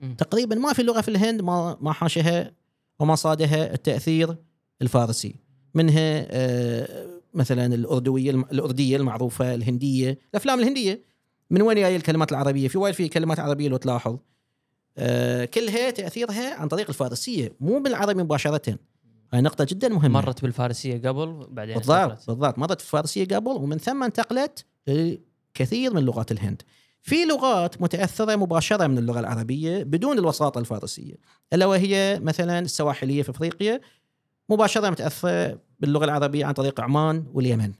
مم. 0.00 0.14
تقريبا 0.14 0.54
ما 0.56 0.72
في 0.72 0.82
لغة 0.82 1.00
في 1.00 1.08
الهند 1.08 1.42
ما 1.42 1.76
ما 1.80 1.92
حاشها 1.92 2.52
وما 2.98 3.14
صادها 3.14 3.74
التأثير 3.74 4.36
الفارسي. 4.82 5.34
منها 5.74 6.26
آه، 6.30 7.17
مثلا 7.34 7.74
الأردوية 7.74 8.30
الأردية 8.30 8.96
المعروفة 8.96 9.54
الهندية 9.54 10.18
الأفلام 10.30 10.60
الهندية. 10.60 11.02
من 11.50 11.62
وين 11.62 11.76
جاي 11.76 11.96
الكلمات 11.96 12.32
العربية؟ 12.32 12.68
في 12.68 12.78
وايد 12.78 12.94
في 12.94 13.08
كلمات 13.08 13.40
عربية 13.40 13.68
لو 13.68 13.76
تلاحظ. 13.76 14.18
آه، 14.98 15.44
كلها 15.44 15.90
تأثيرها 15.90 16.54
عن 16.54 16.68
طريق 16.68 16.88
الفارسية 16.88 17.52
مو 17.60 17.78
بالعربي 17.78 18.22
مباشرة. 18.22 18.78
هاي 19.32 19.40
نقطة 19.40 19.64
جدا 19.64 19.88
مهمة. 19.88 20.20
مرت 20.20 20.42
بالفارسية 20.42 21.08
قبل 21.08 21.46
بعدين 21.50 21.74
بالضبط. 21.74 22.26
بالضبط. 22.26 22.58
مرت 22.58 22.80
في 22.80 22.86
الفارسيه 22.86 23.24
قبل 23.24 23.50
ومن 23.50 23.78
ثم 23.78 24.02
انتقلت 24.02 24.64
لكثير 24.86 25.94
من 25.94 26.02
لغات 26.02 26.32
الهند. 26.32 26.62
في 27.02 27.24
لغات 27.24 27.82
متأثرة 27.82 28.36
مباشرة 28.36 28.86
من 28.86 28.98
اللغة 28.98 29.20
العربية 29.20 29.82
بدون 29.82 30.18
الوساطة 30.18 30.58
الفارسية 30.58 31.14
ألا 31.52 31.66
وهي 31.66 32.20
مثلا 32.22 32.58
السواحلية 32.58 33.22
في 33.22 33.30
إفريقيا 33.30 33.80
مباشرة 34.48 34.90
متأثرة 34.90 35.58
باللغة 35.80 36.04
العربية 36.04 36.44
عن 36.46 36.52
طريق 36.54 36.80
عمان 36.80 37.24
واليمن. 37.32 37.72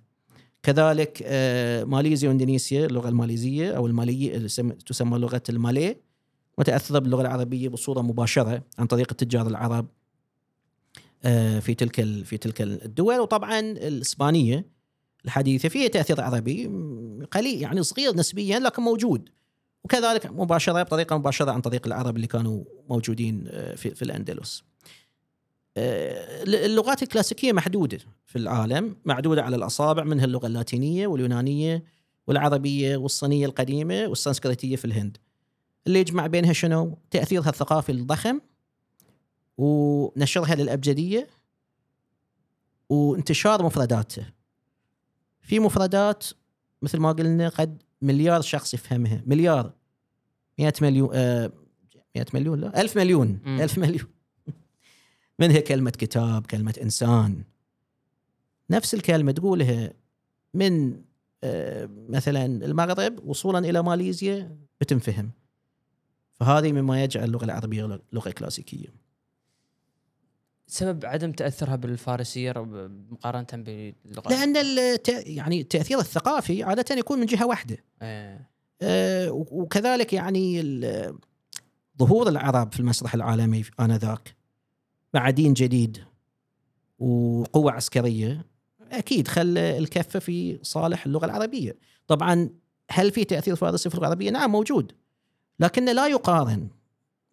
كذلك 0.62 1.22
آه، 1.26 1.84
ماليزيا 1.84 2.28
واندونيسيا 2.28 2.86
اللغة 2.86 3.08
الماليزية 3.08 3.70
أو 3.76 3.86
المالية 3.86 4.46
سم- 4.46 4.70
تسمى 4.72 5.18
لغة 5.18 5.42
المالي 5.48 5.96
متأثرة 6.58 6.98
باللغة 6.98 7.20
العربية 7.20 7.68
بصورة 7.68 8.00
مباشرة 8.02 8.62
عن 8.78 8.86
طريق 8.86 9.06
التجار 9.10 9.46
العرب 9.46 9.86
آه، 11.24 11.58
في 11.60 11.74
تلك 11.74 12.00
في 12.24 12.36
تلك 12.36 12.62
الدول. 12.62 13.20
وطبعا 13.20 13.60
الإسبانية 13.60 14.66
الحديثة 15.24 15.68
فيها 15.68 15.88
تأثير 15.88 16.20
عربي 16.20 16.66
قليل 17.30 17.62
يعني 17.62 17.82
صغير 17.82 18.16
نسبيا 18.16 18.58
لكن 18.58 18.82
موجود. 18.82 19.28
وكذلك 19.84 20.26
مباشرة 20.26 20.82
بطريقة 20.82 21.18
مباشرة 21.18 21.50
عن 21.50 21.60
طريق 21.60 21.86
العرب 21.86 22.16
اللي 22.16 22.26
كانوا 22.26 22.64
موجودين 22.90 23.44
آه، 23.48 23.74
في 23.74 23.94
في 23.94 24.02
الأندلس. 24.02 24.64
آه، 25.78 26.42
اللغات 26.42 27.02
الكلاسيكية 27.02 27.52
محدودة 27.52 27.98
في 28.26 28.36
العالم 28.36 28.96
معدودة 29.04 29.42
على 29.42 29.56
الأصابع 29.56 30.04
منها 30.04 30.24
اللغة 30.24 30.46
اللاتينية 30.46 31.06
واليونانية 31.06 31.84
والعربية 32.26 32.96
والصينية 32.96 33.46
القديمة 33.46 34.06
والسنسكريتيه 34.06 34.76
في 34.76 34.84
الهند. 34.84 35.16
اللي 35.86 35.98
يجمع 35.98 36.26
بينها 36.26 36.52
شنو؟ 36.52 36.98
تأثيرها 37.10 37.48
الثقافي 37.48 37.92
الضخم 37.92 38.40
ونشرها 39.58 40.54
للأبجدية 40.54 41.26
وانتشار 42.88 43.62
مفرداتها. 43.62 44.32
في 45.40 45.58
مفردات 45.58 46.24
مثل 46.82 46.98
ما 46.98 47.12
قلنا 47.12 47.48
قد 47.48 47.82
مليار 48.02 48.40
شخص 48.40 48.74
يفهمها، 48.74 49.22
مليار 49.26 49.72
100 50.58 50.72
مليون 50.82 51.10
آه 51.12 51.52
100 52.16 52.26
مليون 52.34 52.60
لا 52.60 52.80
1000 52.80 52.96
مليون 52.96 53.40
مم. 53.44 53.60
1000 53.60 53.78
مليون 53.78 54.17
منها 55.38 55.60
كلمة 55.60 55.90
كتاب 55.90 56.46
كلمة 56.46 56.74
إنسان؟ 56.82 57.42
نفس 58.70 58.94
الكلمة 58.94 59.32
تقولها 59.32 59.92
من 60.54 61.02
آه، 61.44 61.88
مثلا 62.08 62.44
المغرب 62.46 63.28
وصولا 63.28 63.58
إلى 63.58 63.82
ماليزيا 63.82 64.56
بتنفهم. 64.80 65.30
فهذه 66.34 66.72
مما 66.72 67.02
يجعل 67.04 67.24
اللغة 67.24 67.44
العربية 67.44 68.00
لغة 68.12 68.30
كلاسيكية. 68.30 68.86
سبب 70.66 71.04
عدم 71.06 71.32
تأثرها 71.32 71.76
بالفارسية 71.76 72.52
مقارنة 73.10 73.46
باللغة؟ 73.52 74.28
لأن 74.30 74.56
الت- 74.56 75.26
يعني 75.26 75.60
التأثير 75.60 75.98
الثقافي 75.98 76.62
عادة 76.62 76.94
يكون 76.96 77.18
من 77.18 77.26
جهة 77.26 77.46
واحدة. 77.46 77.76
إيه. 78.02 78.50
آه، 78.82 79.30
وكذلك 79.30 80.12
يعني 80.12 80.62
ظهور 81.98 82.28
العرب 82.28 82.72
في 82.72 82.80
المسرح 82.80 83.14
العالمي 83.14 83.64
آنذاك. 83.80 84.36
مع 85.14 85.30
دين 85.30 85.52
جديد 85.52 85.98
وقوة 86.98 87.72
عسكرية 87.72 88.46
أكيد 88.92 89.28
خلى 89.28 89.78
الكفة 89.78 90.18
في 90.18 90.58
صالح 90.62 91.06
اللغة 91.06 91.26
العربية. 91.26 91.76
طبعا 92.06 92.50
هل 92.90 93.10
في 93.10 93.24
تأثير 93.24 93.56
فارسي 93.56 93.88
في 93.88 93.94
اللغة 93.94 94.06
العربية؟ 94.06 94.30
نعم 94.30 94.52
موجود. 94.52 94.92
لكنه 95.60 95.92
لا 95.92 96.06
يقارن 96.06 96.68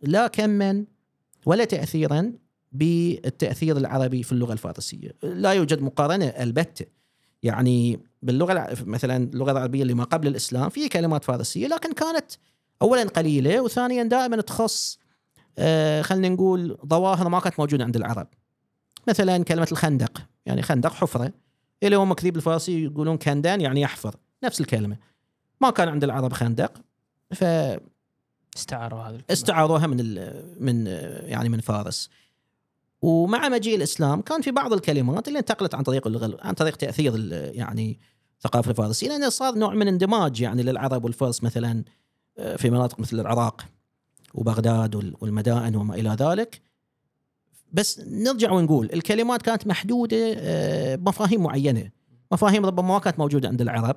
لا 0.02 0.27
كما 0.27 0.85
ولا 1.45 1.65
تأثيرا 1.65 2.34
بالتأثير 2.72 3.77
العربي 3.77 4.23
في 4.23 4.31
اللغة 4.31 4.53
الفارسية. 4.53 5.11
لا 5.23 5.52
يوجد 5.52 5.81
مقارنة 5.81 6.26
البتة. 6.26 6.85
يعني 7.43 7.99
باللغة 8.22 8.68
مثلا 8.85 9.18
اللغة 9.34 9.52
العربية 9.52 9.81
اللي 9.81 9.93
ما 9.93 10.03
قبل 10.03 10.27
الإسلام 10.27 10.69
في 10.69 10.89
كلمات 10.89 11.23
فارسية 11.23 11.68
لكن 11.68 11.93
كانت 11.93 12.31
أولا 12.81 13.03
قليلة 13.03 13.61
وثانيا 13.61 14.03
دائما 14.03 14.41
تخص 14.41 14.99
خلينا 16.02 16.30
نقول 16.30 16.77
ظواهر 16.88 17.30
ما 17.30 17.40
كانت 17.40 17.60
موجودة 17.60 17.84
عند 17.84 17.95
العرب. 17.95 18.27
مثلا 19.07 19.44
كلمة 19.44 19.68
الخندق 19.72 20.22
يعني 20.45 20.61
خندق 20.61 20.94
حفرة. 20.94 21.32
إلى 21.84 21.95
هم 21.95 22.14
كذي 22.14 22.32
بالفارسي 22.32 22.84
يقولون 22.84 23.18
كندان 23.18 23.61
يعني 23.61 23.82
يحفر. 23.82 24.15
نفس 24.44 24.61
الكلمة. 24.61 24.98
ما 25.61 25.69
كان 25.69 25.88
عند 25.90 26.03
العرب 26.03 26.34
خندق 26.34 26.72
فاستعاروها 28.56 29.18
استعاروا 29.32 29.77
هذا 29.77 29.86
الكلمة. 29.86 29.88
من 29.88 29.99
ال- 29.99 30.56
من 30.60 30.88
آه، 30.88 31.26
يعني 31.26 31.49
من 31.49 31.60
فارس. 31.60 32.10
ومع 33.02 33.49
مجيء 33.49 33.76
الإسلام 33.76 34.22
كان 34.22 34.41
في 34.41 34.52
بعض 34.52 34.73
الكلمات 34.73 35.27
اللي 35.27 35.40
انتقلت 35.40 35.76
عن 35.76 35.84
طريق 35.84 36.07
اللغة 36.07 36.38
عن 36.41 36.53
طريق 36.53 36.76
تأثير 36.76 37.15
ال- 37.15 37.56
يعني 37.57 37.99
الثقافه 38.38 38.72
الفارسيه 38.72 39.07
لأنه 39.10 39.30
صار 39.30 39.56
نوع 39.56 39.73
من 39.73 39.88
اندماج 39.88 40.41
يعني 40.41 40.64
للعرب 40.64 41.03
والفرس 41.03 41.44
مثلا 41.44 41.84
آه، 42.38 42.56
في 42.56 42.69
مناطق 42.69 42.99
مثل 42.99 43.19
العراق. 43.19 43.65
وبغداد 44.35 44.95
وال- 44.95 45.15
والمدائن 45.21 45.75
وما 45.75 45.95
إلى 45.95 46.09
ذلك. 46.19 46.61
بس 47.73 47.99
نرجع 47.99 48.51
ونقول 48.51 48.89
الكلمات 48.93 49.41
كانت 49.41 49.67
محدودة 49.67 50.33
آه، 50.37 50.95
بمفاهيم 50.95 51.43
معينة. 51.43 51.91
مفاهيم 52.31 52.65
ربما 52.65 52.87
ما 52.87 52.99
كانت 52.99 53.19
موجودة 53.19 53.47
عند 53.49 53.61
العرب. 53.61 53.95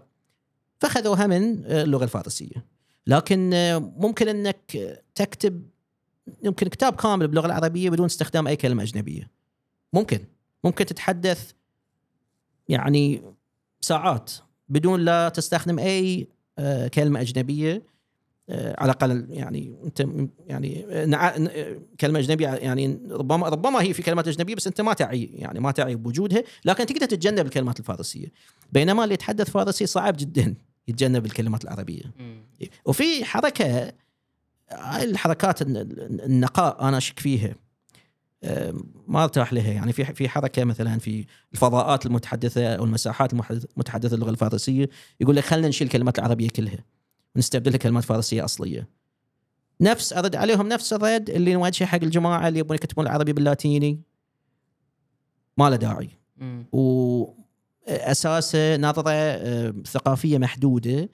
فأخذوها 0.81 1.27
من 1.27 1.65
آه، 1.65 1.83
اللغة 1.83 2.05
الفارسية. 2.05 2.65
لكن 3.07 3.51
آه، 3.55 3.79
ممكن 3.79 4.29
إنك 4.29 4.97
تكتب 5.15 5.63
يمكن 6.43 6.69
كتاب 6.69 6.93
كامل 6.97 7.27
باللغة 7.29 7.47
العربية 7.47 7.91
بدون 7.91 8.05
استخدام 8.07 8.47
أي 8.47 8.57
كلمة 8.57 8.83
أجنبية. 8.83 9.31
ممكن. 9.93 10.21
ممكن 10.65 10.87
تتحدث 10.87 11.53
يعني 12.69 13.23
ساعات 13.81 14.33
بدون 14.69 15.01
لا 15.01 15.29
تستخدم 15.29 15.79
أي 15.79 16.29
كلمة 16.95 17.21
أجنبية. 17.21 17.83
على 18.51 18.85
الأقل 18.93 19.27
يعني 19.31 19.75
أنت 19.85 20.07
يعني 20.47 20.87
نع- 21.07 21.37
ن- 21.39 21.79
كلمة 22.01 22.19
أجنبية 22.19 22.49
يعني 22.49 22.99
ربما 23.11 23.49
ربما 23.49 23.83
هي 23.83 23.93
في 23.95 24.03
كلمات 24.03 24.29
أجنبية 24.29 24.55
بس 24.55 24.67
أنت 24.67 24.81
ما 24.81 24.93
تعي 24.93 25.25
يعني 25.33 25.61
ما 25.61 25.71
تعي 25.71 25.95
بوجودها 25.95 26.43
لكن 26.65 26.87
تقدر 26.87 27.07
تتجنب 27.07 27.47
الكلمات 27.47 27.81
الفارسية. 27.81 28.27
بينما 28.73 29.05
اللي 29.05 29.15
يتحدث 29.15 29.51
فارسي 29.51 29.87
صعب 29.87 30.17
جدا 30.17 30.55
يتجنب 30.89 31.27
الكلمات 31.27 31.65
العربية. 31.65 32.03
وفي 32.85 33.25
حركة 33.25 33.93
هاي 34.71 35.05
الحركات 35.05 35.63
الن- 35.63 35.77
الن- 35.77 36.21
النقاء 36.21 36.89
أنا 36.89 36.97
أشك 36.99 37.19
فيها. 37.19 37.55
ما 39.09 39.25
أرتاح 39.25 39.53
لها. 39.53 39.73
يعني 39.73 39.93
في 39.93 40.05
في 40.05 40.29
حركة 40.29 40.65
مثلا 40.65 40.99
في 40.99 41.25
الفضاءات 41.53 42.07
المتحدثة 42.07 42.67
أو 42.75 42.85
المساحات 42.85 43.33
المتحدثه 43.33 44.15
اللغة 44.15 44.31
الفارسية 44.31 44.89
يقول 45.21 45.37
لك 45.37 45.45
خلينا 45.45 45.69
نشيل 45.69 45.87
الكلمات 45.87 46.19
العربية 46.19 46.49
كلها. 46.49 46.79
ونستبدلها 47.37 47.79
كلمات 47.79 48.05
فارسية 48.05 48.45
أصلية. 48.45 48.89
نفس 49.81 50.13
أرد 50.13 50.37
عليهم 50.37 50.69
نفس 50.69 50.93
الرد 50.93 51.31
اللي 51.31 51.55
نوجهه 51.55 51.87
حق 51.87 52.03
الجماعة 52.03 52.49
اللي 52.49 52.59
يبون 52.59 52.75
يكتبون 52.75 53.07
العربي 53.07 53.33
باللاتيني. 53.33 54.01
ما 55.59 55.71
له 55.71 55.77
داعي. 55.77 56.11
واساسه 56.73 58.77
نظرة 58.77 59.11
آه، 59.11 59.75
ثقافية 59.87 60.39
محدودة. 60.39 61.09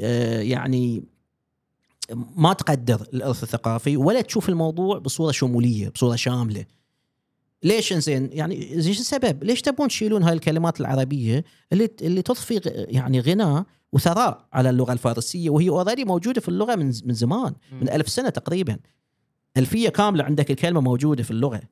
آه، 0.00 0.40
يعني 0.40 1.04
ما 2.36 2.52
تقدر 2.52 3.08
الإرث 3.14 3.42
الثقافي 3.42 3.96
ولا 3.96 4.20
تشوف 4.20 4.48
الموضوع 4.48 4.98
بصورة 4.98 5.32
شمولية 5.32 5.88
بصورة 5.88 6.16
شاملة. 6.16 6.64
ليش 7.64 7.92
انزين؟ 7.92 8.30
يعني 8.32 8.72
إيش 8.72 9.00
السبب؟ 9.00 9.44
ليش 9.44 9.62
تبون 9.62 9.88
تشيلون 9.88 10.22
هاي 10.22 10.32
الكلمات 10.32 10.80
العربية 10.80 11.44
اللي 11.72 11.90
اللي 12.02 12.22
تضفي 12.22 12.60
يعني 12.88 13.20
غنى 13.20 13.64
وثراء 13.92 14.46
على 14.52 14.70
اللغة 14.70 14.92
الفارسية؟ 14.92 15.50
وهي 15.50 15.68
اوريدي 15.68 16.04
موجودة 16.04 16.40
في 16.40 16.48
اللغة 16.48 16.74
من 16.74 16.86
من 17.04 17.14
زمان 17.14 17.54
من 17.72 17.88
ألف 17.88 18.08
سنة 18.08 18.28
تقريبا. 18.28 18.78
ألفية 19.56 19.88
كاملة 19.88 20.24
عندك 20.24 20.50
الكلمة 20.50 20.80
موجودة 20.80 21.22
في 21.22 21.30
اللغة. 21.30 21.62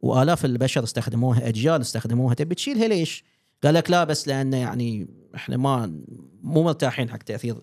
وآلاف 0.00 0.44
البشر 0.44 0.84
استخدموها 0.84 1.48
أجيال 1.48 1.80
استخدموها. 1.80 2.34
تبي 2.34 2.54
تشيلها 2.54 2.88
ليش؟ 2.88 3.24
قال 3.64 3.74
لك 3.74 3.90
لا 3.90 4.04
بس 4.04 4.28
لأن 4.28 4.52
يعني 4.52 5.08
إحنا 5.34 5.56
ما 5.56 6.02
مو 6.42 6.62
مرتاحين 6.62 7.10
حق 7.10 7.18
تأثير 7.18 7.56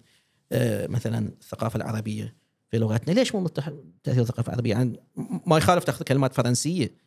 آه، 0.52 0.88
مثلا 0.88 1.32
الثقافة 1.42 1.78
العربية 1.78 2.36
في 2.70 2.78
لغتنا. 2.78 3.14
ليش 3.14 3.36
مو 3.36 3.42
مرتاح 3.42 3.72
تأثير 4.04 4.22
الثقافة 4.22 4.50
العربية؟ 4.50 4.72
يعني 4.72 5.00
ما 5.46 5.58
يخالف 5.58 5.84
تأخذ 5.84 6.04
كلمات 6.04 6.34
فرنسية. 6.34 7.03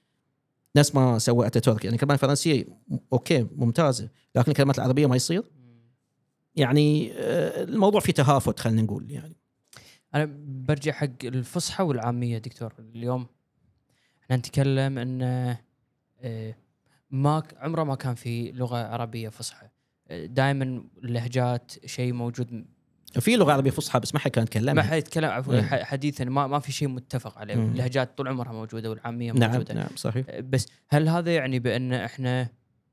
نفس 0.76 0.94
ما 0.94 1.18
سوى 1.18 1.46
اتاتورك 1.46 1.84
يعني 1.84 1.94
الكلمات 1.94 2.14
الفرنسية 2.14 2.64
okay 3.12 3.46
ممتازة 3.56 4.08
لكن 4.34 4.50
الكلمات 4.50 4.78
العربية 4.78 5.06
ما 5.06 5.16
يصير. 5.16 5.42
يعني 6.54 7.12
آه، 7.12 7.64
الموضوع 7.64 8.00
فيه 8.00 8.12
تهافت 8.12 8.60
خلينا 8.60 8.82
نقول 8.82 9.10
يعني. 9.10 9.36
أنا 10.14 10.28
برجع 10.46 10.92
حق 10.92 11.24
الفصحى 11.24 11.84
والعامية 11.84 12.38
دكتور 12.38 12.74
اليوم 12.78 13.26
إحنا 14.22 14.36
نتكلم 14.36 14.98
إن 14.98 15.22
آه، 16.20 16.54
ما 17.10 17.42
عمره 17.56 17.84
ما 17.84 17.94
كان 17.94 18.14
في 18.14 18.52
لغة 18.52 18.76
عربية 18.76 19.28
فصحى. 19.28 19.68
دائما 20.10 20.84
اللهجات 21.04 21.86
شيء 21.86 22.12
موجود 22.12 22.66
في 23.20 23.36
لغة 23.36 23.52
عربية 23.52 23.70
فصحى 23.70 24.00
بس 24.00 24.14
ما 24.14 24.20
حد 24.20 24.30
كان 24.30 24.42
ما 24.42 24.44
يتكلمها 24.46 24.82
حد 24.84 24.98
يتكلم 24.98 25.30
عفوا. 25.30 25.60
ح- 25.60 25.82
حديثا 25.82 26.24
ما 26.24 26.46
ما 26.46 26.58
في 26.58 26.72
شيء 26.72 26.88
متفق 26.88 27.38
عليه 27.38 27.54
مم. 27.54 27.72
اللهجات 27.72 28.18
طول 28.18 28.28
عمرها 28.28 28.52
موجودة 28.52 28.90
والعامية 28.90 29.32
نعم 29.32 29.50
موجودة 29.50 29.74
نعم 29.74 29.88
صحيح 29.96 30.26
بس 30.40 30.66
هل 30.88 31.08
هذا 31.08 31.34
يعني 31.34 31.58
بأن 31.58 31.92
إحنا 31.92 32.48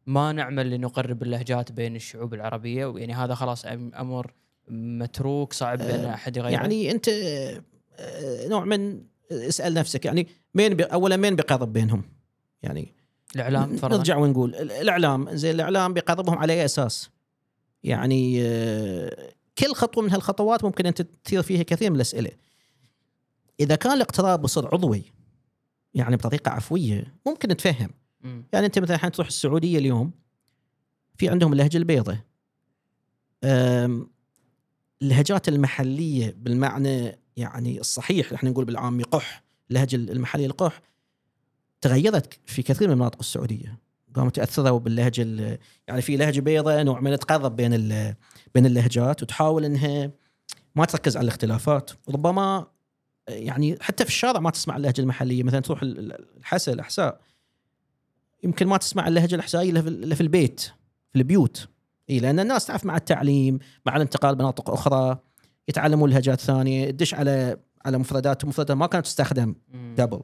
ما 0.07 0.31
نعمل 0.31 0.69
لنقرب 0.69 1.23
اللهجات 1.23 1.71
بين 1.71 1.95
الشعوب 1.95 2.33
العربية 2.33 2.85
ويعني 2.85 3.13
هذا 3.13 3.35
خلاص 3.35 3.65
أمر 3.65 4.31
متروك 4.67 5.53
صعب 5.53 5.77
بان 5.77 6.05
آه، 6.05 6.13
أحد 6.13 6.37
يغيره 6.37 6.51
يعني 6.53 6.91
أنت 6.91 7.09
آه، 7.09 8.47
نوع 8.47 8.65
من 8.65 9.03
اسأل 9.31 9.73
نفسك 9.73 10.05
يعني 10.05 10.27
مين 10.55 10.81
اولا 10.81 11.17
مين 11.17 11.35
بيقرب 11.35 11.73
بينهم؟ 11.73 12.03
يعني 12.63 12.93
الإعلام 13.35 13.75
فرضا 13.77 13.97
نرجع 13.97 14.17
ونقول 14.17 14.55
ال- 14.55 14.71
الإعلام 14.71 15.35
زين 15.35 15.55
الإعلام 15.55 15.93
بيقربهم 15.93 16.37
على 16.37 16.53
أي 16.53 16.65
أساس؟ 16.65 17.09
يعني 17.83 18.43
كل 19.57 19.73
خطوة 19.73 20.03
من 20.03 20.11
هالخطوات 20.11 20.63
ممكن 20.63 20.85
أنت 20.85 21.01
تثير 21.01 21.41
فيها 21.41 21.63
كثير 21.63 21.89
من 21.89 21.95
الأسئلة. 21.95 22.31
إذا 23.59 23.75
كان 23.75 23.91
الاقتراب 23.91 24.41
بصير 24.41 24.67
عضوي 24.67 25.03
يعني 25.93 26.15
بطريقة 26.15 26.51
عفوية 26.51 27.15
ممكن 27.25 27.49
نتفهم. 27.49 27.89
يعني 28.53 28.65
أنت 28.65 28.79
مثلا 28.79 28.95
الحين 28.95 29.11
تروح 29.11 29.27
السعودية 29.27 29.77
اليوم 29.77 30.11
في 31.17 31.29
عندهم 31.29 31.53
اللهجة 31.53 31.77
البيضاء 31.77 32.17
اللهجات 35.01 35.49
المحلية 35.49 36.35
بالمعنى 36.37 37.19
يعني 37.37 37.79
الصحيح 37.79 38.33
إحنا 38.33 38.49
نقول 38.49 38.65
بالعامي 38.65 39.03
قح 39.03 39.43
اللهجة 39.69 39.95
المحلية 39.95 40.45
القح 40.45 40.81
تغيرت 41.81 42.39
في 42.45 42.63
كثير 42.63 42.87
من 42.87 42.95
مناطق 42.95 43.19
السعودية 43.19 43.77
قاموا 44.15 44.31
تأثروا 44.31 44.79
باللهجة 44.79 45.21
ال- 45.21 45.57
يعني 45.87 46.01
في 46.01 46.17
لهجة 46.17 46.39
بيضاء 46.39 46.83
نوع 46.83 46.99
من 46.99 47.19
تقرب 47.19 47.55
بين 47.55 47.71
بين 48.55 48.65
اللهجات 48.65 49.23
وتحاول 49.23 49.65
إنها 49.65 50.11
ما 50.75 50.85
تركز 50.85 51.17
على 51.17 51.23
الاختلافات. 51.23 51.91
ربما 52.09 52.67
يعني 53.27 53.77
حتى 53.81 54.03
في 54.03 54.09
الشارع 54.09 54.39
ما 54.39 54.49
تسمع 54.49 54.77
اللهجة 54.77 55.01
المحلية. 55.01 55.43
مثلا 55.43 55.59
تروح 55.59 55.81
ال- 55.81 55.99
ال- 55.99 56.25
الحسا 56.37 56.73
الأحساء. 56.73 57.19
يمكن 58.43 58.67
ما 58.67 58.77
تسمع 58.77 59.07
اللهجة 59.07 59.35
الأحسائية 59.35 59.69
إلا 59.71 60.15
في- 60.15 60.21
البيت 60.23 60.59
في 61.13 61.19
البيوت. 61.19 61.67
إي 62.09 62.19
لأن 62.19 62.39
الناس 62.39 62.65
تعرف 62.65 62.85
مع 62.85 62.97
التعليم 62.97 63.59
مع 63.85 63.95
الانتقال 63.95 64.35
بمناطق 64.35 64.69
أخرى 64.69 65.19
يتعلمون 65.67 66.09
لهجات 66.09 66.39
ثانية 66.41 66.91
تدش 66.91 67.13
على 67.13 67.57
على 67.85 67.97
مفردات 67.97 68.45
مفردات 68.45 68.77
ما 68.77 68.87
كانت 68.87 69.05
تستخدم. 69.05 69.55
قبل. 69.99 70.21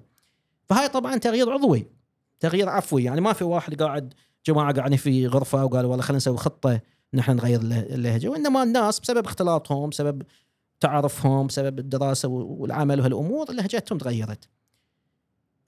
فهاي 0.69 0.87
طبعا 0.89 1.17
تغيير 1.17 1.51
عضوي. 1.51 1.87
تغيير 2.39 2.69
عفوي 2.69 3.03
يعني 3.03 3.21
ما 3.21 3.33
في 3.33 3.43
واحد 3.43 3.81
قاعد 3.81 4.13
جماعة 4.45 4.73
قاعدين 4.73 4.97
في 4.97 5.27
غرفة 5.27 5.65
وقالوا 5.65 5.89
والله 5.91 6.03
خلينا 6.03 6.17
نسوي 6.17 6.37
خطة 6.37 6.81
نحن 7.13 7.35
نغير 7.35 7.59
الله- 7.59 7.79
اللهجه 7.79 8.27
وإنما 8.29 8.63
الناس 8.63 8.99
بسبب 8.99 9.25
اختلاطهم 9.25 9.89
بسبب 9.89 10.21
تعارفهم 10.79 11.47
بسبب 11.47 11.79
الدراسة 11.79 12.27
والعمل 12.27 12.99
وهالأمور 12.99 13.51
لهجتهم 13.51 13.97
تغيرت. 13.97 14.49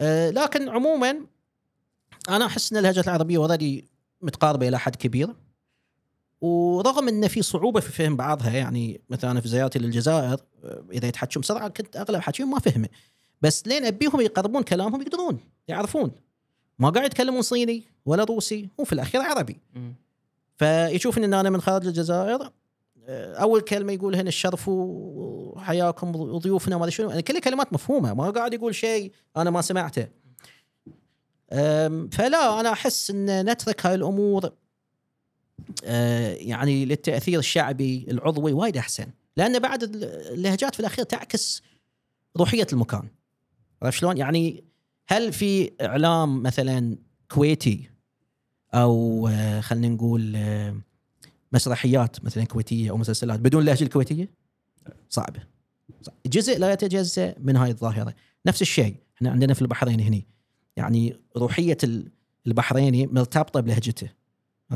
أه 0.02 0.30
لكن 0.30 0.70
عموما 0.70 1.16
أنا 2.30 2.46
أحس 2.46 2.72
إن 2.72 2.78
اللهجه 2.78 3.00
العربية 3.00 3.38
اوريدي 3.38 3.86
متقاربة 4.22 4.68
إلى 4.68 4.80
حد 4.80 4.96
كبير. 4.96 5.36
ورغم 6.42 7.08
إن 7.08 7.28
في 7.28 7.42
صعوبة 7.42 7.80
في 7.80 7.92
فهم 7.92 8.16
بعضها 8.16 8.52
يعني 8.52 9.02
مثلا 9.10 9.42
في 9.42 9.48
زيارتي 9.48 9.80
للجزائر 9.80 10.40
أه، 10.64 10.84
إذا 10.92 11.08
يتحكون 11.08 11.42
بسرعة 11.42 11.68
كنت 11.68 11.96
أغلب 11.96 12.22
حكيهم 12.22 12.52
ما 12.52 12.60
فهمه. 12.60 12.90
بس 13.42 13.68
لين 13.68 13.86
أبيهم 13.86 14.22
يقربون 14.22 14.64
كلامهم 14.64 15.02
يقدرون 15.02 15.40
يعرفون. 15.68 16.12
ما 16.82 16.90
قاعد 16.90 17.06
يتكلمون 17.06 17.42
صيني 17.42 17.84
ولا 18.06 18.24
روسي 18.24 18.70
هو 18.80 18.84
في 18.84 18.94
الأخير 18.94 19.22
عربي. 19.22 19.58
مم. 19.76 19.94
فيشوفني 20.58 21.26
إن 21.26 21.34
أنا 21.34 21.50
من 21.50 21.62
خارج 21.62 21.88
الجزائر 21.88 22.52
آه، 23.06 23.36
أول 23.36 23.62
كلمة 23.62 23.94
يقولها 23.94 24.22
الشرف 24.22 24.68
وحياكم 24.68 26.16
وضيوفنا 26.16 26.76
أدري 26.76 26.92
شنو. 26.92 27.10
يعني 27.10 27.22
كلها 27.22 27.40
كلمات 27.40 27.74
مفهومة 27.74 28.14
ما 28.14 28.30
قاعد 28.30 28.54
يقول 28.54 28.76
شيء 28.76 29.12
أنا 29.38 29.50
ما 29.50 29.62
سمعته. 29.62 30.08
فلا 32.12 32.60
أنا 32.60 32.72
أحس 32.72 33.12
إن 33.12 33.50
نترك 33.52 33.86
هاي 33.86 33.96
الأمور 33.96 34.52
آه، 35.84 36.34
يعني 36.34 36.86
للتأثير 36.86 37.40
الشعبي 37.40 38.06
العضوي 38.10 38.54
وايد 38.54 38.78
أحسن. 38.78 39.08
لأن 39.38 39.60
بعد 39.60 39.84
اللهجات 39.84 40.74
في 40.74 40.80
الأخير 40.80 41.06
تعكس 41.06 41.62
روحية 42.38 42.68
المكان. 42.74 43.08
عرفت 43.82 43.98
شلون؟ 43.98 44.18
يعني 44.18 44.71
هل 45.12 45.34
في 45.34 45.72
إعلام 45.82 46.44
مثلا 46.44 46.98
كويتي 47.32 47.90
أو 48.74 49.28
آه، 49.28 49.62
خلينا 49.62 49.88
نقول 49.88 50.34
آه، 50.36 50.76
مسرحيات 51.54 52.26
مثلا 52.26 52.44
كويتية 52.44 52.90
أو 52.90 52.98
مسلسلات 52.98 53.40
بدون 53.40 53.62
اللهجة 53.62 53.84
الكويتية؟ 53.84 54.30
صعبه. 55.10 55.44
صعب. 56.02 56.16
جزء 56.26 56.60
لا 56.60 56.74
يتجزا 56.74 57.36
من 57.40 57.56
هاي 57.56 57.70
الظاهرة، 57.70 58.14
نفس 58.46 58.62
الشيء 58.62 58.96
إحنا 59.18 59.32
عندنا 59.32 59.54
في 59.54 59.62
البحرين 59.62 60.00
هني 60.00 60.28
يعني 60.78 61.18
روحية 61.38 61.78
ال- 61.84 62.12
البحريني 62.48 63.08
مرتبطه 63.08 63.60
بلهجته. 63.60 64.10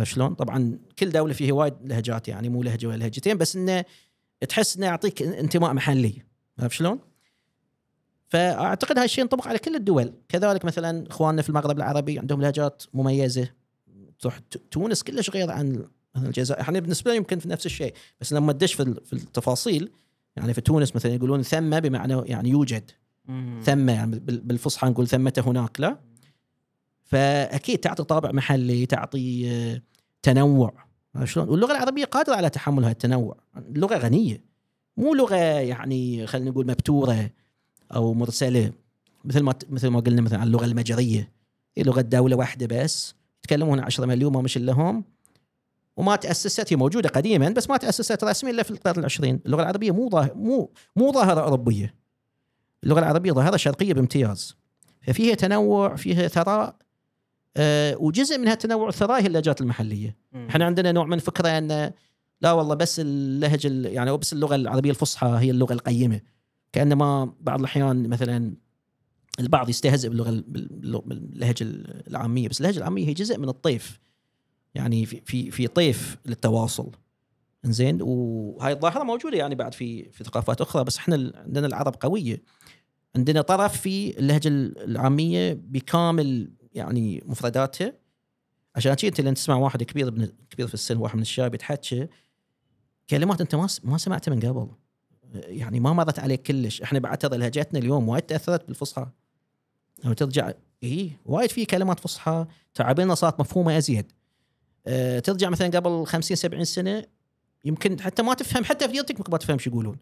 شلون؟ 0.03 0.33
طبعا 0.33 0.79
كل 0.99 1.09
دولة 1.09 1.33
فيها 1.33 1.53
وايد 1.53 1.73
لهجات 1.83 2.27
يعني 2.27 2.49
مو 2.49 2.63
لهجة 2.63 2.87
ولا 2.87 2.97
لهجتين 2.97 3.37
بس 3.37 3.55
إنه 3.55 3.85
تحس 4.49 4.77
إنه 4.77 4.85
يعطيك 4.85 5.21
انتماء 5.21 5.73
محلي. 5.73 6.21
عرفت 6.59 6.75
شلون؟ 6.75 6.99
فأعتقد 8.35 8.99
هالشيء 8.99 9.23
ينطبق 9.23 9.47
على 9.47 9.59
كل 9.59 9.75
الدول. 9.75 10.13
كذلك 10.29 10.65
مثلا 10.65 11.07
إخواننا 11.09 11.41
في 11.41 11.49
المغرب 11.49 11.77
العربي 11.77 12.19
عندهم 12.19 12.41
لهجات 12.41 12.83
مميزة. 12.93 13.49
تروح 14.19 14.39
تونس 14.71 15.03
كلش 15.03 15.29
غير 15.29 15.51
عن 15.51 15.85
الجزائر. 16.17 16.61
إحنا 16.61 16.79
بالنسبة 16.79 17.11
لنا 17.11 17.17
يمكن 17.17 17.39
في 17.39 17.49
نفس 17.49 17.65
الشيء 17.65 17.93
بس 18.21 18.33
لما 18.33 18.53
تدش 18.53 18.73
في 18.73 18.83
ال- 18.83 19.05
في 19.05 19.13
التفاصيل 19.13 19.91
يعني 20.35 20.53
في 20.53 20.61
تونس 20.61 20.95
مثلا 20.95 21.13
يقولون 21.13 21.41
ثم 21.41 21.79
بمعنى 21.79 22.21
يعني 22.25 22.49
يوجد. 22.49 22.91
ثم 23.63 23.89
يعني 23.89 24.19
بال- 24.19 24.41
بالفصحى 24.41 24.87
نقول 24.89 25.07
ثمة 25.07 25.43
هناك 25.47 25.79
لا. 25.79 25.97
فأكيد 27.03 27.79
تعطي 27.79 28.03
طابع 28.03 28.31
محلي 28.31 28.85
تعطي 28.85 29.51
آه، 29.51 29.81
تنوع. 30.21 30.73
عرفت 31.15 31.31
شلون؟ 31.33 31.49
واللغة 31.49 31.71
العربية 31.71 32.05
قادرة 32.05 32.35
على 32.35 32.49
تحمل 32.49 32.83
هذا 32.83 32.91
التنوع. 32.91 33.37
اللغة 33.57 33.97
غنية. 33.97 34.43
مو 34.97 35.13
لغة 35.13 35.35
يعني 35.35 36.27
خلينا 36.27 36.49
نقول 36.49 36.67
مبتورة. 36.67 37.29
أو 37.95 38.13
مرسله 38.13 38.71
مثل 39.25 39.39
ما 39.43 39.53
مثل 39.69 39.87
ما 39.87 39.99
قلنا 39.99 40.21
مثلا 40.21 40.39
عن 40.39 40.47
اللغة 40.47 40.65
المجرية. 40.65 41.31
هي 41.77 41.83
لغة 41.83 42.01
دولة 42.01 42.35
واحدة 42.35 42.83
بس. 42.83 43.15
يتكلمون 43.43 43.79
10 43.79 44.05
مليون 44.05 44.33
ما 44.33 44.41
مش 44.41 44.57
لهم. 44.57 45.03
وما 45.97 46.15
تأسست 46.15 46.73
هي 46.73 46.77
موجودة 46.77 47.09
قديما 47.09 47.49
بس 47.49 47.69
ما 47.69 47.77
تأسست 47.77 48.23
رسميا 48.23 48.51
إلا 48.53 48.63
في 48.63 48.71
القرن 48.71 48.99
العشرين. 48.99 49.39
اللغة 49.45 49.61
العربية 49.61 49.91
مو 49.91 50.09
ظاهر 50.09 50.33
مو 50.35 50.71
مو 50.95 51.11
ظاهرة 51.11 51.41
أوروبية. 51.41 51.93
اللغة 52.83 52.99
العربية 52.99 53.31
ظاهرة 53.31 53.57
شرقية 53.57 53.93
بامتياز. 53.93 54.55
ففيها 55.01 55.35
تنوع 55.35 55.95
فيها 55.95 56.27
ثراء 56.27 56.75
أه 57.57 57.97
وجزء 57.97 58.37
من 58.37 58.47
هالتنوع 58.47 58.85
والثراء 58.85 59.21
هي 59.21 59.27
اللهجات 59.27 59.61
المحلية. 59.61 60.15
إحنا 60.49 60.65
عندنا 60.65 60.91
نوع 60.91 61.05
من 61.05 61.17
فكرة 61.19 61.49
أن 61.57 61.91
لا 62.41 62.51
والله 62.51 62.75
بس 62.75 62.99
اللهجة 62.99 63.67
ال- 63.67 63.85
يعني 63.85 64.17
بس 64.17 64.33
اللغة 64.33 64.55
العربية 64.55 64.89
الفصحى 64.89 65.27
هي 65.39 65.51
اللغة 65.51 65.73
القيمة. 65.73 66.21
كأنما 66.75 67.33
بعض 67.41 67.59
الأحيان 67.59 68.09
مثلا 68.09 68.55
البعض 69.39 69.69
يستهزئ 69.69 70.09
باللغة 70.09 70.29
ال- 70.29 70.41
بال- 70.47 71.01
باللهجة 71.05 71.63
العامية 72.07 72.49
بس 72.49 72.61
اللهجة 72.61 72.77
العامية 72.77 73.07
هي 73.07 73.13
جزء 73.13 73.37
من 73.39 73.49
الطيف. 73.49 73.99
يعني 74.75 75.05
في 75.05 75.21
في 75.25 75.51
في 75.51 75.67
طيف 75.67 76.17
للتواصل. 76.25 76.91
زين 77.63 77.99
وهاي 78.01 78.73
الظاهرة 78.73 79.03
موجودة 79.03 79.37
يعني 79.37 79.55
بعد 79.55 79.73
في 79.73 80.09
في 80.11 80.23
ثقافات 80.23 80.61
أخرى 80.61 80.83
بس 80.83 80.97
إحنا 80.97 81.31
عندنا 81.35 81.67
العرب 81.67 81.95
قوية. 81.99 82.43
عندنا 83.15 83.41
طرف 83.41 83.81
في 83.81 84.19
اللهجة 84.19 84.47
العامية 84.47 85.53
بكامل 85.53 86.51
يعني 86.73 87.23
مفرداتها. 87.25 87.93
عشان 88.75 88.93
كذا 88.93 89.07
أنت 89.09 89.21
لما 89.21 89.33
تسمع 89.33 89.55
واحد 89.55 89.83
كبير 89.83 90.07
ابن 90.07 90.29
كبير 90.49 90.67
في 90.67 90.73
السن 90.73 90.97
واحد 90.97 91.15
من 91.15 91.21
الشباب 91.21 91.55
يتحكى 91.55 92.07
كلمات 93.09 93.41
أنت 93.41 93.55
ما 93.55 93.67
ما 93.83 93.97
سمعتها 93.97 94.35
من 94.35 94.39
قبل. 94.39 94.67
يعني 95.35 95.79
ما 95.79 95.93
مرت 95.93 96.19
عليك 96.19 96.41
كلش. 96.41 96.81
إحنا 96.81 96.99
بعد 96.99 97.17
ترى 97.17 97.37
لهجتنا 97.37 97.79
اليوم 97.79 98.09
وايد 98.09 98.23
تأثرت 98.23 98.67
بالفصحى. 98.67 99.07
لو 100.03 100.13
ترجع 100.13 100.51
اي 100.83 101.11
وايد 101.25 101.49
في 101.49 101.65
كلمات 101.65 101.99
فصحى 101.99 102.45
تعابيرنا 102.73 103.15
صارت 103.15 103.39
مفهومة 103.39 103.77
أزيد. 103.77 104.11
أه 104.87 105.19
ترجع 105.19 105.49
مثلا 105.49 105.67
قبل 105.67 106.05
50 106.07 106.37
70 106.37 106.63
سنة 106.63 107.05
يمكن 107.65 108.01
حتى 108.01 108.23
ما 108.23 108.33
تفهم 108.33 108.63
حتى 108.63 108.87
في 108.87 108.91
ديرتك 108.91 109.17
ممكن 109.17 109.31
ما 109.31 109.37
تفهم 109.37 109.57
شو 109.57 109.69
يقولون. 109.69 109.97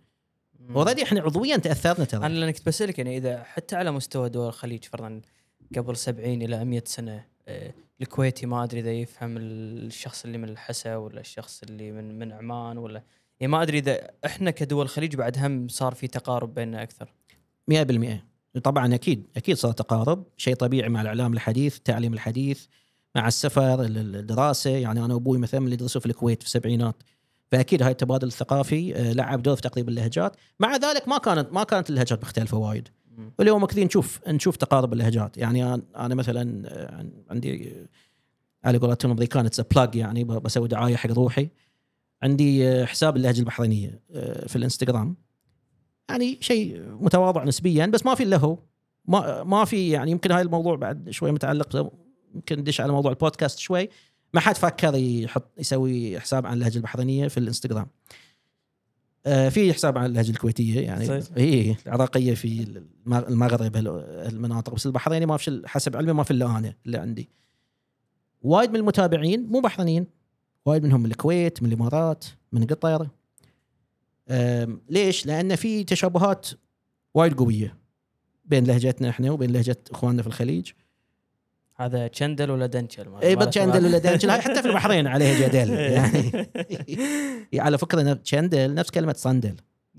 already 0.70 1.04
إحنا 1.04 1.22
عضويا 1.22 1.58
تأثرنا 1.58 1.98
أنا 1.98 2.06
ترى 2.06 2.30
لأن 2.30 2.52
كنت 2.52 2.66
بسألك 2.66 2.98
يعني 2.98 3.18
إذا 3.18 3.44
حتى 3.44 3.76
على 3.76 3.92
مستوى 3.92 4.30
دول 4.30 4.48
الخليج 4.48 4.84
فرضا 4.84 5.22
قبل 5.78 5.98
70 5.98 6.42
إلى 6.42 6.66
100 6.66 6.84
سنة 6.86 7.26
آه، 7.48 7.74
الكويتي 8.02 8.46
ما 8.46 8.64
أدري 8.64 8.80
إذا 8.80 8.92
يفهم 8.92 9.38
الشخص 9.38 10.26
اللي 10.26 10.38
من 10.38 10.50
الحسا 10.50 10.96
ولا 10.96 11.20
الشخص 11.20 11.64
اللي 11.64 11.92
من 11.92 12.20
من 12.20 12.32
عمان 12.32 12.78
ولا 12.78 13.04
يعني 13.44 13.52
ما 13.52 13.62
أدري 13.62 13.78
إذا 13.78 14.00
إحنا 14.26 14.52
كدول 14.52 14.86
الخليج 14.86 15.16
بعد 15.16 15.38
هم 15.40 15.68
صار 15.68 15.94
في 15.94 16.08
تقارب 16.08 16.54
بيننا 16.54 16.84
أكثر. 16.84 17.14
100% 17.72 18.60
طبعا 18.64 18.96
أكيد 18.96 19.28
أكيد 19.38 19.58
صار 19.58 19.72
تقارب. 19.72 20.24
شيء 20.38 20.56
طبيعي 20.56 20.90
مع 20.90 21.02
الإعلام 21.02 21.34
الحديث 21.34 21.78
التعليم 21.78 22.14
الحديث 22.14 22.66
مع 23.16 23.28
السفر 23.28 23.82
ال- 23.82 24.16
الدراسة. 24.16 24.70
يعني 24.70 25.06
أنا 25.06 25.14
وأبوي 25.14 25.38
مثلا 25.38 25.66
اللي 25.66 25.76
درسوا 25.76 26.02
في 26.02 26.08
الكويت 26.08 26.40
في 26.42 26.46
السبعينات. 26.48 26.96
فأكيد 27.52 27.84
هاي 27.84 27.92
التبادل 27.92 28.28
الثقافي 28.28 28.96
آه، 28.96 29.14
لعب 29.14 29.42
دور 29.44 29.56
في 29.56 29.62
تقريب 29.62 29.90
اللهجات. 29.90 30.36
مع 30.60 30.76
ذلك 30.76 31.08
ما 31.08 31.18
كانت 31.18 31.54
ما 31.54 31.64
كانت 31.64 31.90
اللهجات 31.90 32.24
مختلفة 32.24 32.58
وايد. 32.58 32.88
واليوم 33.40 33.66
كثير 33.66 33.86
نشوف 33.86 34.20
نشوف 34.28 34.56
تقارب 34.58 34.94
اللهجات. 34.94 35.38
يعني 35.38 35.74
أنا 35.96 36.16
مثلا 36.16 36.68
آه، 36.68 37.06
عندي 37.30 37.74
على 38.66 38.78
قولتهم 38.78 39.12
الامريكان 39.12 39.46
it's 39.46 39.62
a 39.62 39.69
plug 39.69 39.96
يعني 39.96 40.24
بسوي 40.24 40.68
دعاية 40.68 40.96
حق 40.96 41.12
روحي. 41.12 41.50
عندي 42.24 42.68
آه، 42.68 42.86
حساب 42.86 43.16
اللهجة 43.18 43.40
البحرينية 43.40 44.00
آه، 44.12 44.48
في 44.48 44.56
الانستغرام. 44.56 45.16
يعني 46.10 46.38
شيء 46.42 46.82
متواضع 47.02 47.44
نسبيا 47.44 47.86
بس 47.86 48.06
ما 48.06 48.16
في 48.16 48.24
إلا 48.24 48.38
هو. 48.38 48.58
ما 49.06 49.44
ما 49.44 49.66
في 49.66 49.90
يعني 49.90 50.12
يمكن 50.12 50.32
هاي 50.32 50.42
الموضوع 50.42 50.76
بعد 50.76 51.10
شوي 51.10 51.32
متعلق 51.32 51.94
يمكن 52.36 52.60
ندش 52.60 52.82
على 52.82 52.92
موضوع 52.92 53.12
البودكاست 53.12 53.60
شوي. 53.60 53.90
ما 54.34 54.40
حد 54.40 54.56
فكر 54.56 54.96
يحط 54.96 55.60
يسوي 55.60 56.20
حساب 56.20 56.46
عن 56.46 56.54
اللهجة 56.54 56.78
البحرينية 56.78 57.28
في 57.28 57.38
الانستغرام. 57.38 57.88
آه، 59.26 59.50
في 59.50 59.74
حساب 59.74 59.98
عن 59.98 60.06
اللهجة 60.06 60.32
الكويتية 60.32 60.80
يعني. 60.82 61.06
هي 61.38 61.76
العراقية 61.86 62.34
في 62.34 62.64
الم- 62.64 63.14
المغرب 63.14 63.76
المناطق. 63.76 64.74
بس 64.74 64.86
البحريني 64.86 65.26
ما 65.26 65.38
في 65.38 65.62
حسب 65.66 65.96
علمي 65.98 66.14
ما 66.14 66.24
في 66.24 66.32
إلا 66.32 66.58
أنا 66.58 66.74
اللي 66.86 66.98
عندي. 66.98 67.30
وايد 68.42 68.70
من 68.70 68.76
المتابعين 68.76 69.48
مو 69.50 69.60
بحرينيين. 69.60 70.23
وايد 70.66 70.84
منهم 70.84 71.00
من 71.00 71.12
الكويت 71.12 71.64
من 71.64 71.70
الامارات 71.70 72.26
من 72.52 72.66
قطر 72.66 73.08
ليش؟ 74.90 75.26
لأن 75.26 75.56
في 75.56 75.84
تشابهات 75.84 76.48
وايد 77.14 77.34
قوية 77.34 77.78
بين 78.46 78.64
لهجتنا 78.64 79.10
إحنا 79.10 79.32
وبين 79.32 79.52
لهجة 79.52 79.78
إخواننا 79.92 80.22
في 80.22 80.28
الخليج 80.28 80.72
هذا 81.76 82.08
تشندل 82.08 82.52
ولا 82.52 82.66
دنشل 82.66 83.16
اي 83.24 83.36
تشندل 83.36 83.86
ولا. 83.86 83.98
دنشل 83.98 84.32
حتى 84.32 84.62
في 84.62 84.68
البحرين 84.68 85.08
عليها 85.08 85.48
جدل 85.48 85.70
يعني 85.98 86.48
على 87.56 87.78
فكرة 87.78 88.14
تشندل 88.14 88.74
نفس 88.74 88.90
كلمة 88.90 89.14
صندل 89.14 89.56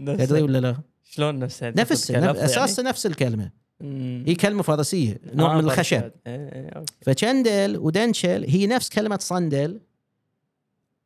تدري 0.07 0.43
ولا 0.43 0.59
لا؟ 0.59 0.77
شلون 1.03 1.39
نفسها 1.39 1.73
نفس 1.77 2.11
يعني؟ 2.11 2.31
أساسا 2.31 2.83
نفس 2.83 3.07
الكلمة 3.07 3.51
مم. 3.81 4.25
هي 4.27 4.35
كلمة 4.35 4.63
فارسية 4.63 5.21
نوع 5.35 5.53
آه، 5.53 5.61
من 5.61 5.65
الخشب. 5.65 6.03
إيه، 6.03 6.13
إيه،. 6.27 6.85
فتشندل 7.03 7.77
ودنشل 7.79 8.45
هي 8.49 8.67
نفس 8.67 8.89
كلمة 8.89 9.19
صندل 9.21 9.81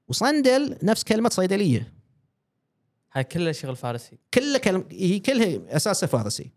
وصندل 0.08 0.76
نفس 0.82 1.04
كلمة 1.04 1.28
صيدلية. 1.28 1.92
هاي 3.12 3.24
كلها 3.24 3.52
شغل 3.52 3.76
فارسي. 3.76 4.18
كلها 4.34 4.58
كلمة 4.58 4.84
هي 4.90 5.18
كلها 5.18 5.76
أساسها 5.76 6.06
فارسي. 6.06 6.50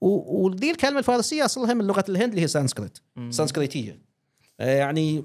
و- 0.00 0.46
وذي 0.46 0.70
الكلمة 0.70 0.98
الفارسية 0.98 1.44
أصلها 1.44 1.74
من 1.74 1.84
لغة 1.84 2.04
الهند 2.08 2.28
اللي 2.28 2.40
هي 2.42 2.48
سانسكريت. 2.48 2.98
سانسكريتية. 3.30 3.98
آه، 4.60 4.76
يعني 4.78 5.24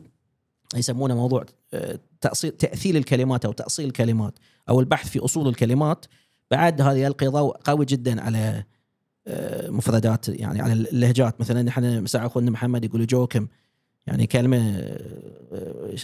يسمونه 0.76 1.16
موضوع 1.16 1.46
آه، 1.74 2.00
تأصيل 2.22 2.52
تأثير 2.52 2.96
الكلمات 2.96 3.46
أو 3.46 3.52
تأصيل 3.52 3.86
الكلمات 3.88 4.34
أو 4.70 4.80
البحث 4.80 5.10
في 5.10 5.20
أصول 5.20 5.48
الكلمات. 5.48 6.06
بعد 6.52 6.82
هذا 6.82 6.98
يلقي 6.98 7.28
ضوء 7.28 7.58
قوي 7.58 7.86
جدا 7.86 8.22
على 8.22 8.64
آه، 9.28 9.70
مفردات 9.70 10.30
يعني 10.30 10.62
على 10.62 10.74
اللهجات. 10.74 11.42
مثلا 11.42 11.70
إحنا 11.70 12.00
مساء 12.00 12.26
أخونا 12.26 12.52
محمد 12.52 12.86
يقول 12.86 13.08
جوكم 13.08 13.48
يعني 14.08 14.28
كلمة 14.28 14.90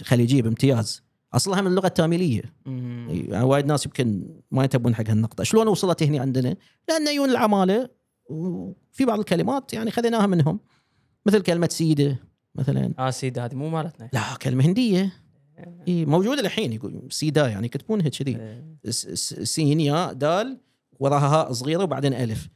خليجية 0.04 0.42
بامتياز. 0.42 1.02
أصلها 1.34 1.60
من 1.60 1.66
اللغة 1.66 1.86
التاميلية. 1.86 2.42
يعني 2.66 3.44
وايد 3.44 3.66
ناس 3.66 3.86
يمكن 3.86 4.28
ما 4.50 4.62
ينتبهون 4.62 4.94
حق 4.94 5.08
هالنقطة. 5.08 5.44
شلون 5.44 5.68
وصلت 5.68 6.02
هنا 6.02 6.20
عندنا؟ 6.20 6.56
لأن 6.88 7.14
يون 7.14 7.30
العمالة 7.30 7.88
وفي 8.30 9.04
بعض 9.04 9.18
الكلمات 9.18 9.74
يعني 9.74 9.90
خذيناها 9.90 10.26
منهم. 10.26 10.60
مثل 11.26 11.40
كلمة 11.40 11.68
سيدة 11.72 12.16
مثلا. 12.54 12.94
آه 12.98 13.10
سيدة 13.10 13.44
هذه 13.44 13.54
مو 13.54 13.68
مالتنا. 13.68 14.10
لا 14.12 14.22
كلمة 14.42 14.64
هندية. 14.64 15.12
إي 15.88 16.06
موجودة 16.06 16.40
الحين 16.40 16.72
يقول 16.72 17.02
سيدا 17.10 17.48
يعني 17.48 17.66
يكتبونها 17.66 18.08
كذي. 18.08 18.36
إيه. 18.36 18.78
سين 19.44 19.80
ياء 19.80 20.12
دال 20.12 20.58
وراها 21.00 21.28
هاء 21.28 21.52
صغيرة 21.52 21.82
وبعدين 21.82 22.14
ألف. 22.14 22.48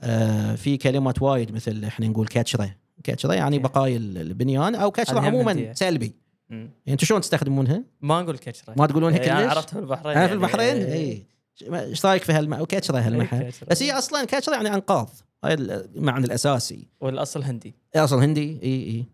آه 0.00 0.54
في 0.54 0.76
كلمات 0.76 1.22
وايد 1.22 1.52
مثل 1.52 1.84
إحنا 1.84 2.08
نقول 2.08 2.26
كاتشرة. 2.26 2.76
كاتشرة 3.04 3.34
يعني 3.34 3.56
okay. 3.56 3.68
بقايا 3.68 3.96
البنيان 3.96 4.74
أو 4.74 4.90
كاتشرة 4.90 5.20
عموما. 5.20 5.72
سلبي. 5.74 6.14
يعني 6.50 6.70
أنتم 6.88 7.06
شلون 7.06 7.20
تستخدمونها؟ 7.20 7.84
ما 8.00 8.22
نقول 8.22 8.38
كشره 8.38 8.74
ما 8.78 8.86
تقولونها 8.86 9.18
إيه، 9.18 9.32
أنا 9.32 9.44
كلش؟ 9.46 9.56
عرفت 9.56 9.70
في 9.70 9.78
البحرين 9.78 10.16
أنا 10.16 10.26
في 10.26 10.32
يعني. 10.32 10.32
البحرين؟ 10.32 10.76
إيه. 10.76 10.92
اي 10.92 11.26
إيش 11.62 12.06
رأيك 12.06 12.22
في 12.22 12.32
هالم 12.32 12.64
كاتشره 12.64 12.98
هالمحل. 12.98 13.42
إيه،. 13.42 13.52
بس 13.68 13.82
هي 13.82 13.92
أصلا 13.92 14.24
كاتشره 14.24 14.54
يعني 14.54 14.74
أنقاض. 14.74 15.10
هاي 15.44 15.54
المعنى 15.54 16.26
الأساسي. 16.26 16.86
والأصل 17.00 17.42
هندي. 17.42 17.74
أصلا 17.96 18.24
هندي. 18.24 18.60
اي 18.62 18.86
اي 18.86 19.04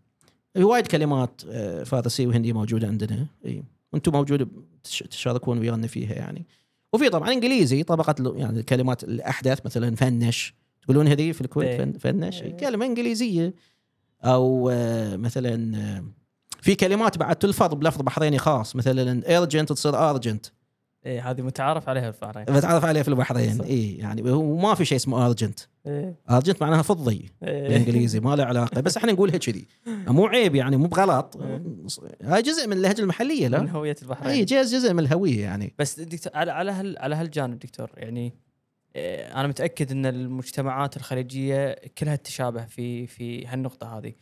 في 0.53 0.63
وايد 0.63 0.87
كلمات 0.87 1.41
آه، 1.49 1.83
فارسيه 1.83 2.27
وهنديه 2.27 2.53
موجودة 2.53 2.87
عندنا. 2.87 3.27
اي 3.45 3.63
وأنتم 3.93 4.11
موجود 4.11 4.49
تش- 4.83 5.03
تشاركون 5.09 5.59
ويانا 5.59 5.87
فيها 5.87 6.13
يعني. 6.13 6.45
وفي 6.93 7.09
طبعا 7.09 7.31
إنجليزي 7.31 7.83
طبقة 7.83 8.33
يعني 8.37 8.59
الكلمات 8.59 9.03
الأحدث 9.03 9.65
مثلا 9.65 9.95
finish. 9.95 10.53
تقولون 10.81 11.07
هذه 11.07 11.31
في 11.31 11.41
الكويت؟ 11.41 11.67
إيه. 11.69 11.77
فن 11.77 11.91
finish؟ 11.91 12.41
إيه. 12.41 12.57
كلمة 12.57 12.85
إنجليزية. 12.85 13.53
أو 14.23 14.69
آه، 14.69 15.15
مثلا 15.15 15.77
آه، 15.77 16.03
في 16.63 16.75
كلمات 16.75 17.17
بعد 17.17 17.35
تلفظ 17.35 17.73
بلفظ 17.73 18.01
بحريني 18.01 18.37
خاص 18.37 18.75
مثلا 18.75 19.29
urgent 19.29 19.71
تصير 19.71 20.09
ارجنت 20.09 20.45
إيه 21.05 21.29
هذه 21.31 21.41
متعارف 21.41 21.89
عليها 21.89 22.11
في 22.11 22.23
البحرين. 22.23 22.45
بتعرف 22.45 22.85
عليه 22.85 23.01
في 23.01 23.07
البحرين. 23.07 23.61
اي 23.61 23.97
يعني 23.97 24.31
هو 24.31 24.57
ما 24.57 24.75
في 24.75 24.85
شيء 24.85 24.95
اسمه 24.95 25.25
ارجنت 25.25 25.59
إيه. 25.87 26.15
ارجنت 26.29 26.61
معناها 26.61 26.81
فضي 26.81 27.31
إيه. 27.43 27.63
بالإنجليزي 27.63 28.19
ما 28.19 28.35
له 28.35 28.43
علاقة 28.43 28.81
بس 28.81 28.97
إحنا 28.97 29.11
نقولها 29.11 29.37
كذي 29.37 29.67
مو 29.87 30.25
عيب 30.25 30.55
يعني 30.55 30.77
مو 30.77 30.87
بغلط. 30.87 31.37
إيه. 31.41 31.61
هاي 32.21 32.41
جزء 32.41 32.67
من 32.67 32.73
اللهجة 32.73 33.01
المحلية 33.01 33.47
من 33.47 33.51
لا 33.51 33.71
هوية 33.71 33.95
البحرين. 34.01 34.31
اي 34.31 34.45
جزء 34.45 34.77
جزء 34.77 34.93
من 34.93 34.99
الهوية 34.99 35.41
يعني. 35.41 35.73
بس 35.79 35.99
دكتور 35.99 36.33
على 36.35 36.51
على 36.51 36.71
هال 36.71 36.97
على 36.99 37.15
هالجانب 37.15 37.59
دكتور 37.59 37.91
يعني 37.97 38.33
آه، 38.95 39.33
أنا 39.33 39.47
متأكد 39.47 39.91
إن 39.91 40.05
المجتمعات 40.05 40.97
الخليجية 40.97 41.75
كلها 41.97 42.15
تشابه 42.15 42.65
في 42.65 43.07
في 43.07 43.47
هالنقطة 43.47 43.97
هذه. 43.97 44.13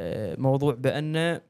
آه، 0.00 0.36
موضوع 0.38 0.74
بأن 0.74 1.40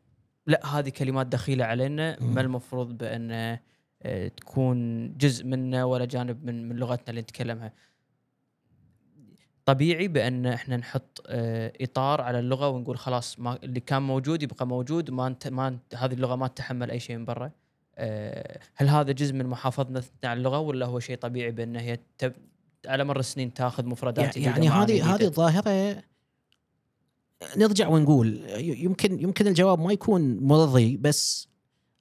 لا 0.46 0.66
هذه 0.66 0.88
كلمات 0.88 1.26
دخيلة 1.26 1.64
علينا. 1.64 2.16
ما 2.20 2.40
المفروض 2.40 2.98
بأن 2.98 3.58
آه، 4.02 4.28
تكون 4.28 5.08
جزء 5.16 5.46
منا 5.46 5.84
ولا 5.84 6.04
جانب 6.04 6.44
من 6.44 6.68
من 6.68 6.76
لغتنا 6.76 7.10
اللي 7.10 7.20
نتكلمها 7.20 7.72
طبيعي 9.64 10.08
بأن 10.08 10.46
إحنا 10.46 10.76
نحط 10.76 11.22
آه، 11.26 11.72
إطار 11.80 12.20
على 12.20 12.38
اللغة 12.38 12.68
ونقول 12.68 12.98
خلاص 12.98 13.40
ما 13.40 13.58
اللي 13.62 13.80
كان 13.80 14.02
موجود 14.02 14.42
يبقى 14.42 14.66
موجود 14.66 15.10
ما 15.10 15.26
انت 15.26 15.48
ما 15.48 15.68
انت 15.68 15.94
هذه 15.94 16.14
اللغة 16.14 16.36
ما 16.36 16.46
تتحمل 16.46 16.90
أي 16.90 17.00
شيء 17.00 17.16
من 17.16 17.24
برا 17.24 17.50
آه، 17.98 18.60
هل 18.74 18.88
هذا 18.88 19.12
جزء 19.12 19.34
من 19.34 19.46
محافظتنا 19.46 20.02
على 20.24 20.38
اللغة 20.38 20.58
ولا 20.58 20.86
هو 20.86 21.00
شيء 21.00 21.16
طبيعي 21.16 21.50
بأن 21.50 21.76
هي 21.76 21.98
تب... 22.18 22.32
على 22.86 23.04
مر 23.04 23.18
السنين 23.18 23.54
تأخذ 23.54 23.86
مفردات 23.86 24.36
يعني 24.36 24.68
هذه؟ 24.68 25.14
هذه 25.14 25.24
الظاهره 25.24 26.02
نرجع 27.56 27.88
ونقول 27.88 28.40
يمكن 28.58 29.20
يمكن 29.20 29.46
الجواب 29.46 29.80
ما 29.80 29.92
يكون 29.92 30.36
مرضي 30.38 30.96
بس 30.96 31.48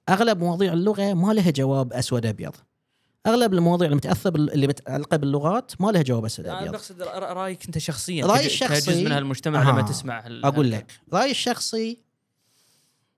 أغلب 0.08 0.38
مواضيع 0.38 0.72
اللغة 0.72 1.14
ما 1.14 1.32
لها 1.32 1.50
جواب 1.50 1.92
أسود 1.92 2.26
أبيض. 2.26 2.52
أغلب 3.26 3.54
المواضيع 3.54 3.88
المتاثره 3.88 4.30
بال- 4.30 4.52
اللي 4.52 4.66
متعلقة 4.66 5.16
باللغات 5.16 5.80
ما 5.80 5.90
لها 5.90 6.02
جواب 6.02 6.24
أسود 6.24 6.46
أنا 6.46 6.60
أبيض. 6.60 6.72
بقصد 6.72 7.02
رأ- 7.02 7.06
رأيك 7.16 7.66
أنت 7.66 7.78
شخصيا 7.78 8.26
رأيي 8.26 8.40
كج- 8.40 8.46
الشخصي- 8.46 8.90
كجزء 8.90 9.04
من 9.04 9.12
هالمجتمع 9.12 9.62
لما 9.70 9.78
آه. 9.80 9.82
تسمع 9.88 10.26
هال... 10.26 10.44
أقول 10.44 10.70
لك. 10.70 10.92
رايي 11.12 11.30
الشخصي 11.30 11.98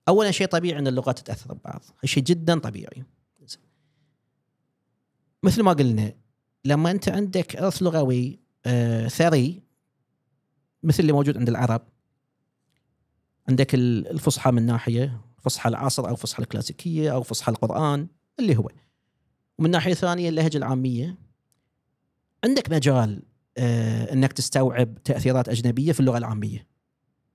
اولا 0.09 0.31
شيء 0.31 0.47
طبيعي 0.47 0.79
إن 0.79 0.87
اللغات 0.87 1.19
تتأثر 1.19 1.55
ببعض 1.55 1.83
شيء 2.05 2.23
جدا 2.23 2.59
طبيعي. 2.59 3.05
مثل 5.43 5.63
ما 5.63 5.73
قلنا 5.73 6.15
لما 6.65 6.91
أنت 6.91 7.09
عندك 7.09 7.57
أرث 7.57 7.83
لغوي 7.83 8.39
آه 8.67 9.09
ثري 9.09 9.63
مثل 10.83 11.01
اللي 11.01 11.13
موجود 11.13 11.39
عند 11.39 11.49
العرب 11.49 11.83
عندك 13.49 13.75
ال- 13.75 14.09
الفصحى 14.11 14.51
من 14.51 14.67
ناحية 14.67 15.21
فصحى 15.43 15.69
العصر 15.69 16.09
أو 16.09 16.17
فصحى 16.17 16.43
الكلاسيكية 16.43 17.15
أو 17.15 17.23
فصحى 17.23 17.53
القرآن 17.53 18.07
اللي 18.41 18.57
هو. 18.57 18.69
ومن 19.59 19.71
ناحية 19.71 19.95
ثانية 19.95 20.29
اللهجة 20.29 20.57
العامية. 20.59 21.19
عندك 22.45 22.71
مجال 22.73 23.23
آه 23.59 24.13
إنك 24.13 24.33
تستوعب 24.33 25.03
تأثيرات 25.05 25.49
أجنبية 25.49 25.93
في 25.93 26.01
اللغة 26.01 26.19
العامية. 26.19 26.67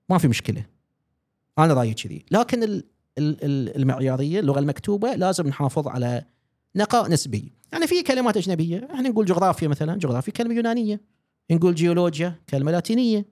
ما 0.08 0.18
في 0.18 0.28
مشكلة. 0.28 0.66
أنا 1.58 1.74
رأيي 1.74 1.94
كذي. 1.94 2.24
لكن 2.30 2.62
ال- 2.62 2.84
ال- 3.18 3.44
ال- 3.44 3.76
المعيارية 3.76 4.40
اللغة 4.40 4.58
المكتوبة 4.58 5.14
لازم 5.14 5.46
نحافظ 5.48 5.88
على 5.88 6.24
نقاء 6.76 7.10
نسبي. 7.10 7.52
يعني 7.72 7.86
في 7.86 8.02
كلمات 8.02 8.36
أجنبية 8.36 8.88
إحنا 8.94 9.08
نقول 9.08 9.26
جغرافيا 9.26 9.68
مثلا 9.68 9.98
جغرافيا 9.98 10.32
كلمة 10.32 10.54
يونانية. 10.54 11.00
نقول 11.50 11.74
جيولوجيا 11.74 12.40
كلمة 12.48 12.70
لاتينية. 12.72 13.26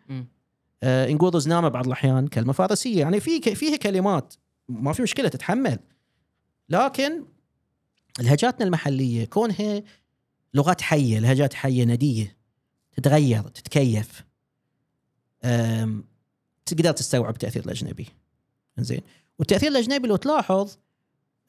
آه 0.82 1.12
نقول 1.12 1.34
رزنامه 1.34 1.68
بعض 1.68 1.86
الأحيان 1.86 2.28
كلمة 2.28 2.52
فارسية. 2.52 3.00
يعني 3.00 3.20
في 3.20 3.54
فيها 3.54 3.76
كلمات 3.76 4.34
ما 4.68 4.92
في 4.92 5.02
مشكلة 5.02 5.28
تتحمل. 5.28 5.78
لكن 6.68 7.24
لهجاتنا 8.20 8.66
المحلية 8.66 9.24
كونها 9.24 9.82
لغات 10.54 10.80
حية 10.80 11.18
لهجات 11.18 11.54
حية 11.54 11.84
ندية 11.84 12.36
تتغير 12.96 13.42
تتكيف 13.42 14.24
تقدر 16.66 16.92
تستوعب 16.92 17.32
التاثير 17.32 17.64
الأجنبي. 17.64 18.06
زين 18.78 19.00
والتأثير 19.38 19.70
الأجنبي 19.70 20.08
لو 20.08 20.16
تلاحظ 20.16 20.76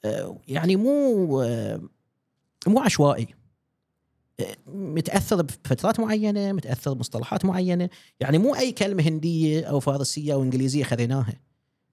آه، 0.05 0.37
يعني 0.47 0.75
مو 0.75 1.41
آه، 1.41 1.81
مو 2.67 2.79
عشوائي. 2.79 3.27
متاثر 4.67 5.41
بفترات 5.41 5.99
معينة 5.99 6.51
متاثر 6.51 6.93
بمصطلحات 6.93 7.45
معينة. 7.45 7.89
يعني 8.19 8.37
مو 8.37 8.55
أي 8.55 8.71
كلمة 8.71 9.03
هندية 9.03 9.65
أو 9.65 9.79
فارسية 9.79 10.33
أو 10.33 10.43
إنجليزية 10.43 10.83
خذيناها. 10.83 11.33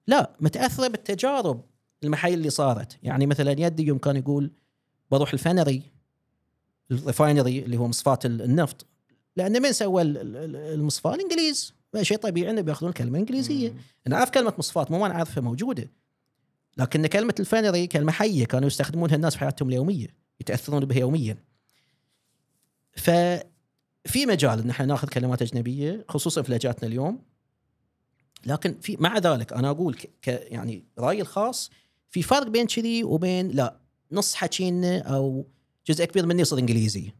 لا 0.07 0.35
متأثرة 0.39 0.87
بالتجارب 0.87 1.61
المحليه 2.03 2.33
اللي 2.33 2.49
صارت. 2.49 2.97
يعني 3.03 3.25
مثلا 3.25 3.51
يدي 3.51 3.83
يوم 3.83 3.97
كان 3.97 4.15
يقول 4.15 4.51
بروح 5.11 5.33
الفنري 5.33 5.81
ال 6.91 6.99
refinery 6.99 7.59
اللي 7.59 7.77
هو 7.77 7.87
مصفاة 7.87 8.19
النفط. 8.25 8.85
لأن 9.35 9.61
من 9.61 9.71
سوى 9.71 10.01
ال- 10.01 10.17
ال- 10.17 10.55
المصفاة؟ 10.55 11.15
الإنجليز. 11.15 11.73
شيء 12.01 12.17
طبيعي 12.17 12.51
إنه 12.51 12.61
بيأخذون 12.61 12.91
كلمة 12.91 13.19
إنجليزية. 13.19 13.73
أنا 14.07 14.15
أعرف 14.15 14.29
كلمة 14.29 14.53
مصفاة 14.57 14.87
مو 14.89 14.99
ما 14.99 15.07
نعرفها 15.07 15.41
موجودة. 15.41 15.91
لكن 16.77 17.05
كلمة 17.05 17.35
الفنري 17.39 17.87
كلمه 17.87 18.11
حيه 18.11 18.45
كانوا 18.45 18.67
يستخدمونها 18.67 19.15
الناس 19.15 19.33
في 19.33 19.39
حياتهم 19.39 19.69
اليومية 19.69 20.07
يتأثرون 20.41 20.85
بها 20.85 20.97
يوميا. 20.99 21.37
ففي 22.95 24.25
مجال 24.25 24.59
إن 24.59 24.69
إحنا 24.69 24.85
ناخذ 24.85 25.07
كلمات 25.07 25.41
أجنبية 25.41 26.05
خصوصا 26.09 26.41
في 26.41 26.51
لهجاتنا 26.51 26.87
اليوم. 26.87 27.21
لكن 28.45 28.79
في 28.81 28.97
مع 28.99 29.17
ذلك 29.17 29.53
أنا 29.53 29.69
أقول 29.69 29.95
ك 29.95 30.27
يعني 30.27 30.85
رأيي 30.99 31.21
الخاص 31.21 31.71
في 32.09 32.21
فرق 32.21 32.47
بين 32.47 32.67
كذي 32.67 33.03
وبين 33.03 33.47
لا 33.47 33.79
نص 34.11 34.35
حكينا 34.35 34.99
أو 34.99 35.47
جزء 35.87 36.05
كبير 36.05 36.25
مني 36.25 36.41
يصير 36.41 36.59
إنجليزي. 36.59 37.13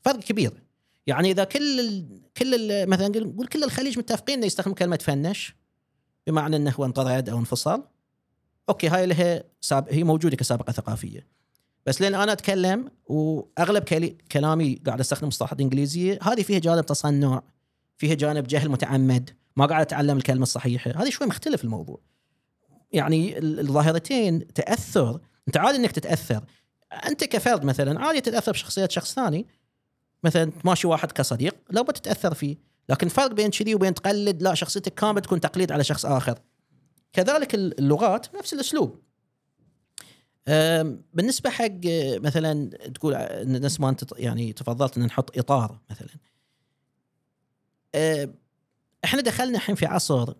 فرق 0.00 0.20
كبير. 0.20 0.62
يعني 1.06 1.30
إذا 1.30 1.44
كل 1.44 1.80
ال 1.80 2.20
كل 2.36 2.54
ال 2.54 2.88
مثلا 2.88 3.08
نقول 3.08 3.46
كل 3.46 3.64
الخليج 3.64 3.98
متفقين 3.98 4.36
إنه 4.36 4.46
يستخدم 4.46 4.74
كلمة 4.74 4.98
فنش 5.02 5.54
بمعنى 6.26 6.56
إنه 6.56 6.70
هو 6.70 6.84
انطرد 6.84 7.28
أو 7.28 7.38
انفصل. 7.38 7.82
أوكي 8.68 8.88
هاي 8.88 9.06
لها. 9.06 9.44
هي 9.72 10.04
موجودة 10.04 10.36
كسابقة 10.36 10.72
ثقافية. 10.72 11.26
بس 11.86 12.00
لأن 12.00 12.14
أنا 12.14 12.32
أتكلم 12.32 12.90
وأغلب. 13.06 13.82
كلامي 14.32 14.74
قاعد 14.86 15.00
استخدم 15.00 15.28
مصطلحات 15.28 15.60
إنجليزية 15.60 16.18
هذه 16.22 16.42
فيها 16.42 16.58
جانب 16.58 16.86
تصنع 16.86 17.42
فيها 17.96 18.14
جانب 18.14 18.46
جهل 18.46 18.68
متعمد 18.68 19.30
ما 19.56 19.66
قاعد 19.66 19.80
أتعلم 19.80 20.16
الكلمة 20.16 20.42
الصحيحة 20.42 20.90
هذه 20.90 21.10
شوي 21.10 21.26
مختلف 21.26 21.64
الموضوع. 21.64 22.00
يعني 22.92 23.38
ال- 23.38 23.60
الظاهرتين 23.60 24.52
تأثر 24.52 25.20
أنت 25.48 25.56
عادي 25.56 25.78
إنك 25.78 25.92
تتأثر. 25.92 26.44
أنت 27.06 27.24
كفرد 27.24 27.64
مثلا 27.64 28.00
عادي 28.00 28.20
تتأثر 28.20 28.52
بشخصية 28.52 28.88
شخص 28.90 29.14
ثاني. 29.14 29.46
مثلا 30.24 30.50
تماشي 30.50 30.86
واحد 30.86 31.12
كصديق 31.12 31.56
لو 31.70 31.82
بتتأثر 31.82 32.34
فيه. 32.34 32.56
لكن 32.88 33.08
فرق 33.08 33.32
بين 33.32 33.50
كذي 33.50 33.74
وبين 33.74 33.94
تقلد 33.94 34.42
لا 34.42 34.54
شخصيتك 34.54 34.94
كاملة 34.94 35.20
تكون 35.20 35.40
تقليد 35.40 35.72
على 35.72 35.84
شخص 35.84 36.06
آخر. 36.06 36.38
كذلك 37.12 37.54
اللغات 37.54 38.34
نفس 38.34 38.52
الأسلوب. 38.52 39.02
بالنسبة 41.14 41.50
حق 41.50 41.80
مثلا 42.16 42.70
تقول 42.94 43.16
نفس 43.44 43.80
ما 43.80 43.88
انت 43.88 44.04
يعني 44.18 44.52
تفضلت 44.52 44.96
إن 44.98 45.06
نحط 45.06 45.38
اطار 45.38 45.78
مثلا. 45.90 46.08
إحنا 49.04 49.20
دخلنا 49.20 49.56
الحين 49.56 49.74
في 49.74 49.86
عصر 49.86 50.34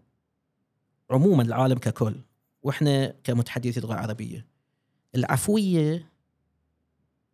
عموما 1.11 1.43
العالم 1.43 1.79
ككل 1.79 2.15
وإحنا 2.63 3.15
كمتحدثي 3.25 3.81
اللغة 3.81 3.95
العربيه 3.95 4.47
العفوية 5.15 6.09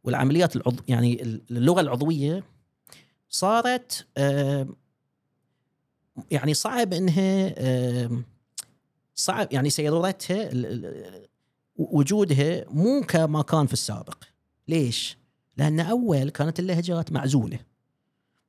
والعمليات 0.05 0.57
العضو 0.57 0.83
يعني 0.89 1.23
اللغة 1.23 1.81
العضوية 1.81 2.45
صارت 3.29 4.07
يعني 6.31 6.55
صعب 6.55 6.93
إنها 6.93 7.55
صعب 9.15 9.53
يعني 9.53 9.71
سيرورتها 9.71 10.49
وجودها 11.79 12.65
مو 12.71 13.01
كما 13.09 13.43
كان 13.43 13.67
في 13.67 13.73
السابق. 13.73 14.25
ليش؟ 14.69 15.19
لأن 15.57 15.81
أول 15.81 16.31
كانت 16.31 16.61
اللهجات 16.61 17.13
معزولة. 17.13 17.59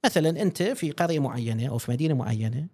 مثلا 0.05 0.41
أنت 0.41 0.63
في 0.63 0.91
قرية 0.91 1.19
معينة 1.19 1.67
أو 1.69 1.77
في 1.77 1.91
مدينة 1.91 2.13
معينة 2.13 2.67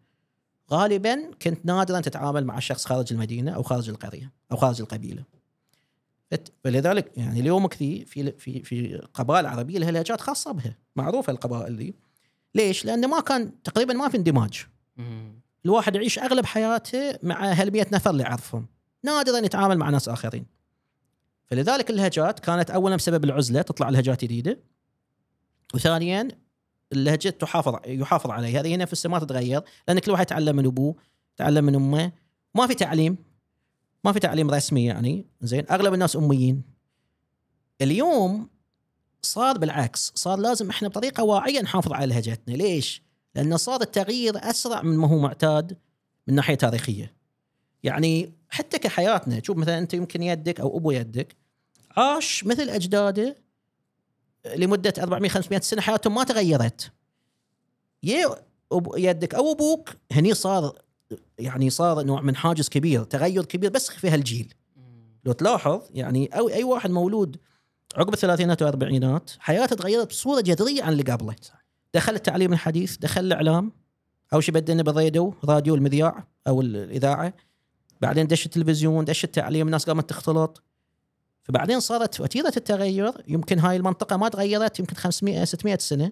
غالبا 0.72 1.32
كنت 1.41 1.65
نادرا 1.65 1.99
تتعامل 1.99 2.45
مع 2.45 2.60
شخص 2.60 2.86
خارج 2.86 3.14
المدينة 3.14 3.52
أو 3.52 3.64
خارج 3.64 3.90
القرية 3.90 4.32
أو 4.52 4.57
خارج 4.57 4.82
القبيلة. 4.82 5.23
فلذلك 6.64 7.11
يعني 7.18 7.40
اليوم 7.40 7.68
كذي 7.68 8.06
في 8.06 8.32
في 8.32 8.64
في 8.64 9.02
قبائل 9.14 9.45
عربية 9.45 9.80
لها 9.80 9.91
لهجات 9.91 10.22
خاصة 10.22 10.52
بها. 10.52 10.77
معروفة 10.95 11.32
القبائل 11.32 11.77
دي. 11.77 11.95
ليش؟ 12.56 12.86
لأن 12.86 13.10
ما 13.10 13.19
كان 13.19 13.61
تقريبا 13.64 13.94
ما 13.94 14.10
في 14.10 14.18
اندماج. 14.18 14.65
الواحد 15.65 15.95
يعيش 15.95 16.19
أغلب 16.19 16.45
حياته 16.45 17.19
مع 17.23 17.52
هال 17.53 17.72
100 17.72 17.86
نفر 17.91 18.10
اللي 18.10 18.23
يعرفهم. 18.23 18.68
نادرا 19.06 19.38
يتعامل 19.38 19.77
مع 19.77 19.90
ناس 19.90 20.10
آخرين. 20.10 20.45
فلذلك 21.45 21.90
اللهجات 21.90 22.40
كانت 22.40 22.72
اولا 22.72 22.95
بسبب 22.95 23.23
العزلة 23.23 23.61
تطلع 23.61 23.90
لهجات 23.90 24.22
جديدة 24.22 24.60
وثانيا 25.73 26.27
اللهجة 26.91 27.30
تحافظ 27.30 27.76
يحافظ 27.86 28.30
عليها. 28.30 28.61
هذه 28.61 28.86
في 28.86 28.94
السماء 28.94 29.19
تتغير 29.19 29.61
لأن 29.88 29.99
كل 29.99 30.11
واحد 30.11 30.26
يتعلم 30.26 30.56
من 30.56 30.65
أبوه 30.65 30.95
يتعلم 31.34 31.65
من 31.65 31.76
أمه. 31.76 32.11
ما 32.56 32.68
في 32.68 32.73
تعليم 32.73 33.18
ما 34.03 34.11
في 34.11 34.19
تعليم 34.19 34.52
رسمي 34.52 34.86
يعني 34.86 35.26
زين؟ 35.41 35.65
أغلب 35.72 35.94
الناس 35.94 36.15
أميين. 36.15 36.64
اليوم 37.82 38.49
صار 39.22 39.57
بالعكس 39.57 40.11
صار 40.15 40.40
لازم 40.40 40.69
إحنا 40.69 40.88
بطريقة 40.88 41.23
واعية 41.23 41.61
نحافظ 41.61 41.94
على 41.94 42.06
لهجتنا. 42.06 42.56
ليش؟ 42.56 43.03
لأن 43.36 43.57
صار 43.57 43.82
التغيير 43.82 44.34
أسرع 44.38 44.82
من 44.82 44.98
ما 44.98 45.07
هو 45.07 45.19
معتاد 45.19 45.77
من 46.27 46.36
ناحية 46.36 46.56
تاريخية. 46.56 47.15
يعني 47.86 48.34
حتى 48.49 48.80
كحياتنا 48.80 49.41
شوف 49.44 49.57
مثلا 49.57 49.78
أنت 49.78 49.94
يمكن 49.94 50.24
يدك 50.24 50.60
أو 50.60 50.78
أبو 50.78 50.91
يدك 50.91 51.36
عاش 51.98 52.44
مثل 52.44 52.70
أجداده 52.70 53.36
لمدة 54.56 54.94
400 54.98 55.30
500 55.30 55.62
سنة 55.62 55.82
حياتهم 55.82 56.16
ما 56.16 56.24
تغيرت. 56.24 56.91
يا 58.03 58.36
يدك 58.98 59.36
أو 59.36 59.52
أبوك 59.52 59.90
هني 60.12 60.34
صار 60.34 60.80
يعني 61.40 61.70
صار 61.70 62.03
نوع 62.03 62.22
من 62.22 62.36
حاجز 62.36 62.70
كبير 62.70 63.03
تغير 63.03 63.45
كبير 63.45 63.70
بس 63.70 63.90
في 63.90 64.10
هالجيل. 64.10 64.53
لو 65.26 65.32
تلاحظ 65.32 65.82
يعني 65.94 66.28
أو 66.28 66.49
أي 66.49 66.64
واحد 66.64 66.90
مولود 66.90 67.38
عقب 67.95 68.14
الثلاثينات 68.14 68.62
والأربعينات 68.62 69.32
حياته 69.40 69.76
تغيرت 69.76 70.07
بصورة 70.07 70.41
جذرية 70.41 70.84
عن 70.84 70.91
اللي 70.94 71.03
قبله. 71.03 71.36
دخل 71.94 72.16
التعليم 72.16 72.53
الحديث 72.53 72.98
دخل 72.98 73.26
الإعلام 73.26 73.72
اول 74.34 74.44
شيء 74.44 74.53
بدينا 74.53 74.84
بالراديو 74.84 75.34
راديو 75.45 75.76
المذياع 75.76 76.28
أو 76.48 76.62
الإذاعة. 76.62 77.34
بعدين 78.02 78.28
دش 78.28 78.46
التلفزيون 78.46 79.06
دش 79.06 79.24
التعليم 79.24 79.68
الناس 79.68 79.86
قامت 79.86 80.10
تختلط. 80.10 80.64
فبعدين 81.44 81.80
صارت 81.80 82.20
وتيرة 82.20 82.54
التغير 82.58 83.24
يمكن 83.28 83.60
هاي 83.60 83.76
المنطقة 83.76 84.18
ما 84.18 84.30
تغيرت 84.30 84.80
يمكن 84.80 84.96
500 84.96 85.46
600 85.46 85.78
سنة. 85.78 86.12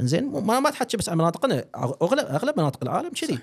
إنزين 0.00 0.24
ما 0.24 0.60
ما 0.60 0.70
تحكي 0.70 0.96
بس 0.96 1.08
عن 1.08 1.18
مناطقنا 1.18 1.64
اغلب 1.74 2.26
أغلب 2.26 2.60
مناطق 2.60 2.78
العالم 2.82 3.10
كذي. 3.10 3.38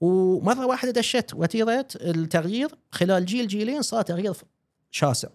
ومرة 0.00 0.66
واحدة 0.66 0.90
دشت 0.90 1.34
وتيرة 1.34 1.88
التغيير 1.94 2.68
خلال 2.90 3.26
جيل 3.26 3.48
جيلين 3.48 3.82
صار 3.82 4.02
تغيير 4.02 4.34
شاسع. 4.90 5.28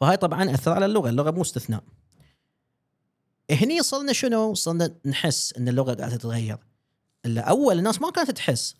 فهاي 0.00 0.16
طبعا 0.16 0.54
أثر 0.54 0.72
على 0.72 0.86
اللغة 0.86 1.08
اللغة 1.08 1.30
مو 1.30 1.42
استثناء. 1.42 1.84
هني 3.50 3.82
صرنا 3.82 4.12
شنو؟ 4.12 4.54
صرنا 4.54 4.94
نحس 5.06 5.54
إن 5.58 5.68
اللغة 5.68 5.94
قاعدة 5.94 6.16
تتغير. 6.16 6.58
إلا 7.26 7.40
أول 7.40 7.78
الناس 7.78 8.00
ما 8.00 8.10
كانت 8.10 8.30
تحس. 8.30 8.74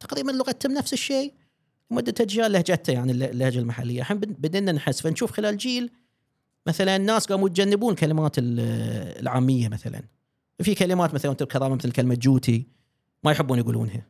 تقريبا 0.00 0.30
لغتهم 0.30 0.72
نفس 0.72 0.92
الشيء. 0.92 1.34
مدة 1.90 2.14
أجيال 2.20 2.52
لهجتها 2.52 2.92
يعني 2.92 3.12
اللهجة 3.12 3.58
المحلية. 3.58 4.00
الحين 4.00 4.18
بدينا 4.18 4.72
نحس 4.72 5.00
فنشوف 5.00 5.32
خلال 5.32 5.56
جيل 5.56 5.90
مثلا 6.66 6.96
الناس 6.96 7.26
قاموا 7.26 7.48
يتجنبون 7.48 7.94
كلمات 7.94 8.36
العامية 8.38 9.68
مثلا. 9.68 10.02
في 10.62 10.74
كلمات 10.74 11.14
مثلا 11.14 11.34
كرامة 11.34 11.74
مثل 11.74 11.92
كلمة 11.92 12.14
جوتي 12.14 12.66
ما 13.24 13.32
يحبون 13.32 13.58
يقولونها. 13.58 14.06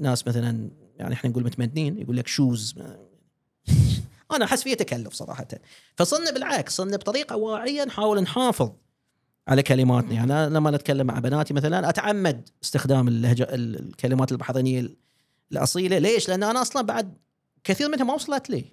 ناس 0.00 0.28
مثلا 0.28 0.70
يعني 0.98 1.14
إحنا 1.14 1.30
نقول 1.30 1.44
متمدنين 1.44 1.98
يقول 1.98 2.16
لك 2.16 2.26
شوز. 2.26 2.74
أنا 4.34 4.44
أحس 4.44 4.62
فيه 4.62 4.74
تكلف 4.74 5.12
صراحة. 5.12 5.48
فصرنا 5.96 6.30
بالعكس 6.30 6.76
صرنا 6.76 6.96
بطريقة 6.96 7.36
واعية 7.36 7.84
نحاول 7.84 8.20
نحافظ 8.22 8.72
على 9.48 9.62
كلماتنا. 9.62 10.12
يعني 10.12 10.32
أنا 10.32 10.48
لما 10.48 10.70
نتكلم 10.70 11.06
مع 11.06 11.18
بناتي 11.18 11.54
مثلا 11.54 11.88
أتعمد 11.88 12.48
استخدام 12.62 13.08
اللهجة 13.08 13.46
الكلمات 13.50 14.32
البحرينية 14.32 15.03
الأصيلة. 15.56 15.98
ليش؟ 15.98 16.28
لأن 16.28 16.42
أنا 16.42 16.62
أصلا 16.62 16.82
بعد 16.82 17.18
كثير 17.64 17.88
منها 17.88 18.04
ما 18.04 18.14
وصلت 18.14 18.50
لي. 18.50 18.64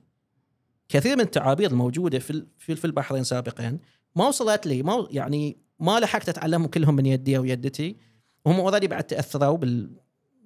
كثير 0.89 1.15
من 1.15 1.21
التعابير 1.21 1.71
الموجودة 1.71 2.19
في 2.19 2.45
في 2.57 2.85
البحرين 2.85 3.23
سابقا 3.23 3.77
ما 4.15 4.27
وصلت 4.27 4.67
لي. 4.67 4.83
ما 4.83 5.07
يعني 5.11 5.57
ما 5.79 5.99
لحقت 5.99 6.29
أتعلمهم 6.29 6.67
كلهم 6.67 6.95
من 6.95 7.05
يدي 7.05 7.37
أو 7.37 7.45
يدتي. 7.45 7.97
وهم 8.45 8.59
اوريدي 8.59 8.87
بعد 8.87 9.03
تأثروا 9.03 9.57
بال 9.57 9.89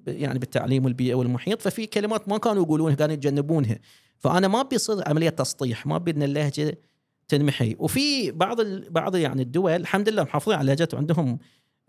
يعني 0.08 0.40
بالتعليم 0.40 0.86
والبيئة 0.86 1.16
والمحيط. 1.16 1.62
ففي 1.62 1.86
كلمات 1.86 2.30
ما 2.30 2.38
كانوا 2.38 2.64
يقولونها 2.64 2.96
كانوا 2.96 3.14
يتجنبونها. 3.14 3.80
فأنا 4.18 4.48
ما 4.48 4.62
بيصير 4.62 5.10
عملية 5.10 5.30
تسطيح 5.30 5.86
ما 5.86 5.98
بدنا 5.98 6.26
اللهجة 6.26 6.80
تنمحي. 7.28 7.76
وفي 7.80 8.32
بعض 8.32 8.60
ال... 8.60 8.90
بعض 8.90 9.16
يعني 9.16 9.42
الدول 9.42 9.72
الحمد 9.72 10.10
لله 10.10 10.24
محافظين 10.24 10.58
على 10.58 10.68
لهجتهم 10.68 11.00
عندهم 11.00 11.40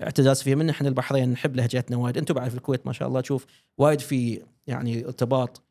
اعتزاز 0.02 0.42
فيها 0.42 0.54
من 0.54 0.70
إحنا 0.70 0.88
البحرين 0.88 1.28
نحب 1.28 1.56
لهجتنا 1.56 1.96
وايد. 1.96 2.18
أنتم 2.18 2.34
بعد 2.34 2.48
في 2.48 2.56
الكويت 2.56 2.86
ما 2.86 2.92
شاء 2.92 3.08
الله 3.08 3.20
تشوف 3.20 3.46
وايد 3.78 4.00
في 4.00 4.42
يعني 4.66 5.04
ارتباط 5.06 5.62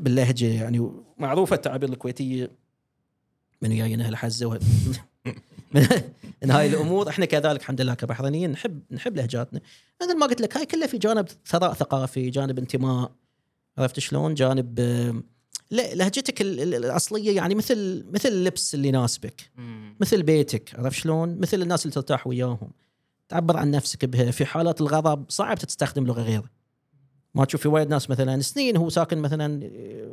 باللهجة 0.00 0.46
يعني 0.46 0.90
معروفة 1.18 1.56
التعابير 1.56 1.88
الكويتية. 1.88 2.50
من 3.62 3.76
جايين 3.76 4.00
أهل 4.00 4.16
حزة 4.16 4.46
من 6.42 6.50
هاي 6.50 6.66
الأمور. 6.66 7.08
إحنا 7.08 7.24
كذلك 7.24 7.60
الحمد 7.60 7.80
لله 7.80 7.94
كبحرينيين 7.94 8.50
نحب 8.50 8.82
نحب 8.90 9.16
لهجاتنا. 9.16 9.60
مثل 10.02 10.18
ما 10.18 10.26
قلت 10.26 10.40
لك 10.40 10.56
هاي 10.56 10.66
كلها 10.66 10.86
في 10.86 10.98
جانب 10.98 11.28
ثراء 11.46 11.74
ثقافي 11.74 12.30
جانب 12.30 12.58
انتماء. 12.58 13.12
عرفت 13.78 13.98
شلون؟ 13.98 14.34
جانب 14.34 14.80
لهجتك 15.70 16.42
الأصلية 16.42 17.36
يعني 17.36 17.54
مثل 17.54 18.04
مثل 18.10 18.28
اللبس 18.28 18.74
اللي 18.74 18.88
يناسبك. 18.88 19.50
مثل 20.00 20.22
بيتك. 20.22 20.74
عرفت 20.78 20.96
شلون؟ 20.96 21.38
مثل 21.38 21.62
الناس 21.62 21.82
اللي 21.82 21.94
ترتاح 21.94 22.26
وياهم. 22.26 22.70
تعبر 23.28 23.56
عن 23.56 23.70
نفسك 23.70 24.04
بها 24.04 24.30
في 24.30 24.44
حالات 24.44 24.80
الغضب 24.80 25.24
صعب 25.28 25.58
تستخدم 25.58 26.06
لغة 26.06 26.22
غيره 26.22 26.44
ما 27.34 27.44
تشوف 27.44 27.60
في 27.60 27.68
وايد 27.68 27.88
ناس 27.88 28.10
مثلا 28.10 28.40
سنين 28.40 28.76
هو 28.76 28.88
ساكن 28.88 29.18
مثلا 29.18 29.60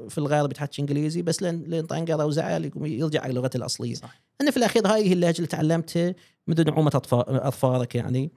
في 0.09 0.17
الغير 0.17 0.47
بيتحكي 0.47 0.81
إنجليزي 0.81 1.21
بس 1.21 1.41
لين 1.41 1.63
لين 1.63 1.85
طنقر 1.85 2.21
أو 2.21 2.31
زعل 2.31 2.65
يقوم 2.65 2.85
يرجع 2.85 3.21
على 3.21 3.33
لغته 3.33 3.57
الأصلية. 3.57 3.93
صح. 3.93 4.21
ان 4.41 4.51
في 4.51 4.57
الأخير 4.57 4.87
هاي 4.87 5.09
هي 5.09 5.13
اللهجة 5.13 5.35
اللي 5.35 5.47
تعلمتها 5.47 6.15
منذ 6.47 6.63
نعومة 6.63 7.01
اظفارك 7.13 7.95
يعني. 7.95 8.31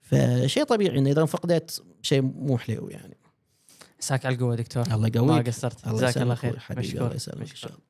فشيء 0.00 0.64
طبيعي 0.64 0.98
إنه 0.98 1.10
إذا 1.10 1.24
فقدت 1.24 1.82
شيء 2.02 2.22
مو 2.22 2.58
حلو 2.58 2.88
يعني. 2.88 3.16
عساك 3.98 4.26
على 4.26 4.34
القوة 4.34 4.54
دكتور. 4.54 4.82
الله 4.82 5.08
يقويك. 5.08 5.30
ما 5.30 5.38
قصرت. 5.38 5.88
جزاك 5.88 6.18
الله 6.18 6.34
خير. 6.34 6.58
حبيبي. 6.58 6.98
الله 6.98 7.14
يسلمك 7.14 7.50
إن 7.50 7.56
شاء 7.56 7.70
الله. 7.70 7.89